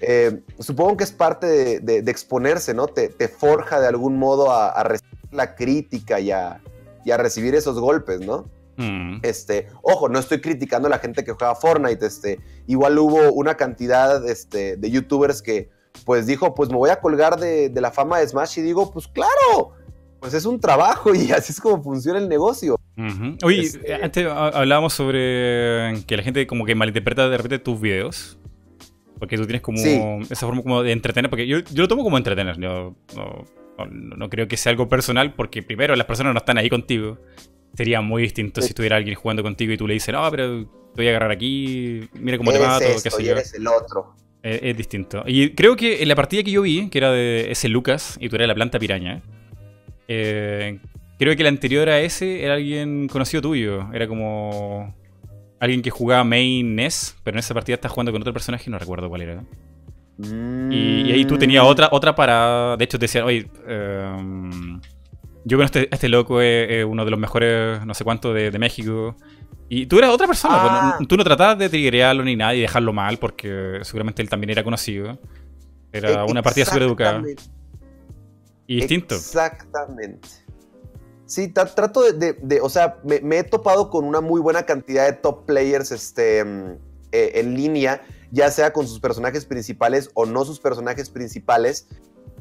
eh, 0.00 0.42
supongo 0.58 0.96
que 0.96 1.04
es 1.04 1.12
parte 1.12 1.46
de, 1.46 1.80
de, 1.80 2.02
de 2.02 2.10
exponerse, 2.10 2.72
¿no? 2.72 2.86
Te, 2.86 3.08
te, 3.08 3.28
forja 3.28 3.80
de 3.80 3.88
algún 3.88 4.18
modo 4.18 4.50
a, 4.50 4.68
a 4.68 4.82
recibir 4.84 5.28
la 5.32 5.54
crítica 5.54 6.20
y 6.20 6.30
a, 6.30 6.62
y 7.04 7.10
a, 7.10 7.16
recibir 7.16 7.54
esos 7.54 7.78
golpes, 7.78 8.20
¿no? 8.20 8.48
Mm. 8.76 9.20
Este, 9.22 9.68
ojo, 9.82 10.08
no 10.08 10.18
estoy 10.18 10.40
criticando 10.40 10.86
a 10.86 10.90
la 10.90 10.98
gente 10.98 11.24
que 11.24 11.32
juega 11.32 11.54
Fortnite, 11.54 12.04
este, 12.04 12.40
igual 12.66 12.98
hubo 12.98 13.32
una 13.32 13.56
cantidad 13.56 14.26
este, 14.28 14.76
de 14.76 14.90
youtubers 14.90 15.42
que 15.42 15.70
pues 16.04 16.26
dijo, 16.26 16.54
pues 16.54 16.70
me 16.70 16.76
voy 16.76 16.90
a 16.90 17.00
colgar 17.00 17.38
de, 17.38 17.68
de, 17.68 17.80
la 17.80 17.90
fama 17.90 18.18
de 18.18 18.28
Smash 18.28 18.58
y 18.58 18.62
digo, 18.62 18.90
pues 18.90 19.08
claro, 19.08 19.72
pues 20.20 20.34
es 20.34 20.44
un 20.44 20.60
trabajo 20.60 21.14
y 21.14 21.30
así 21.32 21.52
es 21.52 21.60
como 21.60 21.82
funciona 21.82 22.18
el 22.18 22.28
negocio. 22.28 22.76
Uh 22.96 23.02
-huh. 23.02 23.38
Oye, 23.44 23.60
este... 23.60 23.94
antes 23.94 24.26
hablábamos 24.26 24.92
sobre 24.92 26.02
que 26.06 26.16
la 26.16 26.22
gente 26.22 26.46
como 26.46 26.64
que 26.64 26.74
malinterpreta 26.74 27.28
de 27.28 27.36
repente 27.36 27.58
tus 27.58 27.80
videos. 27.80 28.38
Porque 29.18 29.38
tú 29.38 29.44
tienes 29.44 29.62
como 29.62 29.78
sí. 29.78 29.98
esa 30.28 30.46
forma 30.46 30.62
como 30.62 30.82
de 30.82 30.92
entretener, 30.92 31.30
porque 31.30 31.46
yo, 31.46 31.60
yo 31.60 31.82
lo 31.82 31.88
tomo 31.88 32.04
como 32.04 32.18
entretener, 32.18 32.58
yo 32.58 32.94
no, 33.16 33.46
no, 33.78 33.86
no, 33.88 34.28
creo 34.28 34.46
que 34.46 34.58
sea 34.58 34.70
algo 34.70 34.90
personal, 34.90 35.32
porque 35.32 35.62
primero 35.62 35.96
las 35.96 36.06
personas 36.06 36.34
no 36.34 36.38
están 36.38 36.58
ahí 36.58 36.68
contigo. 36.68 37.18
Sería 37.74 38.02
muy 38.02 38.22
distinto 38.22 38.60
sí. 38.60 38.66
si 38.66 38.70
estuviera 38.72 38.96
alguien 38.96 39.14
jugando 39.14 39.42
contigo 39.42 39.72
y 39.72 39.78
tú 39.78 39.86
le 39.86 39.94
dices, 39.94 40.12
no, 40.12 40.30
pero 40.30 40.66
te 40.66 40.68
voy 40.96 41.06
a 41.06 41.10
agarrar 41.10 41.30
aquí, 41.30 42.08
mira 42.12 42.36
cómo 42.36 42.50
eres 42.50 42.62
te 42.62 42.68
mato, 42.68 42.84
esto, 42.84 43.02
qué 43.04 43.10
sé 43.10 43.24
yo. 43.24 43.32
eres 43.32 43.54
el 43.54 43.66
otro. 43.66 44.14
Es, 44.46 44.60
es, 44.62 44.76
distinto. 44.76 45.24
Y 45.26 45.50
creo 45.50 45.74
que 45.74 46.02
en 46.02 46.08
la 46.08 46.14
partida 46.14 46.44
que 46.44 46.52
yo 46.52 46.62
vi, 46.62 46.88
que 46.88 46.98
era 46.98 47.10
de 47.10 47.50
ese 47.50 47.68
Lucas, 47.68 48.16
y 48.20 48.28
tú 48.28 48.36
eras 48.36 48.46
la 48.46 48.54
planta 48.54 48.78
piraña, 48.78 49.20
eh, 50.06 50.78
creo 51.18 51.34
que 51.36 51.42
la 51.42 51.48
anterior 51.48 51.88
a 51.88 52.00
ese 52.00 52.44
era 52.44 52.54
alguien 52.54 53.08
conocido 53.08 53.42
tuyo. 53.42 53.92
Era 53.92 54.06
como 54.06 54.94
alguien 55.58 55.82
que 55.82 55.90
jugaba 55.90 56.22
main 56.22 56.76
NES, 56.76 57.16
pero 57.24 57.34
en 57.34 57.40
esa 57.40 57.54
partida 57.54 57.74
estás 57.74 57.90
jugando 57.90 58.12
con 58.12 58.22
otro 58.22 58.32
personaje 58.32 58.64
y 58.68 58.70
no 58.70 58.78
recuerdo 58.78 59.08
cuál 59.08 59.22
era. 59.22 59.44
Mm. 60.18 60.72
Y, 60.72 61.02
y, 61.02 61.12
ahí 61.12 61.24
tú 61.24 61.36
tenías 61.38 61.64
otra, 61.64 61.88
otra 61.90 62.14
para. 62.14 62.76
De 62.76 62.84
hecho, 62.84 62.98
te 62.98 63.04
decían, 63.04 63.24
oye, 63.24 63.50
um, 63.68 64.80
yo 65.44 65.58
con 65.58 65.64
este, 65.64 65.88
este 65.90 66.08
loco 66.08 66.40
es, 66.40 66.70
es, 66.70 66.84
uno 66.84 67.04
de 67.04 67.10
los 67.10 67.20
mejores, 67.20 67.84
no 67.84 67.94
sé 67.94 68.04
cuánto, 68.04 68.32
de, 68.32 68.50
de 68.50 68.58
México. 68.58 69.16
Y 69.68 69.86
tú 69.86 69.98
eras 69.98 70.10
otra 70.10 70.26
persona, 70.26 70.60
pues, 70.60 70.72
ah. 70.72 70.96
no, 71.00 71.06
tú 71.06 71.16
no 71.16 71.24
tratabas 71.24 71.58
de 71.58 71.68
triggerearlo 71.68 72.22
ni 72.22 72.36
nada 72.36 72.54
y 72.54 72.60
dejarlo 72.60 72.92
mal, 72.92 73.18
porque 73.18 73.80
seguramente 73.82 74.22
él 74.22 74.28
también 74.28 74.50
era 74.50 74.62
conocido. 74.62 75.18
Era 75.92 76.24
una 76.24 76.42
partida 76.42 76.66
súper 76.66 76.82
educada. 76.82 77.22
Y 78.66 78.76
distinto. 78.76 79.14
Exactamente. 79.14 80.28
Sí, 81.24 81.48
trato 81.48 82.02
de, 82.02 82.12
de, 82.12 82.32
de, 82.40 82.60
o 82.60 82.68
sea, 82.68 82.98
me, 83.02 83.20
me, 83.20 83.38
he 83.38 83.44
topado 83.44 83.90
con 83.90 84.04
una 84.04 84.20
muy 84.20 84.40
buena 84.40 84.64
cantidad 84.64 85.06
de 85.06 85.12
top 85.14 85.44
players 85.44 85.90
este, 85.90 86.40
eh, 86.40 87.32
en 87.34 87.54
línea, 87.54 88.02
ya 88.30 88.50
sea 88.52 88.72
con 88.72 88.86
sus 88.86 89.00
personajes 89.00 89.44
principales 89.44 90.10
o 90.14 90.26
no 90.26 90.44
sus 90.44 90.60
personajes 90.60 91.10
principales. 91.10 91.88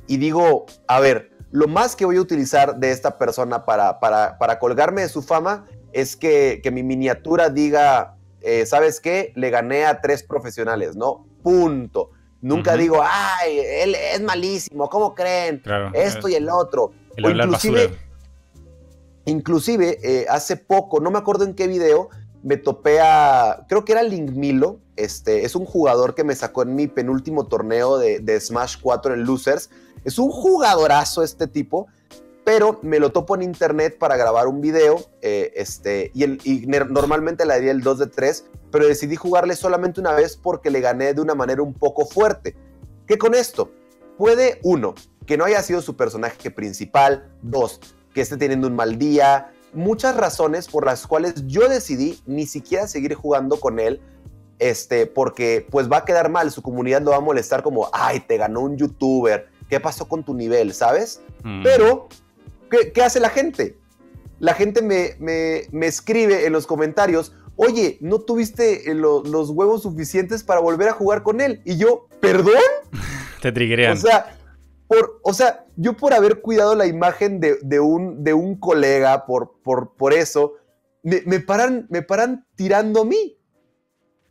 Y 0.05 0.17
digo, 0.17 0.67
a 0.87 0.99
ver, 0.99 1.31
lo 1.51 1.67
más 1.67 1.95
que 1.95 2.05
voy 2.05 2.17
a 2.17 2.21
utilizar 2.21 2.75
de 2.75 2.91
esta 2.91 3.17
persona 3.17 3.65
para, 3.65 3.99
para, 3.99 4.37
para 4.37 4.59
colgarme 4.59 5.01
de 5.01 5.09
su 5.09 5.23
fama 5.23 5.65
es 5.95 6.17
que, 6.17 6.59
que 6.61 6.71
mi 6.71 6.83
miniatura 6.83 7.49
diga, 7.49 8.17
eh, 8.41 8.65
¿sabes 8.65 8.99
qué? 8.99 9.31
Le 9.35 9.49
gané 9.49 9.85
a 9.85 10.01
tres 10.01 10.23
profesionales, 10.23 10.97
¿no? 10.97 11.25
Punto. 11.41 12.11
Nunca 12.41 12.75
digo, 12.75 13.01
ay, 13.01 13.57
él 13.59 13.95
es 13.95 14.21
malísimo, 14.21 14.89
¿cómo 14.89 15.15
creen? 15.15 15.59
Claro, 15.59 15.91
Esto 15.93 16.27
y 16.27 16.35
el 16.35 16.49
otro. 16.49 16.91
El 17.15 17.25
O 17.25 17.27
hablar 17.29 17.47
inclusive, 17.47 17.87
basura. 17.87 18.01
inclusive 19.23 19.99
eh, 20.03 20.25
hace 20.29 20.57
poco, 20.57 20.99
no 20.99 21.11
me 21.11 21.17
acuerdo 21.17 21.45
en 21.45 21.53
qué 21.55 21.67
video, 21.67 22.09
me 22.43 22.57
topé 22.57 22.99
a, 22.99 23.65
creo 23.69 23.85
que 23.85 23.93
era 23.93 24.03
Link 24.03 24.31
Milo, 24.31 24.81
este, 24.97 25.45
es 25.45 25.55
un 25.55 25.65
jugador 25.65 26.13
que 26.13 26.25
me 26.25 26.35
sacó 26.35 26.63
en 26.63 26.75
mi 26.75 26.87
penúltimo 26.87 27.47
torneo 27.47 27.97
de, 27.97 28.19
de 28.19 28.39
Smash 28.39 28.75
4 28.81 29.13
en 29.13 29.23
Losers. 29.23 29.69
Es 30.03 30.19
un 30.19 30.29
jugadorazo 30.29 31.23
este 31.23 31.47
tipo, 31.47 31.87
pero 32.45 32.79
me 32.83 32.99
lo 32.99 33.11
topo 33.11 33.35
en 33.35 33.41
internet 33.41 33.97
para 33.97 34.15
grabar 34.15 34.47
un 34.47 34.61
video, 34.61 35.03
eh, 35.21 35.51
este, 35.55 36.11
y, 36.13 36.23
el, 36.23 36.39
y 36.43 36.67
normalmente 36.67 37.43
le 37.43 37.55
daría 37.55 37.71
el 37.71 37.81
2 37.81 37.99
de 37.99 38.07
3, 38.07 38.45
pero 38.71 38.87
decidí 38.87 39.15
jugarle 39.15 39.55
solamente 39.55 39.99
una 39.99 40.13
vez 40.13 40.37
porque 40.37 40.69
le 40.69 40.79
gané 40.79 41.13
de 41.15 41.21
una 41.21 41.33
manera 41.33 41.63
un 41.63 41.73
poco 41.73 42.05
fuerte. 42.05 42.55
¿Qué 43.07 43.17
con 43.17 43.33
esto? 43.33 43.71
Puede, 44.17 44.59
uno, 44.63 44.93
que 45.25 45.37
no 45.37 45.45
haya 45.45 45.61
sido 45.63 45.81
su 45.81 45.97
personaje 45.97 46.51
principal, 46.51 47.31
dos, 47.41 47.81
que 48.13 48.21
esté 48.21 48.37
teniendo 48.37 48.67
un 48.67 48.75
mal 48.75 48.99
día, 48.99 49.51
muchas 49.73 50.15
razones 50.15 50.67
por 50.67 50.85
las 50.85 51.07
cuales 51.07 51.47
yo 51.47 51.67
decidí 51.67 52.21
ni 52.27 52.45
siquiera 52.45 52.87
seguir 52.87 53.15
jugando 53.15 53.59
con 53.59 53.79
él, 53.79 54.01
este, 54.59 55.07
porque 55.07 55.65
pues 55.69 55.91
va 55.91 55.97
a 55.97 56.05
quedar 56.05 56.29
mal, 56.29 56.51
su 56.51 56.61
comunidad 56.61 57.01
lo 57.01 57.11
va 57.11 57.17
a 57.17 57.21
molestar 57.21 57.63
como, 57.63 57.89
ay, 57.91 58.19
te 58.19 58.37
ganó 58.37 58.61
un 58.61 58.77
youtuber, 58.77 59.49
¿qué 59.67 59.79
pasó 59.79 60.07
con 60.07 60.23
tu 60.23 60.35
nivel, 60.35 60.73
sabes? 60.73 61.21
Mm. 61.43 61.63
Pero, 61.63 62.07
¿qué, 62.69 62.91
qué 62.91 63.01
hace 63.03 63.19
la 63.19 63.29
gente? 63.29 63.77
La 64.39 64.53
gente 64.53 64.81
me, 64.81 65.11
me- 65.19 65.63
me 65.71 65.87
escribe 65.87 66.45
en 66.45 66.53
los 66.53 66.67
comentarios, 66.67 67.33
oye, 67.55 67.97
¿no 68.01 68.19
tuviste 68.19 68.91
eh, 68.91 68.93
lo- 68.95 69.23
los 69.23 69.49
huevos 69.51 69.83
suficientes 69.83 70.43
para 70.43 70.59
volver 70.59 70.89
a 70.89 70.93
jugar 70.93 71.23
con 71.23 71.39
él? 71.41 71.61
Y 71.65 71.77
yo, 71.77 72.07
¿perdón? 72.19 72.53
Te 73.41 73.51
triggerean. 73.51 73.93
O 73.93 73.95
sea, 73.95 74.37
por, 74.87 75.19
o 75.23 75.33
sea, 75.33 75.65
yo 75.77 75.93
por 75.97 76.13
haber 76.13 76.41
cuidado 76.41 76.75
la 76.75 76.85
imagen 76.85 77.39
de, 77.39 77.57
de 77.61 77.79
un, 77.79 78.23
de 78.23 78.33
un 78.33 78.55
colega, 78.59 79.25
por, 79.25 79.53
por, 79.63 79.95
por 79.95 80.13
eso, 80.13 80.53
me, 81.01 81.21
me 81.25 81.39
paran, 81.39 81.87
me 81.89 82.01
paran 82.01 82.45
tirando 82.55 83.01
a 83.01 83.05
mí. 83.05 83.37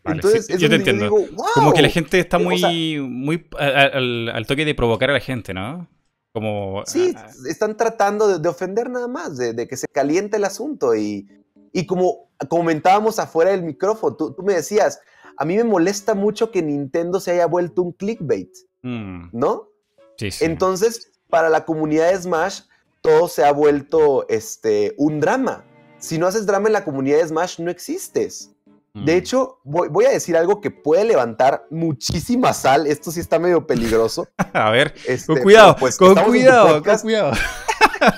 Vale, 0.04 0.16
Entonces, 0.16 0.46
sí, 0.46 0.58
yo 0.58 0.68
te 0.68 0.74
entiendo. 0.74 1.04
digo, 1.04 1.16
"Wow". 1.16 1.46
Como 1.54 1.72
que 1.72 1.80
la 1.82 1.88
gente 1.88 2.18
está 2.20 2.36
Eh, 2.36 2.40
o 2.40 2.44
muy, 2.44 2.58
sea- 2.58 2.70
muy 3.02 3.48
a- 3.58 3.64
a- 3.64 3.86
al, 3.86 4.28
al 4.28 4.46
toque 4.46 4.64
de 4.66 4.74
provocar 4.74 5.08
a 5.10 5.14
la 5.14 5.20
gente, 5.20 5.54
¿no? 5.54 5.88
Como... 6.34 6.82
Sí, 6.84 7.14
ah, 7.16 7.30
están 7.48 7.76
tratando 7.76 8.26
de, 8.26 8.38
de 8.40 8.48
ofender 8.48 8.90
nada 8.90 9.06
más, 9.06 9.36
de, 9.36 9.52
de 9.52 9.68
que 9.68 9.76
se 9.76 9.86
caliente 9.86 10.36
el 10.36 10.44
asunto. 10.44 10.96
Y, 10.96 11.28
y 11.72 11.86
como 11.86 12.28
comentábamos 12.48 13.20
afuera 13.20 13.52
del 13.52 13.62
micrófono, 13.62 14.16
tú, 14.16 14.34
tú 14.34 14.42
me 14.42 14.54
decías, 14.54 15.00
a 15.36 15.44
mí 15.44 15.56
me 15.56 15.62
molesta 15.62 16.14
mucho 16.14 16.50
que 16.50 16.60
Nintendo 16.60 17.20
se 17.20 17.30
haya 17.30 17.46
vuelto 17.46 17.82
un 17.82 17.92
clickbait, 17.92 18.50
mm, 18.82 19.28
¿no? 19.32 19.68
sí, 20.16 20.32
sí. 20.32 20.44
Entonces, 20.44 21.12
para 21.30 21.48
la 21.48 21.64
comunidad 21.64 22.10
de 22.10 22.20
Smash, 22.20 22.62
todo 23.00 23.28
se 23.28 23.44
ha 23.44 23.52
vuelto 23.52 24.26
este, 24.28 24.92
un 24.98 25.20
drama. 25.20 25.64
Si 25.98 26.18
no 26.18 26.26
haces 26.26 26.46
drama 26.46 26.66
en 26.66 26.72
la 26.72 26.84
comunidad 26.84 27.18
de 27.18 27.28
Smash, 27.28 27.60
no 27.60 27.70
existes. 27.70 28.50
Mm. 28.94 29.04
De 29.04 29.16
hecho, 29.16 29.60
voy, 29.64 29.88
voy 29.88 30.04
a 30.06 30.10
decir 30.10 30.36
algo 30.36 30.60
que 30.60 30.70
puede 30.70 31.04
levantar 31.04 31.66
muchísima 31.70 32.52
sal. 32.52 32.86
Esto 32.86 33.10
sí 33.10 33.20
está 33.20 33.38
medio 33.38 33.66
peligroso. 33.66 34.28
a 34.52 34.70
ver, 34.70 34.94
Este, 35.06 35.26
con 35.34 35.42
cuidado, 35.42 35.74
pero, 35.74 35.80
pues, 35.80 35.98
con 35.98 36.14
cuidado, 36.14 36.82
con 36.82 36.98
cuidado. 36.98 37.32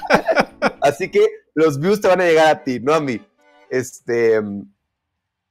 Así 0.82 1.10
que 1.10 1.26
los 1.54 1.80
views 1.80 2.00
te 2.00 2.08
van 2.08 2.20
a 2.20 2.24
llegar 2.24 2.48
a 2.48 2.62
ti, 2.62 2.78
no 2.80 2.94
a 2.94 3.00
mí. 3.00 3.20
Este, 3.70 4.40
mm, 4.40 4.70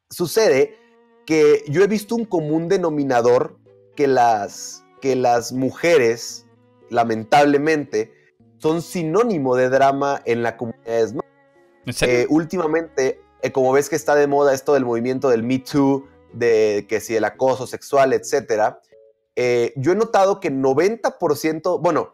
sucede 0.10 0.78
que 1.26 1.64
yo 1.68 1.84
he 1.84 1.88
visto 1.88 2.16
un 2.16 2.26
común 2.26 2.70
denominador 2.70 3.58
que 3.96 4.08
las, 4.08 4.86
que 5.02 5.16
las 5.16 5.52
mujeres, 5.52 6.46
lamentablemente, 6.90 8.14
son 8.58 8.82
sinónimo 8.82 9.56
de 9.56 9.70
drama 9.70 10.22
en 10.26 10.44
la 10.44 10.56
comunidad 10.56 11.10
de. 11.10 11.22
Eh, 12.02 12.26
últimamente, 12.30 13.22
eh, 13.46 13.52
como 13.52 13.72
ves 13.72 13.90
que 13.90 13.96
está 13.96 14.16
de 14.16 14.28
moda 14.28 14.54
esto 14.54 14.74
del 14.74 14.86
movimiento 14.86 15.30
del 15.30 15.44
Me 15.44 15.60
Too, 15.60 16.08
de 16.34 16.86
que 16.90 17.00
si 17.00 17.16
el 17.16 17.24
acoso 17.26 17.68
sexual, 17.68 18.12
etcétera, 18.14 18.80
eh, 19.36 19.74
yo 19.76 19.92
he 19.92 19.96
notado 19.96 20.40
que 20.40 20.50
90%, 20.52 21.80
bueno, 21.80 22.14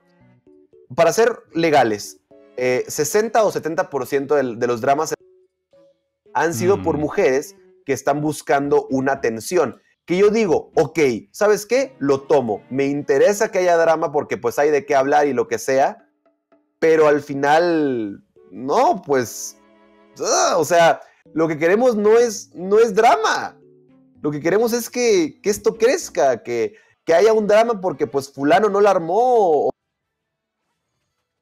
para 0.95 1.13
ser 1.13 1.39
legales, 1.53 2.17
eh, 2.57 2.83
60 2.87 3.43
o 3.43 3.51
70% 3.51 4.35
del- 4.35 4.59
de 4.59 4.67
los 4.67 4.81
dramas 4.81 5.13
han 6.33 6.53
sido 6.53 6.81
por 6.81 6.97
Mm. 6.97 7.01
mujeres 7.01 7.55
que 7.85 7.93
están 7.93 8.21
buscando 8.21 8.87
una 8.89 9.13
atención. 9.13 9.81
Que 10.05 10.17
yo 10.17 10.29
digo, 10.29 10.71
ok, 10.75 10.99
¿sabes 11.31 11.65
qué? 11.65 11.95
Lo 11.99 12.21
tomo. 12.21 12.63
Me 12.69 12.85
interesa 12.87 13.51
que 13.51 13.59
haya 13.59 13.77
drama 13.77 14.11
porque 14.11 14.37
pues 14.37 14.59
hay 14.59 14.69
de 14.69 14.85
qué 14.85 14.95
hablar 14.95 15.27
y 15.27 15.33
lo 15.33 15.47
que 15.47 15.57
sea. 15.59 16.07
Pero 16.79 17.07
al 17.07 17.21
final, 17.21 18.23
no, 18.51 19.01
pues, 19.05 19.57
ah, 20.19 20.55
o 20.57 20.65
sea, 20.65 21.01
lo 21.33 21.47
que 21.47 21.57
queremos 21.57 21.95
no 21.95 22.17
es, 22.17 22.49
no 22.53 22.79
es 22.79 22.93
drama. 22.95 23.57
Lo 24.21 24.31
que 24.31 24.39
queremos 24.39 24.73
es 24.73 24.89
que, 24.89 25.39
que 25.41 25.49
esto 25.49 25.75
crezca, 25.77 26.43
que, 26.43 26.75
que 27.05 27.13
haya 27.13 27.33
un 27.33 27.47
drama 27.47 27.79
porque 27.81 28.05
pues 28.07 28.31
fulano 28.31 28.69
no 28.69 28.79
la 28.81 28.91
armó. 28.91 29.69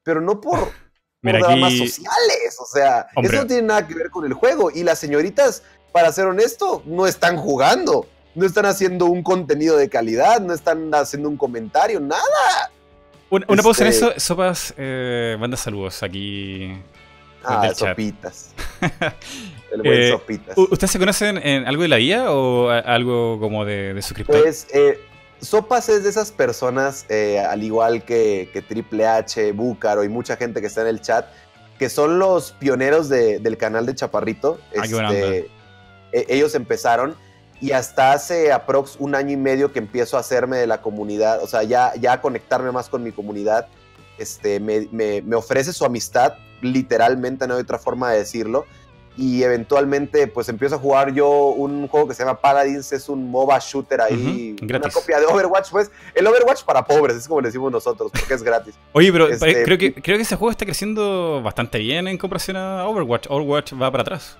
Pero 0.02 0.20
no 0.20 0.40
por, 0.40 0.58
por 0.60 0.72
Mira, 1.22 1.40
dramas 1.40 1.72
aquí- 1.74 1.88
sociales. 1.88 2.56
O 2.60 2.64
sea, 2.64 3.06
Hombre. 3.14 3.32
eso 3.34 3.42
no 3.42 3.46
tiene 3.48 3.62
nada 3.62 3.86
que 3.86 3.94
ver 3.94 4.10
con 4.10 4.24
el 4.24 4.32
juego. 4.32 4.70
Y 4.70 4.82
las 4.82 4.98
señoritas, 4.98 5.62
para 5.92 6.10
ser 6.12 6.26
honesto, 6.26 6.82
no 6.86 7.06
están 7.06 7.36
jugando. 7.36 8.06
No 8.34 8.46
están 8.46 8.64
haciendo 8.64 9.06
un 9.06 9.22
contenido 9.22 9.76
de 9.76 9.88
calidad, 9.90 10.40
no 10.40 10.54
están 10.54 10.94
haciendo 10.94 11.28
un 11.28 11.36
comentario, 11.36 11.98
nada. 12.00 12.70
Una, 13.28 13.44
una 13.48 13.62
pausa 13.62 13.82
en 13.84 13.88
este- 13.90 14.06
eso, 14.08 14.20
Sopas, 14.20 14.72
eh, 14.76 15.36
manda 15.38 15.56
saludos 15.56 16.02
aquí. 16.02 16.72
Ah, 17.44 17.70
sopitas. 17.74 18.54
El 19.72 19.82
buen 19.82 20.00
Eh, 20.00 20.10
sopitas. 20.10 20.56
¿U- 20.58 20.68
¿Ustedes 20.70 20.90
se 20.90 20.98
conocen 20.98 21.38
en 21.38 21.66
algo 21.66 21.82
de 21.82 21.88
la 21.88 21.98
IA 22.00 22.30
o 22.32 22.68
algo 22.70 23.38
como 23.40 23.64
de, 23.64 23.94
de 23.94 24.02
suscriptor? 24.02 24.40
Pues 24.42 24.66
eh, 24.74 24.98
Sopas 25.40 25.88
es 25.88 26.04
de 26.04 26.10
esas 26.10 26.32
personas, 26.32 27.06
eh, 27.08 27.38
al 27.40 27.62
igual 27.62 28.04
que, 28.04 28.50
que 28.52 28.60
Triple 28.62 29.06
H, 29.06 29.52
Búcaro 29.52 30.04
y 30.04 30.08
mucha 30.08 30.36
gente 30.36 30.60
que 30.60 30.66
está 30.66 30.82
en 30.82 30.88
el 30.88 31.00
chat, 31.00 31.26
que 31.78 31.88
son 31.88 32.18
los 32.18 32.52
pioneros 32.52 33.08
de- 33.08 33.38
del 33.38 33.56
canal 33.56 33.86
de 33.86 33.94
Chaparrito. 33.94 34.58
Ah, 34.76 34.82
Este, 34.84 35.50
e- 36.12 36.26
ellos 36.28 36.54
empezaron 36.54 37.14
y 37.58 37.72
hasta 37.72 38.12
hace 38.12 38.52
aprox 38.52 38.96
un 38.98 39.14
año 39.14 39.32
y 39.32 39.36
medio 39.36 39.72
que 39.72 39.78
empiezo 39.78 40.16
a 40.16 40.20
hacerme 40.20 40.58
de 40.58 40.66
la 40.66 40.82
comunidad, 40.82 41.42
o 41.42 41.46
sea, 41.46 41.62
ya, 41.62 41.92
ya 41.98 42.14
a 42.14 42.20
conectarme 42.20 42.70
más 42.72 42.88
con 42.90 43.02
mi 43.02 43.12
comunidad, 43.12 43.68
este, 44.18 44.60
me, 44.60 44.88
me- 44.92 45.22
me 45.22 45.36
ofrece 45.36 45.72
su 45.72 45.84
amistad, 45.86 46.34
literalmente, 46.60 47.46
no 47.46 47.54
hay 47.54 47.60
otra 47.62 47.78
forma 47.78 48.10
de 48.12 48.18
decirlo. 48.18 48.66
Y 49.16 49.42
eventualmente, 49.42 50.28
pues 50.28 50.48
empiezo 50.48 50.76
a 50.76 50.78
jugar 50.78 51.12
yo 51.12 51.28
un 51.48 51.88
juego 51.88 52.08
que 52.08 52.14
se 52.14 52.22
llama 52.24 52.40
Paladins, 52.40 52.92
es 52.92 53.08
un 53.08 53.28
MOBA 53.30 53.58
shooter 53.58 54.00
ahí, 54.00 54.56
una 54.62 54.80
copia 54.88 55.18
de 55.20 55.26
Overwatch, 55.26 55.70
pues, 55.70 55.90
el 56.14 56.26
Overwatch 56.26 56.62
para 56.62 56.84
pobres, 56.84 57.16
es 57.16 57.28
como 57.28 57.40
le 57.40 57.48
decimos 57.48 57.70
nosotros, 57.72 58.10
porque 58.12 58.32
es 58.34 58.42
gratis. 58.42 58.74
Oye, 58.92 59.12
pero 59.12 59.28
este- 59.28 59.50
eh, 59.50 59.62
creo, 59.64 59.76
que, 59.78 59.92
creo 59.94 60.16
que 60.16 60.22
ese 60.22 60.36
juego 60.36 60.52
está 60.52 60.64
creciendo 60.64 61.42
bastante 61.42 61.78
bien 61.78 62.08
en 62.08 62.16
comparación 62.16 62.56
a 62.56 62.86
Overwatch. 62.88 63.26
Overwatch 63.28 63.74
va 63.74 63.90
para 63.90 64.02
atrás. 64.02 64.38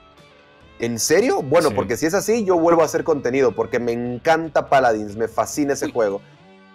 ¿En 0.79 0.99
serio? 0.99 1.43
Bueno, 1.43 1.69
Sí. 1.69 1.75
porque 1.75 1.97
si 1.99 2.07
es 2.07 2.15
así, 2.15 2.45
yo 2.47 2.59
vuelvo 2.59 2.81
a 2.81 2.87
hacer 2.87 3.05
contenido, 3.05 3.53
porque 3.53 3.79
me 3.79 3.93
encanta 3.93 4.71
Paladins, 4.71 5.15
me 5.17 5.29
fascina 5.29 5.75
ese 5.75 5.91
juego. 5.91 6.23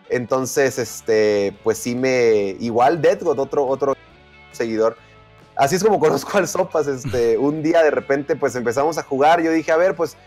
Entonces, 0.10 0.78
este, 0.78 1.56
pues 1.64 1.80
sí 1.80 1.96
me. 1.96 2.56
Igual 2.60 3.02
Deadgod, 3.02 3.40
otro, 3.40 3.66
otro 3.66 3.96
seguidor. 4.52 4.96
Así 5.56 5.76
es 5.76 5.84
como 5.84 6.00
conozco 6.00 6.38
al 6.38 6.48
Sopas. 6.48 6.88
Este, 6.88 7.38
un 7.40 7.64
día 7.64 7.84
de 7.84 7.92
repente, 7.92 8.36
pues 8.36 8.56
empezamos 8.56 8.98
a 8.98 9.04
jugar. 9.04 9.42
Yo 9.42 9.52
dije, 9.52 9.72
a 9.72 9.78
ver, 9.78 9.96
pues 9.96 10.18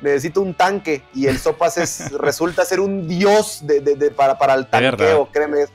necesito 0.00 0.40
un 0.42 0.54
tanque. 0.54 1.02
Y 1.14 1.26
el 1.26 1.38
Sopas 1.38 1.78
es, 1.78 2.10
resulta 2.18 2.64
ser 2.64 2.80
un 2.80 3.08
dios 3.08 3.60
de, 3.66 3.80
de- 3.80 3.96
de- 3.96 4.10
para, 4.10 4.38
para 4.38 4.54
el 4.54 4.66
tanqueo, 4.66 5.28
créeme. 5.32 5.66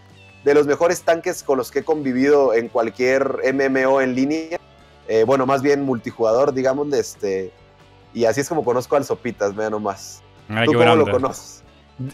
De 0.43 0.53
los 0.53 0.65
mejores 0.67 1.01
tanques 1.01 1.43
con 1.43 1.57
los 1.57 1.69
que 1.69 1.79
he 1.79 1.83
convivido 1.83 2.53
en 2.53 2.69
cualquier 2.69 3.39
MMO 3.53 3.99
en 4.01 4.15
línea. 4.15 4.57
Eh, 5.07 5.23
bueno, 5.25 5.45
más 5.45 5.61
bien 5.61 5.81
multijugador, 5.81 6.53
digamos, 6.53 6.89
de 6.91 6.99
este. 6.99 7.51
Y 8.13 8.25
así 8.25 8.41
es 8.41 8.47
como 8.47 8.63
conozco 8.63 8.95
al 8.95 9.03
Sopitas, 9.03 9.53
vea 9.55 9.69
nomás. 9.69 10.21
¿Tú 10.65 10.71
cómo 10.73 10.95
lo 10.95 11.11
conoces? 11.11 11.63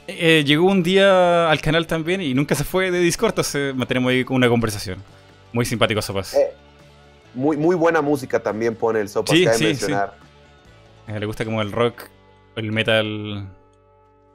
Eh, 0.08 0.44
llegó 0.46 0.66
un 0.66 0.82
día 0.82 1.50
al 1.50 1.62
canal 1.62 1.86
también 1.86 2.20
y 2.20 2.34
nunca 2.34 2.56
se 2.56 2.64
fue 2.64 2.90
de 2.90 3.00
Discord, 3.00 3.30
entonces 3.32 3.76
mantenemos 3.76 4.10
ahí 4.10 4.26
una 4.30 4.50
conversación. 4.50 4.98
Muy 5.54 5.64
simpático, 5.66 6.02
Sopas. 6.02 6.34
Eh, 6.34 6.52
Muy, 7.36 7.58
muy 7.58 7.76
buena 7.76 8.02
música 8.02 8.42
también 8.42 8.76
pone 8.76 9.00
el 9.02 9.10
Sopas, 9.10 9.36
Sí, 9.38 9.46
sí, 9.54 9.64
mencionar. 9.66 10.18
Eh, 11.08 11.20
le 11.20 11.26
gusta 11.26 11.46
como 11.46 11.62
el 11.62 11.72
rock, 11.72 12.04
el 12.56 12.72
metal. 12.72 13.48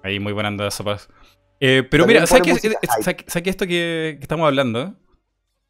Ahí 0.03 0.21
muy 0.21 0.33
buena 0.33 0.49
onda, 0.51 0.71
Sopas. 0.71 1.09
Eh, 1.59 1.83
pero 1.91 2.05
También 2.05 2.21
mira, 2.21 2.27
¿sabes 2.27 2.43
pone 2.49 2.61
qué, 2.61 2.69
eh, 2.69 2.71
hype. 2.81 3.03
¿sabes- 3.03 3.25
sabes 3.27 3.43
qué 3.43 3.51
esto 3.51 3.67
que, 3.67 4.17
que 4.19 4.23
estamos 4.23 4.47
hablando? 4.47 4.95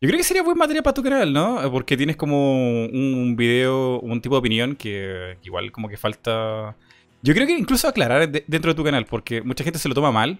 Yo 0.02 0.08
creo 0.08 0.16
que 0.16 0.24
sería 0.24 0.42
buen 0.42 0.56
material 0.56 0.82
para 0.82 0.94
tu 0.94 1.02
canal, 1.02 1.32
¿no? 1.32 1.60
Porque 1.70 1.96
tienes 1.96 2.16
como 2.16 2.84
un 2.86 3.34
video, 3.36 4.00
un 4.00 4.20
tipo 4.22 4.34
de 4.34 4.38
opinión 4.38 4.74
que, 4.76 5.36
que 5.42 5.46
igual 5.48 5.70
como 5.72 5.88
que 5.88 5.96
falta... 5.98 6.74
Yo 7.22 7.34
creo 7.34 7.46
que 7.46 7.52
incluso 7.58 7.86
aclarar 7.86 8.30
de- 8.30 8.44
dentro 8.46 8.70
de 8.70 8.74
tu 8.76 8.82
canal, 8.84 9.04
porque 9.04 9.42
mucha 9.42 9.62
gente 9.62 9.78
se 9.78 9.88
lo 9.90 9.94
toma 9.94 10.10
mal. 10.10 10.38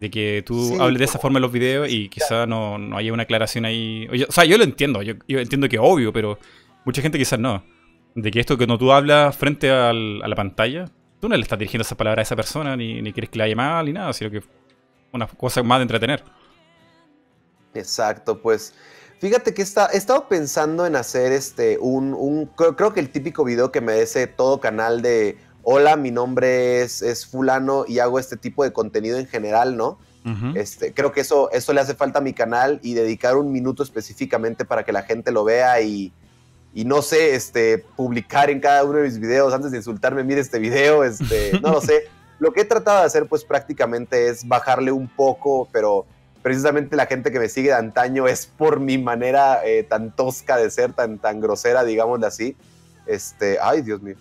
De 0.00 0.10
que 0.10 0.42
tú 0.44 0.80
hables 0.80 0.98
de 0.98 1.04
esa 1.06 1.18
forma 1.18 1.38
en 1.38 1.42
los 1.42 1.52
videos 1.52 1.88
y 1.90 2.08
quizá 2.10 2.46
no, 2.46 2.76
no 2.76 2.98
haya 2.98 3.12
una 3.12 3.22
aclaración 3.22 3.64
ahí. 3.64 4.06
O 4.28 4.32
sea, 4.32 4.44
yo 4.44 4.58
lo 4.58 4.64
entiendo, 4.64 5.00
yo, 5.02 5.14
entiendo 5.26 5.68
que 5.68 5.76
es 5.76 5.82
obvio, 5.82 6.12
pero 6.12 6.38
mucha 6.84 7.00
gente 7.00 7.18
quizás 7.18 7.38
no. 7.38 7.64
De 8.14 8.30
que 8.30 8.40
esto 8.40 8.56
que 8.56 8.66
cuando 8.66 8.78
tú 8.78 8.92
hablas 8.92 9.36
frente 9.36 9.70
a 9.70 9.92
la 9.92 10.36
pantalla, 10.36 10.86
tú 11.20 11.28
no 11.28 11.36
le 11.36 11.42
estás 11.42 11.58
dirigiendo 11.58 11.82
esa 11.82 11.96
palabra 11.96 12.20
a 12.20 12.24
esa 12.24 12.36
persona, 12.36 12.76
ni, 12.76 13.00
ni 13.00 13.12
quieres 13.12 13.30
que 13.30 13.38
le 13.38 13.44
haya 13.44 13.56
mal, 13.56 13.86
ni 13.86 13.92
nada, 13.92 14.12
sino 14.12 14.30
que 14.30 14.42
una 15.12 15.26
cosa 15.26 15.62
más 15.62 15.78
de 15.78 15.82
entretener. 15.82 16.22
Exacto, 17.74 18.40
pues 18.40 18.74
fíjate 19.20 19.54
que 19.54 19.62
está, 19.62 19.88
he 19.92 19.96
estado 19.96 20.28
pensando 20.28 20.86
en 20.86 20.96
hacer 20.96 21.32
este 21.32 21.78
un, 21.78 22.50
creo, 22.56 22.92
que 22.92 23.00
el 23.00 23.10
típico 23.10 23.44
video 23.44 23.70
que 23.72 23.80
me 23.80 24.00
ese 24.00 24.26
todo 24.26 24.60
canal 24.60 25.02
de 25.02 25.36
hola, 25.68 25.96
mi 25.96 26.12
nombre 26.12 26.82
es, 26.82 27.02
es 27.02 27.26
fulano 27.26 27.86
y 27.88 27.98
hago 27.98 28.20
este 28.20 28.36
tipo 28.36 28.62
de 28.62 28.72
contenido 28.72 29.18
en 29.18 29.26
general, 29.26 29.76
¿no? 29.76 29.98
este, 30.54 30.92
creo 30.92 31.10
que 31.12 31.20
eso, 31.20 31.50
eso 31.50 31.72
le 31.72 31.80
hace 31.80 31.94
falta 31.94 32.20
a 32.20 32.22
mi 32.22 32.32
canal 32.32 32.78
y 32.82 32.94
dedicar 32.94 33.36
un 33.36 33.52
minuto 33.52 33.82
específicamente 33.82 34.64
para 34.64 34.84
que 34.84 34.92
la 34.92 35.02
gente 35.02 35.32
lo 35.32 35.42
vea 35.42 35.80
y, 35.80 36.12
y 36.72 36.84
no 36.84 37.02
sé, 37.02 37.34
este, 37.34 37.78
publicar 37.96 38.48
en 38.48 38.60
cada 38.60 38.84
uno 38.84 38.98
de 38.98 39.04
mis 39.04 39.18
videos 39.18 39.52
antes 39.52 39.72
de 39.72 39.78
insultarme, 39.78 40.22
mire 40.22 40.40
este 40.40 40.60
video, 40.60 41.02
este, 41.02 41.58
no 41.62 41.72
lo 41.72 41.80
sé. 41.80 42.08
Lo 42.38 42.52
que 42.52 42.60
he 42.60 42.64
tratado 42.64 43.00
de 43.00 43.06
hacer 43.06 43.26
pues 43.26 43.44
prácticamente 43.44 44.28
es 44.28 44.46
bajarle 44.46 44.92
un 44.92 45.08
poco, 45.08 45.68
pero 45.72 46.06
precisamente 46.42 46.94
la 46.94 47.06
gente 47.06 47.32
que 47.32 47.40
me 47.40 47.48
sigue 47.48 47.70
de 47.70 47.74
antaño 47.74 48.28
es 48.28 48.46
por 48.46 48.78
mi 48.78 48.98
manera 48.98 49.64
eh, 49.64 49.82
tan 49.82 50.14
tosca 50.14 50.58
de 50.58 50.70
ser, 50.70 50.92
tan, 50.92 51.18
tan 51.18 51.40
grosera, 51.40 51.82
digámoslo 51.82 52.24
así. 52.24 52.56
Este, 53.04 53.58
ay, 53.60 53.82
Dios 53.82 54.00
mío. 54.00 54.16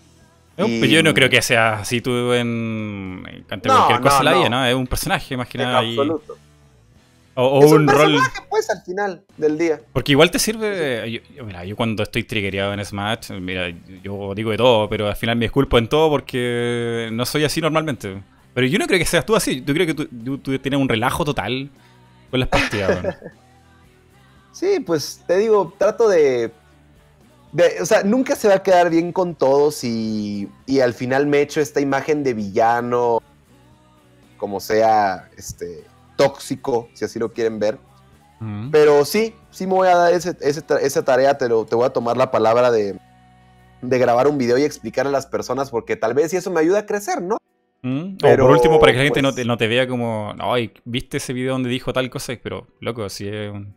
Yo 0.57 1.03
no 1.03 1.13
creo 1.13 1.29
que 1.29 1.41
sea 1.41 1.79
así 1.79 2.01
tú 2.01 2.31
en, 2.33 3.23
ante 3.49 3.69
cualquier 3.69 3.99
cosa 3.99 4.23
la 4.23 4.33
vida, 4.33 4.49
¿no? 4.49 4.65
Es 4.65 4.75
un 4.75 4.87
personaje 4.87 5.35
más 5.35 5.47
que 5.47 5.57
nada. 5.57 5.79
Absoluto. 5.79 6.37
O, 7.37 7.61
es 7.61 7.71
un, 7.71 7.81
un 7.81 7.87
rol. 7.89 8.17
pues 8.49 8.69
al 8.69 8.81
final 8.83 9.21
del 9.35 9.57
día. 9.57 9.81
Porque 9.91 10.13
igual 10.13 10.31
te 10.31 10.39
sirve. 10.39 11.21
Yo, 11.35 11.45
mira, 11.45 11.65
yo 11.65 11.75
cuando 11.75 12.03
estoy 12.03 12.23
triggereado 12.23 12.73
en 12.73 12.83
Smash, 12.85 13.31
mira, 13.31 13.69
yo 14.01 14.33
digo 14.33 14.51
de 14.51 14.57
todo, 14.57 14.87
pero 14.87 15.09
al 15.09 15.17
final 15.17 15.35
me 15.35 15.45
disculpo 15.45 15.77
en 15.77 15.89
todo 15.89 16.09
porque 16.09 17.09
no 17.11 17.25
soy 17.25 17.43
así 17.43 17.59
normalmente. 17.59 18.23
Pero 18.53 18.67
yo 18.67 18.79
no 18.79 18.87
creo 18.87 18.97
que 18.97 19.05
seas 19.05 19.25
tú 19.25 19.35
así. 19.35 19.61
Yo 19.65 19.73
creo 19.73 19.85
que 19.85 19.93
tú, 19.93 20.37
tú, 20.37 20.57
tienes 20.59 20.79
un 20.79 20.87
relajo 20.87 21.25
total 21.25 21.69
con 22.31 22.39
las 22.39 22.47
partidas. 22.47 23.17
sí, 24.53 24.79
pues 24.79 25.21
te 25.27 25.37
digo, 25.37 25.73
trato 25.77 26.07
de, 26.07 26.53
de, 27.55 27.81
O 27.81 27.85
sea, 27.85 28.03
nunca 28.03 28.35
se 28.35 28.49
va 28.49 28.55
a 28.55 28.63
quedar 28.63 28.89
bien 28.89 29.13
con 29.13 29.33
todos 29.33 29.83
y, 29.83 30.49
y 30.65 30.81
al 30.81 30.93
final 30.93 31.25
me 31.25 31.41
echo 31.41 31.61
esta 31.61 31.79
imagen 31.79 32.23
de 32.23 32.33
villano, 32.33 33.21
como 34.37 34.59
sea, 34.59 35.29
este 35.37 35.85
tóxico, 36.17 36.89
si 36.93 37.05
así 37.05 37.17
lo 37.17 37.31
quieren 37.31 37.59
ver. 37.59 37.77
Pero 38.71 39.05
sí, 39.05 39.33
sí 39.49 39.65
me 39.65 39.73
voy 39.73 39.87
a 39.87 39.95
dar 39.95 40.13
esa 40.13 41.05
tarea, 41.05 41.35
te, 41.35 41.49
lo, 41.49 41.65
te 41.65 41.73
voy 41.73 41.85
a 41.85 41.89
tomar 41.89 42.15
la 42.15 42.29
palabra 42.29 42.69
de, 42.69 42.99
de 43.81 43.97
grabar 43.97 44.27
un 44.27 44.37
video 44.37 44.57
y 44.59 44.63
explicar 44.63 45.07
a 45.07 45.09
las 45.09 45.25
personas, 45.25 45.71
porque 45.71 45.95
tal 45.95 46.13
vez 46.13 46.31
eso 46.33 46.51
me 46.51 46.59
ayuda 46.59 46.79
a 46.79 46.85
crecer, 46.85 47.23
¿no? 47.23 47.37
Pero, 47.81 48.45
o 48.45 48.47
por 48.47 48.55
último, 48.57 48.79
para 48.79 48.91
que 48.91 48.97
la 48.99 49.03
gente 49.05 49.21
no, 49.21 49.33
pues 49.33 49.57
te, 49.57 49.67
vea 49.67 49.87
como, 49.87 50.35
ay, 50.39 50.71
viste 50.83 51.17
ese 51.17 51.33
video 51.33 51.53
donde 51.53 51.69
dijo 51.69 51.93
tal 51.93 52.09
cosa, 52.09 52.33
pero 52.43 52.67
loco, 52.81 53.09
si 53.09 53.27
es 53.27 53.51
un, 53.51 53.75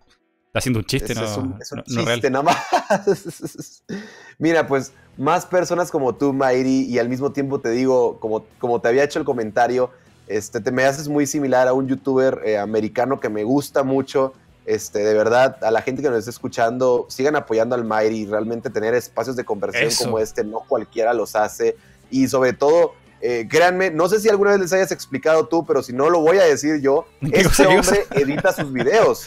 está 0.48 0.58
haciendo 0.58 0.80
un 0.80 0.86
chiste, 0.86 1.14
no, 1.14 1.24
es 1.60 1.72
un, 1.72 1.84
chiste, 1.84 2.30
nada 2.30 2.42
más. 2.42 3.82
Mira, 4.38 4.66
pues 4.66 4.92
más 5.16 5.46
personas 5.46 5.90
como 5.90 6.14
tú, 6.14 6.32
Mayri, 6.32 6.84
y 6.84 6.98
al 6.98 7.08
mismo 7.08 7.32
tiempo 7.32 7.60
te 7.60 7.70
digo, 7.70 8.18
como, 8.18 8.44
como 8.58 8.80
te 8.80 8.88
había 8.88 9.04
hecho 9.04 9.18
el 9.18 9.24
comentario, 9.24 9.90
este, 10.26 10.60
te 10.60 10.70
me 10.70 10.84
haces 10.84 11.08
muy 11.08 11.26
similar 11.26 11.68
a 11.68 11.72
un 11.72 11.86
youtuber 11.86 12.40
eh, 12.44 12.58
americano 12.58 13.20
que 13.20 13.28
me 13.28 13.44
gusta 13.44 13.82
mucho. 13.82 14.34
Este, 14.66 14.98
de 14.98 15.14
verdad, 15.14 15.62
a 15.64 15.70
la 15.70 15.80
gente 15.80 16.02
que 16.02 16.10
nos 16.10 16.18
está 16.18 16.30
escuchando, 16.30 17.06
sigan 17.08 17.36
apoyando 17.36 17.74
al 17.74 17.84
Mayri. 17.84 18.26
Realmente 18.26 18.68
tener 18.68 18.94
espacios 18.94 19.36
de 19.36 19.44
conversación 19.44 19.92
como 20.04 20.18
este, 20.18 20.44
no 20.44 20.60
cualquiera 20.68 21.14
los 21.14 21.34
hace. 21.34 21.76
Y 22.10 22.28
sobre 22.28 22.52
todo, 22.52 22.92
eh, 23.20 23.48
créanme, 23.50 23.90
no 23.90 24.08
sé 24.08 24.20
si 24.20 24.28
alguna 24.28 24.52
vez 24.52 24.60
les 24.60 24.72
hayas 24.72 24.92
explicado 24.92 25.46
tú, 25.48 25.64
pero 25.66 25.82
si 25.82 25.92
no 25.92 26.10
lo 26.10 26.20
voy 26.20 26.38
a 26.38 26.44
decir 26.44 26.80
yo, 26.80 27.06
este 27.32 27.66
hombre 27.66 28.06
edita 28.10 28.52
sus 28.52 28.72
videos. 28.72 29.26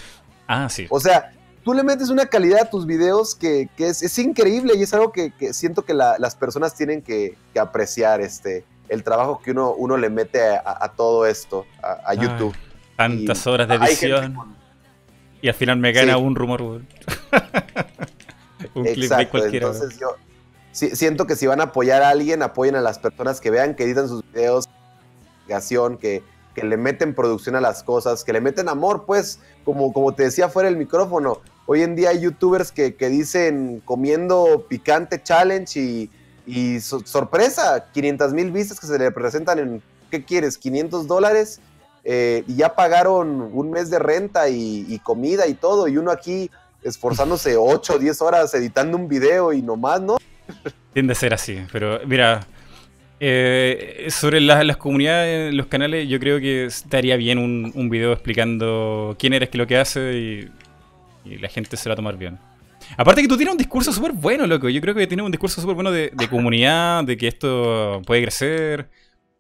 Ah, 0.54 0.68
sí. 0.70 0.86
O 0.90 1.00
sea, 1.00 1.32
tú 1.64 1.74
le 1.74 1.82
metes 1.84 2.10
una 2.10 2.26
calidad 2.26 2.64
a 2.64 2.70
tus 2.70 2.86
videos 2.86 3.36
que, 3.36 3.70
es, 3.78 4.20
increíble 4.20 4.74
y 4.76 4.84
es 4.84 4.94
algo 4.94 5.12
que, 5.14 5.32
siento 5.54 5.86
que 5.86 5.94
las 5.94 6.36
personas 6.36 6.76
tienen 6.76 7.02
que, 7.02 7.38
que 7.54 7.60
apreciar. 7.60 8.20
Este, 8.20 8.66
el 8.90 9.06
trabajo 9.06 9.40
que 9.42 9.52
uno, 9.52 9.72
uno 9.72 9.96
le 9.96 10.10
mete 10.10 10.42
a, 10.42 10.92
todo 10.98 11.26
esto, 11.26 11.66
a, 11.82 12.14
YouTube. 12.14 12.54
tantas 12.98 13.48
horas 13.48 13.70
de 13.70 13.76
edición. 13.76 14.36
Y 15.42 15.48
al 15.48 15.54
final 15.54 15.78
me 15.78 15.94
gana 15.94 16.18
un 16.18 16.36
rumor. 16.36 16.62
un 18.76 18.84
clip 18.84 19.10
de 19.10 19.30
cualquiera. 19.30 19.68
Entonces 19.68 19.98
yo 19.98 20.18
siento 20.74 21.26
que 21.26 21.38
si 21.38 21.48
van 21.48 21.62
a 21.62 21.66
apoyar 21.66 22.04
a 22.04 22.10
alguien, 22.10 22.44
apoyen 22.44 22.76
a 22.76 22.82
las 22.82 23.00
personas 23.00 23.40
que 23.40 23.50
vean, 23.50 23.76
que 23.76 23.86
editan 23.86 24.10
sus 24.10 24.30
videos, 24.34 24.68
que, 26.00 26.22
que 26.54 26.64
le 26.66 26.76
meten 26.76 27.16
producción 27.16 27.56
a 27.56 27.62
las 27.62 27.84
cosas, 27.84 28.26
que 28.26 28.34
le 28.34 28.42
meten 28.42 28.68
amor, 28.68 29.06
pues, 29.06 29.40
como, 29.64 29.94
como 29.94 30.14
te 30.14 30.24
decía 30.24 30.50
fuera 30.50 30.70
el 30.70 30.78
micrófono. 30.78 31.42
Hoy 31.66 31.84
en 31.84 31.96
día 31.96 32.10
hay 32.10 32.22
youtubers 32.22 32.72
que, 32.72 32.96
que 32.96 33.10
dicen 33.10 33.82
comiendo 33.86 34.66
picante 34.68 35.22
challenge 35.22 35.80
y 35.80 36.10
y 36.46 36.80
sorpresa, 36.80 37.86
500 37.94 38.34
mil 38.34 38.52
vistas 38.52 38.80
que 38.80 38.88
se 38.88 38.98
le 38.98 39.12
presentan 39.12 39.60
en, 39.60 39.82
¿qué 40.10 40.24
quieres? 40.24 40.58
500 40.58 41.08
dólares. 41.08 41.60
Eh, 42.04 42.44
y 42.48 42.56
ya 42.56 42.74
pagaron 42.74 43.52
un 43.54 43.70
mes 43.70 43.92
de 43.92 44.00
renta 44.00 44.50
y, 44.50 45.00
comida 45.04 45.48
y 45.48 45.54
todo. 45.54 45.88
Y 45.88 45.98
uno 45.98 46.12
aquí 46.12 46.50
esforzándose 46.84 47.58
8 47.58 47.94
o 47.94 48.00
10 48.00 48.22
horas 48.22 48.54
editando 48.56 48.98
un 48.98 49.08
video 49.08 49.54
y 49.54 49.62
nomás, 49.62 50.02
¿no? 50.02 50.18
Tiende 50.94 51.14
a 51.14 51.16
ser 51.16 51.34
así, 51.34 51.64
pero 51.72 52.00
mira, 52.06 52.46
eh, 53.24 54.08
sobre 54.10 54.42
las 54.42 54.78
comunidades, 54.78 55.54
los 55.54 55.68
canales, 55.68 56.10
yo 56.10 56.20
creo 56.20 56.40
que 56.40 56.66
estaría 56.66 57.16
bien 57.18 57.38
un, 57.38 57.72
un 57.76 57.88
video 57.88 58.14
explicando 58.14 59.16
quién 59.20 59.34
eres, 59.34 59.50
qué 59.50 59.60
lo 59.60 59.68
que 59.68 59.78
hace 59.78 60.18
y, 60.18 60.50
y 61.26 61.38
la 61.38 61.48
gente 61.48 61.78
se 61.78 61.88
va 61.88 61.94
a 61.94 61.96
tomar 61.96 62.18
bien. 62.18 62.40
Aparte 62.98 63.22
que 63.22 63.28
tú 63.28 63.38
tienes 63.38 63.52
un 63.52 63.58
discurso 63.60 63.94
súper 63.94 64.12
bueno, 64.12 64.48
loco. 64.48 64.70
Yo 64.70 64.82
creo 64.82 64.96
que 64.96 65.06
tienes 65.06 65.24
un 65.24 65.32
discurso 65.32 65.62
súper 65.62 65.76
bueno 65.76 65.92
de, 65.92 66.12
comunidad, 66.30 67.04
de 67.04 67.16
que 67.16 67.28
esto 67.28 68.02
puede 68.08 68.24
crecer, 68.24 68.90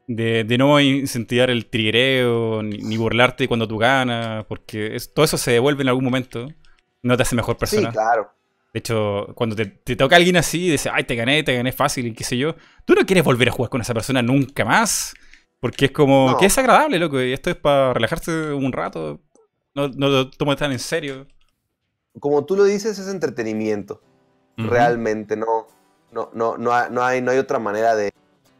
de, 0.07 0.45
no 0.59 0.79
incentivar 0.79 1.49
el 1.49 1.65
triguereo, 1.65 2.61
ni, 2.63 2.97
burlarte 2.97 3.47
cuando 3.47 3.67
tú 3.67 3.79
ganas, 3.79 4.45
porque 4.45 4.95
todo 5.13 5.25
eso 5.25 5.39
se 5.39 5.51
devuelve 5.51 5.81
en 5.81 5.89
algún 5.89 6.05
momento. 6.05 6.47
No 7.01 7.17
te 7.17 7.23
hace 7.23 7.35
mejor 7.35 7.57
persona. 7.57 7.89
Sí, 7.89 7.93
claro. 7.93 8.31
De 8.73 8.79
hecho, 8.79 9.27
cuando 9.35 9.55
te, 9.55 9.95
toca 9.95 10.15
alguien 10.15 10.37
así 10.37 10.67
y 10.67 10.71
dice, 10.71 10.89
ay, 10.93 11.03
te 11.03 11.15
gané, 11.15 11.43
te 11.43 11.55
gané 11.55 11.71
fácil 11.71 12.07
y 12.07 12.13
qué 12.13 12.23
sé 12.23 12.37
yo, 12.37 12.55
tú 12.85 12.93
no 12.93 13.05
quieres 13.05 13.23
volver 13.23 13.49
a 13.49 13.51
jugar 13.51 13.69
con 13.69 13.81
esa 13.81 13.93
persona 13.93 14.21
nunca 14.21 14.63
más. 14.65 15.13
Porque 15.59 15.85
es 15.85 15.91
como 15.91 16.37
que 16.39 16.47
es 16.47 16.57
agradable, 16.57 16.97
loco. 16.97 17.21
Y 17.21 17.33
esto 17.33 17.49
es 17.51 17.55
para 17.55 17.93
relajarse 17.93 18.51
un 18.51 18.71
rato. 18.71 19.21
No, 19.75 19.89
no 19.89 20.07
lo 20.07 20.29
tomes 20.31 20.57
tan 20.57 20.71
en 20.71 20.79
serio 20.79 21.27
como 22.19 22.45
tú 22.45 22.55
lo 22.55 22.63
dices, 22.63 22.99
es 22.99 23.07
entretenimiento. 23.07 24.01
Realmente, 24.57 25.35
no, 25.35 25.67
no, 26.11 26.29
no, 26.33 26.57
no, 26.57 26.71
hay, 27.03 27.21
no 27.21 27.31
hay 27.31 27.37
otra 27.39 27.57
manera 27.57 27.95
de, 27.95 28.11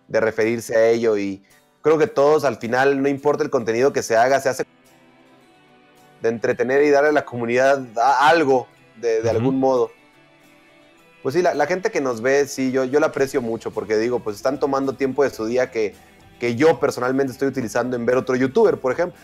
referirse 0.10 0.76
a 0.76 0.90
ello. 0.90 1.18
Y 1.18 1.44
creo 1.82 1.98
que 1.98 2.08
todos, 2.08 2.44
al 2.44 2.58
final, 2.58 3.02
no 3.02 3.10
importa 3.10 3.44
el 3.44 3.50
contenido 3.50 3.94
que 3.94 4.02
se 4.02 4.16
haga, 4.16 4.40
se 4.40 4.50
hace 4.50 4.66
de 6.22 6.30
entretener 6.30 6.84
y 6.84 6.90
darle 6.90 7.10
a 7.10 7.14
la 7.14 7.26
comunidad 7.26 7.86
algo 8.20 8.68
de, 8.96 9.30
algún 9.30 9.60
modo. 9.60 9.92
Pues 11.24 11.36
sí, 11.36 11.42
la, 11.42 11.66
gente 11.68 11.92
que 11.92 12.02
nos 12.02 12.22
ve, 12.22 12.48
sí, 12.48 12.72
yo, 12.72 12.84
yo 12.86 13.00
la 13.00 13.08
aprecio 13.08 13.42
mucho 13.42 13.72
porque 13.72 13.98
digo, 13.98 14.20
pues 14.20 14.38
están 14.38 14.60
tomando 14.60 14.94
tiempo 14.94 15.24
de 15.24 15.30
su 15.30 15.46
día 15.46 15.70
que, 15.70 15.94
que 16.40 16.56
yo 16.56 16.80
personalmente 16.80 17.32
estoy 17.32 17.48
utilizando 17.48 17.96
en 17.96 18.06
ver 18.06 18.18
otro 18.18 18.36
youtuber, 18.36 18.78
por 18.78 18.92
ejemplo. 18.92 19.20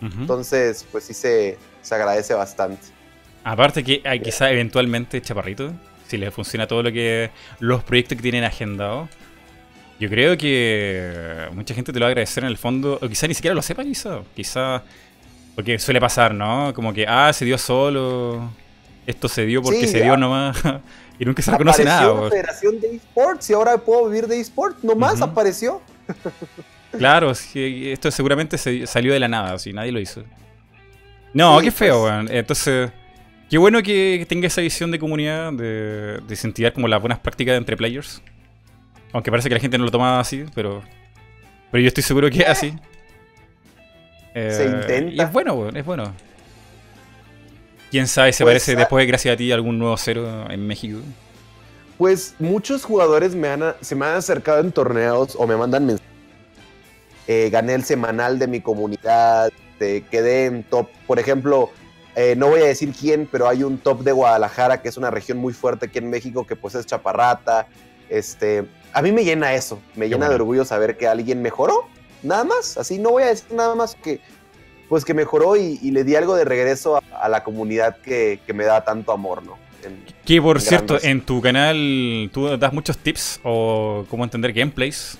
Entonces, 0.00 0.84
pues 0.92 1.04
sí 1.04 1.14
se, 1.14 1.56
se 1.80 1.94
agradece 1.94 2.34
bastante. 2.34 2.82
Aparte 3.42 3.82
que 3.82 4.02
hay 4.04 4.20
quizá 4.20 4.50
eventualmente 4.50 5.22
Chaparrito, 5.22 5.72
si 6.06 6.18
le 6.18 6.30
funciona 6.30 6.66
todo 6.66 6.82
lo 6.82 6.92
que 6.92 7.30
los 7.60 7.82
proyectos 7.84 8.16
que 8.16 8.22
tienen 8.22 8.44
agendados, 8.44 9.08
yo 10.00 10.08
creo 10.08 10.36
que 10.36 11.48
mucha 11.52 11.74
gente 11.74 11.92
te 11.92 11.98
lo 11.98 12.04
va 12.04 12.08
a 12.08 12.10
agradecer 12.10 12.42
en 12.42 12.50
el 12.50 12.56
fondo, 12.56 12.98
o 13.00 13.08
quizá 13.08 13.26
ni 13.28 13.34
siquiera 13.34 13.54
lo 13.54 13.62
sepa, 13.62 13.84
quizá, 13.84 14.20
quizá, 14.34 14.82
porque 15.54 15.78
suele 15.78 16.00
pasar, 16.00 16.34
¿no? 16.34 16.72
Como 16.74 16.92
que, 16.92 17.06
ah, 17.06 17.32
se 17.32 17.44
dio 17.44 17.56
solo, 17.58 18.50
esto 19.06 19.28
se 19.28 19.46
dio 19.46 19.62
porque 19.62 19.86
se 19.86 20.02
dio 20.02 20.16
nomás, 20.16 20.56
y 21.18 21.24
nunca 21.24 21.42
se 21.42 21.50
reconoce 21.50 21.84
nada. 21.84 22.22
La 22.22 22.30
Federación 22.30 22.80
de 22.80 22.96
Esports 22.96 23.50
y 23.50 23.52
ahora 23.52 23.78
puedo 23.78 24.08
vivir 24.08 24.26
de 24.26 24.40
esports, 24.40 24.82
nomás 24.82 25.20
apareció. 25.22 25.80
claro, 26.98 27.32
esto 27.32 28.10
seguramente 28.10 28.58
salió 28.86 29.12
de 29.12 29.20
la 29.20 29.28
nada, 29.28 29.58
si 29.58 29.72
nadie 29.72 29.92
lo 29.92 30.00
hizo. 30.00 30.22
No, 31.32 31.60
qué 31.60 31.70
feo, 31.70 32.02
pues. 32.02 32.12
weón. 32.12 32.28
Entonces, 32.30 32.90
Qué 33.54 33.58
bueno 33.58 33.82
que 33.82 34.24
tenga 34.28 34.46
esa 34.46 34.60
visión 34.62 34.90
de 34.90 34.98
comunidad, 34.98 35.52
de, 35.52 36.18
de 36.18 36.26
incentivar 36.28 36.72
como 36.72 36.88
las 36.88 37.00
buenas 37.00 37.18
prácticas 37.18 37.56
entre 37.56 37.76
players. 37.76 38.22
Aunque 39.12 39.30
parece 39.30 39.48
que 39.48 39.54
la 39.54 39.60
gente 39.60 39.78
no 39.78 39.84
lo 39.84 39.90
toma 39.90 40.18
así, 40.18 40.44
pero, 40.54 40.82
pero 41.70 41.80
yo 41.80 41.88
estoy 41.88 42.02
seguro 42.02 42.28
que 42.30 42.38
es 42.38 42.48
así. 42.48 42.74
se 44.32 44.64
intenta. 44.64 45.12
Y 45.12 45.20
es 45.20 45.32
bueno, 45.32 45.68
es 45.68 45.84
bueno. 45.84 46.12
¿Quién 47.94 48.08
sabe, 48.08 48.32
se 48.32 48.42
pues, 48.42 48.54
parece 48.54 48.74
después, 48.74 49.06
gracias 49.06 49.34
a 49.34 49.36
ti, 49.36 49.52
algún 49.52 49.78
nuevo 49.78 49.96
cero 49.96 50.46
en 50.50 50.66
México? 50.66 50.98
Pues 51.96 52.34
muchos 52.40 52.82
jugadores 52.82 53.36
me 53.36 53.46
han, 53.46 53.76
se 53.82 53.94
me 53.94 54.04
han 54.04 54.16
acercado 54.16 54.58
en 54.58 54.72
torneos 54.72 55.36
o 55.38 55.46
me 55.46 55.56
mandan 55.56 55.86
mensajes. 55.86 56.12
Eh, 57.28 57.50
gané 57.52 57.74
el 57.74 57.84
semanal 57.84 58.40
de 58.40 58.48
mi 58.48 58.60
comunidad, 58.60 59.52
quedé 59.78 60.46
en 60.46 60.64
top. 60.64 60.88
Por 61.06 61.20
ejemplo, 61.20 61.70
eh, 62.16 62.34
no 62.36 62.48
voy 62.48 62.62
a 62.62 62.64
decir 62.64 62.92
quién, 63.00 63.28
pero 63.30 63.48
hay 63.48 63.62
un 63.62 63.78
top 63.78 64.02
de 64.02 64.10
Guadalajara, 64.10 64.82
que 64.82 64.88
es 64.88 64.96
una 64.96 65.12
región 65.12 65.38
muy 65.38 65.52
fuerte 65.52 65.86
aquí 65.86 65.98
en 65.98 66.10
México, 66.10 66.44
que 66.44 66.56
pues 66.56 66.74
es 66.74 66.86
chaparrata. 66.86 67.68
Este, 68.08 68.66
a 68.92 69.02
mí 69.02 69.12
me 69.12 69.22
llena 69.22 69.54
eso, 69.54 69.80
me 69.94 70.08
llena 70.08 70.28
de 70.28 70.34
orgullo 70.34 70.64
saber 70.64 70.96
que 70.96 71.06
alguien 71.06 71.40
mejoró, 71.42 71.86
nada 72.24 72.42
más. 72.42 72.76
Así 72.76 72.98
no 72.98 73.10
voy 73.10 73.22
a 73.22 73.26
decir 73.26 73.52
nada 73.52 73.76
más 73.76 73.94
que, 73.94 74.20
pues 74.94 75.04
que 75.04 75.12
mejoró 75.12 75.56
y, 75.56 75.90
le 75.90 76.04
di 76.04 76.14
algo 76.14 76.36
de 76.36 76.44
regreso 76.44 77.02
a, 77.20 77.28
la 77.28 77.42
comunidad 77.42 77.96
que, 77.96 78.38
me 78.54 78.62
da 78.62 78.84
tanto 78.84 79.10
amor, 79.10 79.42
¿no? 79.42 79.58
que 80.24 80.40
por 80.40 80.60
cierto, 80.60 80.98
en 81.02 81.20
tu 81.20 81.42
canal 81.42 82.30
tú 82.32 82.56
das 82.56 82.72
muchos 82.72 82.96
tips 82.98 83.40
o 83.42 84.06
cómo 84.08 84.22
entender 84.22 84.52
gameplays. 84.52 85.18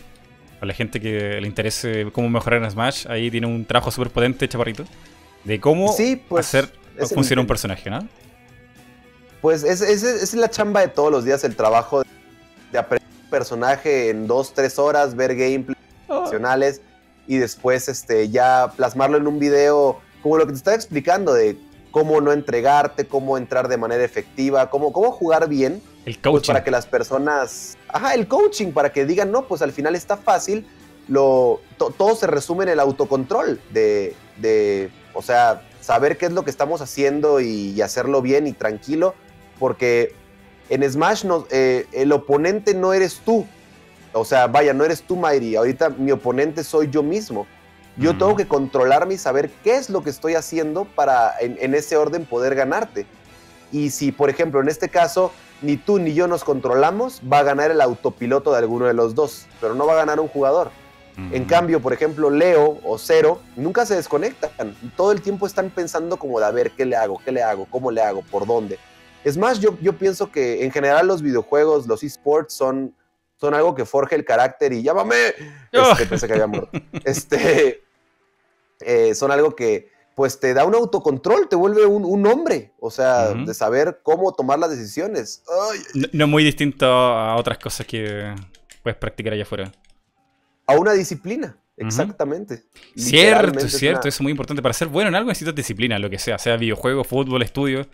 A 0.60 0.66
la 0.66 0.74
gente 0.74 1.00
que 1.00 1.40
le 1.40 1.48
interese 1.48 2.06
cómo 2.12 2.30
mejorar 2.30 2.62
en 2.62 2.70
Smash, 2.70 3.08
ahí 3.08 3.32
tiene 3.32 3.48
un 3.48 3.64
trabajo 3.64 3.90
súper 3.90 4.10
potente, 4.10 4.48
chaparrito, 4.48 4.84
de 5.42 5.58
cómo 5.58 5.92
pues, 6.28 6.46
hacer 6.46 6.70
funciona 7.12 7.42
un 7.42 7.48
personaje, 7.48 7.90
¿no? 7.90 8.06
Pues 9.40 9.64
es, 9.64 10.34
la 10.34 10.50
chamba 10.50 10.82
de 10.82 10.88
todos 10.88 11.10
los 11.10 11.24
días, 11.24 11.42
el 11.42 11.56
trabajo 11.56 12.04
de, 12.70 12.78
aprender 12.78 13.08
un 13.24 13.28
personaje 13.28 14.10
en 14.10 14.28
dos, 14.28 14.54
tres 14.54 14.78
horas, 14.78 15.16
ver 15.16 15.34
gameplays 15.34 15.76
oh. 16.06 16.30
Y 17.26 17.38
después 17.38 17.88
este, 17.88 18.28
ya 18.28 18.72
plasmarlo 18.76 19.16
en 19.16 19.26
un 19.26 19.38
video, 19.38 20.00
como 20.22 20.36
lo 20.38 20.46
que 20.46 20.52
te 20.52 20.58
estaba 20.58 20.76
explicando, 20.76 21.32
de 21.34 21.58
cómo 21.90 22.20
no 22.20 22.32
entregarte, 22.32 23.06
cómo 23.06 23.38
entrar 23.38 23.68
de 23.68 23.76
manera 23.76 24.02
efectiva, 24.02 24.68
cómo, 24.70 24.92
cómo 24.92 25.12
jugar 25.12 25.48
bien. 25.48 25.82
El 26.04 26.14
pues, 26.14 26.18
coaching. 26.18 26.52
para 26.52 26.64
que 26.64 26.70
las 26.70 26.86
personas. 26.86 27.78
Ajá, 27.88 28.14
el 28.14 28.26
coaching, 28.26 28.72
para 28.72 28.92
que 28.92 29.06
digan, 29.06 29.30
no, 29.30 29.46
pues 29.46 29.62
al 29.62 29.72
final 29.72 29.94
está 29.94 30.16
fácil. 30.16 30.66
Lo, 31.06 31.60
todo 31.76 32.16
se 32.16 32.26
resume 32.26 32.64
en 32.64 32.70
el 32.70 32.80
autocontrol 32.80 33.60
de, 33.70 34.16
de, 34.38 34.90
o 35.12 35.22
sea, 35.22 35.62
saber 35.80 36.16
qué 36.16 36.26
es 36.26 36.32
lo 36.32 36.44
que 36.44 36.50
estamos 36.50 36.80
haciendo 36.80 37.40
y, 37.40 37.80
hacerlo 37.82 38.22
bien 38.22 38.46
y 38.46 38.54
tranquilo, 38.54 39.14
porque 39.58 40.14
en 40.70 40.90
Smash 40.90 41.24
eh, 41.50 41.86
el 41.92 42.10
oponente 42.12 42.74
no 42.74 42.94
eres 42.94 43.20
tú. 43.24 43.46
O 44.14 44.24
sea, 44.24 44.46
vaya, 44.46 44.72
no 44.72 44.84
eres 44.84 45.02
tú, 45.02 45.16
Mayri. 45.16 45.56
Ahorita 45.56 45.90
mi 45.90 46.12
oponente 46.12 46.62
soy 46.62 46.88
yo 46.88 47.02
mismo. 47.02 47.46
Yo 47.96 48.16
tengo 48.16 48.34
que 48.34 48.48
controlarme 48.48 49.14
y 49.14 49.18
saber 49.18 49.50
qué 49.62 49.76
es 49.76 49.88
lo 49.88 50.02
que 50.02 50.10
estoy 50.10 50.34
haciendo 50.34 50.84
para 50.84 51.34
en, 51.40 51.74
ese 51.74 51.96
orden 51.96 52.24
poder 52.24 52.54
ganarte. 52.54 53.06
Y 53.70 53.90
si, 53.90 54.10
por 54.10 54.30
ejemplo, 54.30 54.60
en 54.60 54.68
este 54.68 54.88
caso, 54.88 55.32
ni 55.62 55.76
tú 55.76 55.98
ni 55.98 56.12
yo 56.12 56.26
nos 56.26 56.42
controlamos, 56.42 57.20
va 57.30 57.38
a 57.38 57.42
ganar 57.44 57.70
el 57.70 57.80
autopiloto 57.80 58.52
de 58.52 58.58
alguno 58.58 58.86
de 58.86 58.94
los 58.94 59.14
dos, 59.14 59.46
pero 59.60 59.74
no 59.74 59.86
va 59.86 59.92
a 59.92 59.96
ganar 59.96 60.18
un 60.18 60.28
jugador. 60.28 60.70
En 61.30 61.44
cambio, 61.44 61.80
por 61.80 61.92
ejemplo, 61.92 62.28
Leo 62.28 62.78
o 62.82 62.98
Cero 62.98 63.40
nunca 63.54 63.86
se 63.86 63.94
desconectan. 63.94 64.74
Todo 64.96 65.12
el 65.12 65.22
tiempo 65.22 65.46
están 65.46 65.70
pensando 65.70 66.16
como 66.16 66.40
de 66.40 66.46
a 66.46 66.50
ver 66.50 66.72
qué 66.72 66.84
le 66.84 66.96
hago, 66.96 67.20
qué 67.24 67.30
le 67.30 67.40
hago, 67.40 67.68
cómo 67.70 67.92
le 67.92 68.02
hago, 68.02 68.22
por 68.22 68.46
dónde. 68.46 68.80
Es 69.22 69.36
más, 69.36 69.60
yo, 69.60 69.78
yo 69.80 69.96
pienso 69.96 70.32
que 70.32 70.64
en 70.64 70.72
general 70.72 71.06
los 71.06 71.22
videojuegos, 71.22 71.86
los 71.86 72.02
esports 72.02 72.54
son, 72.54 72.92
son 73.44 73.54
algo 73.54 73.74
que 73.74 73.84
forja 73.84 74.16
el 74.16 74.24
carácter 74.24 74.72
y 74.72 74.82
llámame. 74.82 75.14
Este, 75.70 76.06
pensé 76.06 76.26
que 76.26 76.32
había 76.32 76.46
muerto. 76.46 76.70
Este, 77.04 77.84
eh, 78.80 79.14
son 79.14 79.30
algo 79.30 79.54
que 79.54 79.92
pues 80.14 80.38
te 80.38 80.54
da 80.54 80.64
un 80.64 80.74
autocontrol, 80.74 81.48
te 81.48 81.56
vuelve 81.56 81.84
un, 81.86 82.26
hombre, 82.26 82.72
o 82.78 82.88
sea, 82.90 83.34
de 83.34 83.52
saber 83.52 83.98
cómo 84.04 84.32
tomar 84.32 84.60
las 84.60 84.70
decisiones. 84.70 85.42
No, 85.94 86.06
no 86.12 86.26
muy 86.28 86.44
distinto 86.44 86.86
a 86.86 87.34
otras 87.34 87.58
cosas 87.58 87.84
que 87.84 88.32
puedes 88.82 88.96
practicar 88.96 89.32
allá 89.32 89.42
afuera 89.42 89.72
a 90.66 90.76
una 90.78 90.92
disciplina. 90.92 91.56
Exactamente. 91.76 92.62
Cierto, 92.96 93.68
cierto, 93.68 94.08
eso 94.08 94.16
es 94.16 94.20
muy 94.20 94.30
importante. 94.30 94.62
Para 94.62 94.72
ser 94.72 94.88
bueno 94.88 95.08
en 95.08 95.16
algo 95.16 95.28
necesitas 95.28 95.54
disciplina, 95.54 95.98
lo 95.98 96.08
que 96.08 96.18
sea, 96.18 96.38
sea 96.38 96.56
videojuego, 96.56 97.02
fútbol, 97.02 97.42
estudio. 97.42 97.86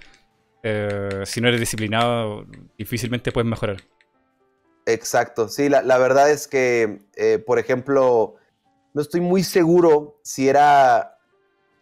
Eh, 0.62 1.22
si 1.24 1.40
no 1.40 1.48
eres 1.48 1.60
disciplinado, 1.60 2.46
difícilmente 2.76 3.32
puedes 3.32 3.48
mejorar. 3.48 3.78
Exacto, 4.86 5.48
sí, 5.48 5.68
la, 5.68 5.98
verdad 5.98 6.30
es 6.30 6.48
que, 6.48 7.02
eh, 7.14 7.38
por 7.38 7.58
ejemplo, 7.58 8.36
no 8.92 9.02
estoy 9.02 9.20
muy 9.20 9.44
seguro 9.44 10.18
si 10.22 10.48
era, 10.48 11.18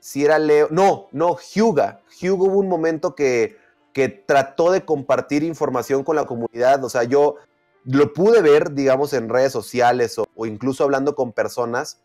si 0.01 0.25
era 0.25 0.39
Leo, 0.39 0.69
no, 0.71 1.09
no, 1.13 1.37
Hyuga. 1.39 2.03
Hyuga 2.19 2.45
hubo 2.45 2.59
un 2.59 2.69
momento 2.69 3.15
que, 3.15 3.57
que 3.93 4.09
trató 4.09 4.73
de 4.73 4.85
compartir 4.85 5.43
información 5.43 6.05
con 6.05 6.17
la 6.17 6.27
comunidad, 6.27 6.85
o 6.85 6.91
sea, 6.91 7.05
yo 7.05 7.37
lo 7.85 8.13
pude 8.13 8.43
ver, 8.43 8.75
digamos, 8.75 9.13
en 9.13 9.29
redes 9.29 9.53
sociales 9.53 10.19
o, 10.19 10.47
incluso 10.47 10.85
hablando 10.85 11.15
con 11.15 11.33
personas 11.33 12.01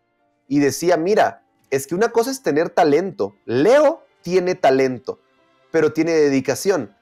y 0.48 0.60
decía, 0.60 0.98
mira, 0.98 1.44
es 1.70 1.88
que 1.88 1.96
una 1.96 2.10
cosa 2.10 2.32
es 2.32 2.42
tener 2.42 2.70
talento. 2.70 3.36
Leo 3.46 4.06
tiene 4.22 4.56
talento, 4.56 5.20
pero 5.72 5.92
tiene 5.92 6.14
dedicación. 6.14 6.96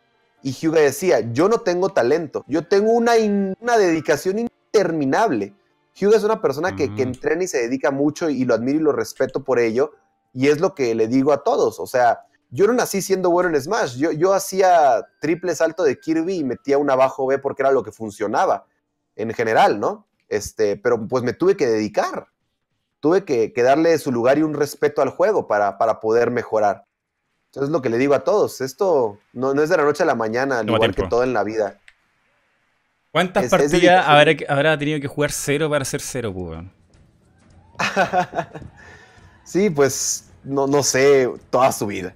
Y 0.44 0.54
Hyuga 0.54 0.82
decía, 0.82 1.20
yo 1.32 1.48
no 1.48 1.60
tengo 1.60 1.90
talento, 1.90 2.44
yo 2.48 2.68
tengo 2.68 2.92
una, 2.92 3.14
una 3.60 3.78
dedicación 3.78 4.40
interminable. 4.40 5.54
Hyuga 5.96 6.18
es 6.18 6.24
una 6.24 6.42
persona 6.42 6.76
que, 6.76 6.94
que, 6.96 7.04
entrena 7.04 7.44
y 7.44 7.48
se 7.48 7.60
dedica 7.60 7.92
mucho 7.92 8.30
y 8.30 8.46
lo 8.46 8.54
admiro 8.54 8.80
y 8.80 8.84
lo 8.84 8.92
respeto 8.92 9.44
por 9.44 9.60
ello. 9.60 9.92
Y 10.34 10.48
es 10.48 10.60
lo 10.60 10.74
que 10.74 10.96
le 10.96 11.08
digo 11.08 11.34
a 11.34 11.44
todos. 11.44 11.80
O 11.80 11.86
sea, 11.86 12.22
yo 12.50 12.68
no 12.68 12.74
nací 12.74 13.02
siendo 13.02 13.30
bueno 13.30 13.50
en 13.50 13.62
Smash. 13.62 13.98
Yo, 13.98 14.12
yo 14.12 14.34
hacía 14.34 15.06
triple 15.20 15.56
salto 15.56 15.84
de 15.84 16.00
Kirby 16.00 16.36
y 16.36 16.44
metía 16.44 16.78
un 16.78 16.90
abajo 16.90 17.26
B 17.26 17.40
porque 17.40 17.64
era 17.64 17.72
lo 17.72 17.84
que 17.84 17.92
funcionaba 17.92 18.66
en 19.16 19.34
general, 19.34 19.80
¿no? 19.80 20.08
Este, 20.28 20.78
pero 20.78 21.08
pues 21.08 21.24
me 21.24 21.34
tuve 21.34 21.56
que 21.56 21.68
dedicar. 21.68 22.28
Tuve 23.00 23.26
que, 23.26 23.52
darle 23.56 23.98
su 23.98 24.12
lugar 24.12 24.38
y 24.38 24.44
un 24.44 24.54
respeto 24.54 25.02
al 25.02 25.10
juego 25.10 25.48
para, 25.48 25.78
para 25.78 26.00
poder 26.00 26.30
mejorar. 26.30 26.86
Entonces 27.52 27.68
es 27.68 27.74
lo 27.74 27.82
que 27.82 27.90
le 27.90 27.98
digo 27.98 28.14
a 28.14 28.24
todos. 28.24 28.62
Esto 28.62 29.18
no, 29.34 29.52
es 29.62 29.70
de 29.70 29.76
la 29.76 29.84
noche 29.84 30.04
a 30.04 30.06
la 30.06 30.16
mañana, 30.16 30.60
al 30.60 30.70
igual 30.70 30.96
que 30.96 31.04
todo 31.04 31.24
en 31.24 31.34
la 31.34 31.44
vida. 31.44 31.78
¿Cuántas 33.12 33.50
partidas 33.50 34.06
habrá, 34.08 34.78
tenido 34.78 35.02
que 35.02 35.08
jugar 35.08 35.34
cero 35.34 35.70
para 35.70 35.84
ser 35.84 36.00
cero, 36.00 36.34
pues, 36.34 36.64
sí, 39.44 39.70
pues 39.70 40.30
no, 40.46 40.66
no 40.66 40.82
sé, 40.82 41.30
toda 41.50 41.74
su 41.74 41.88
vida. 41.88 42.16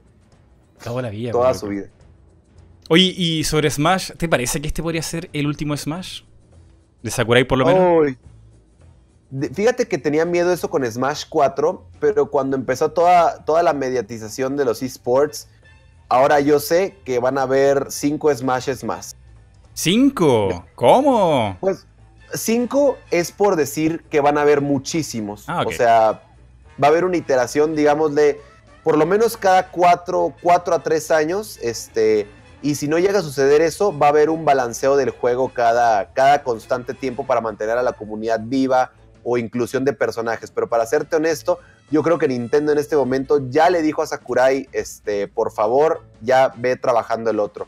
Toda 0.82 1.02
la 1.02 1.10
vida. 1.10 1.34
Toda 1.34 1.54
su 1.54 1.68
vida. 1.68 1.90
Oye, 2.88 3.14
y 3.18 3.44
sobre 3.44 3.70
Smash, 3.70 4.12
¿te 4.12 4.30
parece 4.30 4.62
que 4.62 4.68
este 4.68 4.82
podría 4.82 5.02
ser 5.02 5.30
el 5.34 5.48
último 5.48 5.76
Smash? 5.76 6.22
¿De 7.04 7.12
Sakurai 7.12 7.44
por 7.44 7.58
lo 7.58 7.66
menos? 7.66 8.16
Fíjate 9.54 9.88
que 9.88 9.98
tenía 9.98 10.26
miedo 10.26 10.52
eso 10.52 10.70
con 10.70 10.90
Smash 10.90 11.26
4, 11.30 11.84
pero 12.00 12.30
cuando 12.30 12.56
empezó 12.56 12.92
toda, 12.92 13.44
toda 13.46 13.64
la 13.64 13.74
mediatización 13.74 14.56
de 14.56 14.66
los 14.66 14.82
esports, 14.82 15.48
ahora 16.10 16.40
yo 16.40 16.60
sé 16.60 16.98
que 17.04 17.20
van 17.20 17.38
a 17.38 17.44
haber 17.44 17.92
cinco 17.92 18.34
Smashes 18.34 18.84
más. 18.84 19.16
¿Cinco? 19.74 20.66
¿Cómo? 20.76 21.58
Pues 21.60 21.86
cinco 22.34 22.98
es 23.12 23.32
por 23.32 23.56
decir 23.56 24.04
que 24.10 24.22
van 24.22 24.38
a 24.38 24.42
haber 24.42 24.62
muchísimos. 24.62 25.46
Ah, 25.48 25.64
o 25.66 25.72
sea, 25.72 26.24
va 26.82 26.88
a 26.88 26.92
haber 26.92 27.06
una 27.06 27.18
iteración, 27.18 27.76
digamos, 27.76 28.16
de 28.16 28.40
por 28.84 28.98
lo 28.98 29.06
menos 29.06 29.36
cada 29.36 29.72
cuatro, 29.72 30.34
cuatro 30.42 30.76
a 30.76 30.84
tres 30.84 31.10
años, 31.10 31.58
este, 31.62 32.28
y 32.62 32.76
si 32.76 32.88
no 32.88 33.00
llega 33.00 33.20
a 33.20 33.24
suceder 33.24 33.62
eso, 33.62 33.98
va 33.98 34.08
a 34.08 34.10
haber 34.10 34.30
un 34.30 34.46
balanceo 34.46 34.96
del 34.96 35.10
juego 35.10 35.50
cada, 35.50 36.14
cada 36.14 36.44
constante 36.44 36.94
tiempo 36.94 37.26
para 37.26 37.42
mantener 37.42 37.78
a 37.78 37.84
la 37.84 37.94
comunidad 37.94 38.40
viva 38.44 38.92
o 39.26 39.38
inclusión 39.38 39.84
de 39.84 39.92
personajes. 39.92 40.52
Pero 40.52 40.70
para 40.70 40.86
serte 40.86 41.18
honesto, 41.18 41.60
yo 41.92 42.04
creo 42.04 42.18
que 42.18 42.28
Nintendo 42.28 42.72
en 42.72 42.78
este 42.78 42.96
momento 42.96 43.42
ya 43.50 43.70
le 43.70 43.82
dijo 43.82 44.02
a 44.02 44.08
Sakurai, 44.08 44.70
este, 44.72 45.28
por 45.28 45.52
favor, 45.52 46.04
ya 46.22 46.54
ve 46.56 46.78
trabajando 46.78 47.32
el 47.32 47.40
otro. 47.40 47.68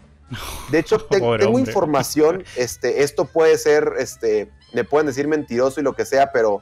De 0.72 0.80
hecho, 0.80 1.00
tengo 1.10 1.60
información, 1.60 2.44
este, 2.56 3.04
esto 3.04 3.26
puede 3.26 3.58
ser, 3.58 3.94
este, 3.98 4.50
me 4.74 4.84
pueden 4.84 5.08
decir 5.08 5.28
mentiroso 5.28 5.82
y 5.82 5.84
lo 5.84 5.94
que 5.94 6.06
sea, 6.06 6.32
pero 6.32 6.62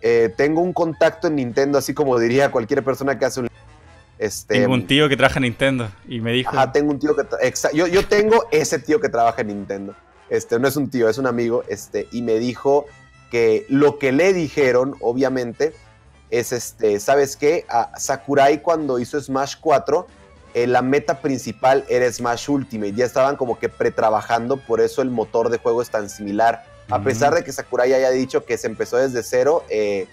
eh, 0.00 0.32
tengo 0.36 0.60
un 0.60 0.72
contacto 0.72 1.26
en 1.26 1.34
Nintendo, 1.36 1.76
así 1.76 1.92
como 1.92 2.18
diría 2.18 2.50
cualquier 2.50 2.84
persona 2.84 3.18
que 3.18 3.24
hace 3.24 3.40
un 3.40 3.50
este, 4.20 4.60
tengo 4.60 4.74
un 4.74 4.86
tío 4.86 5.08
que 5.08 5.16
trabaja 5.16 5.38
en 5.38 5.44
Nintendo 5.44 5.90
y 6.06 6.20
me 6.20 6.32
dijo. 6.32 6.50
Ajá, 6.50 6.70
tengo 6.72 6.90
un 6.90 6.98
tío 6.98 7.16
que. 7.16 7.24
Yo, 7.72 7.86
yo 7.86 8.04
tengo 8.06 8.44
ese 8.50 8.78
tío 8.78 9.00
que 9.00 9.08
trabaja 9.08 9.40
en 9.40 9.46
Nintendo. 9.46 9.94
Este, 10.28 10.58
no 10.58 10.68
es 10.68 10.76
un 10.76 10.90
tío, 10.90 11.08
es 11.08 11.16
un 11.16 11.26
amigo. 11.26 11.64
Este, 11.68 12.06
y 12.12 12.20
me 12.20 12.38
dijo 12.38 12.84
que 13.30 13.66
lo 13.68 13.98
que 13.98 14.12
le 14.12 14.32
dijeron, 14.32 14.96
obviamente, 15.00 15.72
es 16.30 16.52
este, 16.52 17.00
¿sabes 17.00 17.36
qué? 17.36 17.64
A 17.68 17.98
Sakurai 17.98 18.62
cuando 18.62 18.98
hizo 18.98 19.20
Smash 19.20 19.56
4, 19.60 20.06
eh, 20.54 20.66
la 20.66 20.82
meta 20.82 21.20
principal 21.20 21.84
era 21.88 22.10
Smash 22.10 22.48
Ultimate. 22.50 22.92
Ya 22.92 23.04
estaban 23.04 23.36
como 23.36 23.58
que 23.58 23.68
pretrabajando, 23.68 24.56
por 24.56 24.80
eso 24.80 25.02
el 25.02 25.10
motor 25.10 25.50
de 25.50 25.58
juego 25.58 25.82
es 25.82 25.90
tan 25.90 26.08
similar. 26.08 26.64
A 26.88 27.02
pesar 27.02 27.32
de 27.34 27.44
que 27.44 27.52
Sakurai 27.52 27.92
haya 27.92 28.10
dicho 28.10 28.44
que 28.44 28.58
se 28.58 28.66
empezó 28.66 28.96
desde 28.96 29.22
cero, 29.22 29.64
eh, 29.68 30.08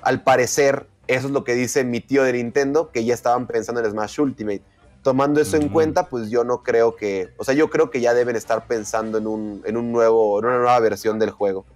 al 0.00 0.22
parecer 0.22 0.86
eso 1.06 1.26
es 1.26 1.32
lo 1.32 1.44
que 1.44 1.54
dice 1.54 1.84
mi 1.84 2.00
tío 2.00 2.22
de 2.22 2.32
Nintendo, 2.32 2.90
que 2.90 3.04
ya 3.04 3.14
estaban 3.14 3.46
pensando 3.46 3.82
en 3.82 3.90
Smash 3.90 4.20
Ultimate. 4.20 4.62
Tomando 5.02 5.40
eso 5.40 5.58
en 5.58 5.68
cuenta, 5.68 6.08
pues 6.08 6.30
yo 6.30 6.44
no 6.44 6.62
creo 6.62 6.96
que, 6.96 7.28
o 7.36 7.44
sea, 7.44 7.54
yo 7.54 7.68
creo 7.68 7.90
que 7.90 8.00
ya 8.00 8.14
deben 8.14 8.36
estar 8.36 8.66
pensando 8.66 9.18
en 9.18 9.26
un, 9.26 9.62
en 9.66 9.76
un 9.76 9.92
nuevo, 9.92 10.38
en 10.38 10.46
una 10.46 10.56
nueva 10.56 10.80
versión 10.80 11.18
del 11.18 11.30
juego. 11.30 11.66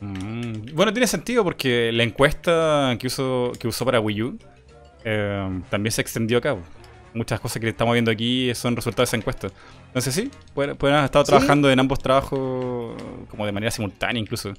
Mm, 0.00 0.74
bueno, 0.74 0.92
tiene 0.92 1.06
sentido 1.06 1.42
porque 1.42 1.90
la 1.92 2.02
encuesta 2.02 2.96
que 2.98 3.06
usó, 3.06 3.52
que 3.58 3.66
usó 3.66 3.84
para 3.84 4.00
Wii 4.00 4.22
U 4.22 4.38
eh, 5.04 5.62
también 5.70 5.92
se 5.92 6.02
extendió 6.02 6.38
acá. 6.38 6.56
Muchas 7.14 7.40
cosas 7.40 7.60
que 7.60 7.68
estamos 7.68 7.94
viendo 7.94 8.10
aquí 8.10 8.54
son 8.54 8.76
resultados 8.76 9.08
de 9.08 9.10
esa 9.10 9.16
encuesta. 9.16 9.48
Entonces 9.86 10.14
sí, 10.14 10.30
pueden, 10.52 10.76
haber 10.78 11.04
estado 11.04 11.24
trabajando 11.24 11.70
en 11.70 11.80
ambos 11.80 11.98
trabajos 11.98 12.94
como 13.30 13.46
de 13.46 13.52
manera 13.52 13.70
simultánea 13.70 14.20
incluso. 14.20 14.50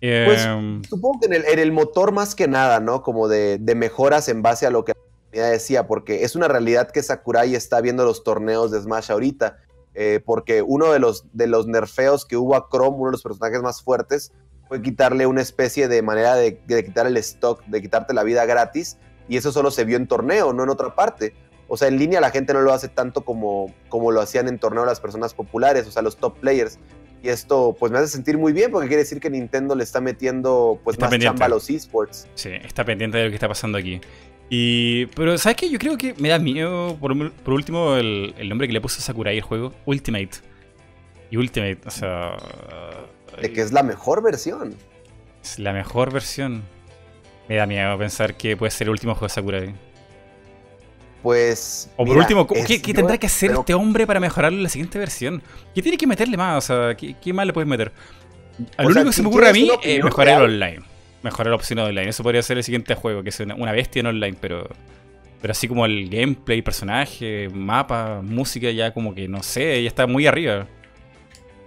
Pues 0.00 0.44
eh, 0.46 0.80
supongo 0.88 1.20
que 1.20 1.26
en 1.26 1.58
el, 1.58 1.72
motor 1.72 2.12
más 2.12 2.34
que 2.34 2.48
nada, 2.48 2.80
¿no? 2.80 3.02
Como 3.02 3.28
de, 3.28 3.60
mejoras 3.76 4.28
en 4.28 4.42
base 4.42 4.66
a 4.66 4.70
lo 4.70 4.84
que 4.84 4.92
la 5.32 5.46
decía, 5.46 5.86
porque 5.86 6.24
es 6.24 6.34
una 6.34 6.48
realidad 6.48 6.90
que 6.90 7.02
Sakurai 7.02 7.54
está 7.54 7.80
viendo 7.80 8.04
los 8.04 8.24
torneos 8.24 8.70
de 8.70 8.80
Smash 8.80 9.10
ahorita. 9.12 9.58
Eh, 9.94 10.20
porque 10.24 10.62
uno 10.62 10.92
de 10.92 11.00
los, 11.00 11.24
de 11.32 11.48
los 11.48 11.66
nerfeos 11.66 12.24
que 12.24 12.36
hubo 12.36 12.54
a 12.54 12.68
Chrome, 12.70 12.96
uno 12.96 13.06
de 13.06 13.12
los 13.12 13.22
personajes 13.22 13.60
más 13.62 13.82
fuertes, 13.82 14.32
fue 14.68 14.82
quitarle 14.82 15.26
una 15.26 15.40
especie 15.40 15.88
de 15.88 16.02
manera 16.02 16.36
de, 16.36 16.58
quitar 16.84 17.06
el 17.06 17.16
stock, 17.16 17.64
de 17.64 17.80
quitarte 17.80 18.12
la 18.12 18.22
vida 18.22 18.44
gratis, 18.44 18.98
y 19.28 19.36
eso 19.36 19.50
solo 19.50 19.70
se 19.70 19.84
vio 19.84 19.96
en 19.96 20.06
torneo, 20.06 20.52
no 20.52 20.62
en 20.62 20.68
otra 20.68 20.94
parte. 20.94 21.34
O 21.66 21.76
sea, 21.76 21.88
en 21.88 21.98
línea 21.98 22.20
la 22.20 22.30
gente 22.30 22.52
no 22.52 22.60
lo 22.60 22.72
hace 22.72 22.88
tanto 22.88 23.24
como, 23.24 23.74
como 23.88 24.10
lo 24.10 24.20
hacían 24.20 24.48
en 24.48 24.58
torneo 24.58 24.84
las 24.84 25.00
personas 25.00 25.34
populares, 25.34 25.86
o 25.86 25.90
sea, 25.90 26.02
los 26.02 26.16
top 26.16 26.38
players. 26.38 26.78
Y 27.22 27.28
esto 27.28 27.76
pues 27.78 27.90
me 27.90 27.98
hace 27.98 28.08
sentir 28.08 28.38
muy 28.38 28.52
bien 28.52 28.70
porque 28.70 28.86
quiere 28.86 29.02
decir 29.02 29.20
que 29.20 29.28
Nintendo 29.28 29.74
le 29.74 29.82
está 29.82 30.00
metiendo 30.00 30.80
pues 30.84 30.98
más 30.98 31.18
chamba 31.18 31.46
a 31.46 31.48
los 31.48 31.68
esports. 31.68 32.28
Sí, 32.34 32.50
está 32.50 32.84
pendiente 32.84 33.18
de 33.18 33.24
lo 33.24 33.30
que 33.30 33.34
está 33.34 33.48
pasando 33.48 33.76
aquí. 33.76 34.00
Y, 34.50 35.06
pero, 35.06 35.36
¿sabes 35.36 35.56
qué? 35.56 35.68
Yo 35.68 35.78
creo 35.78 35.98
que 35.98 36.14
me 36.16 36.30
da 36.30 36.38
miedo, 36.38 36.96
por, 36.98 37.12
último, 37.52 37.96
el, 37.96 38.34
el, 38.38 38.48
nombre 38.48 38.66
que 38.66 38.72
le 38.72 38.80
puso 38.80 39.00
Sakurai 39.02 39.36
al 39.36 39.42
juego, 39.42 39.74
Ultimate. 39.84 40.30
Y 41.30 41.36
Ultimate, 41.36 41.80
o 41.84 41.90
sea, 41.90 42.36
de 43.40 43.52
que 43.52 43.60
es 43.60 43.72
la 43.72 43.82
mejor 43.82 44.22
versión. 44.22 44.74
Es 45.42 45.58
la 45.58 45.72
mejor 45.72 46.12
versión. 46.12 46.62
Me 47.48 47.56
da 47.56 47.66
miedo 47.66 47.96
pensar 47.98 48.36
que 48.36 48.56
puede 48.56 48.70
ser 48.70 48.86
el 48.86 48.90
último 48.90 49.14
juego 49.14 49.26
de 49.26 49.34
Sakurai. 49.34 49.74
Pues. 51.22 51.90
O 51.96 52.04
por 52.04 52.16
último, 52.16 52.46
¿qué, 52.46 52.78
tendrá 52.78 53.18
que 53.18 53.26
hacer 53.26 53.50
este 53.50 53.74
hombre 53.74 54.06
para 54.06 54.20
mejorar 54.20 54.52
la 54.52 54.68
siguiente 54.68 54.98
versión? 54.98 55.42
¿Qué 55.74 55.82
tiene 55.82 55.98
que 55.98 56.06
meterle 56.06 56.36
más? 56.36 56.64
O 56.64 56.66
sea, 56.66 56.96
¿qué, 56.96 57.32
más 57.32 57.46
le 57.46 57.52
puedes 57.52 57.68
meter? 57.68 57.92
Lo 58.78 58.86
único 58.86 59.06
que 59.06 59.12
se 59.12 59.22
me 59.22 59.28
ocurre 59.28 59.48
a 59.48 59.52
mí 59.52 59.70
es 59.82 60.04
mejorar 60.04 60.42
el 60.42 60.50
online. 60.50 60.80
Mejorar 61.22 61.50
la 61.50 61.56
opción 61.56 61.78
online. 61.80 62.08
Eso 62.08 62.22
podría 62.22 62.42
ser 62.42 62.58
el 62.58 62.64
siguiente 62.64 62.94
juego, 62.94 63.22
que 63.22 63.30
es 63.30 63.40
una, 63.40 63.72
bestia 63.72 64.00
en 64.00 64.06
online, 64.06 64.36
pero. 64.40 64.68
Pero 65.40 65.52
así 65.52 65.68
como 65.68 65.86
el 65.86 66.08
gameplay, 66.08 66.62
personaje, 66.62 67.48
mapa, 67.52 68.22
música, 68.22 68.72
ya 68.72 68.92
como 68.92 69.14
que 69.14 69.28
no 69.28 69.44
sé, 69.44 69.80
ya 69.84 69.88
está 69.88 70.08
muy 70.08 70.26
arriba. 70.26 70.66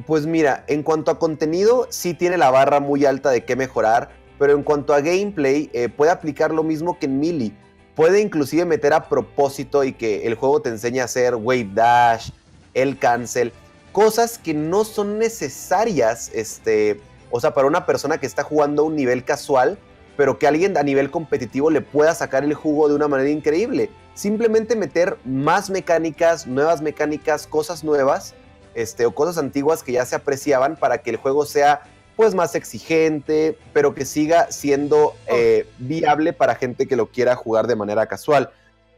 Pues 0.05 0.25
mira, 0.25 0.63
en 0.67 0.83
cuanto 0.83 1.11
a 1.11 1.19
contenido, 1.19 1.87
sí 1.89 2.13
tiene 2.13 2.37
la 2.37 2.49
barra 2.49 2.79
muy 2.79 3.05
alta 3.05 3.29
de 3.29 3.43
qué 3.43 3.55
mejorar, 3.55 4.09
pero 4.39 4.53
en 4.53 4.63
cuanto 4.63 4.93
a 4.93 5.01
gameplay, 5.01 5.69
eh, 5.73 5.89
puede 5.89 6.11
aplicar 6.11 6.53
lo 6.53 6.63
mismo 6.63 6.97
que 6.97 7.07
en 7.07 7.19
Melee. 7.19 7.51
Puede 7.93 8.21
inclusive 8.21 8.63
meter 8.65 8.93
a 8.93 9.09
propósito 9.09 9.83
y 9.83 9.91
que 9.91 10.25
el 10.25 10.35
juego 10.35 10.61
te 10.61 10.69
enseñe 10.69 11.01
a 11.01 11.03
hacer 11.03 11.35
wave 11.35 11.69
dash, 11.73 12.29
el 12.73 12.97
cancel, 12.97 13.51
cosas 13.91 14.37
que 14.37 14.53
no 14.53 14.85
son 14.85 15.19
necesarias, 15.19 16.31
este, 16.33 17.01
o 17.29 17.41
sea, 17.41 17.53
para 17.53 17.67
una 17.67 17.85
persona 17.85 18.17
que 18.17 18.25
está 18.25 18.43
jugando 18.43 18.83
a 18.83 18.85
un 18.85 18.95
nivel 18.95 19.25
casual, 19.25 19.77
pero 20.15 20.39
que 20.39 20.47
alguien 20.47 20.77
a 20.77 20.83
nivel 20.83 21.11
competitivo 21.11 21.69
le 21.69 21.81
pueda 21.81 22.15
sacar 22.15 22.45
el 22.45 22.53
jugo 22.53 22.87
de 22.87 22.95
una 22.95 23.09
manera 23.09 23.29
increíble. 23.29 23.89
Simplemente 24.13 24.75
meter 24.77 25.17
más 25.25 25.69
mecánicas, 25.69 26.47
nuevas 26.47 26.81
mecánicas, 26.81 27.45
cosas 27.45 27.83
nuevas 27.83 28.35
este, 28.73 29.05
o 29.05 29.13
cosas 29.13 29.37
antiguas 29.37 29.83
que 29.83 29.93
ya 29.93 30.05
se 30.05 30.15
apreciaban 30.15 30.75
para 30.75 30.99
que 30.99 31.09
el 31.09 31.17
juego 31.17 31.45
sea 31.45 31.81
pues 32.15 32.35
más 32.35 32.55
exigente, 32.55 33.57
pero 33.73 33.95
que 33.95 34.05
siga 34.05 34.51
siendo 34.51 35.15
eh, 35.27 35.67
viable 35.79 36.33
para 36.33 36.55
gente 36.55 36.87
que 36.87 36.95
lo 36.95 37.09
quiera 37.09 37.35
jugar 37.35 37.67
de 37.67 37.75
manera 37.75 38.05
casual. 38.05 38.51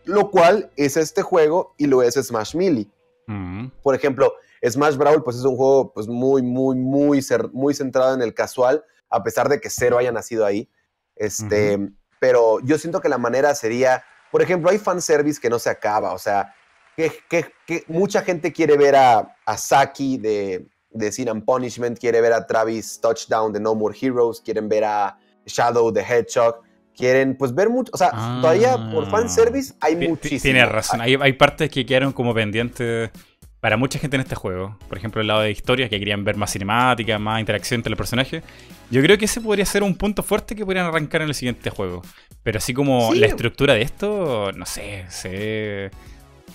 Lo 0.03 0.29
cual 0.29 0.71
es 0.75 0.97
este 0.97 1.21
juego 1.21 1.73
y 1.77 1.87
lo 1.87 2.01
es 2.01 2.15
Smash 2.15 2.55
Melee. 2.55 2.89
Mm. 3.27 3.67
Por 3.81 3.95
ejemplo, 3.95 4.33
Smash 4.67 4.97
Brawl 4.97 5.23
pues 5.23 5.37
es 5.37 5.45
un 5.45 5.55
juego 5.55 5.93
pues 5.93 6.07
muy, 6.07 6.41
muy, 6.41 6.75
muy, 6.75 7.25
muy 7.53 7.73
centrado 7.73 8.13
en 8.13 8.21
el 8.21 8.33
casual, 8.33 8.83
a 9.09 9.23
pesar 9.23 9.47
de 9.47 9.61
que 9.61 9.69
cero 9.69 9.97
haya 9.97 10.11
nacido 10.11 10.45
ahí. 10.45 10.69
Este, 11.15 11.79
Pero 12.19 12.59
yo 12.61 12.77
siento 12.77 13.01
que 13.01 13.09
la 13.09 13.17
manera 13.17 13.53
sería, 13.55 14.03
por 14.31 14.41
ejemplo, 14.41 14.69
hay 14.69 14.79
fanservice 14.79 15.39
que 15.39 15.49
no 15.49 15.59
se 15.59 15.69
acaba, 15.69 16.13
o 16.13 16.19
sea, 16.19 16.53
que, 16.95 17.83
mucha 17.87 18.21
gente 18.21 18.51
quiere 18.51 18.77
ver 18.77 18.95
a, 18.95 19.35
Saki 19.57 20.17
de, 20.17 20.65
de 20.91 21.11
Sin 21.11 21.29
and 21.29 21.45
Punishment, 21.45 21.99
quiere 21.99 22.21
ver 22.21 22.33
a 22.33 22.45
Travis 22.45 22.99
Touchdown 23.01 23.53
de 23.53 23.59
No 23.59 23.75
More 23.75 23.95
Heroes, 23.99 24.41
quieren 24.41 24.69
ver 24.69 24.83
a 24.83 25.17
Shadow 25.45 25.91
de 25.91 26.01
Hedgehog, 26.01 26.61
quieren 26.95 27.35
pues 27.37 27.53
ver 27.53 27.69
mucho, 27.69 27.91
o 27.93 27.97
sea, 27.97 28.11
todavía 28.41 28.77
por 28.91 29.05
ah. 29.05 29.09
fanservice 29.09 29.73
hay 29.81 29.95
muchísimo. 29.95 30.41
Tienes 30.41 30.69
razón, 30.69 31.01
hay, 31.01 31.17
hay 31.19 31.33
partes 31.33 31.69
que 31.69 31.85
quedaron 31.85 32.13
como 32.13 32.33
pendientes 32.33 33.09
para 33.63 33.77
mucha 33.77 33.97
gente 33.97 34.17
en 34.17 34.21
este 34.21 34.35
juego. 34.35 34.77
Por 34.89 34.97
ejemplo, 34.97 35.21
el 35.21 35.27
lado 35.27 35.39
de 35.39 35.49
historia, 35.49 35.87
que 35.87 35.97
querían 35.97 36.25
ver 36.25 36.35
más 36.35 36.51
cinemática, 36.51 37.17
más 37.17 37.39
interacción 37.39 37.79
entre 37.79 37.91
los 37.91 37.97
personajes. 37.97 38.43
Yo 38.91 39.01
creo 39.01 39.17
que 39.17 39.23
ese 39.23 39.39
podría 39.39 39.65
ser 39.65 39.83
un 39.83 39.95
punto 39.95 40.21
fuerte 40.21 40.53
que 40.53 40.65
podrían 40.65 40.85
arrancar 40.85 41.21
en 41.21 41.29
el 41.29 41.33
siguiente 41.33 41.69
juego. 41.69 42.01
Pero 42.43 42.57
así 42.57 42.73
como 42.73 43.13
la 43.13 43.25
estructura 43.25 43.73
de 43.73 43.83
esto, 43.83 44.51
no 44.51 44.65
sé, 44.65 45.05
se 45.07 45.91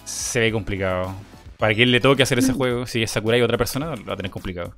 se 0.08 0.40
ve 0.40 0.52
complicado. 0.52 1.14
Para 1.58 1.74
quien 1.74 1.90
le 1.90 2.00
toque 2.00 2.22
hacer 2.22 2.38
ese 2.38 2.52
mm. 2.52 2.56
juego, 2.56 2.86
si 2.86 3.02
es 3.02 3.10
Sakurai 3.10 3.40
y 3.40 3.42
otra 3.42 3.58
persona, 3.58 3.94
lo 3.94 4.04
va 4.04 4.14
a 4.14 4.16
tener 4.16 4.30
complicado. 4.30 4.74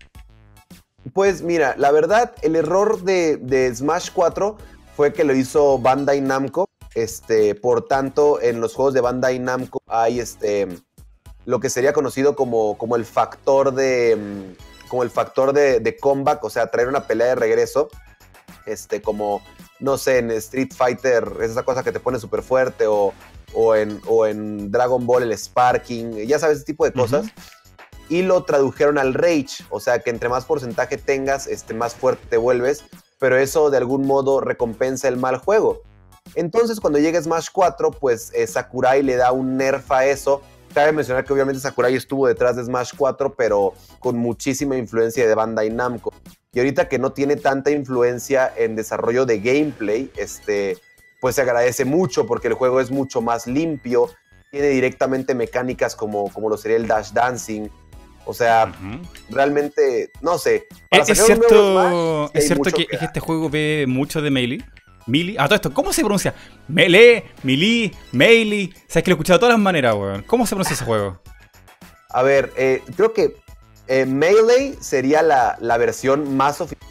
Pues 1.12 1.43
mira, 1.43 1.74
la 1.78 1.93
verdad, 1.93 2.32
el 2.43 2.57
error 2.57 3.02
de, 3.02 3.73
Smash 3.74 4.11
4 4.12 4.57
fue 4.97 5.12
que 5.12 5.24
lo 5.24 5.35
hizo 5.35 5.78
Bandai 5.78 6.20
Namco. 6.20 6.69
Este, 6.94 7.55
por 7.55 7.86
tanto, 7.86 8.40
en 8.40 8.61
los 8.61 8.74
juegos 8.74 8.94
de 8.94 9.01
Bandai 9.01 9.39
Namco 9.39 9.81
hay 9.86 10.19
este, 10.19 10.66
lo 11.47 11.61
que 11.61 11.70
sería 11.70 11.93
conocido 11.93 12.35
como, 12.35 12.77
como 12.77 12.97
el 12.97 13.05
factor 13.05 13.73
de 13.73 14.57
como 14.89 15.05
el 15.05 15.11
factor 15.11 15.52
de, 15.52 15.78
de, 15.78 15.97
comeback, 15.97 16.43
o 16.43 16.51
sea, 16.51 16.69
traer 16.69 16.89
una 16.89 17.07
pelea 17.07 17.28
de 17.28 17.35
regreso, 17.36 17.90
este, 18.66 19.01
como, 19.01 19.40
no 19.78 19.97
sé, 19.97 20.19
en 20.19 20.32
Street 20.32 20.73
Fighter, 20.74 21.32
es 21.40 21.52
esa 21.52 21.62
cosa 21.62 21.85
que 21.85 21.93
te 21.93 22.01
pone 22.01 22.19
súper 22.19 22.43
fuerte, 22.43 22.89
o 22.89 23.15
o 23.55 23.74
en, 23.74 24.01
o 24.06 24.27
en 24.27 24.70
Dragon 24.70 25.06
Ball 25.06 25.24
el 25.24 25.36
Sparking, 25.36 26.27
ya 26.27 26.39
sabes, 26.39 26.59
ese 26.59 26.66
tipo 26.66 26.85
de 26.85 26.93
cosas. 26.93 27.27
Y 28.09 28.22
lo 28.22 28.43
tradujeron 28.44 28.98
al 28.98 29.14
Rage, 29.14 29.64
o 29.70 29.78
sea 29.78 30.01
que 30.01 30.10
entre 30.10 30.28
más 30.28 30.44
porcentaje 30.44 30.97
tengas, 30.97 31.47
este, 31.47 31.74
más 31.74 31.94
fuerte 31.94 32.27
te 32.28 32.36
vuelves, 32.36 32.85
pero 33.18 33.39
eso 33.39 33.70
de 33.70 33.77
algún 33.77 34.06
modo 34.06 34.40
recompensa 34.40 35.06
el 35.06 35.16
mal 35.16 35.36
juego. 35.36 35.82
Entonces 36.35 36.81
cuando 36.81 36.98
llega 36.98 37.22
Smash 37.22 37.48
4, 37.52 37.90
pues 37.93 38.32
eh, 38.35 38.47
Sakurai 38.47 39.02
le 39.02 39.16
da 39.16 39.32
un 39.32 39.56
nerf 39.56 39.90
a 39.93 40.06
eso. 40.06 40.43
Cabe 40.74 40.93
mencionar 40.93 41.24
que 41.24 41.32
obviamente 41.32 41.60
Sakurai 41.60 41.94
estuvo 41.94 42.27
detrás 42.27 42.56
de 42.56 42.64
Smash 42.64 42.93
4, 42.97 43.35
pero 43.35 43.74
con 43.98 44.16
muchísima 44.16 44.77
influencia 44.77 45.27
de 45.27 45.35
Bandai 45.35 45.70
Namco. 45.70 46.12
Y 46.52 46.59
ahorita 46.59 46.89
que 46.89 46.98
no 46.98 47.12
tiene 47.12 47.36
tanta 47.36 47.70
influencia 47.70 48.52
en 48.56 48.77
desarrollo 48.77 49.24
de 49.24 49.40
gameplay, 49.40 50.10
este, 50.16 50.78
pues 51.20 51.36
se 51.36 51.42
agradece 51.42 51.84
mucho 51.84 52.26
porque 52.26 52.48
el 52.48 52.55
juego 52.55 52.80
es 52.80 52.90
mucho 52.90 53.20
más 53.20 53.47
limpio, 53.47 54.10
tiene 54.51 54.68
directamente 54.68 55.34
mecánicas 55.34 55.94
como, 55.94 56.32
como 56.32 56.48
lo 56.48 56.56
sería 56.56 56.76
el 56.76 56.86
Dash 56.86 57.12
Dancing. 57.12 57.68
O 58.26 58.34
sea, 58.34 58.72
realmente, 59.30 60.10
no 60.20 60.38
sé. 60.38 60.66
¿Es, 60.90 61.06
cierto, 61.24 62.30
¿es 62.32 62.47
cierto 62.47 62.70
que, 62.70 62.86
este 62.90 63.18
juego 63.18 63.48
ve 63.48 63.86
mucho 63.88 64.20
de 64.20 64.30
Melee? 64.30 64.64
Melee. 65.06 65.36
Ah, 65.38 65.47
todo 65.47 65.56
esto, 65.56 65.74
¿cómo 65.74 65.92
se 65.92 66.02
pronuncia? 66.02 66.34
Melee, 66.68 67.24
Melee, 67.42 67.92
Melee. 68.12 68.70
Sabes 68.86 69.05
que 69.05 69.10
lo 69.10 69.14
he 69.14 69.16
escuchado 69.16 69.38
de 69.38 69.40
todas 69.40 69.55
las 69.55 69.62
maneras, 69.62 69.94
weón. 69.94 70.22
¿Cómo 70.22 70.47
se 70.47 70.51
pronuncia 70.51 70.74
ese 70.74 70.84
juego? 70.84 71.20
A 72.10 72.22
ver, 72.22 72.52
eh, 72.56 72.82
creo 72.97 73.12
que 73.12 73.36
eh, 73.88 74.05
Melee 74.06 74.76
sería 74.80 75.22
la, 75.22 75.56
la 75.60 75.78
versión 75.78 76.36
más 76.36 76.60
oficial. 76.60 76.88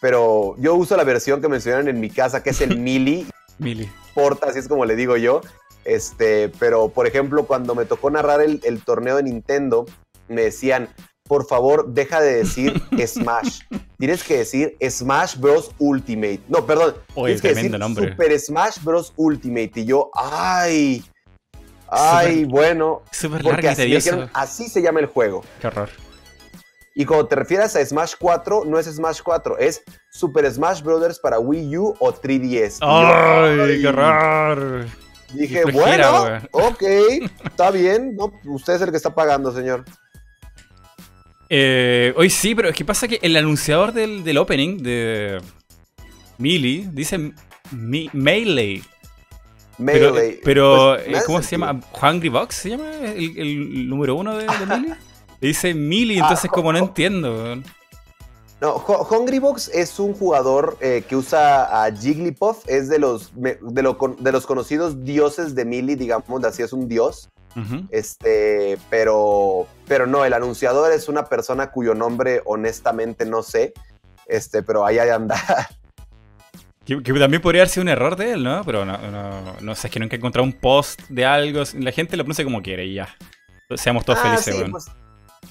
Pero 0.00 0.54
yo 0.58 0.74
uso 0.76 0.96
la 0.96 1.04
versión 1.04 1.42
que 1.42 1.48
mencionaron 1.48 1.88
en 1.88 2.00
mi 2.00 2.10
casa, 2.10 2.42
que 2.42 2.50
es 2.50 2.60
el 2.60 2.78
Melee. 2.80 3.26
Mili. 3.60 3.90
Porta, 4.14 4.48
así 4.48 4.58
es 4.58 4.68
como 4.68 4.84
le 4.84 4.96
digo 4.96 5.16
yo. 5.16 5.40
Este, 5.84 6.50
pero 6.58 6.88
por 6.88 7.06
ejemplo, 7.06 7.46
cuando 7.46 7.74
me 7.74 7.84
tocó 7.84 8.10
narrar 8.10 8.40
el, 8.42 8.82
torneo 8.84 9.16
de 9.16 9.22
Nintendo, 9.22 9.86
me 10.28 10.42
decían, 10.42 10.88
por 11.24 11.46
favor, 11.46 11.88
deja 11.88 12.20
de 12.20 12.36
decir 12.36 12.82
Smash. 13.06 13.60
Tienes 13.98 14.24
que 14.24 14.38
decir 14.38 14.76
Smash 14.82 15.36
Bros. 15.36 15.70
Ultimate. 15.78 16.40
No, 16.48 16.66
perdón. 16.66 16.96
tienes 17.14 17.40
que 17.40 17.54
decir 17.54 17.72
Super 17.72 18.40
Smash 18.40 18.82
Bros. 18.82 19.12
Ultimate. 19.16 19.72
Y 19.76 19.84
yo, 19.84 20.10
ay. 20.14 21.04
Ay, 21.88 22.44
bueno. 22.44 23.02
Super 23.10 23.42
porque 23.42 23.68
así, 23.68 23.96
así 24.32 24.68
se 24.68 24.82
llama 24.82 25.00
el 25.00 25.06
juego. 25.06 25.44
Qué 25.60 25.66
horror. 25.66 25.88
Y 26.94 27.04
cuando 27.04 27.26
te 27.26 27.36
refieres 27.36 27.74
a 27.76 27.84
Smash 27.84 28.14
4, 28.18 28.64
no 28.66 28.78
es 28.78 28.86
Smash 28.86 29.20
4, 29.22 29.58
es 29.58 29.82
Super 30.10 30.50
Smash 30.50 30.82
Bros. 30.82 31.18
para 31.20 31.38
Wii 31.38 31.78
U 31.78 31.96
o 31.98 32.12
3DS. 32.12 32.78
¡Ay, 32.80 33.80
qué 33.80 33.92
raro! 33.92 34.84
Dije, 35.32 35.64
bueno, 35.72 36.40
ok, 36.50 36.82
está 37.44 37.70
bien. 37.70 38.16
No, 38.16 38.32
usted 38.46 38.74
es 38.74 38.82
el 38.82 38.90
que 38.90 38.96
está 38.96 39.14
pagando, 39.14 39.52
señor. 39.52 39.84
Eh, 41.48 42.12
hoy 42.16 42.30
sí, 42.30 42.54
pero 42.54 42.68
es 42.68 42.76
que 42.76 42.84
pasa 42.84 43.08
que 43.08 43.18
el 43.22 43.36
anunciador 43.36 43.92
del, 43.92 44.22
del 44.24 44.38
opening 44.38 44.78
de 44.78 45.40
Melee 46.38 46.88
dice 46.92 47.32
Melee. 47.70 48.82
Melee. 49.78 50.40
Pero, 50.44 50.96
pues, 50.96 51.08
eh, 51.08 51.22
¿cómo 51.26 51.42
se 51.42 51.52
llama? 51.52 51.80
¿Hungry 52.00 52.28
Box 52.28 52.54
se 52.56 52.70
llama 52.70 52.90
el, 53.14 53.88
número 53.88 54.14
uno 54.16 54.36
de, 54.36 54.46
de 54.46 54.66
Melee? 54.66 54.94
dice 55.40 55.74
Melee, 55.74 56.18
entonces 56.18 56.46
ah, 56.50 56.52
como 56.52 56.72
no 56.72 56.78
entiendo. 56.78 57.60
No, 58.60 58.76
Hungrybox 58.76 59.68
es 59.68 59.98
un 59.98 60.12
jugador 60.12 60.76
eh, 60.80 61.02
que 61.08 61.16
usa 61.16 61.84
a 61.84 61.90
Jigglypuff, 61.90 62.68
es 62.68 62.90
de 62.90 62.98
los, 62.98 63.32
de, 63.34 63.58
de, 63.62 64.32
los 64.32 64.46
conocidos 64.46 65.02
dioses 65.02 65.54
de 65.54 65.64
Melee, 65.64 65.96
digamos, 65.96 66.44
así 66.44 66.62
es 66.62 66.72
un 66.72 66.86
dios. 66.86 67.30
Este, 67.90 68.78
pero, 68.90 69.66
pero 69.88 70.06
no, 70.06 70.24
el 70.24 70.32
anunciador 70.32 70.92
es 70.92 71.08
una 71.08 71.24
persona 71.24 71.72
cuyo 71.72 71.94
nombre 71.94 72.42
honestamente 72.44 73.26
no 73.26 73.42
sé, 73.42 73.72
este, 74.26 74.62
pero 74.62 74.86
ahí 74.86 74.98
hay 74.98 75.10
andar. 75.10 75.38
Que, 76.84 76.96
también 76.96 77.40
podría 77.40 77.62
haber 77.62 77.68
sido 77.68 77.82
un 77.82 77.88
error 77.88 78.16
de 78.16 78.32
él, 78.32 78.42
¿no? 78.42 78.64
Pero 78.64 78.84
no, 78.84 78.98
no, 78.98 79.60
no 79.60 79.74
sé, 79.76 79.86
es 79.86 79.92
que 79.92 80.00
nunca 80.00 80.16
he 80.16 80.18
encontrado 80.18 80.44
un 80.44 80.52
post 80.52 81.02
de 81.08 81.24
algo, 81.24 81.62
la 81.78 81.92
gente 81.92 82.16
lo 82.16 82.24
pronuncia 82.24 82.42
como 82.42 82.60
quiere 82.62 82.84
y 82.84 82.94
ya. 82.94 83.08
Seamos 83.76 84.04
todos 84.04 84.18
ah, 84.18 84.22
felices, 84.22 84.56
sí, 84.56 84.64
pues, 84.68 84.86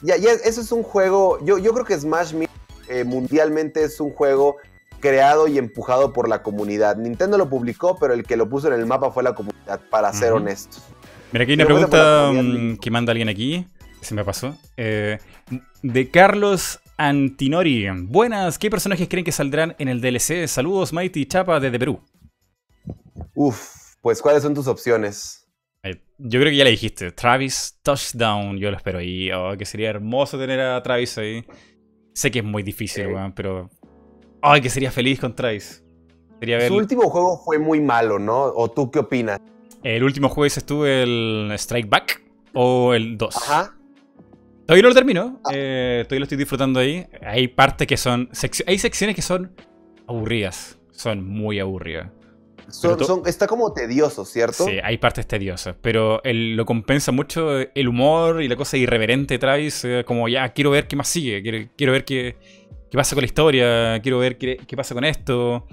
ya, 0.02 0.18
ya, 0.18 0.32
eso 0.32 0.60
es 0.60 0.72
un 0.74 0.84
juego, 0.84 1.40
yo, 1.46 1.58
yo 1.58 1.72
creo 1.74 1.86
que 1.86 1.98
Smash 1.98 2.34
eh, 2.90 3.04
mundialmente 3.04 3.84
es 3.84 4.00
un 4.00 4.12
juego 4.12 4.58
creado 5.00 5.48
y 5.48 5.58
empujado 5.58 6.14
por 6.14 6.28
la 6.28 6.44
comunidad. 6.44 6.98
Nintendo 6.98 7.38
lo 7.38 7.50
publicó, 7.50 7.98
pero 8.00 8.14
el 8.14 8.24
que 8.24 8.36
lo 8.36 8.50
puso 8.50 8.68
en 8.68 8.74
el 8.74 8.86
mapa 8.86 9.12
fue 9.12 9.24
la 9.24 9.34
comunidad, 9.34 9.80
para 9.90 10.12
ser 10.14 10.34
honestos. 10.34 10.84
Mira, 11.32 11.44
aquí 11.44 11.52
hay 11.52 11.56
una 11.56 11.66
pregunta 11.66 12.32
mm, 12.34 12.78
que 12.78 12.92
manda 12.92 13.12
alguien 13.12 13.30
aquí, 13.30 13.68
se 14.02 14.14
me 14.16 14.26
pasó. 14.26 14.58
Eh, 14.78 15.20
de 15.82 16.10
Carlos 16.10 16.80
Antinori. 16.98 17.88
Buenas, 18.04 18.58
¿qué 18.58 18.70
personajes 18.70 19.08
creen 19.08 19.24
que 19.24 19.32
saldrán 19.32 19.76
en 19.80 19.88
el 19.88 20.02
DLC? 20.02 20.48
Saludos, 20.48 20.92
Mighty 20.92 21.26
Chapa 21.26 21.60
desde 21.60 21.80
Perú. 21.80 22.02
Uf, 23.36 23.96
pues 24.02 24.22
¿cuáles 24.22 24.44
son 24.44 24.54
tus 24.54 24.68
opciones? 24.68 25.48
Eh, 25.84 26.02
yo 26.18 26.40
creo 26.40 26.52
que 26.52 26.58
ya 26.58 26.64
le 26.64 26.72
dijiste. 26.72 27.12
Travis 27.12 27.80
Touchdown, 27.84 28.58
yo 28.58 28.70
lo 28.72 28.78
espero 28.78 29.00
ahí. 29.00 29.32
Oh, 29.32 29.56
que 29.58 29.66
sería 29.66 29.90
hermoso 29.90 30.38
tener 30.38 30.60
a 30.60 30.82
Travis 30.84 31.18
ahí. 31.18 31.46
Sé 32.20 32.32
que 32.32 32.40
es 32.40 32.46
muy 32.46 32.64
difícil, 32.64 33.08
weón, 33.08 33.32
pero. 33.32 33.70
Ay, 34.42 34.60
que 34.60 34.70
sería 34.70 34.92
feliz 34.92 35.22
con 35.22 35.34
Travis. 35.34 35.86
Su 36.68 36.76
último 36.76 37.04
juego 37.04 37.42
fue 37.46 37.60
muy 37.60 37.80
malo, 37.80 38.20
¿no? 38.20 38.44
¿O 38.44 38.70
tú 38.70 38.92
qué 38.92 39.00
opinas? 39.00 39.40
El 39.84 40.04
último 40.04 40.28
juego 40.28 40.44
dices 40.44 40.66
tú, 40.66 40.84
el 40.84 41.50
Strike 41.54 41.88
Back 41.88 42.22
o 42.54 42.94
el 42.94 43.18
2. 43.18 43.38
Ajá. 43.38 43.74
Todavía 44.66 44.82
no 44.82 44.90
lo 44.90 44.96
termino. 44.96 45.40
Ah. 45.46 45.52
Eh, 45.54 46.04
todavía 46.10 46.20
lo 46.20 46.24
estoy 46.26 46.38
disfrutando 46.38 46.82
ahí. 46.82 47.08
Hay 47.26 47.48
partes 47.48 47.88
que 47.88 47.96
son. 47.96 48.30
hay 48.68 48.78
secciones 48.80 49.16
que 49.16 49.22
son 49.22 49.56
aburridas. 50.06 50.78
Son 50.92 51.26
muy 51.26 51.62
aburridas. 51.62 52.12
Está 53.26 53.48
como 53.48 53.74
tedioso, 53.74 54.26
¿cierto? 54.26 54.66
Sí, 54.66 54.78
hay 54.84 54.98
partes 54.98 55.28
tediosas. 55.28 55.76
Pero 55.82 56.22
lo 56.24 56.66
compensa 56.66 57.12
mucho 57.12 57.60
el 57.60 57.88
humor 57.88 58.42
y 58.42 58.48
la 58.48 58.56
cosa 58.56 58.78
irreverente 58.78 59.38
Travis. 59.38 59.84
Eh, 59.86 60.04
como 60.06 60.28
ya, 60.28 60.50
quiero 60.50 60.72
ver 60.72 60.88
qué 60.88 60.96
más 60.96 61.08
sigue. 61.08 61.42
Quiero, 61.76 61.92
ver 61.92 62.06
qué, 62.06 62.38
qué, 62.90 62.98
pasa 62.98 63.16
con 63.16 63.22
la 63.22 63.28
historia. 63.28 64.00
Quiero 64.02 64.20
ver 64.20 64.38
qué, 64.38 64.58
qué 64.68 64.78
pasa 64.78 64.94
con 64.94 65.04
esto. 65.04 65.66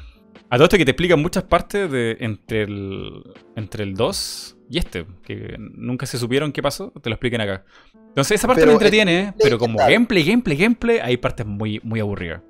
A 0.49 0.57
todo 0.57 0.65
esto 0.65 0.79
que 0.79 0.85
te 0.85 0.93
explican 0.93 1.21
muchas 1.21 1.43
partes 1.45 1.91
de, 1.91 2.17
entre, 2.21 2.63
el, 2.63 3.23
entre 3.57 3.83
el 3.83 3.95
2 3.95 4.57
y 4.71 4.79
este, 4.79 5.07
que 5.25 5.57
nunca 5.59 6.07
se 6.07 6.19
supieron 6.19 6.53
qué 6.53 6.63
pasó, 6.63 6.93
te 7.03 7.09
lo 7.09 7.15
expliquen 7.15 7.41
acá. 7.41 7.65
Entonces 8.09 8.37
esa 8.37 8.47
parte 8.47 8.65
me 8.65 8.73
entretiene, 8.73 9.35
pero 9.43 9.59
como 9.59 9.79
gameplay, 9.79 10.25
gameplay, 10.25 10.57
gameplay, 10.57 10.99
hay 10.99 11.17
partes 11.17 11.47
muy, 11.47 11.81
muy 11.83 12.01
aburridas. 12.01 12.43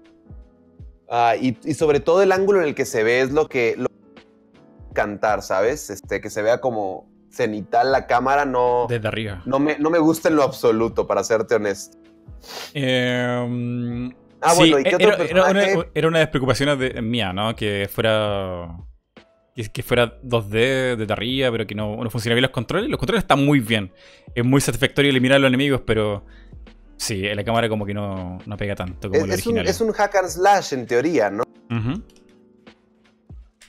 Ah, 1.08 1.34
y, 1.40 1.54
sobre 1.74 2.00
todo 2.00 2.22
el 2.22 2.32
ángulo 2.32 2.60
en 2.60 2.68
el 2.68 2.74
que 2.74 2.84
se 2.84 3.02
ve 3.04 3.20
es 3.20 3.30
lo 3.30 3.48
que 3.48 3.74
lo 3.78 3.86
cantar, 4.96 5.42
¿sabes? 5.42 5.90
Este, 5.90 6.20
que 6.20 6.28
se 6.28 6.42
vea 6.42 6.60
como 6.60 7.08
cenital 7.30 7.92
la 7.92 8.08
cámara, 8.08 8.44
no. 8.44 8.86
Desde 8.88 9.06
arriba. 9.06 9.42
No 9.46 9.60
me, 9.60 9.78
no 9.78 9.90
me 9.90 10.00
gusta 10.00 10.28
en 10.28 10.34
lo 10.34 10.42
absoluto, 10.42 11.06
para 11.06 11.22
serte 11.22 11.54
honesto. 11.54 11.96
Eh, 12.74 14.10
Ah, 14.40 14.54
bueno, 14.54 14.78
¿y 14.78 14.84
qué 14.84 14.96
era, 14.98 15.16
era, 15.16 15.48
una, 15.48 16.18
de 16.18 16.24
las 16.24 16.28
preocupaciones 16.28 16.78
de, 16.78 17.02
mía, 17.02 17.32
¿no? 17.32 17.54
Que 17.56 17.88
fuera. 17.92 18.76
Que, 19.54 19.82
fuera 19.82 20.20
2D 20.22 20.96
de 20.96 21.12
arriba, 21.12 21.50
pero 21.50 21.66
que 21.66 21.74
no, 21.74 21.96
no 21.96 22.10
funcionara 22.10 22.34
bien 22.34 22.42
los 22.42 22.50
controles. 22.50 22.90
Los 22.90 22.98
controles 22.98 23.24
están 23.24 23.44
muy 23.44 23.60
bien. 23.60 23.90
Es 24.34 24.44
muy 24.44 24.60
satisfactorio 24.60 25.10
eliminar 25.10 25.36
a 25.36 25.38
los 25.40 25.48
enemigos, 25.48 25.82
pero. 25.86 26.24
Sí, 26.98 27.22
la 27.22 27.44
cámara 27.44 27.68
como 27.68 27.84
que 27.84 27.92
no, 27.92 28.38
no 28.46 28.56
pega 28.56 28.74
tanto 28.74 29.08
como 29.08 29.20
es, 29.20 29.24
el 29.24 29.32
original. 29.32 29.64
Un, 29.64 29.70
es 29.70 29.80
un 29.80 29.92
hack 29.92 30.14
and 30.16 30.28
slash 30.28 30.72
en 30.72 30.86
teoría, 30.86 31.30
¿no? 31.30 31.42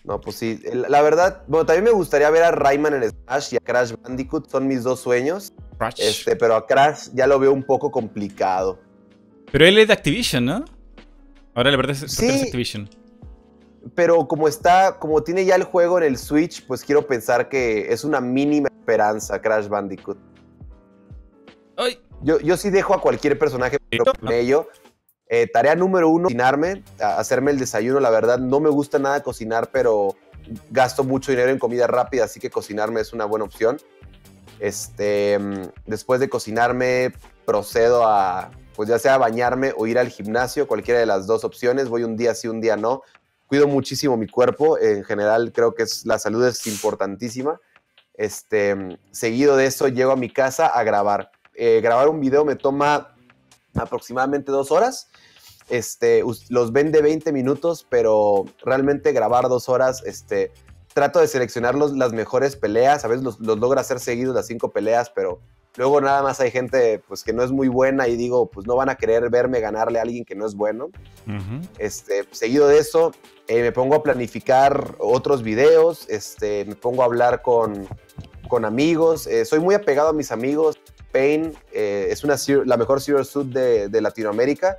No, 0.07 0.21
pues 0.21 0.37
sí. 0.37 0.59
La 0.87 1.01
verdad, 1.01 1.43
bueno, 1.47 1.65
también 1.65 1.83
me 1.83 1.91
gustaría 1.91 2.29
ver 2.29 2.43
a 2.43 2.51
Rayman 2.51 2.93
en 2.93 3.09
Smash 3.09 3.53
y 3.53 3.57
a 3.57 3.59
Crash 3.59 3.93
Bandicoot. 4.01 4.49
Son 4.49 4.65
mis 4.65 4.83
dos 4.83 5.01
sueños. 5.01 5.53
Este, 5.97 6.37
pero 6.37 6.55
a 6.55 6.65
Crash 6.65 7.09
ya 7.13 7.27
lo 7.27 7.37
veo 7.37 7.51
un 7.51 7.61
poco 7.61 7.91
complicado. 7.91 8.79
Pero 9.51 9.65
él 9.65 9.77
es 9.77 9.87
de 9.87 9.93
Activision, 9.93 10.45
¿no? 10.45 10.65
Ahora 11.53 11.71
le 11.71 11.77
pertenece, 11.77 12.07
sí, 12.07 12.29
a 12.29 12.43
Activision. 12.43 12.89
Pero 13.95 14.27
como 14.27 14.47
está, 14.47 14.97
como 14.97 15.21
tiene 15.23 15.43
ya 15.45 15.55
el 15.55 15.63
juego 15.63 15.97
en 15.97 16.05
el 16.05 16.17
Switch, 16.17 16.65
pues 16.65 16.85
quiero 16.85 17.05
pensar 17.05 17.49
que 17.49 17.91
es 17.91 18.05
una 18.05 18.21
mínima 18.21 18.69
esperanza 18.69 19.41
Crash 19.41 19.67
Bandicoot. 19.67 20.17
Ay. 21.75 21.99
Yo, 22.23 22.39
yo 22.39 22.55
sí 22.57 22.69
dejo 22.69 22.95
a 22.95 23.01
cualquier 23.01 23.37
personaje 23.37 23.77
con 24.21 24.31
ello. 24.31 24.69
Eh, 25.29 25.47
tarea 25.47 25.75
número 25.75 26.09
uno, 26.09 26.25
cocinarme, 26.25 26.83
hacerme 26.99 27.51
el 27.51 27.59
desayuno. 27.59 27.99
La 27.99 28.09
verdad, 28.09 28.39
no 28.39 28.59
me 28.59 28.69
gusta 28.69 28.99
nada 28.99 29.21
cocinar, 29.21 29.69
pero 29.71 30.15
gasto 30.69 31.03
mucho 31.03 31.31
dinero 31.31 31.51
en 31.51 31.59
comida 31.59 31.87
rápida, 31.87 32.25
así 32.25 32.39
que 32.39 32.49
cocinarme 32.49 33.01
es 33.01 33.13
una 33.13 33.25
buena 33.25 33.45
opción. 33.45 33.77
Este, 34.59 35.37
mm, 35.37 35.61
después 35.85 36.19
de 36.19 36.29
cocinarme, 36.29 37.13
procedo 37.45 38.07
a 38.07 38.51
pues 38.75 38.89
ya 38.89 38.99
sea 38.99 39.17
bañarme 39.17 39.73
o 39.75 39.87
ir 39.87 39.97
al 39.97 40.09
gimnasio, 40.09 40.67
cualquiera 40.67 40.99
de 40.99 41.07
las 41.07 41.25
dos 41.25 41.43
opciones, 41.43 41.89
voy 41.89 42.03
un 42.03 42.15
día 42.15 42.35
sí, 42.35 42.47
un 42.47 42.61
día 42.61 42.77
no. 42.77 43.01
Cuido 43.47 43.67
muchísimo 43.67 44.17
mi 44.17 44.27
cuerpo, 44.27 44.77
en 44.77 45.03
general 45.03 45.51
creo 45.51 45.73
que 45.73 45.83
es, 45.83 46.05
la 46.05 46.19
salud 46.19 46.45
es 46.45 46.67
importantísima. 46.67 47.59
Este, 48.13 48.99
seguido 49.09 49.57
de 49.57 49.65
eso 49.65 49.87
llego 49.87 50.11
a 50.11 50.15
mi 50.15 50.29
casa 50.31 50.67
a 50.67 50.83
grabar. 50.83 51.31
Eh, 51.55 51.81
grabar 51.81 52.07
un 52.07 52.19
video 52.21 52.45
me 52.45 52.55
toma 52.55 53.15
aproximadamente 53.77 54.51
dos 54.51 54.71
horas. 54.71 55.09
Este, 55.69 56.23
los 56.49 56.71
ven 56.71 56.91
de 56.91 57.01
20 57.01 57.31
minutos, 57.33 57.85
pero 57.89 58.45
realmente 58.63 59.11
grabar 59.11 59.49
dos 59.49 59.67
horas, 59.67 60.01
este, 60.05 60.51
trato 60.93 61.19
de 61.19 61.27
seleccionar 61.27 61.75
las 61.75 62.13
mejores 62.13 62.55
peleas. 62.55 63.03
A 63.03 63.07
veces 63.07 63.23
los, 63.23 63.39
los 63.39 63.59
logra 63.59 63.81
hacer 63.81 63.99
seguidos 63.99 64.33
las 64.33 64.47
cinco 64.47 64.71
peleas, 64.71 65.09
pero 65.09 65.39
Luego 65.77 66.01
nada 66.01 66.23
más 66.23 66.39
hay 66.39 66.49
gente 66.49 66.99
pues 67.07 67.23
que 67.23 67.33
no 67.33 67.43
es 67.43 67.51
muy 67.51 67.67
buena 67.67 68.07
y 68.07 68.15
digo, 68.15 68.47
pues 68.47 68.65
no 68.65 68.75
van 68.75 68.89
a 68.89 68.95
querer 68.95 69.29
verme 69.29 69.59
ganarle 69.59 69.99
a 69.99 70.01
alguien 70.01 70.25
que 70.25 70.35
no 70.35 70.45
es 70.47 70.55
bueno. 70.55 70.89
este, 71.77 72.25
seguido 72.31 72.67
de 72.67 72.79
eso, 72.79 73.11
eh, 73.47 73.61
me 73.61 73.71
pongo 73.71 73.95
a 73.95 74.03
planificar 74.03 74.95
otros 74.97 75.43
videos, 75.43 76.09
este, 76.09 76.65
me 76.65 76.75
pongo 76.75 77.03
a 77.03 77.05
hablar 77.05 77.43
con, 77.43 77.87
con 78.49 78.65
amigos. 78.65 79.27
Eh, 79.27 79.45
soy 79.45 79.59
muy 79.59 79.75
apegado 79.75 80.09
a 80.09 80.13
mis 80.13 80.31
amigos. 80.31 80.79
Pain 81.11 81.53
eh, 81.71 82.07
es 82.11 82.23
una, 82.23 82.35
la 82.65 82.77
mejor 82.77 83.01
Zero 83.01 83.23
Suit 83.23 83.47
de, 83.47 83.89
de 83.89 84.01
Latinoamérica. 84.01 84.77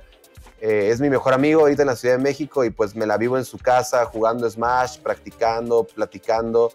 es 0.61 0.99
mi 0.99 1.09
mejor 1.09 1.33
amigo 1.33 1.61
ahorita 1.61 1.83
en 1.83 1.87
la 1.87 1.95
Ciudad 1.95 2.17
de 2.17 2.23
México 2.23 2.65
y 2.65 2.69
pues 2.69 2.95
me 2.95 3.05
la 3.05 3.17
vivo 3.17 3.37
en 3.37 3.45
su 3.45 3.57
casa 3.57 4.05
jugando 4.05 4.49
Smash, 4.49 4.99
practicando, 4.99 5.85
platicando. 5.85 6.73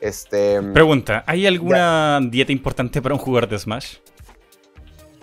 Este, 0.00 0.60
Pregunta, 0.60 1.24
¿hay 1.26 1.46
alguna 1.46 2.20
dieta 2.22 2.52
importante 2.52 3.00
para 3.00 3.14
un 3.14 3.20
jugador 3.20 3.48
de 3.48 3.58
Smash? 3.58 3.96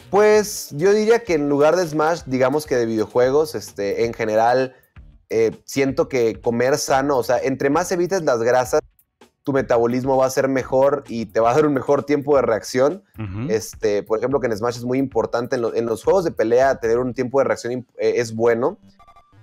Pues 0.09 0.69
yo 0.71 0.91
diría 0.91 1.23
que 1.23 1.35
en 1.35 1.47
lugar 1.47 1.75
de 1.75 1.87
Smash, 1.87 2.23
digamos 2.25 2.65
que 2.65 2.75
de 2.75 2.85
videojuegos, 2.85 3.55
este, 3.55 4.05
en 4.05 4.13
general, 4.13 4.75
eh, 5.29 5.51
siento 5.63 6.09
que 6.09 6.41
comer 6.41 6.77
sano, 6.77 7.17
o 7.17 7.23
sea, 7.23 7.37
entre 7.37 7.69
más 7.69 7.89
evites 7.93 8.21
las 8.23 8.39
grasas, 8.39 8.81
tu 9.43 9.53
metabolismo 9.53 10.18
va 10.18 10.27
a 10.27 10.30
ser 10.30 10.47
mejor 10.47 11.03
y 11.07 11.26
te 11.26 11.39
va 11.39 11.51
a 11.51 11.55
dar 11.55 11.65
un 11.65 11.73
mejor 11.73 12.03
tiempo 12.03 12.35
de 12.35 12.43
reacción. 12.43 13.03
este, 13.49 14.03
por 14.03 14.19
ejemplo, 14.19 14.39
que 14.39 14.47
en 14.47 14.57
Smash 14.57 14.77
es 14.77 14.85
muy 14.85 14.99
importante, 14.99 15.55
en, 15.55 15.85
los 15.85 16.03
juegos 16.03 16.23
de 16.23 16.31
pelea 16.31 16.80
tener 16.80 16.99
un 16.99 17.13
tiempo 17.13 17.39
de 17.39 17.45
reacción 17.45 17.85
eh, 17.97 18.13
es 18.18 18.35
bueno. 18.35 18.77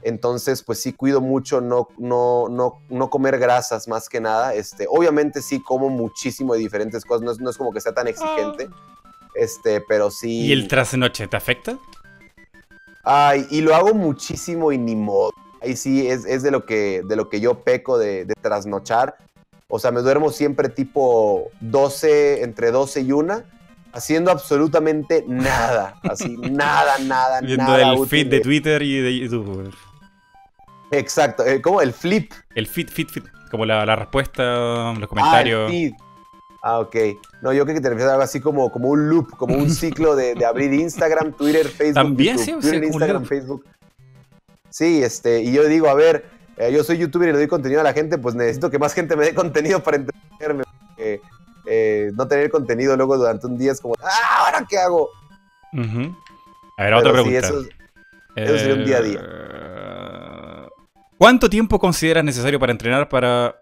Entonces, 0.02 0.62
pues 0.62 0.80
sí 0.80 0.92
cuido 0.92 1.20
mucho 1.20 1.60
no, 1.60 1.88
no, 1.98 2.48
no, 2.48 2.80
no 2.88 3.10
comer 3.10 3.38
grasas 3.38 3.88
más 3.88 4.08
que 4.08 4.20
nada. 4.20 4.54
Este, 4.54 4.86
obviamente 4.88 5.42
sí 5.42 5.60
como 5.60 5.88
muchísimo 5.88 6.54
de 6.54 6.60
diferentes 6.60 7.04
cosas, 7.04 7.40
no 7.40 7.50
es, 7.50 7.56
como 7.56 7.72
que 7.72 7.80
sea 7.80 7.92
tan 7.92 8.06
exigente. 8.06 8.68
Ah. 8.70 8.98
Este, 9.34 9.80
pero 9.80 10.10
sí. 10.10 10.46
¿Y 10.46 10.52
el 10.52 10.68
trasnoche 10.68 11.26
te 11.26 11.36
afecta? 11.36 11.78
Ay, 13.04 13.46
y 13.50 13.60
lo 13.60 13.74
hago 13.74 13.94
muchísimo 13.94 14.70
y 14.70 14.78
ni 14.78 14.94
modo. 14.94 15.32
Ahí 15.60 15.76
sí 15.76 16.06
es, 16.06 16.24
es 16.24 16.42
de, 16.42 16.50
lo 16.50 16.64
que, 16.64 17.02
de 17.04 17.16
lo 17.16 17.28
que 17.28 17.40
yo 17.40 17.64
peco 17.64 17.98
de, 17.98 18.24
de, 18.24 18.34
trasnochar. 18.40 19.16
O 19.70 19.78
sea, 19.78 19.90
me 19.90 20.00
duermo 20.00 20.30
siempre 20.30 20.68
tipo 20.70 21.50
12, 21.60 22.42
entre 22.42 22.70
12 22.70 23.02
y 23.02 23.12
1, 23.12 23.42
haciendo 23.92 24.30
absolutamente 24.30 25.24
nada. 25.28 25.96
Así, 26.04 26.36
nada, 26.50 26.96
nada, 27.00 27.40
Viendo 27.42 27.64
nada. 27.64 27.92
el 27.92 27.98
útil 27.98 28.08
feed 28.08 28.26
de 28.28 28.40
Twitter 28.40 28.82
y 28.82 28.98
de 29.00 29.18
YouTube. 29.18 29.74
Exacto, 30.90 31.44
eh, 31.44 31.60
¿cómo? 31.60 31.82
El 31.82 31.92
flip. 31.92 32.32
El 32.54 32.66
feed, 32.66 32.88
feed, 32.88 33.08
feed. 33.08 33.24
Como 33.50 33.66
la, 33.66 33.84
la 33.84 33.94
respuesta, 33.96 34.42
los 34.42 34.96
Ah, 34.96 34.98
el 35.00 35.08
comentarios. 35.08 35.70
feed. 35.70 35.92
Ah, 36.62 36.80
ok. 36.80 36.96
No, 37.42 37.52
yo 37.52 37.64
creo 37.64 37.76
que 37.76 37.80
te 37.82 37.88
refieres 37.90 38.08
a 38.08 38.12
algo 38.14 38.24
así 38.24 38.40
como, 38.40 38.70
como 38.72 38.88
un 38.88 39.08
loop, 39.10 39.36
como 39.36 39.54
un 39.54 39.68
ciclo 39.74 40.16
de, 40.16 40.34
de 40.34 40.46
abrir 40.46 40.72
Instagram, 40.72 41.34
Twitter, 41.34 41.66
Facebook. 41.68 41.94
También, 41.94 42.38
YouTube, 42.38 42.46
sí, 42.46 42.52
o 42.54 42.62
sea, 42.62 42.70
Twitter, 42.70 42.84
Instagram. 42.88 43.24
Facebook. 43.26 43.64
Sí, 44.70 45.02
este, 45.02 45.42
y 45.42 45.52
yo 45.52 45.64
digo, 45.66 45.88
a 45.88 45.94
ver, 45.94 46.24
eh, 46.58 46.72
yo 46.72 46.82
soy 46.84 46.98
youtuber 46.98 47.28
y 47.28 47.32
le 47.32 47.38
doy 47.38 47.48
contenido 47.48 47.80
a 47.80 47.84
la 47.84 47.92
gente, 47.92 48.18
pues 48.18 48.34
necesito 48.34 48.70
que 48.70 48.78
más 48.78 48.94
gente 48.94 49.16
me 49.16 49.24
dé 49.24 49.34
contenido 49.34 49.82
para 49.82 49.98
porque, 50.04 51.20
eh, 51.66 52.10
no 52.14 52.26
tener 52.28 52.50
contenido 52.50 52.96
luego 52.96 53.16
durante 53.16 53.46
un 53.46 53.56
día 53.58 53.72
es 53.72 53.80
como, 53.80 53.94
ah, 54.02 54.44
¿ahora 54.46 54.66
qué 54.68 54.78
hago? 54.78 55.08
Ujú. 55.72 56.16
A 56.76 56.84
ver, 56.84 56.94
otra 56.94 57.10
Pero 57.12 57.24
sí, 57.24 57.30
pregunta. 57.30 57.46
eso 57.48 57.60
es- 57.60 57.68
eso 58.36 58.58
sería 58.58 58.74
un 58.74 58.84
día 58.84 58.96
a 58.98 59.00
día. 59.02 59.20
Eh, 59.22 60.68
¿Cuánto 61.18 61.50
tiempo 61.50 61.78
consideras 61.78 62.24
necesario 62.24 62.58
para 62.60 62.72
entrenar 62.72 63.08
para. 63.08 63.56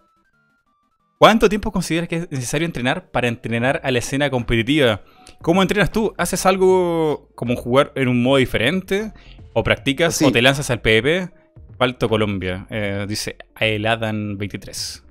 ¿Cuánto 1.18 1.48
tiempo 1.48 1.72
consideras 1.72 2.08
que 2.10 2.16
es 2.16 2.30
necesario 2.30 2.66
entrenar 2.66 3.10
para 3.10 3.28
entrenar 3.28 3.80
a 3.82 3.90
la 3.90 3.98
escena 4.00 4.28
competitiva? 4.28 5.00
¿Cómo 5.40 5.62
entrenas 5.62 5.90
tú? 5.90 6.12
¿Haces 6.18 6.44
algo 6.44 7.30
como 7.34 7.56
jugar 7.56 7.92
en 7.94 8.08
un 8.08 8.22
modo 8.22 8.36
diferente? 8.36 9.12
¿O 9.54 9.62
practicas 9.64 10.16
Sí. 10.16 10.26
o 10.26 10.32
te 10.32 10.42
lanzas 10.42 10.68
al 10.70 10.82
PvP? 10.82 11.30
Falto 11.78 12.08
Colombia, 12.08 12.66
eh, 12.70 13.04
dice 13.06 13.36
Eladan23. 13.60 15.02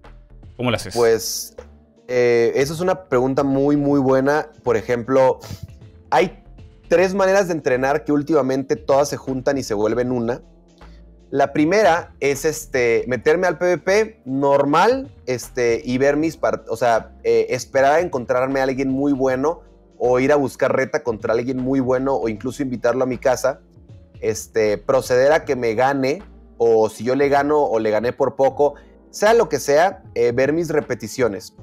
¿Cómo 0.57 0.71
lo 0.71 0.77
haces? 0.77 0.95
Pues 0.95 1.55
eh, 2.07 2.53
eso 2.55 2.73
es 2.73 2.79
una 2.79 3.03
pregunta 3.03 3.43
muy, 3.43 3.77
muy 3.77 3.99
buena. 3.99 4.49
Por 4.63 4.75
ejemplo, 4.75 5.39
hay 6.09 6.43
tres 6.87 7.13
maneras 7.13 7.47
de 7.47 7.53
entrenar 7.53 8.03
que 8.03 8.11
últimamente 8.11 8.75
todas 8.75 9.09
se 9.09 9.17
juntan 9.17 9.57
y 9.59 9.63
se 9.63 9.75
vuelven 9.75 10.11
una. 10.11 10.41
La 11.29 11.53
primera 11.53 12.13
es 12.19 12.45
este, 12.45 13.03
meterme 13.07 13.45
al 13.45 13.57
PvP 13.57 14.21
normal 14.25 15.11
este, 15.25 15.81
y 15.83 15.97
ver 15.97 16.17
mis 16.17 16.37
partidos, 16.37 16.71
o 16.71 16.77
sea, 16.77 17.11
eh, 17.23 17.47
esperar 17.49 17.93
a 17.93 17.99
encontrarme 17.99 18.59
a 18.59 18.63
alguien 18.63 18.89
muy 18.89 19.11
bueno 19.11 19.61
o 19.97 20.19
ir 20.19 20.31
a 20.31 20.35
buscar 20.35 20.75
reta 20.75 21.03
contra 21.03 21.33
alguien 21.33 21.57
muy 21.57 21.79
bueno 21.79 22.15
o 22.15 22.29
incluso 22.29 22.63
invitarlo 22.63 23.03
a 23.03 23.07
mi 23.07 23.17
casa, 23.17 23.59
este, 24.21 24.77
proceder 24.77 25.31
a 25.31 25.45
que 25.45 25.55
me 25.55 25.73
gane 25.73 26.21
o 26.57 26.89
si 26.89 27.03
yo 27.03 27.15
le 27.15 27.29
gano 27.29 27.63
o 27.63 27.79
le 27.79 27.91
gané 27.91 28.13
por 28.13 28.35
poco, 28.35 28.75
sea 29.09 29.33
lo 29.33 29.49
que 29.49 29.59
sea, 29.59 30.03
eh, 30.13 30.31
ver 30.31 30.53
mis 30.53 30.69
repeticiones. 30.69 31.55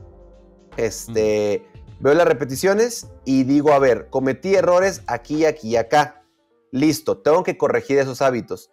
Este, 0.77 1.67
veo 2.01 2.15
las 2.15 2.27
repeticiones 2.27 3.09
y 3.25 3.45
digo, 3.45 3.73
a 3.73 3.79
ver, 3.79 4.09
cometí 4.09 4.55
errores 4.55 5.03
aquí, 5.07 5.45
aquí 5.45 5.71
y 5.71 5.77
acá. 5.77 6.25
Listo, 6.71 7.19
tengo 7.19 7.43
que 7.43 7.59
corregir 7.59 7.99
esos 7.99 8.23
hábitos. 8.23 8.71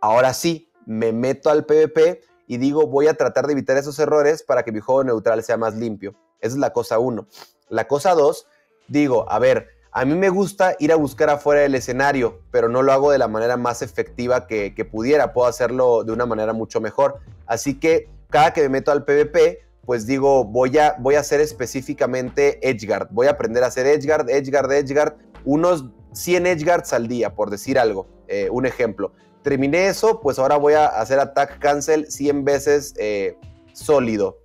Ahora 0.00 0.32
sí, 0.32 0.72
me 0.86 1.12
meto 1.12 1.50
al 1.50 1.66
PvP 1.66 2.20
y 2.46 2.56
digo, 2.58 2.86
voy 2.86 3.08
a 3.08 3.14
tratar 3.14 3.46
de 3.46 3.52
evitar 3.52 3.76
esos 3.76 3.98
errores 3.98 4.42
para 4.42 4.64
que 4.64 4.72
mi 4.72 4.80
juego 4.80 5.04
neutral 5.04 5.42
sea 5.42 5.56
más 5.56 5.74
limpio. 5.74 6.14
Esa 6.40 6.54
es 6.54 6.60
la 6.60 6.72
cosa 6.72 6.98
uno. 6.98 7.26
La 7.68 7.86
cosa 7.86 8.14
dos, 8.14 8.46
digo, 8.88 9.30
a 9.30 9.38
ver, 9.38 9.68
a 9.92 10.04
mí 10.04 10.14
me 10.14 10.28
gusta 10.28 10.76
ir 10.78 10.92
a 10.92 10.96
buscar 10.96 11.30
afuera 11.30 11.62
del 11.62 11.74
escenario, 11.74 12.40
pero 12.50 12.68
no 12.68 12.82
lo 12.82 12.92
hago 12.92 13.10
de 13.10 13.18
la 13.18 13.28
manera 13.28 13.56
más 13.56 13.82
efectiva 13.82 14.46
que, 14.46 14.74
que 14.74 14.84
pudiera. 14.84 15.32
Puedo 15.32 15.48
hacerlo 15.48 16.04
de 16.04 16.12
una 16.12 16.26
manera 16.26 16.52
mucho 16.52 16.80
mejor. 16.80 17.18
Así 17.46 17.78
que 17.80 18.08
cada 18.30 18.52
que 18.52 18.62
me 18.62 18.68
meto 18.68 18.92
al 18.92 19.04
PvP, 19.04 19.58
pues 19.84 20.06
digo, 20.06 20.44
voy 20.44 20.78
a, 20.78 20.94
voy 21.00 21.16
a 21.16 21.20
hacer 21.20 21.40
específicamente 21.40 22.60
Edgeguard. 22.68 23.08
Voy 23.10 23.26
a 23.26 23.30
aprender 23.30 23.64
a 23.64 23.66
hacer 23.66 23.86
Edgeguard, 23.86 24.30
Edgeguard, 24.30 24.70
Edgeguard. 24.70 25.16
Unos 25.44 25.86
100 26.12 26.46
Edgeguards 26.46 26.92
al 26.92 27.08
día, 27.08 27.34
por 27.34 27.50
decir 27.50 27.78
algo. 27.78 28.06
Eh, 28.28 28.48
un 28.50 28.66
ejemplo. 28.66 29.12
Terminé 29.42 29.88
eso, 29.88 30.20
pues 30.20 30.38
ahora 30.38 30.56
voy 30.56 30.74
a 30.74 30.86
hacer 30.86 31.18
Attack 31.18 31.58
Cancel 31.58 32.10
100 32.10 32.44
veces 32.44 32.94
eh, 32.98 33.36
sólido. 33.72 34.38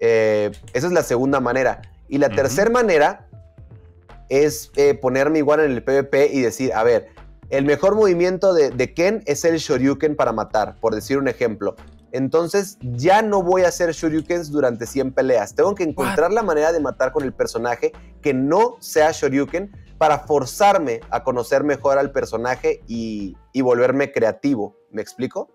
Eh, 0.00 0.50
esa 0.72 0.86
es 0.86 0.92
la 0.94 1.02
segunda 1.02 1.40
manera. 1.40 1.82
Y 2.08 2.16
la 2.18 2.30
tercera 2.30 2.70
manera 2.70 3.28
es 4.30 4.72
eh, 4.76 4.94
ponerme 4.94 5.38
igual 5.38 5.60
en 5.60 5.72
el 5.72 5.82
PvP 5.82 6.30
y 6.32 6.40
decir, 6.40 6.72
a 6.72 6.82
ver, 6.82 7.08
el 7.50 7.64
mejor 7.66 7.96
movimiento 7.96 8.54
de, 8.54 8.70
de 8.70 8.94
Ken 8.94 9.22
es 9.26 9.44
el 9.44 9.58
Shoryuken 9.58 10.16
para 10.16 10.32
matar, 10.32 10.76
por 10.80 10.94
decir 10.94 11.18
un 11.18 11.28
ejemplo. 11.28 11.76
Entonces 12.12 12.78
ya 12.80 13.22
no 13.22 13.42
voy 13.42 13.62
a 13.62 13.68
hacer 13.68 13.92
Shoryukens 13.92 14.50
durante 14.50 14.86
100 14.86 15.12
peleas. 15.12 15.54
Tengo 15.54 15.74
que 15.74 15.84
encontrar 15.84 16.32
la 16.32 16.42
manera 16.42 16.72
de 16.72 16.80
matar 16.80 17.12
con 17.12 17.24
el 17.24 17.32
personaje 17.32 17.92
que 18.22 18.34
no 18.34 18.76
sea 18.80 19.12
Shoryuken 19.12 19.70
para 19.98 20.20
forzarme 20.20 21.00
a 21.10 21.22
conocer 21.22 21.62
mejor 21.62 21.98
al 21.98 22.10
personaje 22.10 22.82
y, 22.86 23.36
y 23.52 23.60
volverme 23.60 24.12
creativo. 24.12 24.76
¿Me 24.90 25.02
explico? 25.02 25.50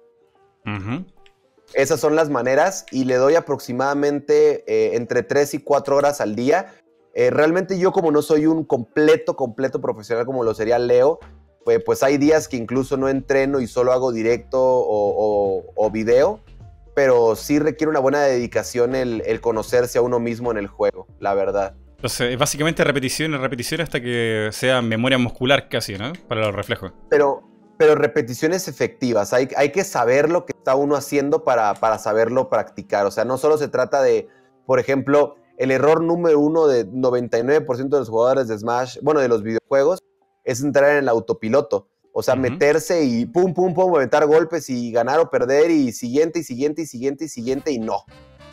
Esas 1.73 1.99
son 1.99 2.15
las 2.15 2.29
maneras 2.29 2.85
y 2.91 3.05
le 3.05 3.15
doy 3.15 3.35
aproximadamente 3.35 4.63
eh, 4.67 4.95
entre 4.95 5.23
3 5.23 5.55
y 5.55 5.59
4 5.59 5.95
horas 5.95 6.21
al 6.21 6.35
día. 6.35 6.73
Eh, 7.17 7.29
realmente 7.29 7.79
yo 7.79 7.93
como 7.93 8.11
no 8.11 8.21
soy 8.21 8.45
un 8.45 8.65
completo, 8.65 9.35
completo 9.37 9.79
profesional 9.79 10.25
como 10.25 10.43
lo 10.43 10.53
sería 10.53 10.77
Leo, 10.77 11.19
pues, 11.63 11.81
pues 11.83 12.03
hay 12.03 12.17
días 12.17 12.47
que 12.49 12.57
incluso 12.57 12.97
no 12.97 13.07
entreno 13.07 13.61
y 13.61 13.67
solo 13.67 13.93
hago 13.93 14.11
directo 14.11 14.61
o, 14.61 14.83
o- 15.15 15.63
o 15.75 15.91
video, 15.91 16.41
pero 16.93 17.35
sí 17.37 17.57
requiere 17.57 17.89
una 17.89 17.99
buena 18.01 18.21
dedicación 18.21 18.95
el, 18.95 19.23
el 19.25 19.39
conocerse 19.39 19.97
a 19.97 20.01
uno 20.01 20.19
mismo 20.19 20.51
en 20.51 20.57
el 20.57 20.67
juego, 20.67 21.07
la 21.19 21.33
verdad. 21.33 21.73
Entonces, 21.95 22.31
es 22.33 22.37
básicamente 22.37 22.83
repetición, 22.83 23.31
repetición 23.39 23.79
hasta 23.81 24.01
que 24.01 24.49
sea 24.51 24.81
memoria 24.81 25.17
muscular 25.17 25.69
casi, 25.69 25.97
¿no? 25.97 26.11
Para 26.27 26.41
los 26.41 26.53
reflejos. 26.53 26.91
Pero, 27.09 27.41
pero 27.77 27.95
repeticiones 27.95 28.67
efectivas. 28.67 29.31
Hay, 29.33 29.47
hay 29.55 29.71
que 29.71 29.85
saber 29.85 30.29
lo 30.29 30.45
que 30.45 30.51
está 30.55 30.75
uno 30.75 30.95
haciendo 30.97 31.45
para, 31.45 31.73
para 31.75 31.97
saberlo 31.97 32.49
practicar. 32.49 33.05
O 33.05 33.11
sea, 33.11 33.23
no 33.23 33.37
solo 33.37 33.57
se 33.57 33.69
trata 33.69 34.01
de, 34.03 34.27
por 34.65 34.79
ejemplo, 34.79 35.37
el 35.57 35.71
error 35.71 36.01
número 36.01 36.39
uno 36.39 36.67
de 36.67 36.85
99% 36.87 37.89
de 37.89 37.99
los 37.99 38.09
jugadores 38.09 38.47
de 38.47 38.57
Smash, 38.57 38.97
bueno, 39.01 39.19
de 39.21 39.27
los 39.27 39.41
videojuegos, 39.43 39.99
es 40.43 40.61
entrar 40.61 40.91
en 40.91 40.97
el 40.97 41.09
autopiloto. 41.09 41.87
O 42.17 42.23
sea, 42.23 42.35
meterse 42.35 43.03
y 43.03 43.25
pum, 43.25 43.53
pum, 43.53 43.73
pum, 43.73 43.93
aventar 43.95 44.25
golpes 44.25 44.69
y 44.69 44.91
ganar 44.91 45.19
o 45.19 45.29
perder 45.29 45.69
y 45.71 45.91
siguiente 45.91 46.39
y 46.39 46.43
siguiente 46.43 46.83
y 46.83 46.85
siguiente 46.85 47.25
y 47.25 47.27
siguiente 47.27 47.71
y 47.71 47.79
no. 47.79 48.03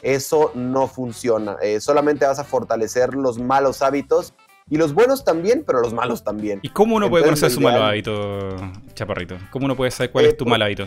Eso 0.02 0.50
no 0.54 0.88
funciona. 0.88 1.56
Eh, 1.62 1.80
solamente 1.80 2.26
vas 2.26 2.40
a 2.40 2.44
fortalecer 2.44 3.14
los 3.14 3.38
malos 3.38 3.82
hábitos 3.82 4.34
y 4.68 4.78
los 4.78 4.94
buenos 4.94 5.24
también, 5.24 5.62
pero 5.64 5.80
los 5.80 5.94
malos 5.94 6.24
también. 6.24 6.58
¿Y 6.62 6.70
cómo 6.70 6.96
uno 6.96 7.08
puede 7.08 7.24
conocer 7.24 7.50
su 7.52 7.60
ideal- 7.60 7.82
hábito, 7.82 8.48
chaparrito? 8.94 9.36
¿Cómo 9.52 9.66
uno 9.66 9.76
puede 9.76 9.92
saber 9.92 10.10
cuál 10.10 10.24
Eh, 10.24 10.28
es 10.30 10.36
tu 10.36 10.44
por- 10.44 10.50
mal 10.50 10.62
hábito? 10.62 10.86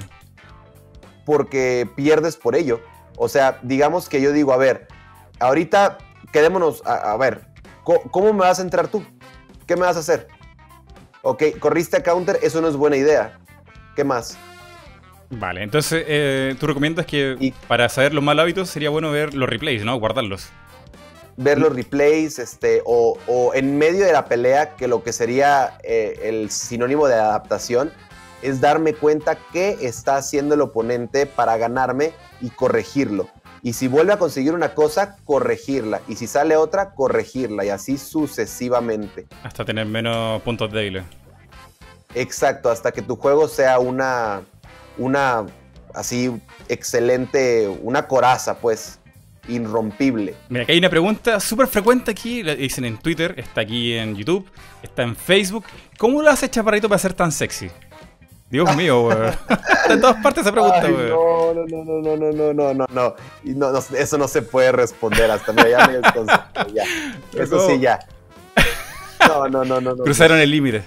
porque 1.25 1.89
pierdes 1.95 2.35
por 2.35 2.55
ello. 2.55 2.81
O 3.17 3.29
sea, 3.29 3.59
digamos 3.63 4.09
que 4.09 4.21
yo 4.21 4.31
digo, 4.31 4.51
a 4.53 4.57
ver, 4.57 4.87
ahorita 5.39 5.97
quedémonos, 6.31 6.81
a, 6.85 7.13
a 7.13 7.17
ver, 7.17 7.45
¿cómo, 7.83 8.01
cómo 8.11 8.33
me 8.33 8.39
vas 8.39 8.59
a 8.59 8.61
entrar 8.61 8.87
tú? 8.87 9.03
¿Qué 9.65 9.75
me 9.75 9.81
vas 9.81 9.95
a 9.97 9.99
hacer? 9.99 10.27
Ok, 11.21 11.43
corriste 11.59 11.97
a 11.97 12.03
counter, 12.03 12.37
eso 12.41 12.61
no 12.61 12.67
es 12.67 12.75
buena 12.75 12.97
idea. 12.97 13.37
¿Qué 13.95 14.03
más? 14.03 14.37
Vale, 15.29 15.63
entonces 15.63 16.03
eh, 16.07 16.55
tú 16.59 16.67
recomiendas 16.67 17.05
que 17.05 17.35
Y- 17.39 17.51
para 17.67 17.89
saber 17.89 18.13
los 18.13 18.23
mal 18.23 18.39
hábitos 18.39 18.69
sería 18.69 18.89
bueno 18.89 19.11
ver 19.11 19.33
los 19.33 19.49
replays, 19.49 19.83
¿no? 19.83 19.97
Guardarlos. 19.99 20.49
Ver 21.37 21.57
los 21.57 21.75
replays, 21.75 22.39
este, 22.39 22.81
o, 22.85 23.17
o 23.27 23.53
en 23.55 23.77
medio 23.77 24.05
de 24.05 24.13
la 24.13 24.25
pelea, 24.25 24.75
que 24.75 24.87
lo 24.87 25.03
que 25.03 25.11
sería 25.11 25.77
eh, 25.83 26.19
el 26.23 26.49
sinónimo 26.51 27.07
de 27.07 27.15
adaptación, 27.15 27.91
es 28.41 28.61
darme 28.61 28.93
cuenta 28.93 29.37
qué 29.51 29.77
está 29.81 30.17
haciendo 30.17 30.55
el 30.55 30.61
oponente 30.61 31.25
para 31.25 31.57
ganarme 31.57 32.13
y 32.39 32.51
corregirlo. 32.51 33.27
Y 33.65 33.73
si 33.73 33.87
vuelve 33.87 34.13
a 34.13 34.19
conseguir 34.19 34.53
una 34.53 34.75
cosa, 34.75 35.17
corregirla. 35.25 35.99
Y 36.07 36.17
si 36.17 36.27
sale 36.27 36.55
otra, 36.55 36.91
corregirla. 36.93 37.65
Y 37.65 37.69
así 37.69 37.97
sucesivamente. 37.97 39.25
Hasta 39.41 39.65
tener 39.65 39.87
menos 39.87 40.39
puntos 40.43 40.71
débiles. 40.71 41.03
Exacto, 42.13 42.69
hasta 42.69 42.91
que 42.91 43.01
tu 43.01 43.15
juego 43.15 43.47
sea 43.47 43.79
una, 43.79 44.43
una, 44.99 45.47
así, 45.95 46.31
excelente, 46.69 47.67
una 47.81 48.07
coraza, 48.07 48.55
pues, 48.59 48.99
irrompible. 49.47 50.35
Mira, 50.47 50.61
aquí 50.61 50.73
hay 50.73 50.77
una 50.77 50.91
pregunta 50.91 51.39
súper 51.39 51.65
frecuente 51.65 52.11
aquí, 52.11 52.43
la 52.43 52.53
dicen 52.53 52.85
en 52.85 52.99
Twitter, 52.99 53.33
está 53.35 53.61
aquí 53.61 53.93
en 53.93 54.15
YouTube, 54.15 54.47
está 54.83 55.01
en 55.01 55.15
Facebook. 55.15 55.65
¿Cómo 55.97 56.21
lo 56.21 56.29
hace 56.29 56.47
Chaparrito 56.51 56.87
para 56.87 56.99
ser 56.99 57.15
tan 57.15 57.31
sexy? 57.31 57.71
Dios 58.49 58.75
mío, 58.75 59.07
weón. 59.07 59.33
En 59.89 60.01
todas 60.01 60.21
partes 60.21 60.41
esa 60.41 60.51
pregunta, 60.51 60.81
Ay, 60.83 60.93
weón. 60.93 61.09
no, 61.69 61.83
no, 61.83 61.83
no, 61.83 62.01
no, 62.01 62.15
no, 62.15 62.31
no, 62.31 62.53
no, 62.53 62.73
no, 62.73 62.85
no. 62.89 63.15
Y 63.43 63.51
no, 63.51 63.71
Eso 63.77 64.17
no 64.17 64.27
se 64.27 64.41
puede 64.41 64.71
responder 64.71 65.29
hasta 65.31 65.51
mira, 65.51 65.69
ya 65.69 65.87
me 65.87 66.73
ya. 66.73 66.83
Eso 67.33 67.67
sí, 67.67 67.79
ya. 67.79 67.99
No, 69.27 69.47
no, 69.47 69.65
no, 69.65 69.81
no, 69.81 69.95
no. 69.95 70.03
Cruzaron 70.03 70.39
el 70.39 70.51
límite. 70.51 70.83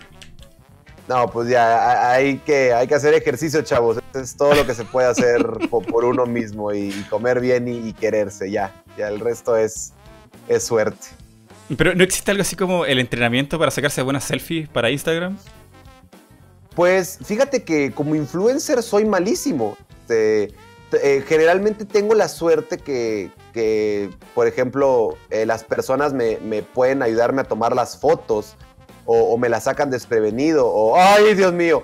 No, 1.08 1.26
pues 1.30 1.48
ya 1.48 2.10
hay 2.12 2.36
que, 2.38 2.74
hay 2.74 2.86
que 2.86 2.94
hacer 2.94 3.14
ejercicio, 3.14 3.62
chavos. 3.62 3.98
es 4.14 4.36
todo 4.36 4.54
lo 4.54 4.66
que 4.66 4.74
se 4.74 4.84
puede 4.84 5.08
hacer 5.08 5.42
por, 5.70 6.04
uno 6.04 6.26
mismo 6.26 6.72
y, 6.72 6.90
comer 7.08 7.40
bien 7.40 7.66
y, 7.66 7.94
quererse, 7.94 8.50
ya. 8.50 8.74
Ya 8.96 9.08
el 9.08 9.18
resto 9.18 9.56
es, 9.56 9.94
es 10.48 10.66
suerte. 10.66 11.08
Pero 11.76 11.94
¿no 11.94 12.04
existe 12.04 12.30
algo 12.30 12.42
así 12.42 12.56
como 12.56 12.84
el 12.84 12.98
entrenamiento 12.98 13.58
para 13.58 13.70
sacarse 13.70 14.02
buenas 14.02 14.24
selfies 14.24 14.68
para 14.68 14.90
Instagram? 14.90 15.38
Pues 16.78 17.18
fíjate 17.24 17.64
que 17.64 17.90
como 17.90 18.14
influencer 18.14 18.84
soy 18.84 19.04
malísimo. 19.04 19.76
Eh, 20.08 20.54
generalmente 21.26 21.84
tengo 21.84 22.14
la 22.14 22.28
suerte 22.28 22.78
que, 22.78 24.10
por 24.32 24.46
ejemplo, 24.46 25.18
eh, 25.30 25.44
las 25.44 25.64
personas 25.64 26.12
me, 26.12 26.36
pueden 26.62 27.02
ayudarme 27.02 27.40
a 27.40 27.44
tomar 27.46 27.74
las 27.74 27.98
fotos 27.98 28.54
o, 29.06 29.36
me 29.38 29.48
las 29.48 29.64
sacan 29.64 29.90
desprevenido 29.90 30.68
o 30.68 30.96
¡ay, 30.96 31.34
Dios 31.34 31.52
mío! 31.52 31.82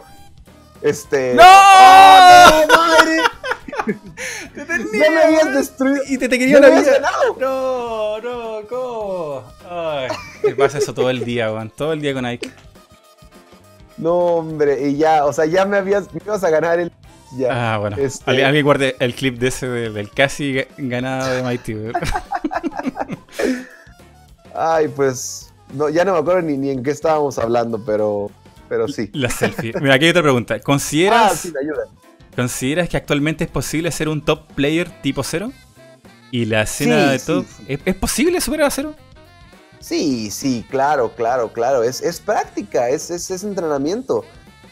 Este... 0.80 1.34
¡No! 1.34 1.42
¡Oh, 1.42 2.64
no 2.68 2.76
madre! 2.76 3.16
¡Te 4.54 4.64
tenía! 4.64 5.10
me 5.10 5.22
habías 5.22 5.54
destruido! 5.54 6.04
Y 6.06 6.18
te, 6.18 6.28
te 6.28 6.38
quería 6.38 6.60
la 6.60 6.68
vida. 6.68 7.00
No, 7.40 8.20
no, 8.20 8.60
¿cómo? 8.68 9.42
Ay, 9.68 10.08
pasa 10.56 10.78
eso 10.78 10.94
todo 10.94 11.10
el 11.10 11.24
día, 11.24 11.50
Juan. 11.50 11.68
Todo 11.68 11.94
el 11.94 12.00
día 12.00 12.14
con 12.14 12.24
Ike. 12.26 12.48
No, 13.96 14.14
hombre, 14.14 14.88
y 14.88 14.96
ya, 14.96 15.24
o 15.24 15.32
sea, 15.32 15.46
ya 15.46 15.64
me 15.64 15.76
habías, 15.76 16.12
me 16.12 16.20
ibas 16.24 16.42
a 16.42 16.50
ganar 16.50 16.78
el 16.80 16.90
Ah, 17.50 17.78
bueno. 17.80 17.96
Este... 17.96 18.30
¿Alguien, 18.44 18.64
guarde 18.64 18.96
el 19.00 19.14
clip 19.14 19.38
de 19.38 19.48
ese 19.48 19.68
del, 19.68 20.10
casi 20.10 20.64
ganado 20.76 21.34
de 21.34 21.42
Mighty. 21.42 21.74
Ay, 24.54 24.88
pues. 24.88 25.52
No, 25.72 25.88
ya 25.88 26.04
no 26.04 26.12
me 26.12 26.18
acuerdo 26.18 26.42
ni, 26.42 26.70
en 26.70 26.82
qué 26.82 26.90
estábamos 26.90 27.38
hablando, 27.38 27.84
pero. 27.84 28.30
Pero 28.68 28.88
sí. 28.88 29.10
La 29.12 29.28
selfie. 29.28 29.72
Mira, 29.80 29.94
aquí 29.94 30.04
hay 30.04 30.10
otra 30.10 30.22
pregunta. 30.22 30.60
¿Consideras. 30.60 31.32
Ah, 31.32 31.36
sí, 31.36 31.52
ayuda. 31.60 31.84
¿Consideras 32.34 32.88
que 32.88 32.96
actualmente 32.96 33.44
es 33.44 33.50
posible 33.50 33.90
ser 33.90 34.08
un 34.08 34.24
top 34.24 34.46
player 34.54 34.88
tipo 35.02 35.22
cero? 35.22 35.52
¿Y 36.30 36.46
la 36.46 36.62
escena 36.62 37.10
de 37.10 37.18
top? 37.18 37.44
¿Es, 37.68 37.94
posible 37.94 38.40
superar 38.40 38.66
a 38.66 38.70
cero? 38.70 38.94
Sí, 39.84 40.30
sí, 40.30 40.64
claro, 40.70 41.14
claro, 41.14 41.52
claro. 41.52 41.82
Es, 41.82 42.00
es 42.00 42.18
práctica, 42.18 42.88
es, 42.88 43.10
es, 43.10 43.30
es 43.30 43.44
entrenamiento. 43.44 44.24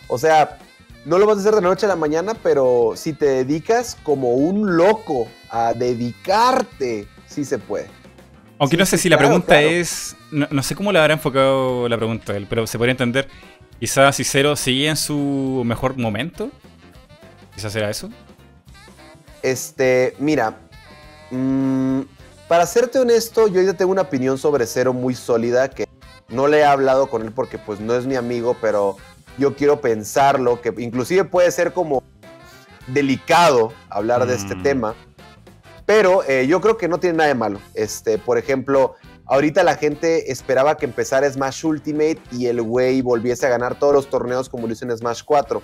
O 0.09 0.17
sea, 0.17 0.59
no 1.05 1.19
lo 1.19 1.27
vas 1.27 1.37
a 1.37 1.41
hacer 1.41 1.55
de 1.55 1.61
noche 1.61 1.85
a 1.85 1.91
la 1.91 1.97
mañana, 1.97 2.33
pero 2.43 2.95
si 2.97 3.13
te 3.13 3.27
dedicas 3.27 3.99
como 4.05 4.33
un 4.33 4.75
loco 4.75 5.29
a 5.51 5.75
dedicarte, 5.75 7.07
sí 7.27 7.45
se 7.45 7.59
puede. 7.59 7.91
Aunque 8.59 8.79
no 8.79 8.87
sé 8.87 8.97
si 8.97 9.11
la 9.11 9.19
pregunta 9.19 9.61
es. 9.61 10.17
No, 10.31 10.63
sé 10.63 10.75
cómo 10.75 10.91
le 10.93 10.99
habrá 10.99 11.13
enfocado 11.13 11.91
la 11.91 11.99
pregunta 11.99 12.35
él, 12.35 12.47
pero 12.49 12.67
se 12.67 12.79
podría 12.79 12.93
entender. 12.93 13.29
Quizás 13.81 14.17
si 14.17 14.25
Cero 14.25 14.57
sigue 14.57 14.89
en 14.89 14.97
su 14.97 15.63
mejor 15.67 15.99
momento. 15.99 16.51
Quizás 17.55 17.71
será 17.75 17.91
eso. 17.91 18.09
Este, 19.43 20.15
mira. 20.19 20.57
Mm, 21.31 22.01
para 22.53 22.67
serte 22.67 22.99
honesto, 22.99 23.49
yo 23.49 23.63
ya 23.63 23.73
tengo 23.73 23.93
una 23.93 24.03
opinión 24.03 24.37
sobre 24.37 24.67
Cero 24.67 24.93
muy 24.93 25.15
sólida 25.15 25.71
que 25.71 25.89
no 26.29 26.49
le 26.49 26.59
he 26.59 26.65
hablado 26.65 27.09
con 27.09 27.23
él 27.23 27.33
porque 27.33 27.57
pues 27.57 27.81
no 27.81 27.95
es 27.95 28.05
mi 28.05 28.15
amigo, 28.15 28.59
pero 28.61 28.99
yo 29.39 29.57
quiero 29.57 29.81
pensarlo, 29.81 30.61
que 30.61 30.75
inclusive 30.77 31.25
puede 31.25 31.51
ser 31.51 31.73
como 31.73 32.03
delicado 32.89 33.73
hablar 33.89 34.27
de 34.27 34.35
este 34.35 34.55
mm. 34.55 34.63
tema, 34.63 34.95
pero 35.87 36.25
eh, 36.25 36.47
yo 36.47 36.61
creo 36.61 36.77
que 36.77 36.89
no 36.89 37.01
tiene 37.01 37.17
nada 37.17 37.29
de 37.29 37.37
malo. 37.37 37.59
Este, 37.73 38.19
por 38.19 38.37
ejemplo, 38.37 38.97
ahorita 39.25 39.65
la 39.65 39.77
gente 39.77 40.31
esperaba 40.31 40.77
que 40.77 40.85
empezara 40.85 41.33
Smash 41.33 41.65
Ultimate 41.65 42.21
y 42.33 42.49
el 42.49 42.61
güey 42.61 43.01
volviese 43.01 43.47
a 43.47 43.49
ganar 43.49 43.79
todos 43.79 43.95
los 43.95 44.11
torneos 44.11 44.51
como 44.51 44.67
lo 44.67 44.75
hizo 44.75 44.85
en 44.85 44.95
Smash 44.95 45.23
4. 45.25 45.63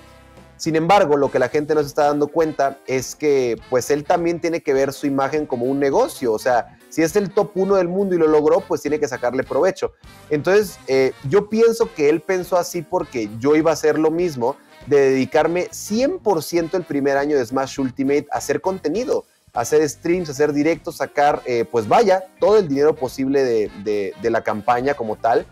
Sin 0.56 0.74
embargo, 0.74 1.18
lo 1.18 1.30
que 1.30 1.38
la 1.38 1.50
gente 1.50 1.74
no 1.74 1.82
se 1.82 1.88
está 1.88 2.04
dando 2.06 2.28
cuenta 2.28 2.78
es 2.86 3.14
que 3.14 3.60
pues 3.68 3.90
él 3.90 4.04
también 4.04 4.40
tiene 4.40 4.62
que 4.62 4.72
ver 4.72 4.94
su 4.94 5.06
imagen 5.06 5.44
como 5.44 5.66
un 5.66 5.78
negocio, 5.78 6.32
o 6.32 6.38
sea, 6.38 6.77
si 6.88 7.02
es 7.02 7.16
el 7.16 7.30
top 7.30 7.50
1 7.54 7.76
del 7.76 7.88
mundo 7.88 8.14
y 8.14 8.18
lo 8.18 8.26
logró, 8.26 8.60
pues 8.60 8.82
tiene 8.82 8.98
que 8.98 9.08
sacarle 9.08 9.44
provecho. 9.44 9.92
Entonces, 10.30 10.78
eh, 10.86 11.12
yo 11.28 11.48
pienso 11.48 11.92
que 11.94 12.08
él 12.08 12.20
pensó 12.20 12.56
así 12.56 12.82
porque 12.82 13.28
yo 13.38 13.56
iba 13.56 13.70
a 13.70 13.74
hacer 13.74 13.98
lo 13.98 14.10
mismo, 14.10 14.56
de 14.86 15.10
dedicarme 15.10 15.68
100% 15.68 16.74
el 16.74 16.84
primer 16.84 17.18
año 17.18 17.36
de 17.36 17.44
Smash 17.44 17.78
Ultimate 17.78 18.26
a 18.32 18.38
hacer 18.38 18.60
contenido, 18.60 19.26
hacer 19.52 19.86
streams, 19.86 20.30
hacer 20.30 20.52
directos, 20.52 20.96
sacar, 20.96 21.42
eh, 21.44 21.66
pues 21.70 21.86
vaya, 21.88 22.24
todo 22.40 22.58
el 22.58 22.68
dinero 22.68 22.94
posible 22.94 23.44
de, 23.44 24.14
de 24.20 24.30
la 24.30 24.42
campaña 24.42 24.94
como 24.94 25.16
tal 25.16 25.46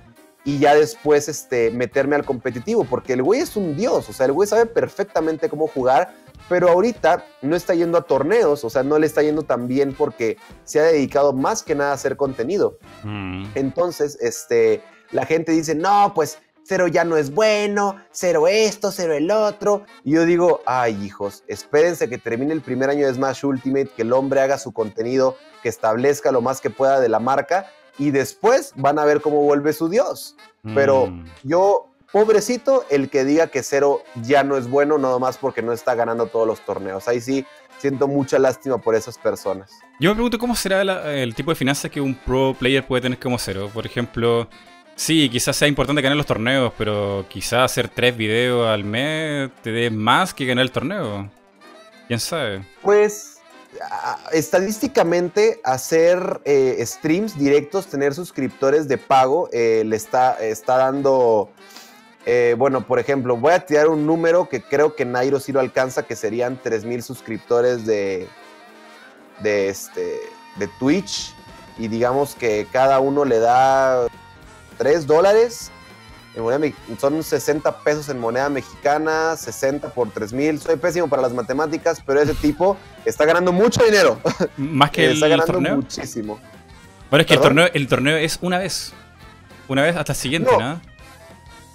y 0.47 0.61
ya 0.61 0.77
después 0.77 1.29
este, 1.29 1.73
meterme 1.73 2.15
al 2.15 2.25
competitivo, 2.25 2.85
porque 2.85 3.15
el 3.15 3.23
güey 3.23 3.41
es 3.41 3.57
un 3.57 3.77
dios, 3.77 4.09
o 4.09 4.13
sea, 4.13 4.27
el 4.27 4.33
güey 4.33 4.49
sabe 4.49 4.65
perfectamente 4.65 5.49
cómo 5.49 5.67
jugar, 5.67 6.15
pero 6.49 6.69
ahorita 6.69 7.25
no 7.43 7.57
está 7.57 7.75
yendo 7.75 7.99
a 7.99 8.03
torneos, 8.03 8.65
o 8.65 8.71
sea, 8.71 8.83
no 8.83 8.99
le 8.99 9.07
está 9.07 9.23
yendo 9.23 9.43
tan 9.43 9.67
bien 9.69 9.95
porque 9.95 10.37
se 10.65 10.81
ha 10.81 10.85
dedicado 10.85 11.33
más 11.33 11.63
que 11.63 11.75
nada 11.75 11.91
a 11.91 11.95
hacer 11.95 12.17
contenido. 12.17 12.79
Mm. 13.03 13.47
Entonces, 13.55 14.19
este, 14.21 14.83
la 15.11 15.27
gente 15.27 15.53
dice, 15.53 15.75
no, 15.75 16.13
pues 16.15 16.39
cero 16.67 16.89
ya 16.89 17.05
no 17.05 17.17
es 17.17 17.33
bueno, 17.33 17.97
cero 18.11 18.49
esto, 18.49 18.91
cero 18.91 19.15
el 19.15 19.31
otro. 19.31 19.85
Y 20.05 20.13
yo 20.13 20.25
digo, 20.25 20.61
ay 20.67 21.05
hijos, 21.05 21.45
espérense 21.47 22.09
que 22.09 22.19
termine 22.19 22.53
el 22.53 22.61
primer 22.61 22.91
año 22.91 23.07
de 23.07 23.15
Smash 23.15 23.45
Ultimate, 23.45 23.91
que 23.95 24.03
el 24.03 24.13
hombre 24.13 24.41
haga 24.41 24.59
su 24.59 24.73
contenido, 24.73 25.37
que 25.63 25.69
establezca 25.69 26.33
lo 26.33 26.41
más 26.41 26.61
que 26.61 26.71
pueda 26.71 27.01
de 27.01 27.09
la 27.09 27.21
marca 27.21 27.67
y 27.99 28.11
después 28.11 28.73
van 28.77 28.99
a 28.99 29.05
ver 29.05 29.21
cómo 29.21 29.43
vuelve 29.43 29.73
su 29.73 29.89
dios. 29.89 30.37
Pero 30.75 31.07
mm. 31.07 31.25
yo, 31.45 31.89
pobrecito, 32.13 32.85
el 32.91 33.11
que 33.11 33.25
diga 33.25 33.49
que 33.49 33.63
cero 33.63 34.03
ya 34.23 34.45
no 34.45 34.57
es 34.57 34.69
bueno, 34.69 34.99
nada 34.99 35.19
más 35.19 35.39
porque 35.39 35.63
no 35.63 35.73
está 35.73 35.95
ganando 35.95 36.27
todos 36.27 36.47
los 36.47 36.61
torneos. 36.65 37.09
Ahí 37.09 37.21
sí 37.21 37.47
siento 37.79 38.09
mucha 38.09 38.39
lástima 38.39 38.79
por 38.79 38.95
esas 38.95 39.19
personas. 39.19 39.71
Yo 40.01 40.11
me 40.11 40.15
pregunto 40.15 40.39
cómo 40.39 40.55
será 40.57 40.83
el 41.13 41.35
tipo 41.35 41.51
de 41.51 41.57
finanzas 41.57 41.91
que 41.91 42.01
un 42.01 42.15
pro 42.15 42.55
player 42.59 42.87
puede 42.87 43.03
tener 43.03 43.19
como 43.19 43.39
cero. 43.39 43.71
Por 43.73 43.87
ejemplo, 43.87 44.49
sí, 44.95 45.29
quizás 45.29 45.57
sea 45.57 45.69
importante 45.69 46.03
ganar 46.03 46.17
los 46.17 46.27
torneos, 46.27 46.73
pero 46.77 47.27
quizás 47.29 47.71
hacer 47.71 47.89
tres 47.89 48.17
videos 48.17 48.69
al 48.69 48.85
mes 48.85 49.51
te 49.63 49.71
dé 49.71 49.91
más 49.91 50.35
que 50.35 50.47
ganar 50.47 50.63
el 50.65 50.71
torneo. 50.71 51.31
¿Quién 52.09 52.21
sabe? 52.21 52.65
Pues 52.83 53.37
estadísticamente 54.33 55.61
hacer 55.65 56.41
eh, 56.45 56.83
streams 56.85 57.39
directos, 57.39 57.87
tener 57.87 58.15
suscriptores 58.15 58.89
de 58.89 58.99
pago, 58.99 59.49
eh, 59.53 59.83
le 59.85 59.97
está, 59.97 60.39
está 60.41 60.77
dando, 60.79 61.51
eh, 62.27 62.55
bueno, 62.59 62.87
por 62.87 62.99
ejemplo, 62.99 63.37
voy 63.37 63.53
a 63.53 63.61
tirar 63.61 63.89
un 63.89 64.05
número 64.05 64.49
que 64.49 64.61
creo 64.61 64.95
que 64.95 65.05
Nairo 65.05 65.41
sí 65.41 65.53
lo 65.53 65.61
alcanza, 65.61 66.03
que 66.03 66.17
serían 66.17 66.61
3.000 66.63 67.01
suscriptores 67.01 67.87
de, 67.87 68.29
de, 69.41 69.69
este, 69.69 70.21
de 70.57 70.69
Twitch 70.79 71.35
y 71.79 71.89
digamos 71.89 72.35
que 72.35 72.67
cada 72.71 73.01
uno 73.01 73.25
le 73.25 73.39
da 73.39 74.07
3 74.77 75.07
dólares 75.07 75.71
son 76.99 77.23
60 77.23 77.79
pesos 77.79 78.09
en 78.11 78.21
moneda 78.21 78.51
mexicana, 78.51 79.37
60 79.37 79.89
por 79.91 80.11
3 80.11 80.33
mil. 80.35 80.61
Soy 80.61 80.77
pésimo 80.77 81.09
para 81.09 81.23
las 81.23 81.33
matemáticas, 81.33 82.03
pero 82.05 82.21
ese 82.21 82.35
tipo 82.35 82.77
está 83.05 83.25
ganando 83.25 83.53
mucho 83.53 83.83
dinero. 83.85 84.21
Más 84.57 84.91
que 84.91 85.07
el, 85.07 85.13
está 85.13 85.29
ganando 85.29 85.53
torneo? 85.55 85.77
muchísimo. 85.77 86.39
Bueno, 87.11 87.23
es 87.23 87.27
que 87.27 87.35
el 87.35 87.41
torneo, 87.41 87.69
el 87.73 87.89
torneo 87.89 88.17
es 88.19 88.39
una 88.43 88.59
vez. 88.59 88.93
Una 89.69 89.83
vez 89.83 89.97
hasta 89.97 90.13
el 90.13 90.19
siguiente, 90.19 90.51
¿no? 90.59 90.81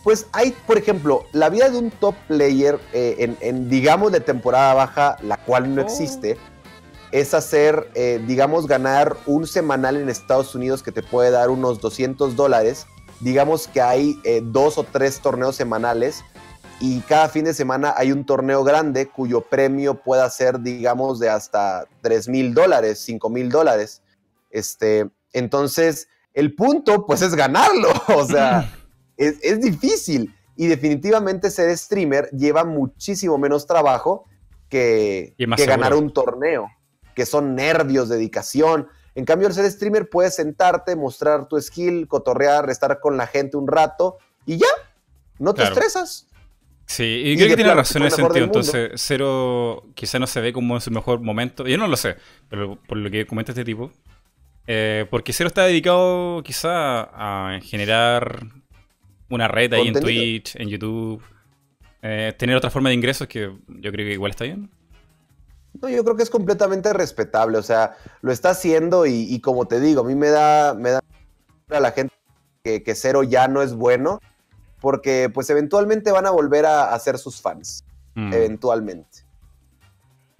Pues 0.03 0.27
hay, 0.31 0.55
por 0.65 0.77
ejemplo, 0.77 1.25
la 1.31 1.49
vida 1.49 1.69
de 1.69 1.77
un 1.77 1.91
top 1.91 2.15
player 2.27 2.79
eh, 2.93 3.35
en, 3.41 3.69
digamos, 3.69 4.11
de 4.11 4.19
temporada 4.19 4.73
baja, 4.73 5.17
la 5.21 5.37
cual 5.37 5.75
no 5.75 5.81
oh. 5.81 5.85
existe, 5.85 6.37
es 7.11 7.33
hacer, 7.33 7.89
eh, 7.93 8.23
digamos, 8.25 8.67
ganar 8.67 9.15
un 9.25 9.45
semanal 9.45 9.97
en 9.97 10.09
Estados 10.09 10.55
Unidos 10.55 10.81
que 10.81 10.91
te 10.91 11.03
puede 11.03 11.29
dar 11.29 11.49
unos 11.49 11.79
200 11.81 12.35
dólares 12.35 12.87
digamos 13.21 13.67
que 13.67 13.81
hay 13.81 14.19
eh, 14.23 14.41
dos 14.43 14.77
o 14.77 14.83
tres 14.83 15.21
torneos 15.21 15.55
semanales 15.55 16.23
y 16.79 16.99
cada 17.01 17.29
fin 17.29 17.45
de 17.45 17.53
semana 17.53 17.93
hay 17.95 18.11
un 18.11 18.25
torneo 18.25 18.63
grande 18.63 19.07
cuyo 19.07 19.41
premio 19.41 20.01
pueda 20.01 20.27
ser, 20.29 20.59
digamos, 20.59 21.19
de 21.19 21.29
hasta 21.29 21.85
3 22.01 22.27
mil 22.27 22.53
dólares, 22.55 22.99
5 23.05 23.29
mil 23.29 23.49
dólares. 23.49 24.01
Este, 24.49 25.07
entonces, 25.31 26.07
el 26.33 26.55
punto, 26.55 27.05
pues, 27.05 27.21
es 27.21 27.35
ganarlo. 27.35 27.89
O 28.15 28.25
sea, 28.25 28.73
es, 29.21 29.61
difícil. 29.61 30.33
Y 30.55 30.67
definitivamente 30.67 31.49
ser 31.49 31.75
streamer 31.77 32.29
lleva 32.31 32.63
muchísimo 32.63 33.37
menos 33.37 33.65
trabajo 33.65 34.25
que, 34.69 35.33
que 35.37 35.65
ganar 35.65 35.93
un 35.95 36.13
torneo, 36.13 36.67
que 37.15 37.25
son 37.25 37.55
nervios, 37.55 38.09
dedicación. 38.09 38.87
En 39.15 39.25
cambio, 39.25 39.47
al 39.47 39.53
ser 39.53 39.69
streamer 39.71 40.09
puedes 40.09 40.35
sentarte, 40.35 40.95
mostrar 40.95 41.47
tu 41.47 41.59
skill, 41.59 42.07
cotorrear, 42.07 42.69
estar 42.69 42.99
con 42.99 43.17
la 43.17 43.27
gente 43.27 43.57
un 43.57 43.67
rato 43.67 44.17
y 44.45 44.57
ya, 44.57 44.67
no 45.39 45.53
te 45.53 45.63
estresas. 45.63 46.27
Sí, 46.85 47.21
y, 47.25 47.37
creo 47.37 47.47
que 47.47 47.55
tiene 47.55 47.73
razón 47.73 48.01
en 48.01 48.09
ese 48.09 48.17
sentido. 48.17 48.45
Entonces, 48.45 48.91
Cero 48.95 49.85
quizá 49.95 50.19
no 50.19 50.27
se 50.27 50.41
ve 50.41 50.51
como 50.51 50.75
en 50.75 50.81
su 50.81 50.91
mejor 50.91 51.21
momento. 51.21 51.65
Yo 51.65 51.77
no 51.77 51.87
lo 51.87 51.95
sé, 51.95 52.17
pero 52.49 52.77
por 52.87 52.97
lo 52.97 53.09
que 53.09 53.25
comenta 53.25 53.53
este 53.53 53.63
tipo. 53.63 53.91
Eh, 54.67 55.05
porque 55.09 55.31
Cero 55.31 55.47
está 55.47 55.63
dedicado 55.63 56.43
quizá 56.43 57.03
a 57.13 57.59
generar 57.61 58.45
una 59.31 59.47
red 59.47 59.73
ahí 59.73 59.87
en 59.87 59.99
Twitch, 59.99 60.55
en 60.55 60.69
YouTube, 60.69 61.21
eh, 62.01 62.33
tener 62.37 62.55
otra 62.55 62.69
forma 62.69 62.89
de 62.89 62.95
ingresos 62.95 63.27
que 63.27 63.51
yo 63.67 63.91
creo 63.91 64.05
que 64.05 64.13
igual 64.13 64.31
está 64.31 64.43
bien. 64.43 64.69
No, 65.81 65.89
yo 65.89 66.03
creo 66.03 66.15
que 66.15 66.23
es 66.23 66.29
completamente 66.29 66.91
respetable, 66.93 67.57
o 67.57 67.63
sea, 67.63 67.95
lo 68.21 68.31
está 68.31 68.49
haciendo 68.49 69.05
y, 69.05 69.39
como 69.39 69.67
te 69.67 69.79
digo, 69.79 70.01
a 70.01 70.03
mí 70.03 70.15
me 70.15 70.29
da, 70.29 70.73
me 70.73 70.89
da 70.91 71.01
a 71.69 71.79
la 71.79 71.91
gente 71.91 72.13
que, 72.63 72.95
cero 72.95 73.23
ya 73.23 73.47
no 73.47 73.61
es 73.61 73.73
bueno, 73.73 74.19
porque 74.81 75.31
pues 75.33 75.49
eventualmente 75.49 76.11
van 76.11 76.25
a 76.25 76.31
volver 76.31 76.65
a, 76.65 76.97
ser 76.99 77.17
sus 77.17 77.41
fans, 77.41 77.85
mm. 78.15 78.33
eventualmente. 78.33 79.25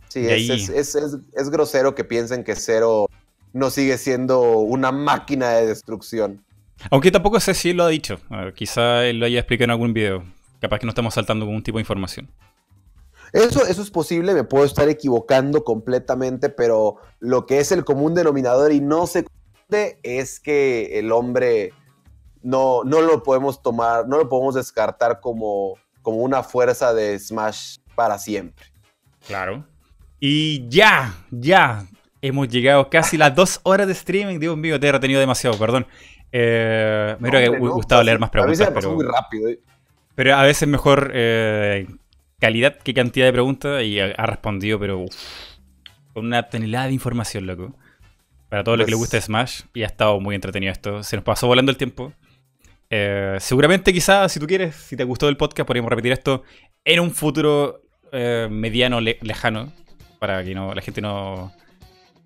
Sí, 0.09 0.27
es, 0.27 0.69
es, 0.95 1.49
grosero 1.49 1.95
que 1.95 2.03
piensen 2.03 2.43
que 2.43 2.55
cero 2.57 3.07
no 3.53 3.69
sigue 3.69 3.97
siendo 3.97 4.59
una 4.59 4.91
máquina 4.91 5.51
de 5.51 5.67
destrucción. 5.67 6.43
Aunque 6.89 7.11
tampoco 7.11 7.39
sé 7.39 7.53
si 7.53 7.69
él 7.69 7.77
lo 7.77 7.83
ha 7.83 7.89
dicho, 7.89 8.19
quizá 8.55 9.05
él 9.05 9.19
lo 9.19 9.25
haya 9.25 9.39
explicado 9.39 9.65
en 9.65 9.71
algún 9.71 9.93
video, 9.93 10.23
capaz 10.59 10.79
que 10.79 10.85
no 10.85 10.91
estamos 10.91 11.13
saltando 11.13 11.45
con 11.45 11.55
un 11.55 11.63
tipo 11.63 11.77
de 11.77 11.83
información. 11.83 12.29
Eso, 13.33 13.65
eso 13.65 13.81
es 13.81 13.91
posible, 13.91 14.33
me 14.33 14.43
puedo 14.43 14.65
estar 14.65 14.89
equivocando 14.89 15.63
completamente, 15.63 16.49
pero 16.49 16.97
lo 17.19 17.45
que 17.45 17.59
es 17.59 17.71
el 17.71 17.85
común 17.85 18.13
denominador 18.13 18.73
y 18.73 18.81
no 18.81 19.07
se 19.07 19.25
es 20.03 20.39
que 20.39 20.99
el 20.99 21.11
hombre 21.11 21.73
no, 22.41 22.83
no 22.83 23.01
lo 23.01 23.23
podemos 23.23 23.61
tomar, 23.61 24.07
no 24.07 24.17
lo 24.17 24.29
podemos 24.29 24.55
descartar 24.55 25.19
como, 25.19 25.75
como 26.01 26.17
una 26.17 26.43
fuerza 26.43 26.93
de 26.93 27.17
Smash 27.17 27.77
para 27.95 28.17
siempre. 28.17 28.65
Claro. 29.25 29.65
Y 30.19 30.67
ya, 30.69 31.15
ya, 31.31 31.85
hemos 32.21 32.49
llegado 32.49 32.89
casi 32.89 33.17
las 33.17 33.33
dos 33.33 33.59
horas 33.63 33.87
de 33.87 33.93
streaming. 33.93 34.39
Dios 34.39 34.57
mío, 34.57 34.79
te 34.79 34.87
he 34.87 34.91
retenido 34.91 35.19
demasiado, 35.19 35.57
perdón. 35.57 35.87
Eh, 36.31 37.15
me 37.19 37.29
hubiera 37.29 37.57
gustado 37.57 38.03
leer 38.03 38.19
más 38.19 38.29
preguntas. 38.29 38.61
A 38.61 38.73
pero, 38.73 38.95
muy 38.95 39.05
rápido. 39.05 39.49
Eh. 39.49 39.59
Pero 40.15 40.35
a 40.35 40.43
veces 40.43 40.67
mejor 40.67 41.11
eh, 41.13 41.87
calidad 42.39 42.77
que 42.77 42.93
cantidad 42.93 43.25
de 43.25 43.33
preguntas 43.33 43.83
y 43.83 43.99
ha, 43.99 44.25
respondido, 44.25 44.79
pero 44.79 45.05
con 46.13 46.25
una 46.25 46.43
tonelada 46.43 46.87
de 46.87 46.93
información, 46.93 47.47
loco. 47.47 47.75
Para 48.49 48.63
todo 48.63 48.75
lo 48.75 48.83
que 48.83 48.91
le 48.91 48.97
gusta 48.97 49.15
de 49.15 49.21
Smash 49.21 49.61
y 49.73 49.83
ha 49.83 49.85
estado 49.85 50.19
muy 50.19 50.35
entretenido 50.35 50.73
esto. 50.73 51.03
Se 51.03 51.15
nos 51.15 51.23
pasó 51.23 51.47
volando 51.47 51.71
el 51.71 51.77
tiempo. 51.77 52.11
Eh, 52.89 53.37
seguramente 53.39 53.93
quizás, 53.93 54.29
si 54.31 54.41
tú 54.41 54.47
quieres, 54.47 54.75
si 54.75 54.97
te 54.97 55.05
gustó 55.05 55.29
el 55.29 55.37
podcast, 55.37 55.65
podríamos 55.65 55.89
repetir 55.89 56.11
esto 56.11 56.43
en 56.83 56.99
un 56.99 57.11
futuro 57.11 57.81
mediano 58.11 58.99
lejano, 58.99 59.71
para 60.19 60.43
que 60.43 60.53
no 60.53 60.75
la 60.75 60.81
gente 60.81 60.99
no, 60.99 61.53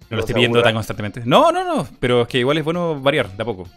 no 0.10 0.18
lo 0.18 0.20
esté 0.20 0.34
pidiendo 0.34 0.64
tan 0.64 0.74
constantemente. 0.74 1.22
No, 1.26 1.52
no, 1.52 1.64
no, 1.64 1.88
pero 2.00 2.24
es 2.24 2.28
que 2.28 2.40
igual 2.40 2.58
es 2.58 2.64
bueno 2.64 3.00
variar 3.00 3.30
de 3.30 3.44
a 3.44 3.46
poco. 3.46 3.70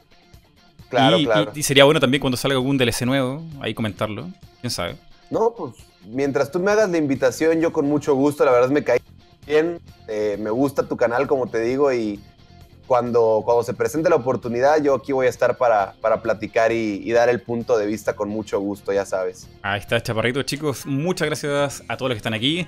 Claro, 0.88 1.18
y, 1.18 1.24
claro. 1.24 1.52
Y, 1.54 1.62
sería 1.62 1.84
bueno 1.84 2.00
también 2.00 2.20
cuando 2.20 2.36
salga 2.36 2.56
algún 2.56 2.78
DLC 2.78 3.02
nuevo, 3.02 3.42
ahí 3.60 3.74
comentarlo. 3.74 4.28
¿Quién 4.60 4.70
sabe? 4.70 4.96
No, 5.30 5.54
pues 5.56 5.74
mientras 6.06 6.50
tú 6.50 6.58
me 6.58 6.70
hagas 6.70 6.88
la 6.88 6.98
invitación, 6.98 7.60
yo 7.60 7.72
con 7.72 7.86
mucho 7.86 8.14
gusto, 8.14 8.44
la 8.44 8.52
verdad 8.52 8.70
me 8.70 8.82
caí 8.82 8.98
bien, 9.46 9.80
eh, 10.06 10.36
me 10.40 10.50
gusta 10.50 10.82
tu 10.82 10.96
canal, 10.96 11.26
como 11.26 11.46
te 11.46 11.60
digo, 11.60 11.92
y 11.92 12.20
cuando, 12.88 13.42
cuando 13.44 13.62
se 13.62 13.74
presente 13.74 14.08
la 14.08 14.16
oportunidad, 14.16 14.82
yo 14.82 14.94
aquí 14.94 15.12
voy 15.12 15.26
a 15.26 15.28
estar 15.28 15.58
para, 15.58 15.92
para 16.00 16.22
platicar 16.22 16.72
y, 16.72 17.12
dar 17.12 17.28
el 17.28 17.40
punto 17.40 17.76
de 17.76 17.86
vista 17.86 18.16
con 18.16 18.30
mucho 18.30 18.58
gusto, 18.60 18.92
ya 18.92 19.04
sabes. 19.04 19.48
Ahí 19.62 19.78
está, 19.78 20.02
Chaparrito, 20.02 20.42
chicos, 20.42 20.86
muchas 20.86 21.26
gracias 21.26 21.84
a 21.86 21.96
todos 21.96 22.08
los 22.08 22.16
que 22.16 22.20
están 22.20 22.34
aquí. 22.34 22.66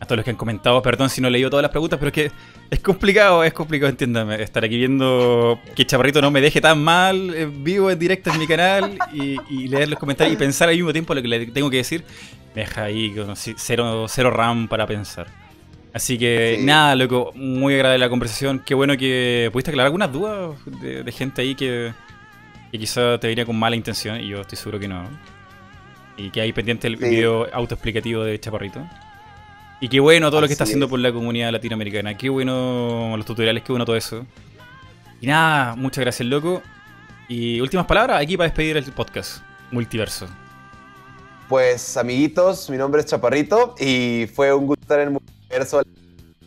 A 0.00 0.06
todos 0.06 0.16
los 0.16 0.24
que 0.24 0.30
han 0.30 0.36
comentado, 0.36 0.82
perdón 0.82 1.08
si 1.08 1.20
no 1.20 1.28
he 1.28 1.30
leído 1.30 1.48
todas 1.50 1.62
las 1.62 1.70
preguntas, 1.70 1.98
pero 1.98 2.08
es 2.08 2.14
que 2.14 2.30
es 2.70 2.80
complicado, 2.80 3.44
es 3.44 3.52
complicado, 3.52 3.90
entiéndame, 3.90 4.42
estar 4.42 4.64
aquí 4.64 4.76
viendo 4.76 5.58
que 5.74 5.86
Chaparrito 5.86 6.20
no 6.20 6.30
me 6.30 6.40
deje 6.40 6.60
tan 6.60 6.82
mal, 6.82 7.32
eh, 7.34 7.48
vivo 7.50 7.90
en 7.90 7.98
directo 7.98 8.30
en 8.30 8.38
mi 8.38 8.46
canal 8.46 8.98
y, 9.12 9.68
leer 9.68 9.88
los 9.88 9.98
comentarios 9.98 10.34
y 10.34 10.36
pensar 10.36 10.68
al 10.68 10.74
mismo 10.74 10.92
tiempo 10.92 11.14
lo 11.14 11.22
que 11.22 11.28
le 11.28 11.46
tengo 11.46 11.70
que 11.70 11.78
decir 11.78 12.04
me 12.54 12.62
deja 12.62 12.84
ahí 12.84 13.14
con 13.14 13.34
cero, 13.36 14.06
cero 14.08 14.30
RAM 14.30 14.68
para 14.68 14.86
pensar. 14.86 15.26
Así 15.94 16.18
que 16.18 16.58
nada, 16.60 16.96
loco, 16.96 17.30
muy 17.36 17.74
agradable 17.74 18.00
la 18.00 18.08
conversación. 18.08 18.58
Qué 18.58 18.74
bueno 18.74 18.96
que 18.96 19.48
pudiste 19.52 19.70
aclarar 19.70 19.86
algunas 19.86 20.12
dudas 20.12 20.58
de, 20.80 21.12
gente 21.12 21.42
ahí 21.42 21.54
que, 21.54 21.92
quizá 22.72 23.18
te 23.20 23.28
venía 23.28 23.46
con 23.46 23.56
mala 23.56 23.76
intención 23.76 24.20
y 24.20 24.26
yo 24.26 24.40
estoy 24.40 24.58
seguro 24.58 24.80
que 24.80 24.88
no. 24.88 25.08
Y 26.16 26.30
que 26.30 26.40
hay 26.40 26.52
pendiente 26.52 26.88
el 26.88 26.96
video 26.96 27.46
autoexplicativo 27.52 28.24
de 28.24 28.40
Chaparrito. 28.40 28.84
Y 29.80 29.88
qué 29.88 30.00
bueno 30.00 30.30
todo 30.30 30.40
lo 30.40 30.46
que 30.46 30.52
está 30.52 30.64
haciendo 30.64 30.88
por 30.88 30.98
la 31.00 31.12
comunidad 31.12 31.52
latinoamericana. 31.52 32.16
Qué 32.16 32.28
bueno 32.28 33.16
los 33.16 33.26
tutoriales, 33.26 33.62
qué 33.62 33.72
bueno 33.72 33.84
todo 33.84 33.96
eso. 33.96 34.24
Y 35.20 35.26
nada, 35.26 35.74
muchas 35.76 36.02
gracias, 36.02 36.28
loco. 36.28 36.62
Y 37.28 37.60
últimas 37.60 37.86
palabras 37.86 38.22
aquí 38.22 38.36
para 38.36 38.48
despedir 38.48 38.76
el 38.76 38.84
podcast 38.92 39.42
Multiverso. 39.70 40.28
Pues 41.48 41.96
amiguitos, 41.96 42.70
mi 42.70 42.76
nombre 42.76 43.00
es 43.00 43.06
Chaparrito 43.06 43.74
y 43.78 44.26
fue 44.34 44.52
un 44.54 44.66
gusto 44.66 44.82
estar 44.82 45.00
en 45.00 45.12
multiverso. 45.12 45.82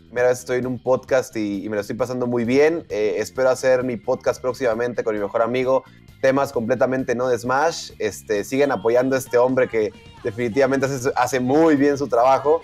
Primera 0.05 0.29
vez 0.29 0.39
estoy 0.39 0.59
en 0.59 0.67
un 0.67 0.79
podcast 0.79 1.35
y, 1.35 1.67
me 1.69 1.75
lo 1.75 1.81
estoy 1.81 1.95
pasando 1.95 2.25
muy 2.25 2.45
bien. 2.45 2.85
Eh, 2.89 3.15
espero 3.17 3.49
hacer 3.49 3.83
mi 3.83 3.97
podcast 3.97 4.41
próximamente 4.41 5.03
con 5.03 5.13
mi 5.13 5.21
mejor 5.21 5.41
amigo. 5.43 5.83
Temas 6.21 6.51
completamente 6.51 7.13
no 7.13 7.27
de 7.27 7.37
Smash. 7.37 7.91
Este, 7.99 8.43
siguen 8.43 8.71
apoyando 8.71 9.15
a 9.15 9.19
este 9.19 9.37
hombre 9.37 9.67
que 9.67 9.93
definitivamente 10.23 10.87
hace, 11.15 11.39
muy 11.39 11.75
bien 11.75 11.97
su 11.97 12.07
trabajo. 12.07 12.63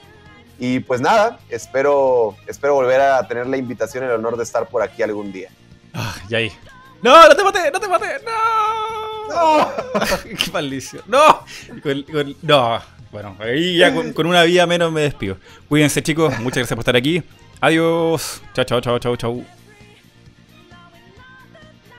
Y 0.66 0.80
pues 0.80 1.02
nada, 1.02 1.40
espero, 1.50 2.38
espero 2.48 2.76
volver 2.76 3.02
a 3.02 3.28
tener 3.28 3.46
la 3.48 3.58
invitación 3.58 4.06
y 4.06 4.08
el 4.08 4.14
honor 4.14 4.38
de 4.38 4.44
estar 4.44 4.66
por 4.66 4.82
aquí 4.82 5.04
algún 5.04 5.30
día. 5.30 5.50
Ah, 5.94 6.16
y 6.30 6.36
ahí. 6.36 6.52
¡No, 7.02 7.28
no 7.28 7.36
te 7.36 7.44
maté! 7.44 7.70
¡No 7.70 7.82
te 7.82 7.88
maté! 7.90 8.08
¡No! 8.24 9.36
¡No! 9.36 9.72
¡Qué 10.24 10.52
malicio! 10.54 11.04
¡No! 11.06 11.44
no. 12.44 12.82
Bueno, 13.12 13.36
ahí 13.42 13.76
ya 13.78 13.94
con, 13.94 14.26
una 14.26 14.44
vía 14.44 14.66
menos 14.66 14.90
me 14.90 15.02
despido. 15.02 15.36
Cuídense, 15.68 16.02
chicos. 16.02 16.40
Muchas 16.40 16.60
gracias 16.60 16.76
por 16.78 16.80
estar 16.80 16.96
aquí. 16.96 17.22
Adiós. 17.60 18.42
Chao, 18.54 18.64
chao, 18.64 18.80
chao, 18.80 19.00
chao, 19.00 19.18
chao. 19.18 19.63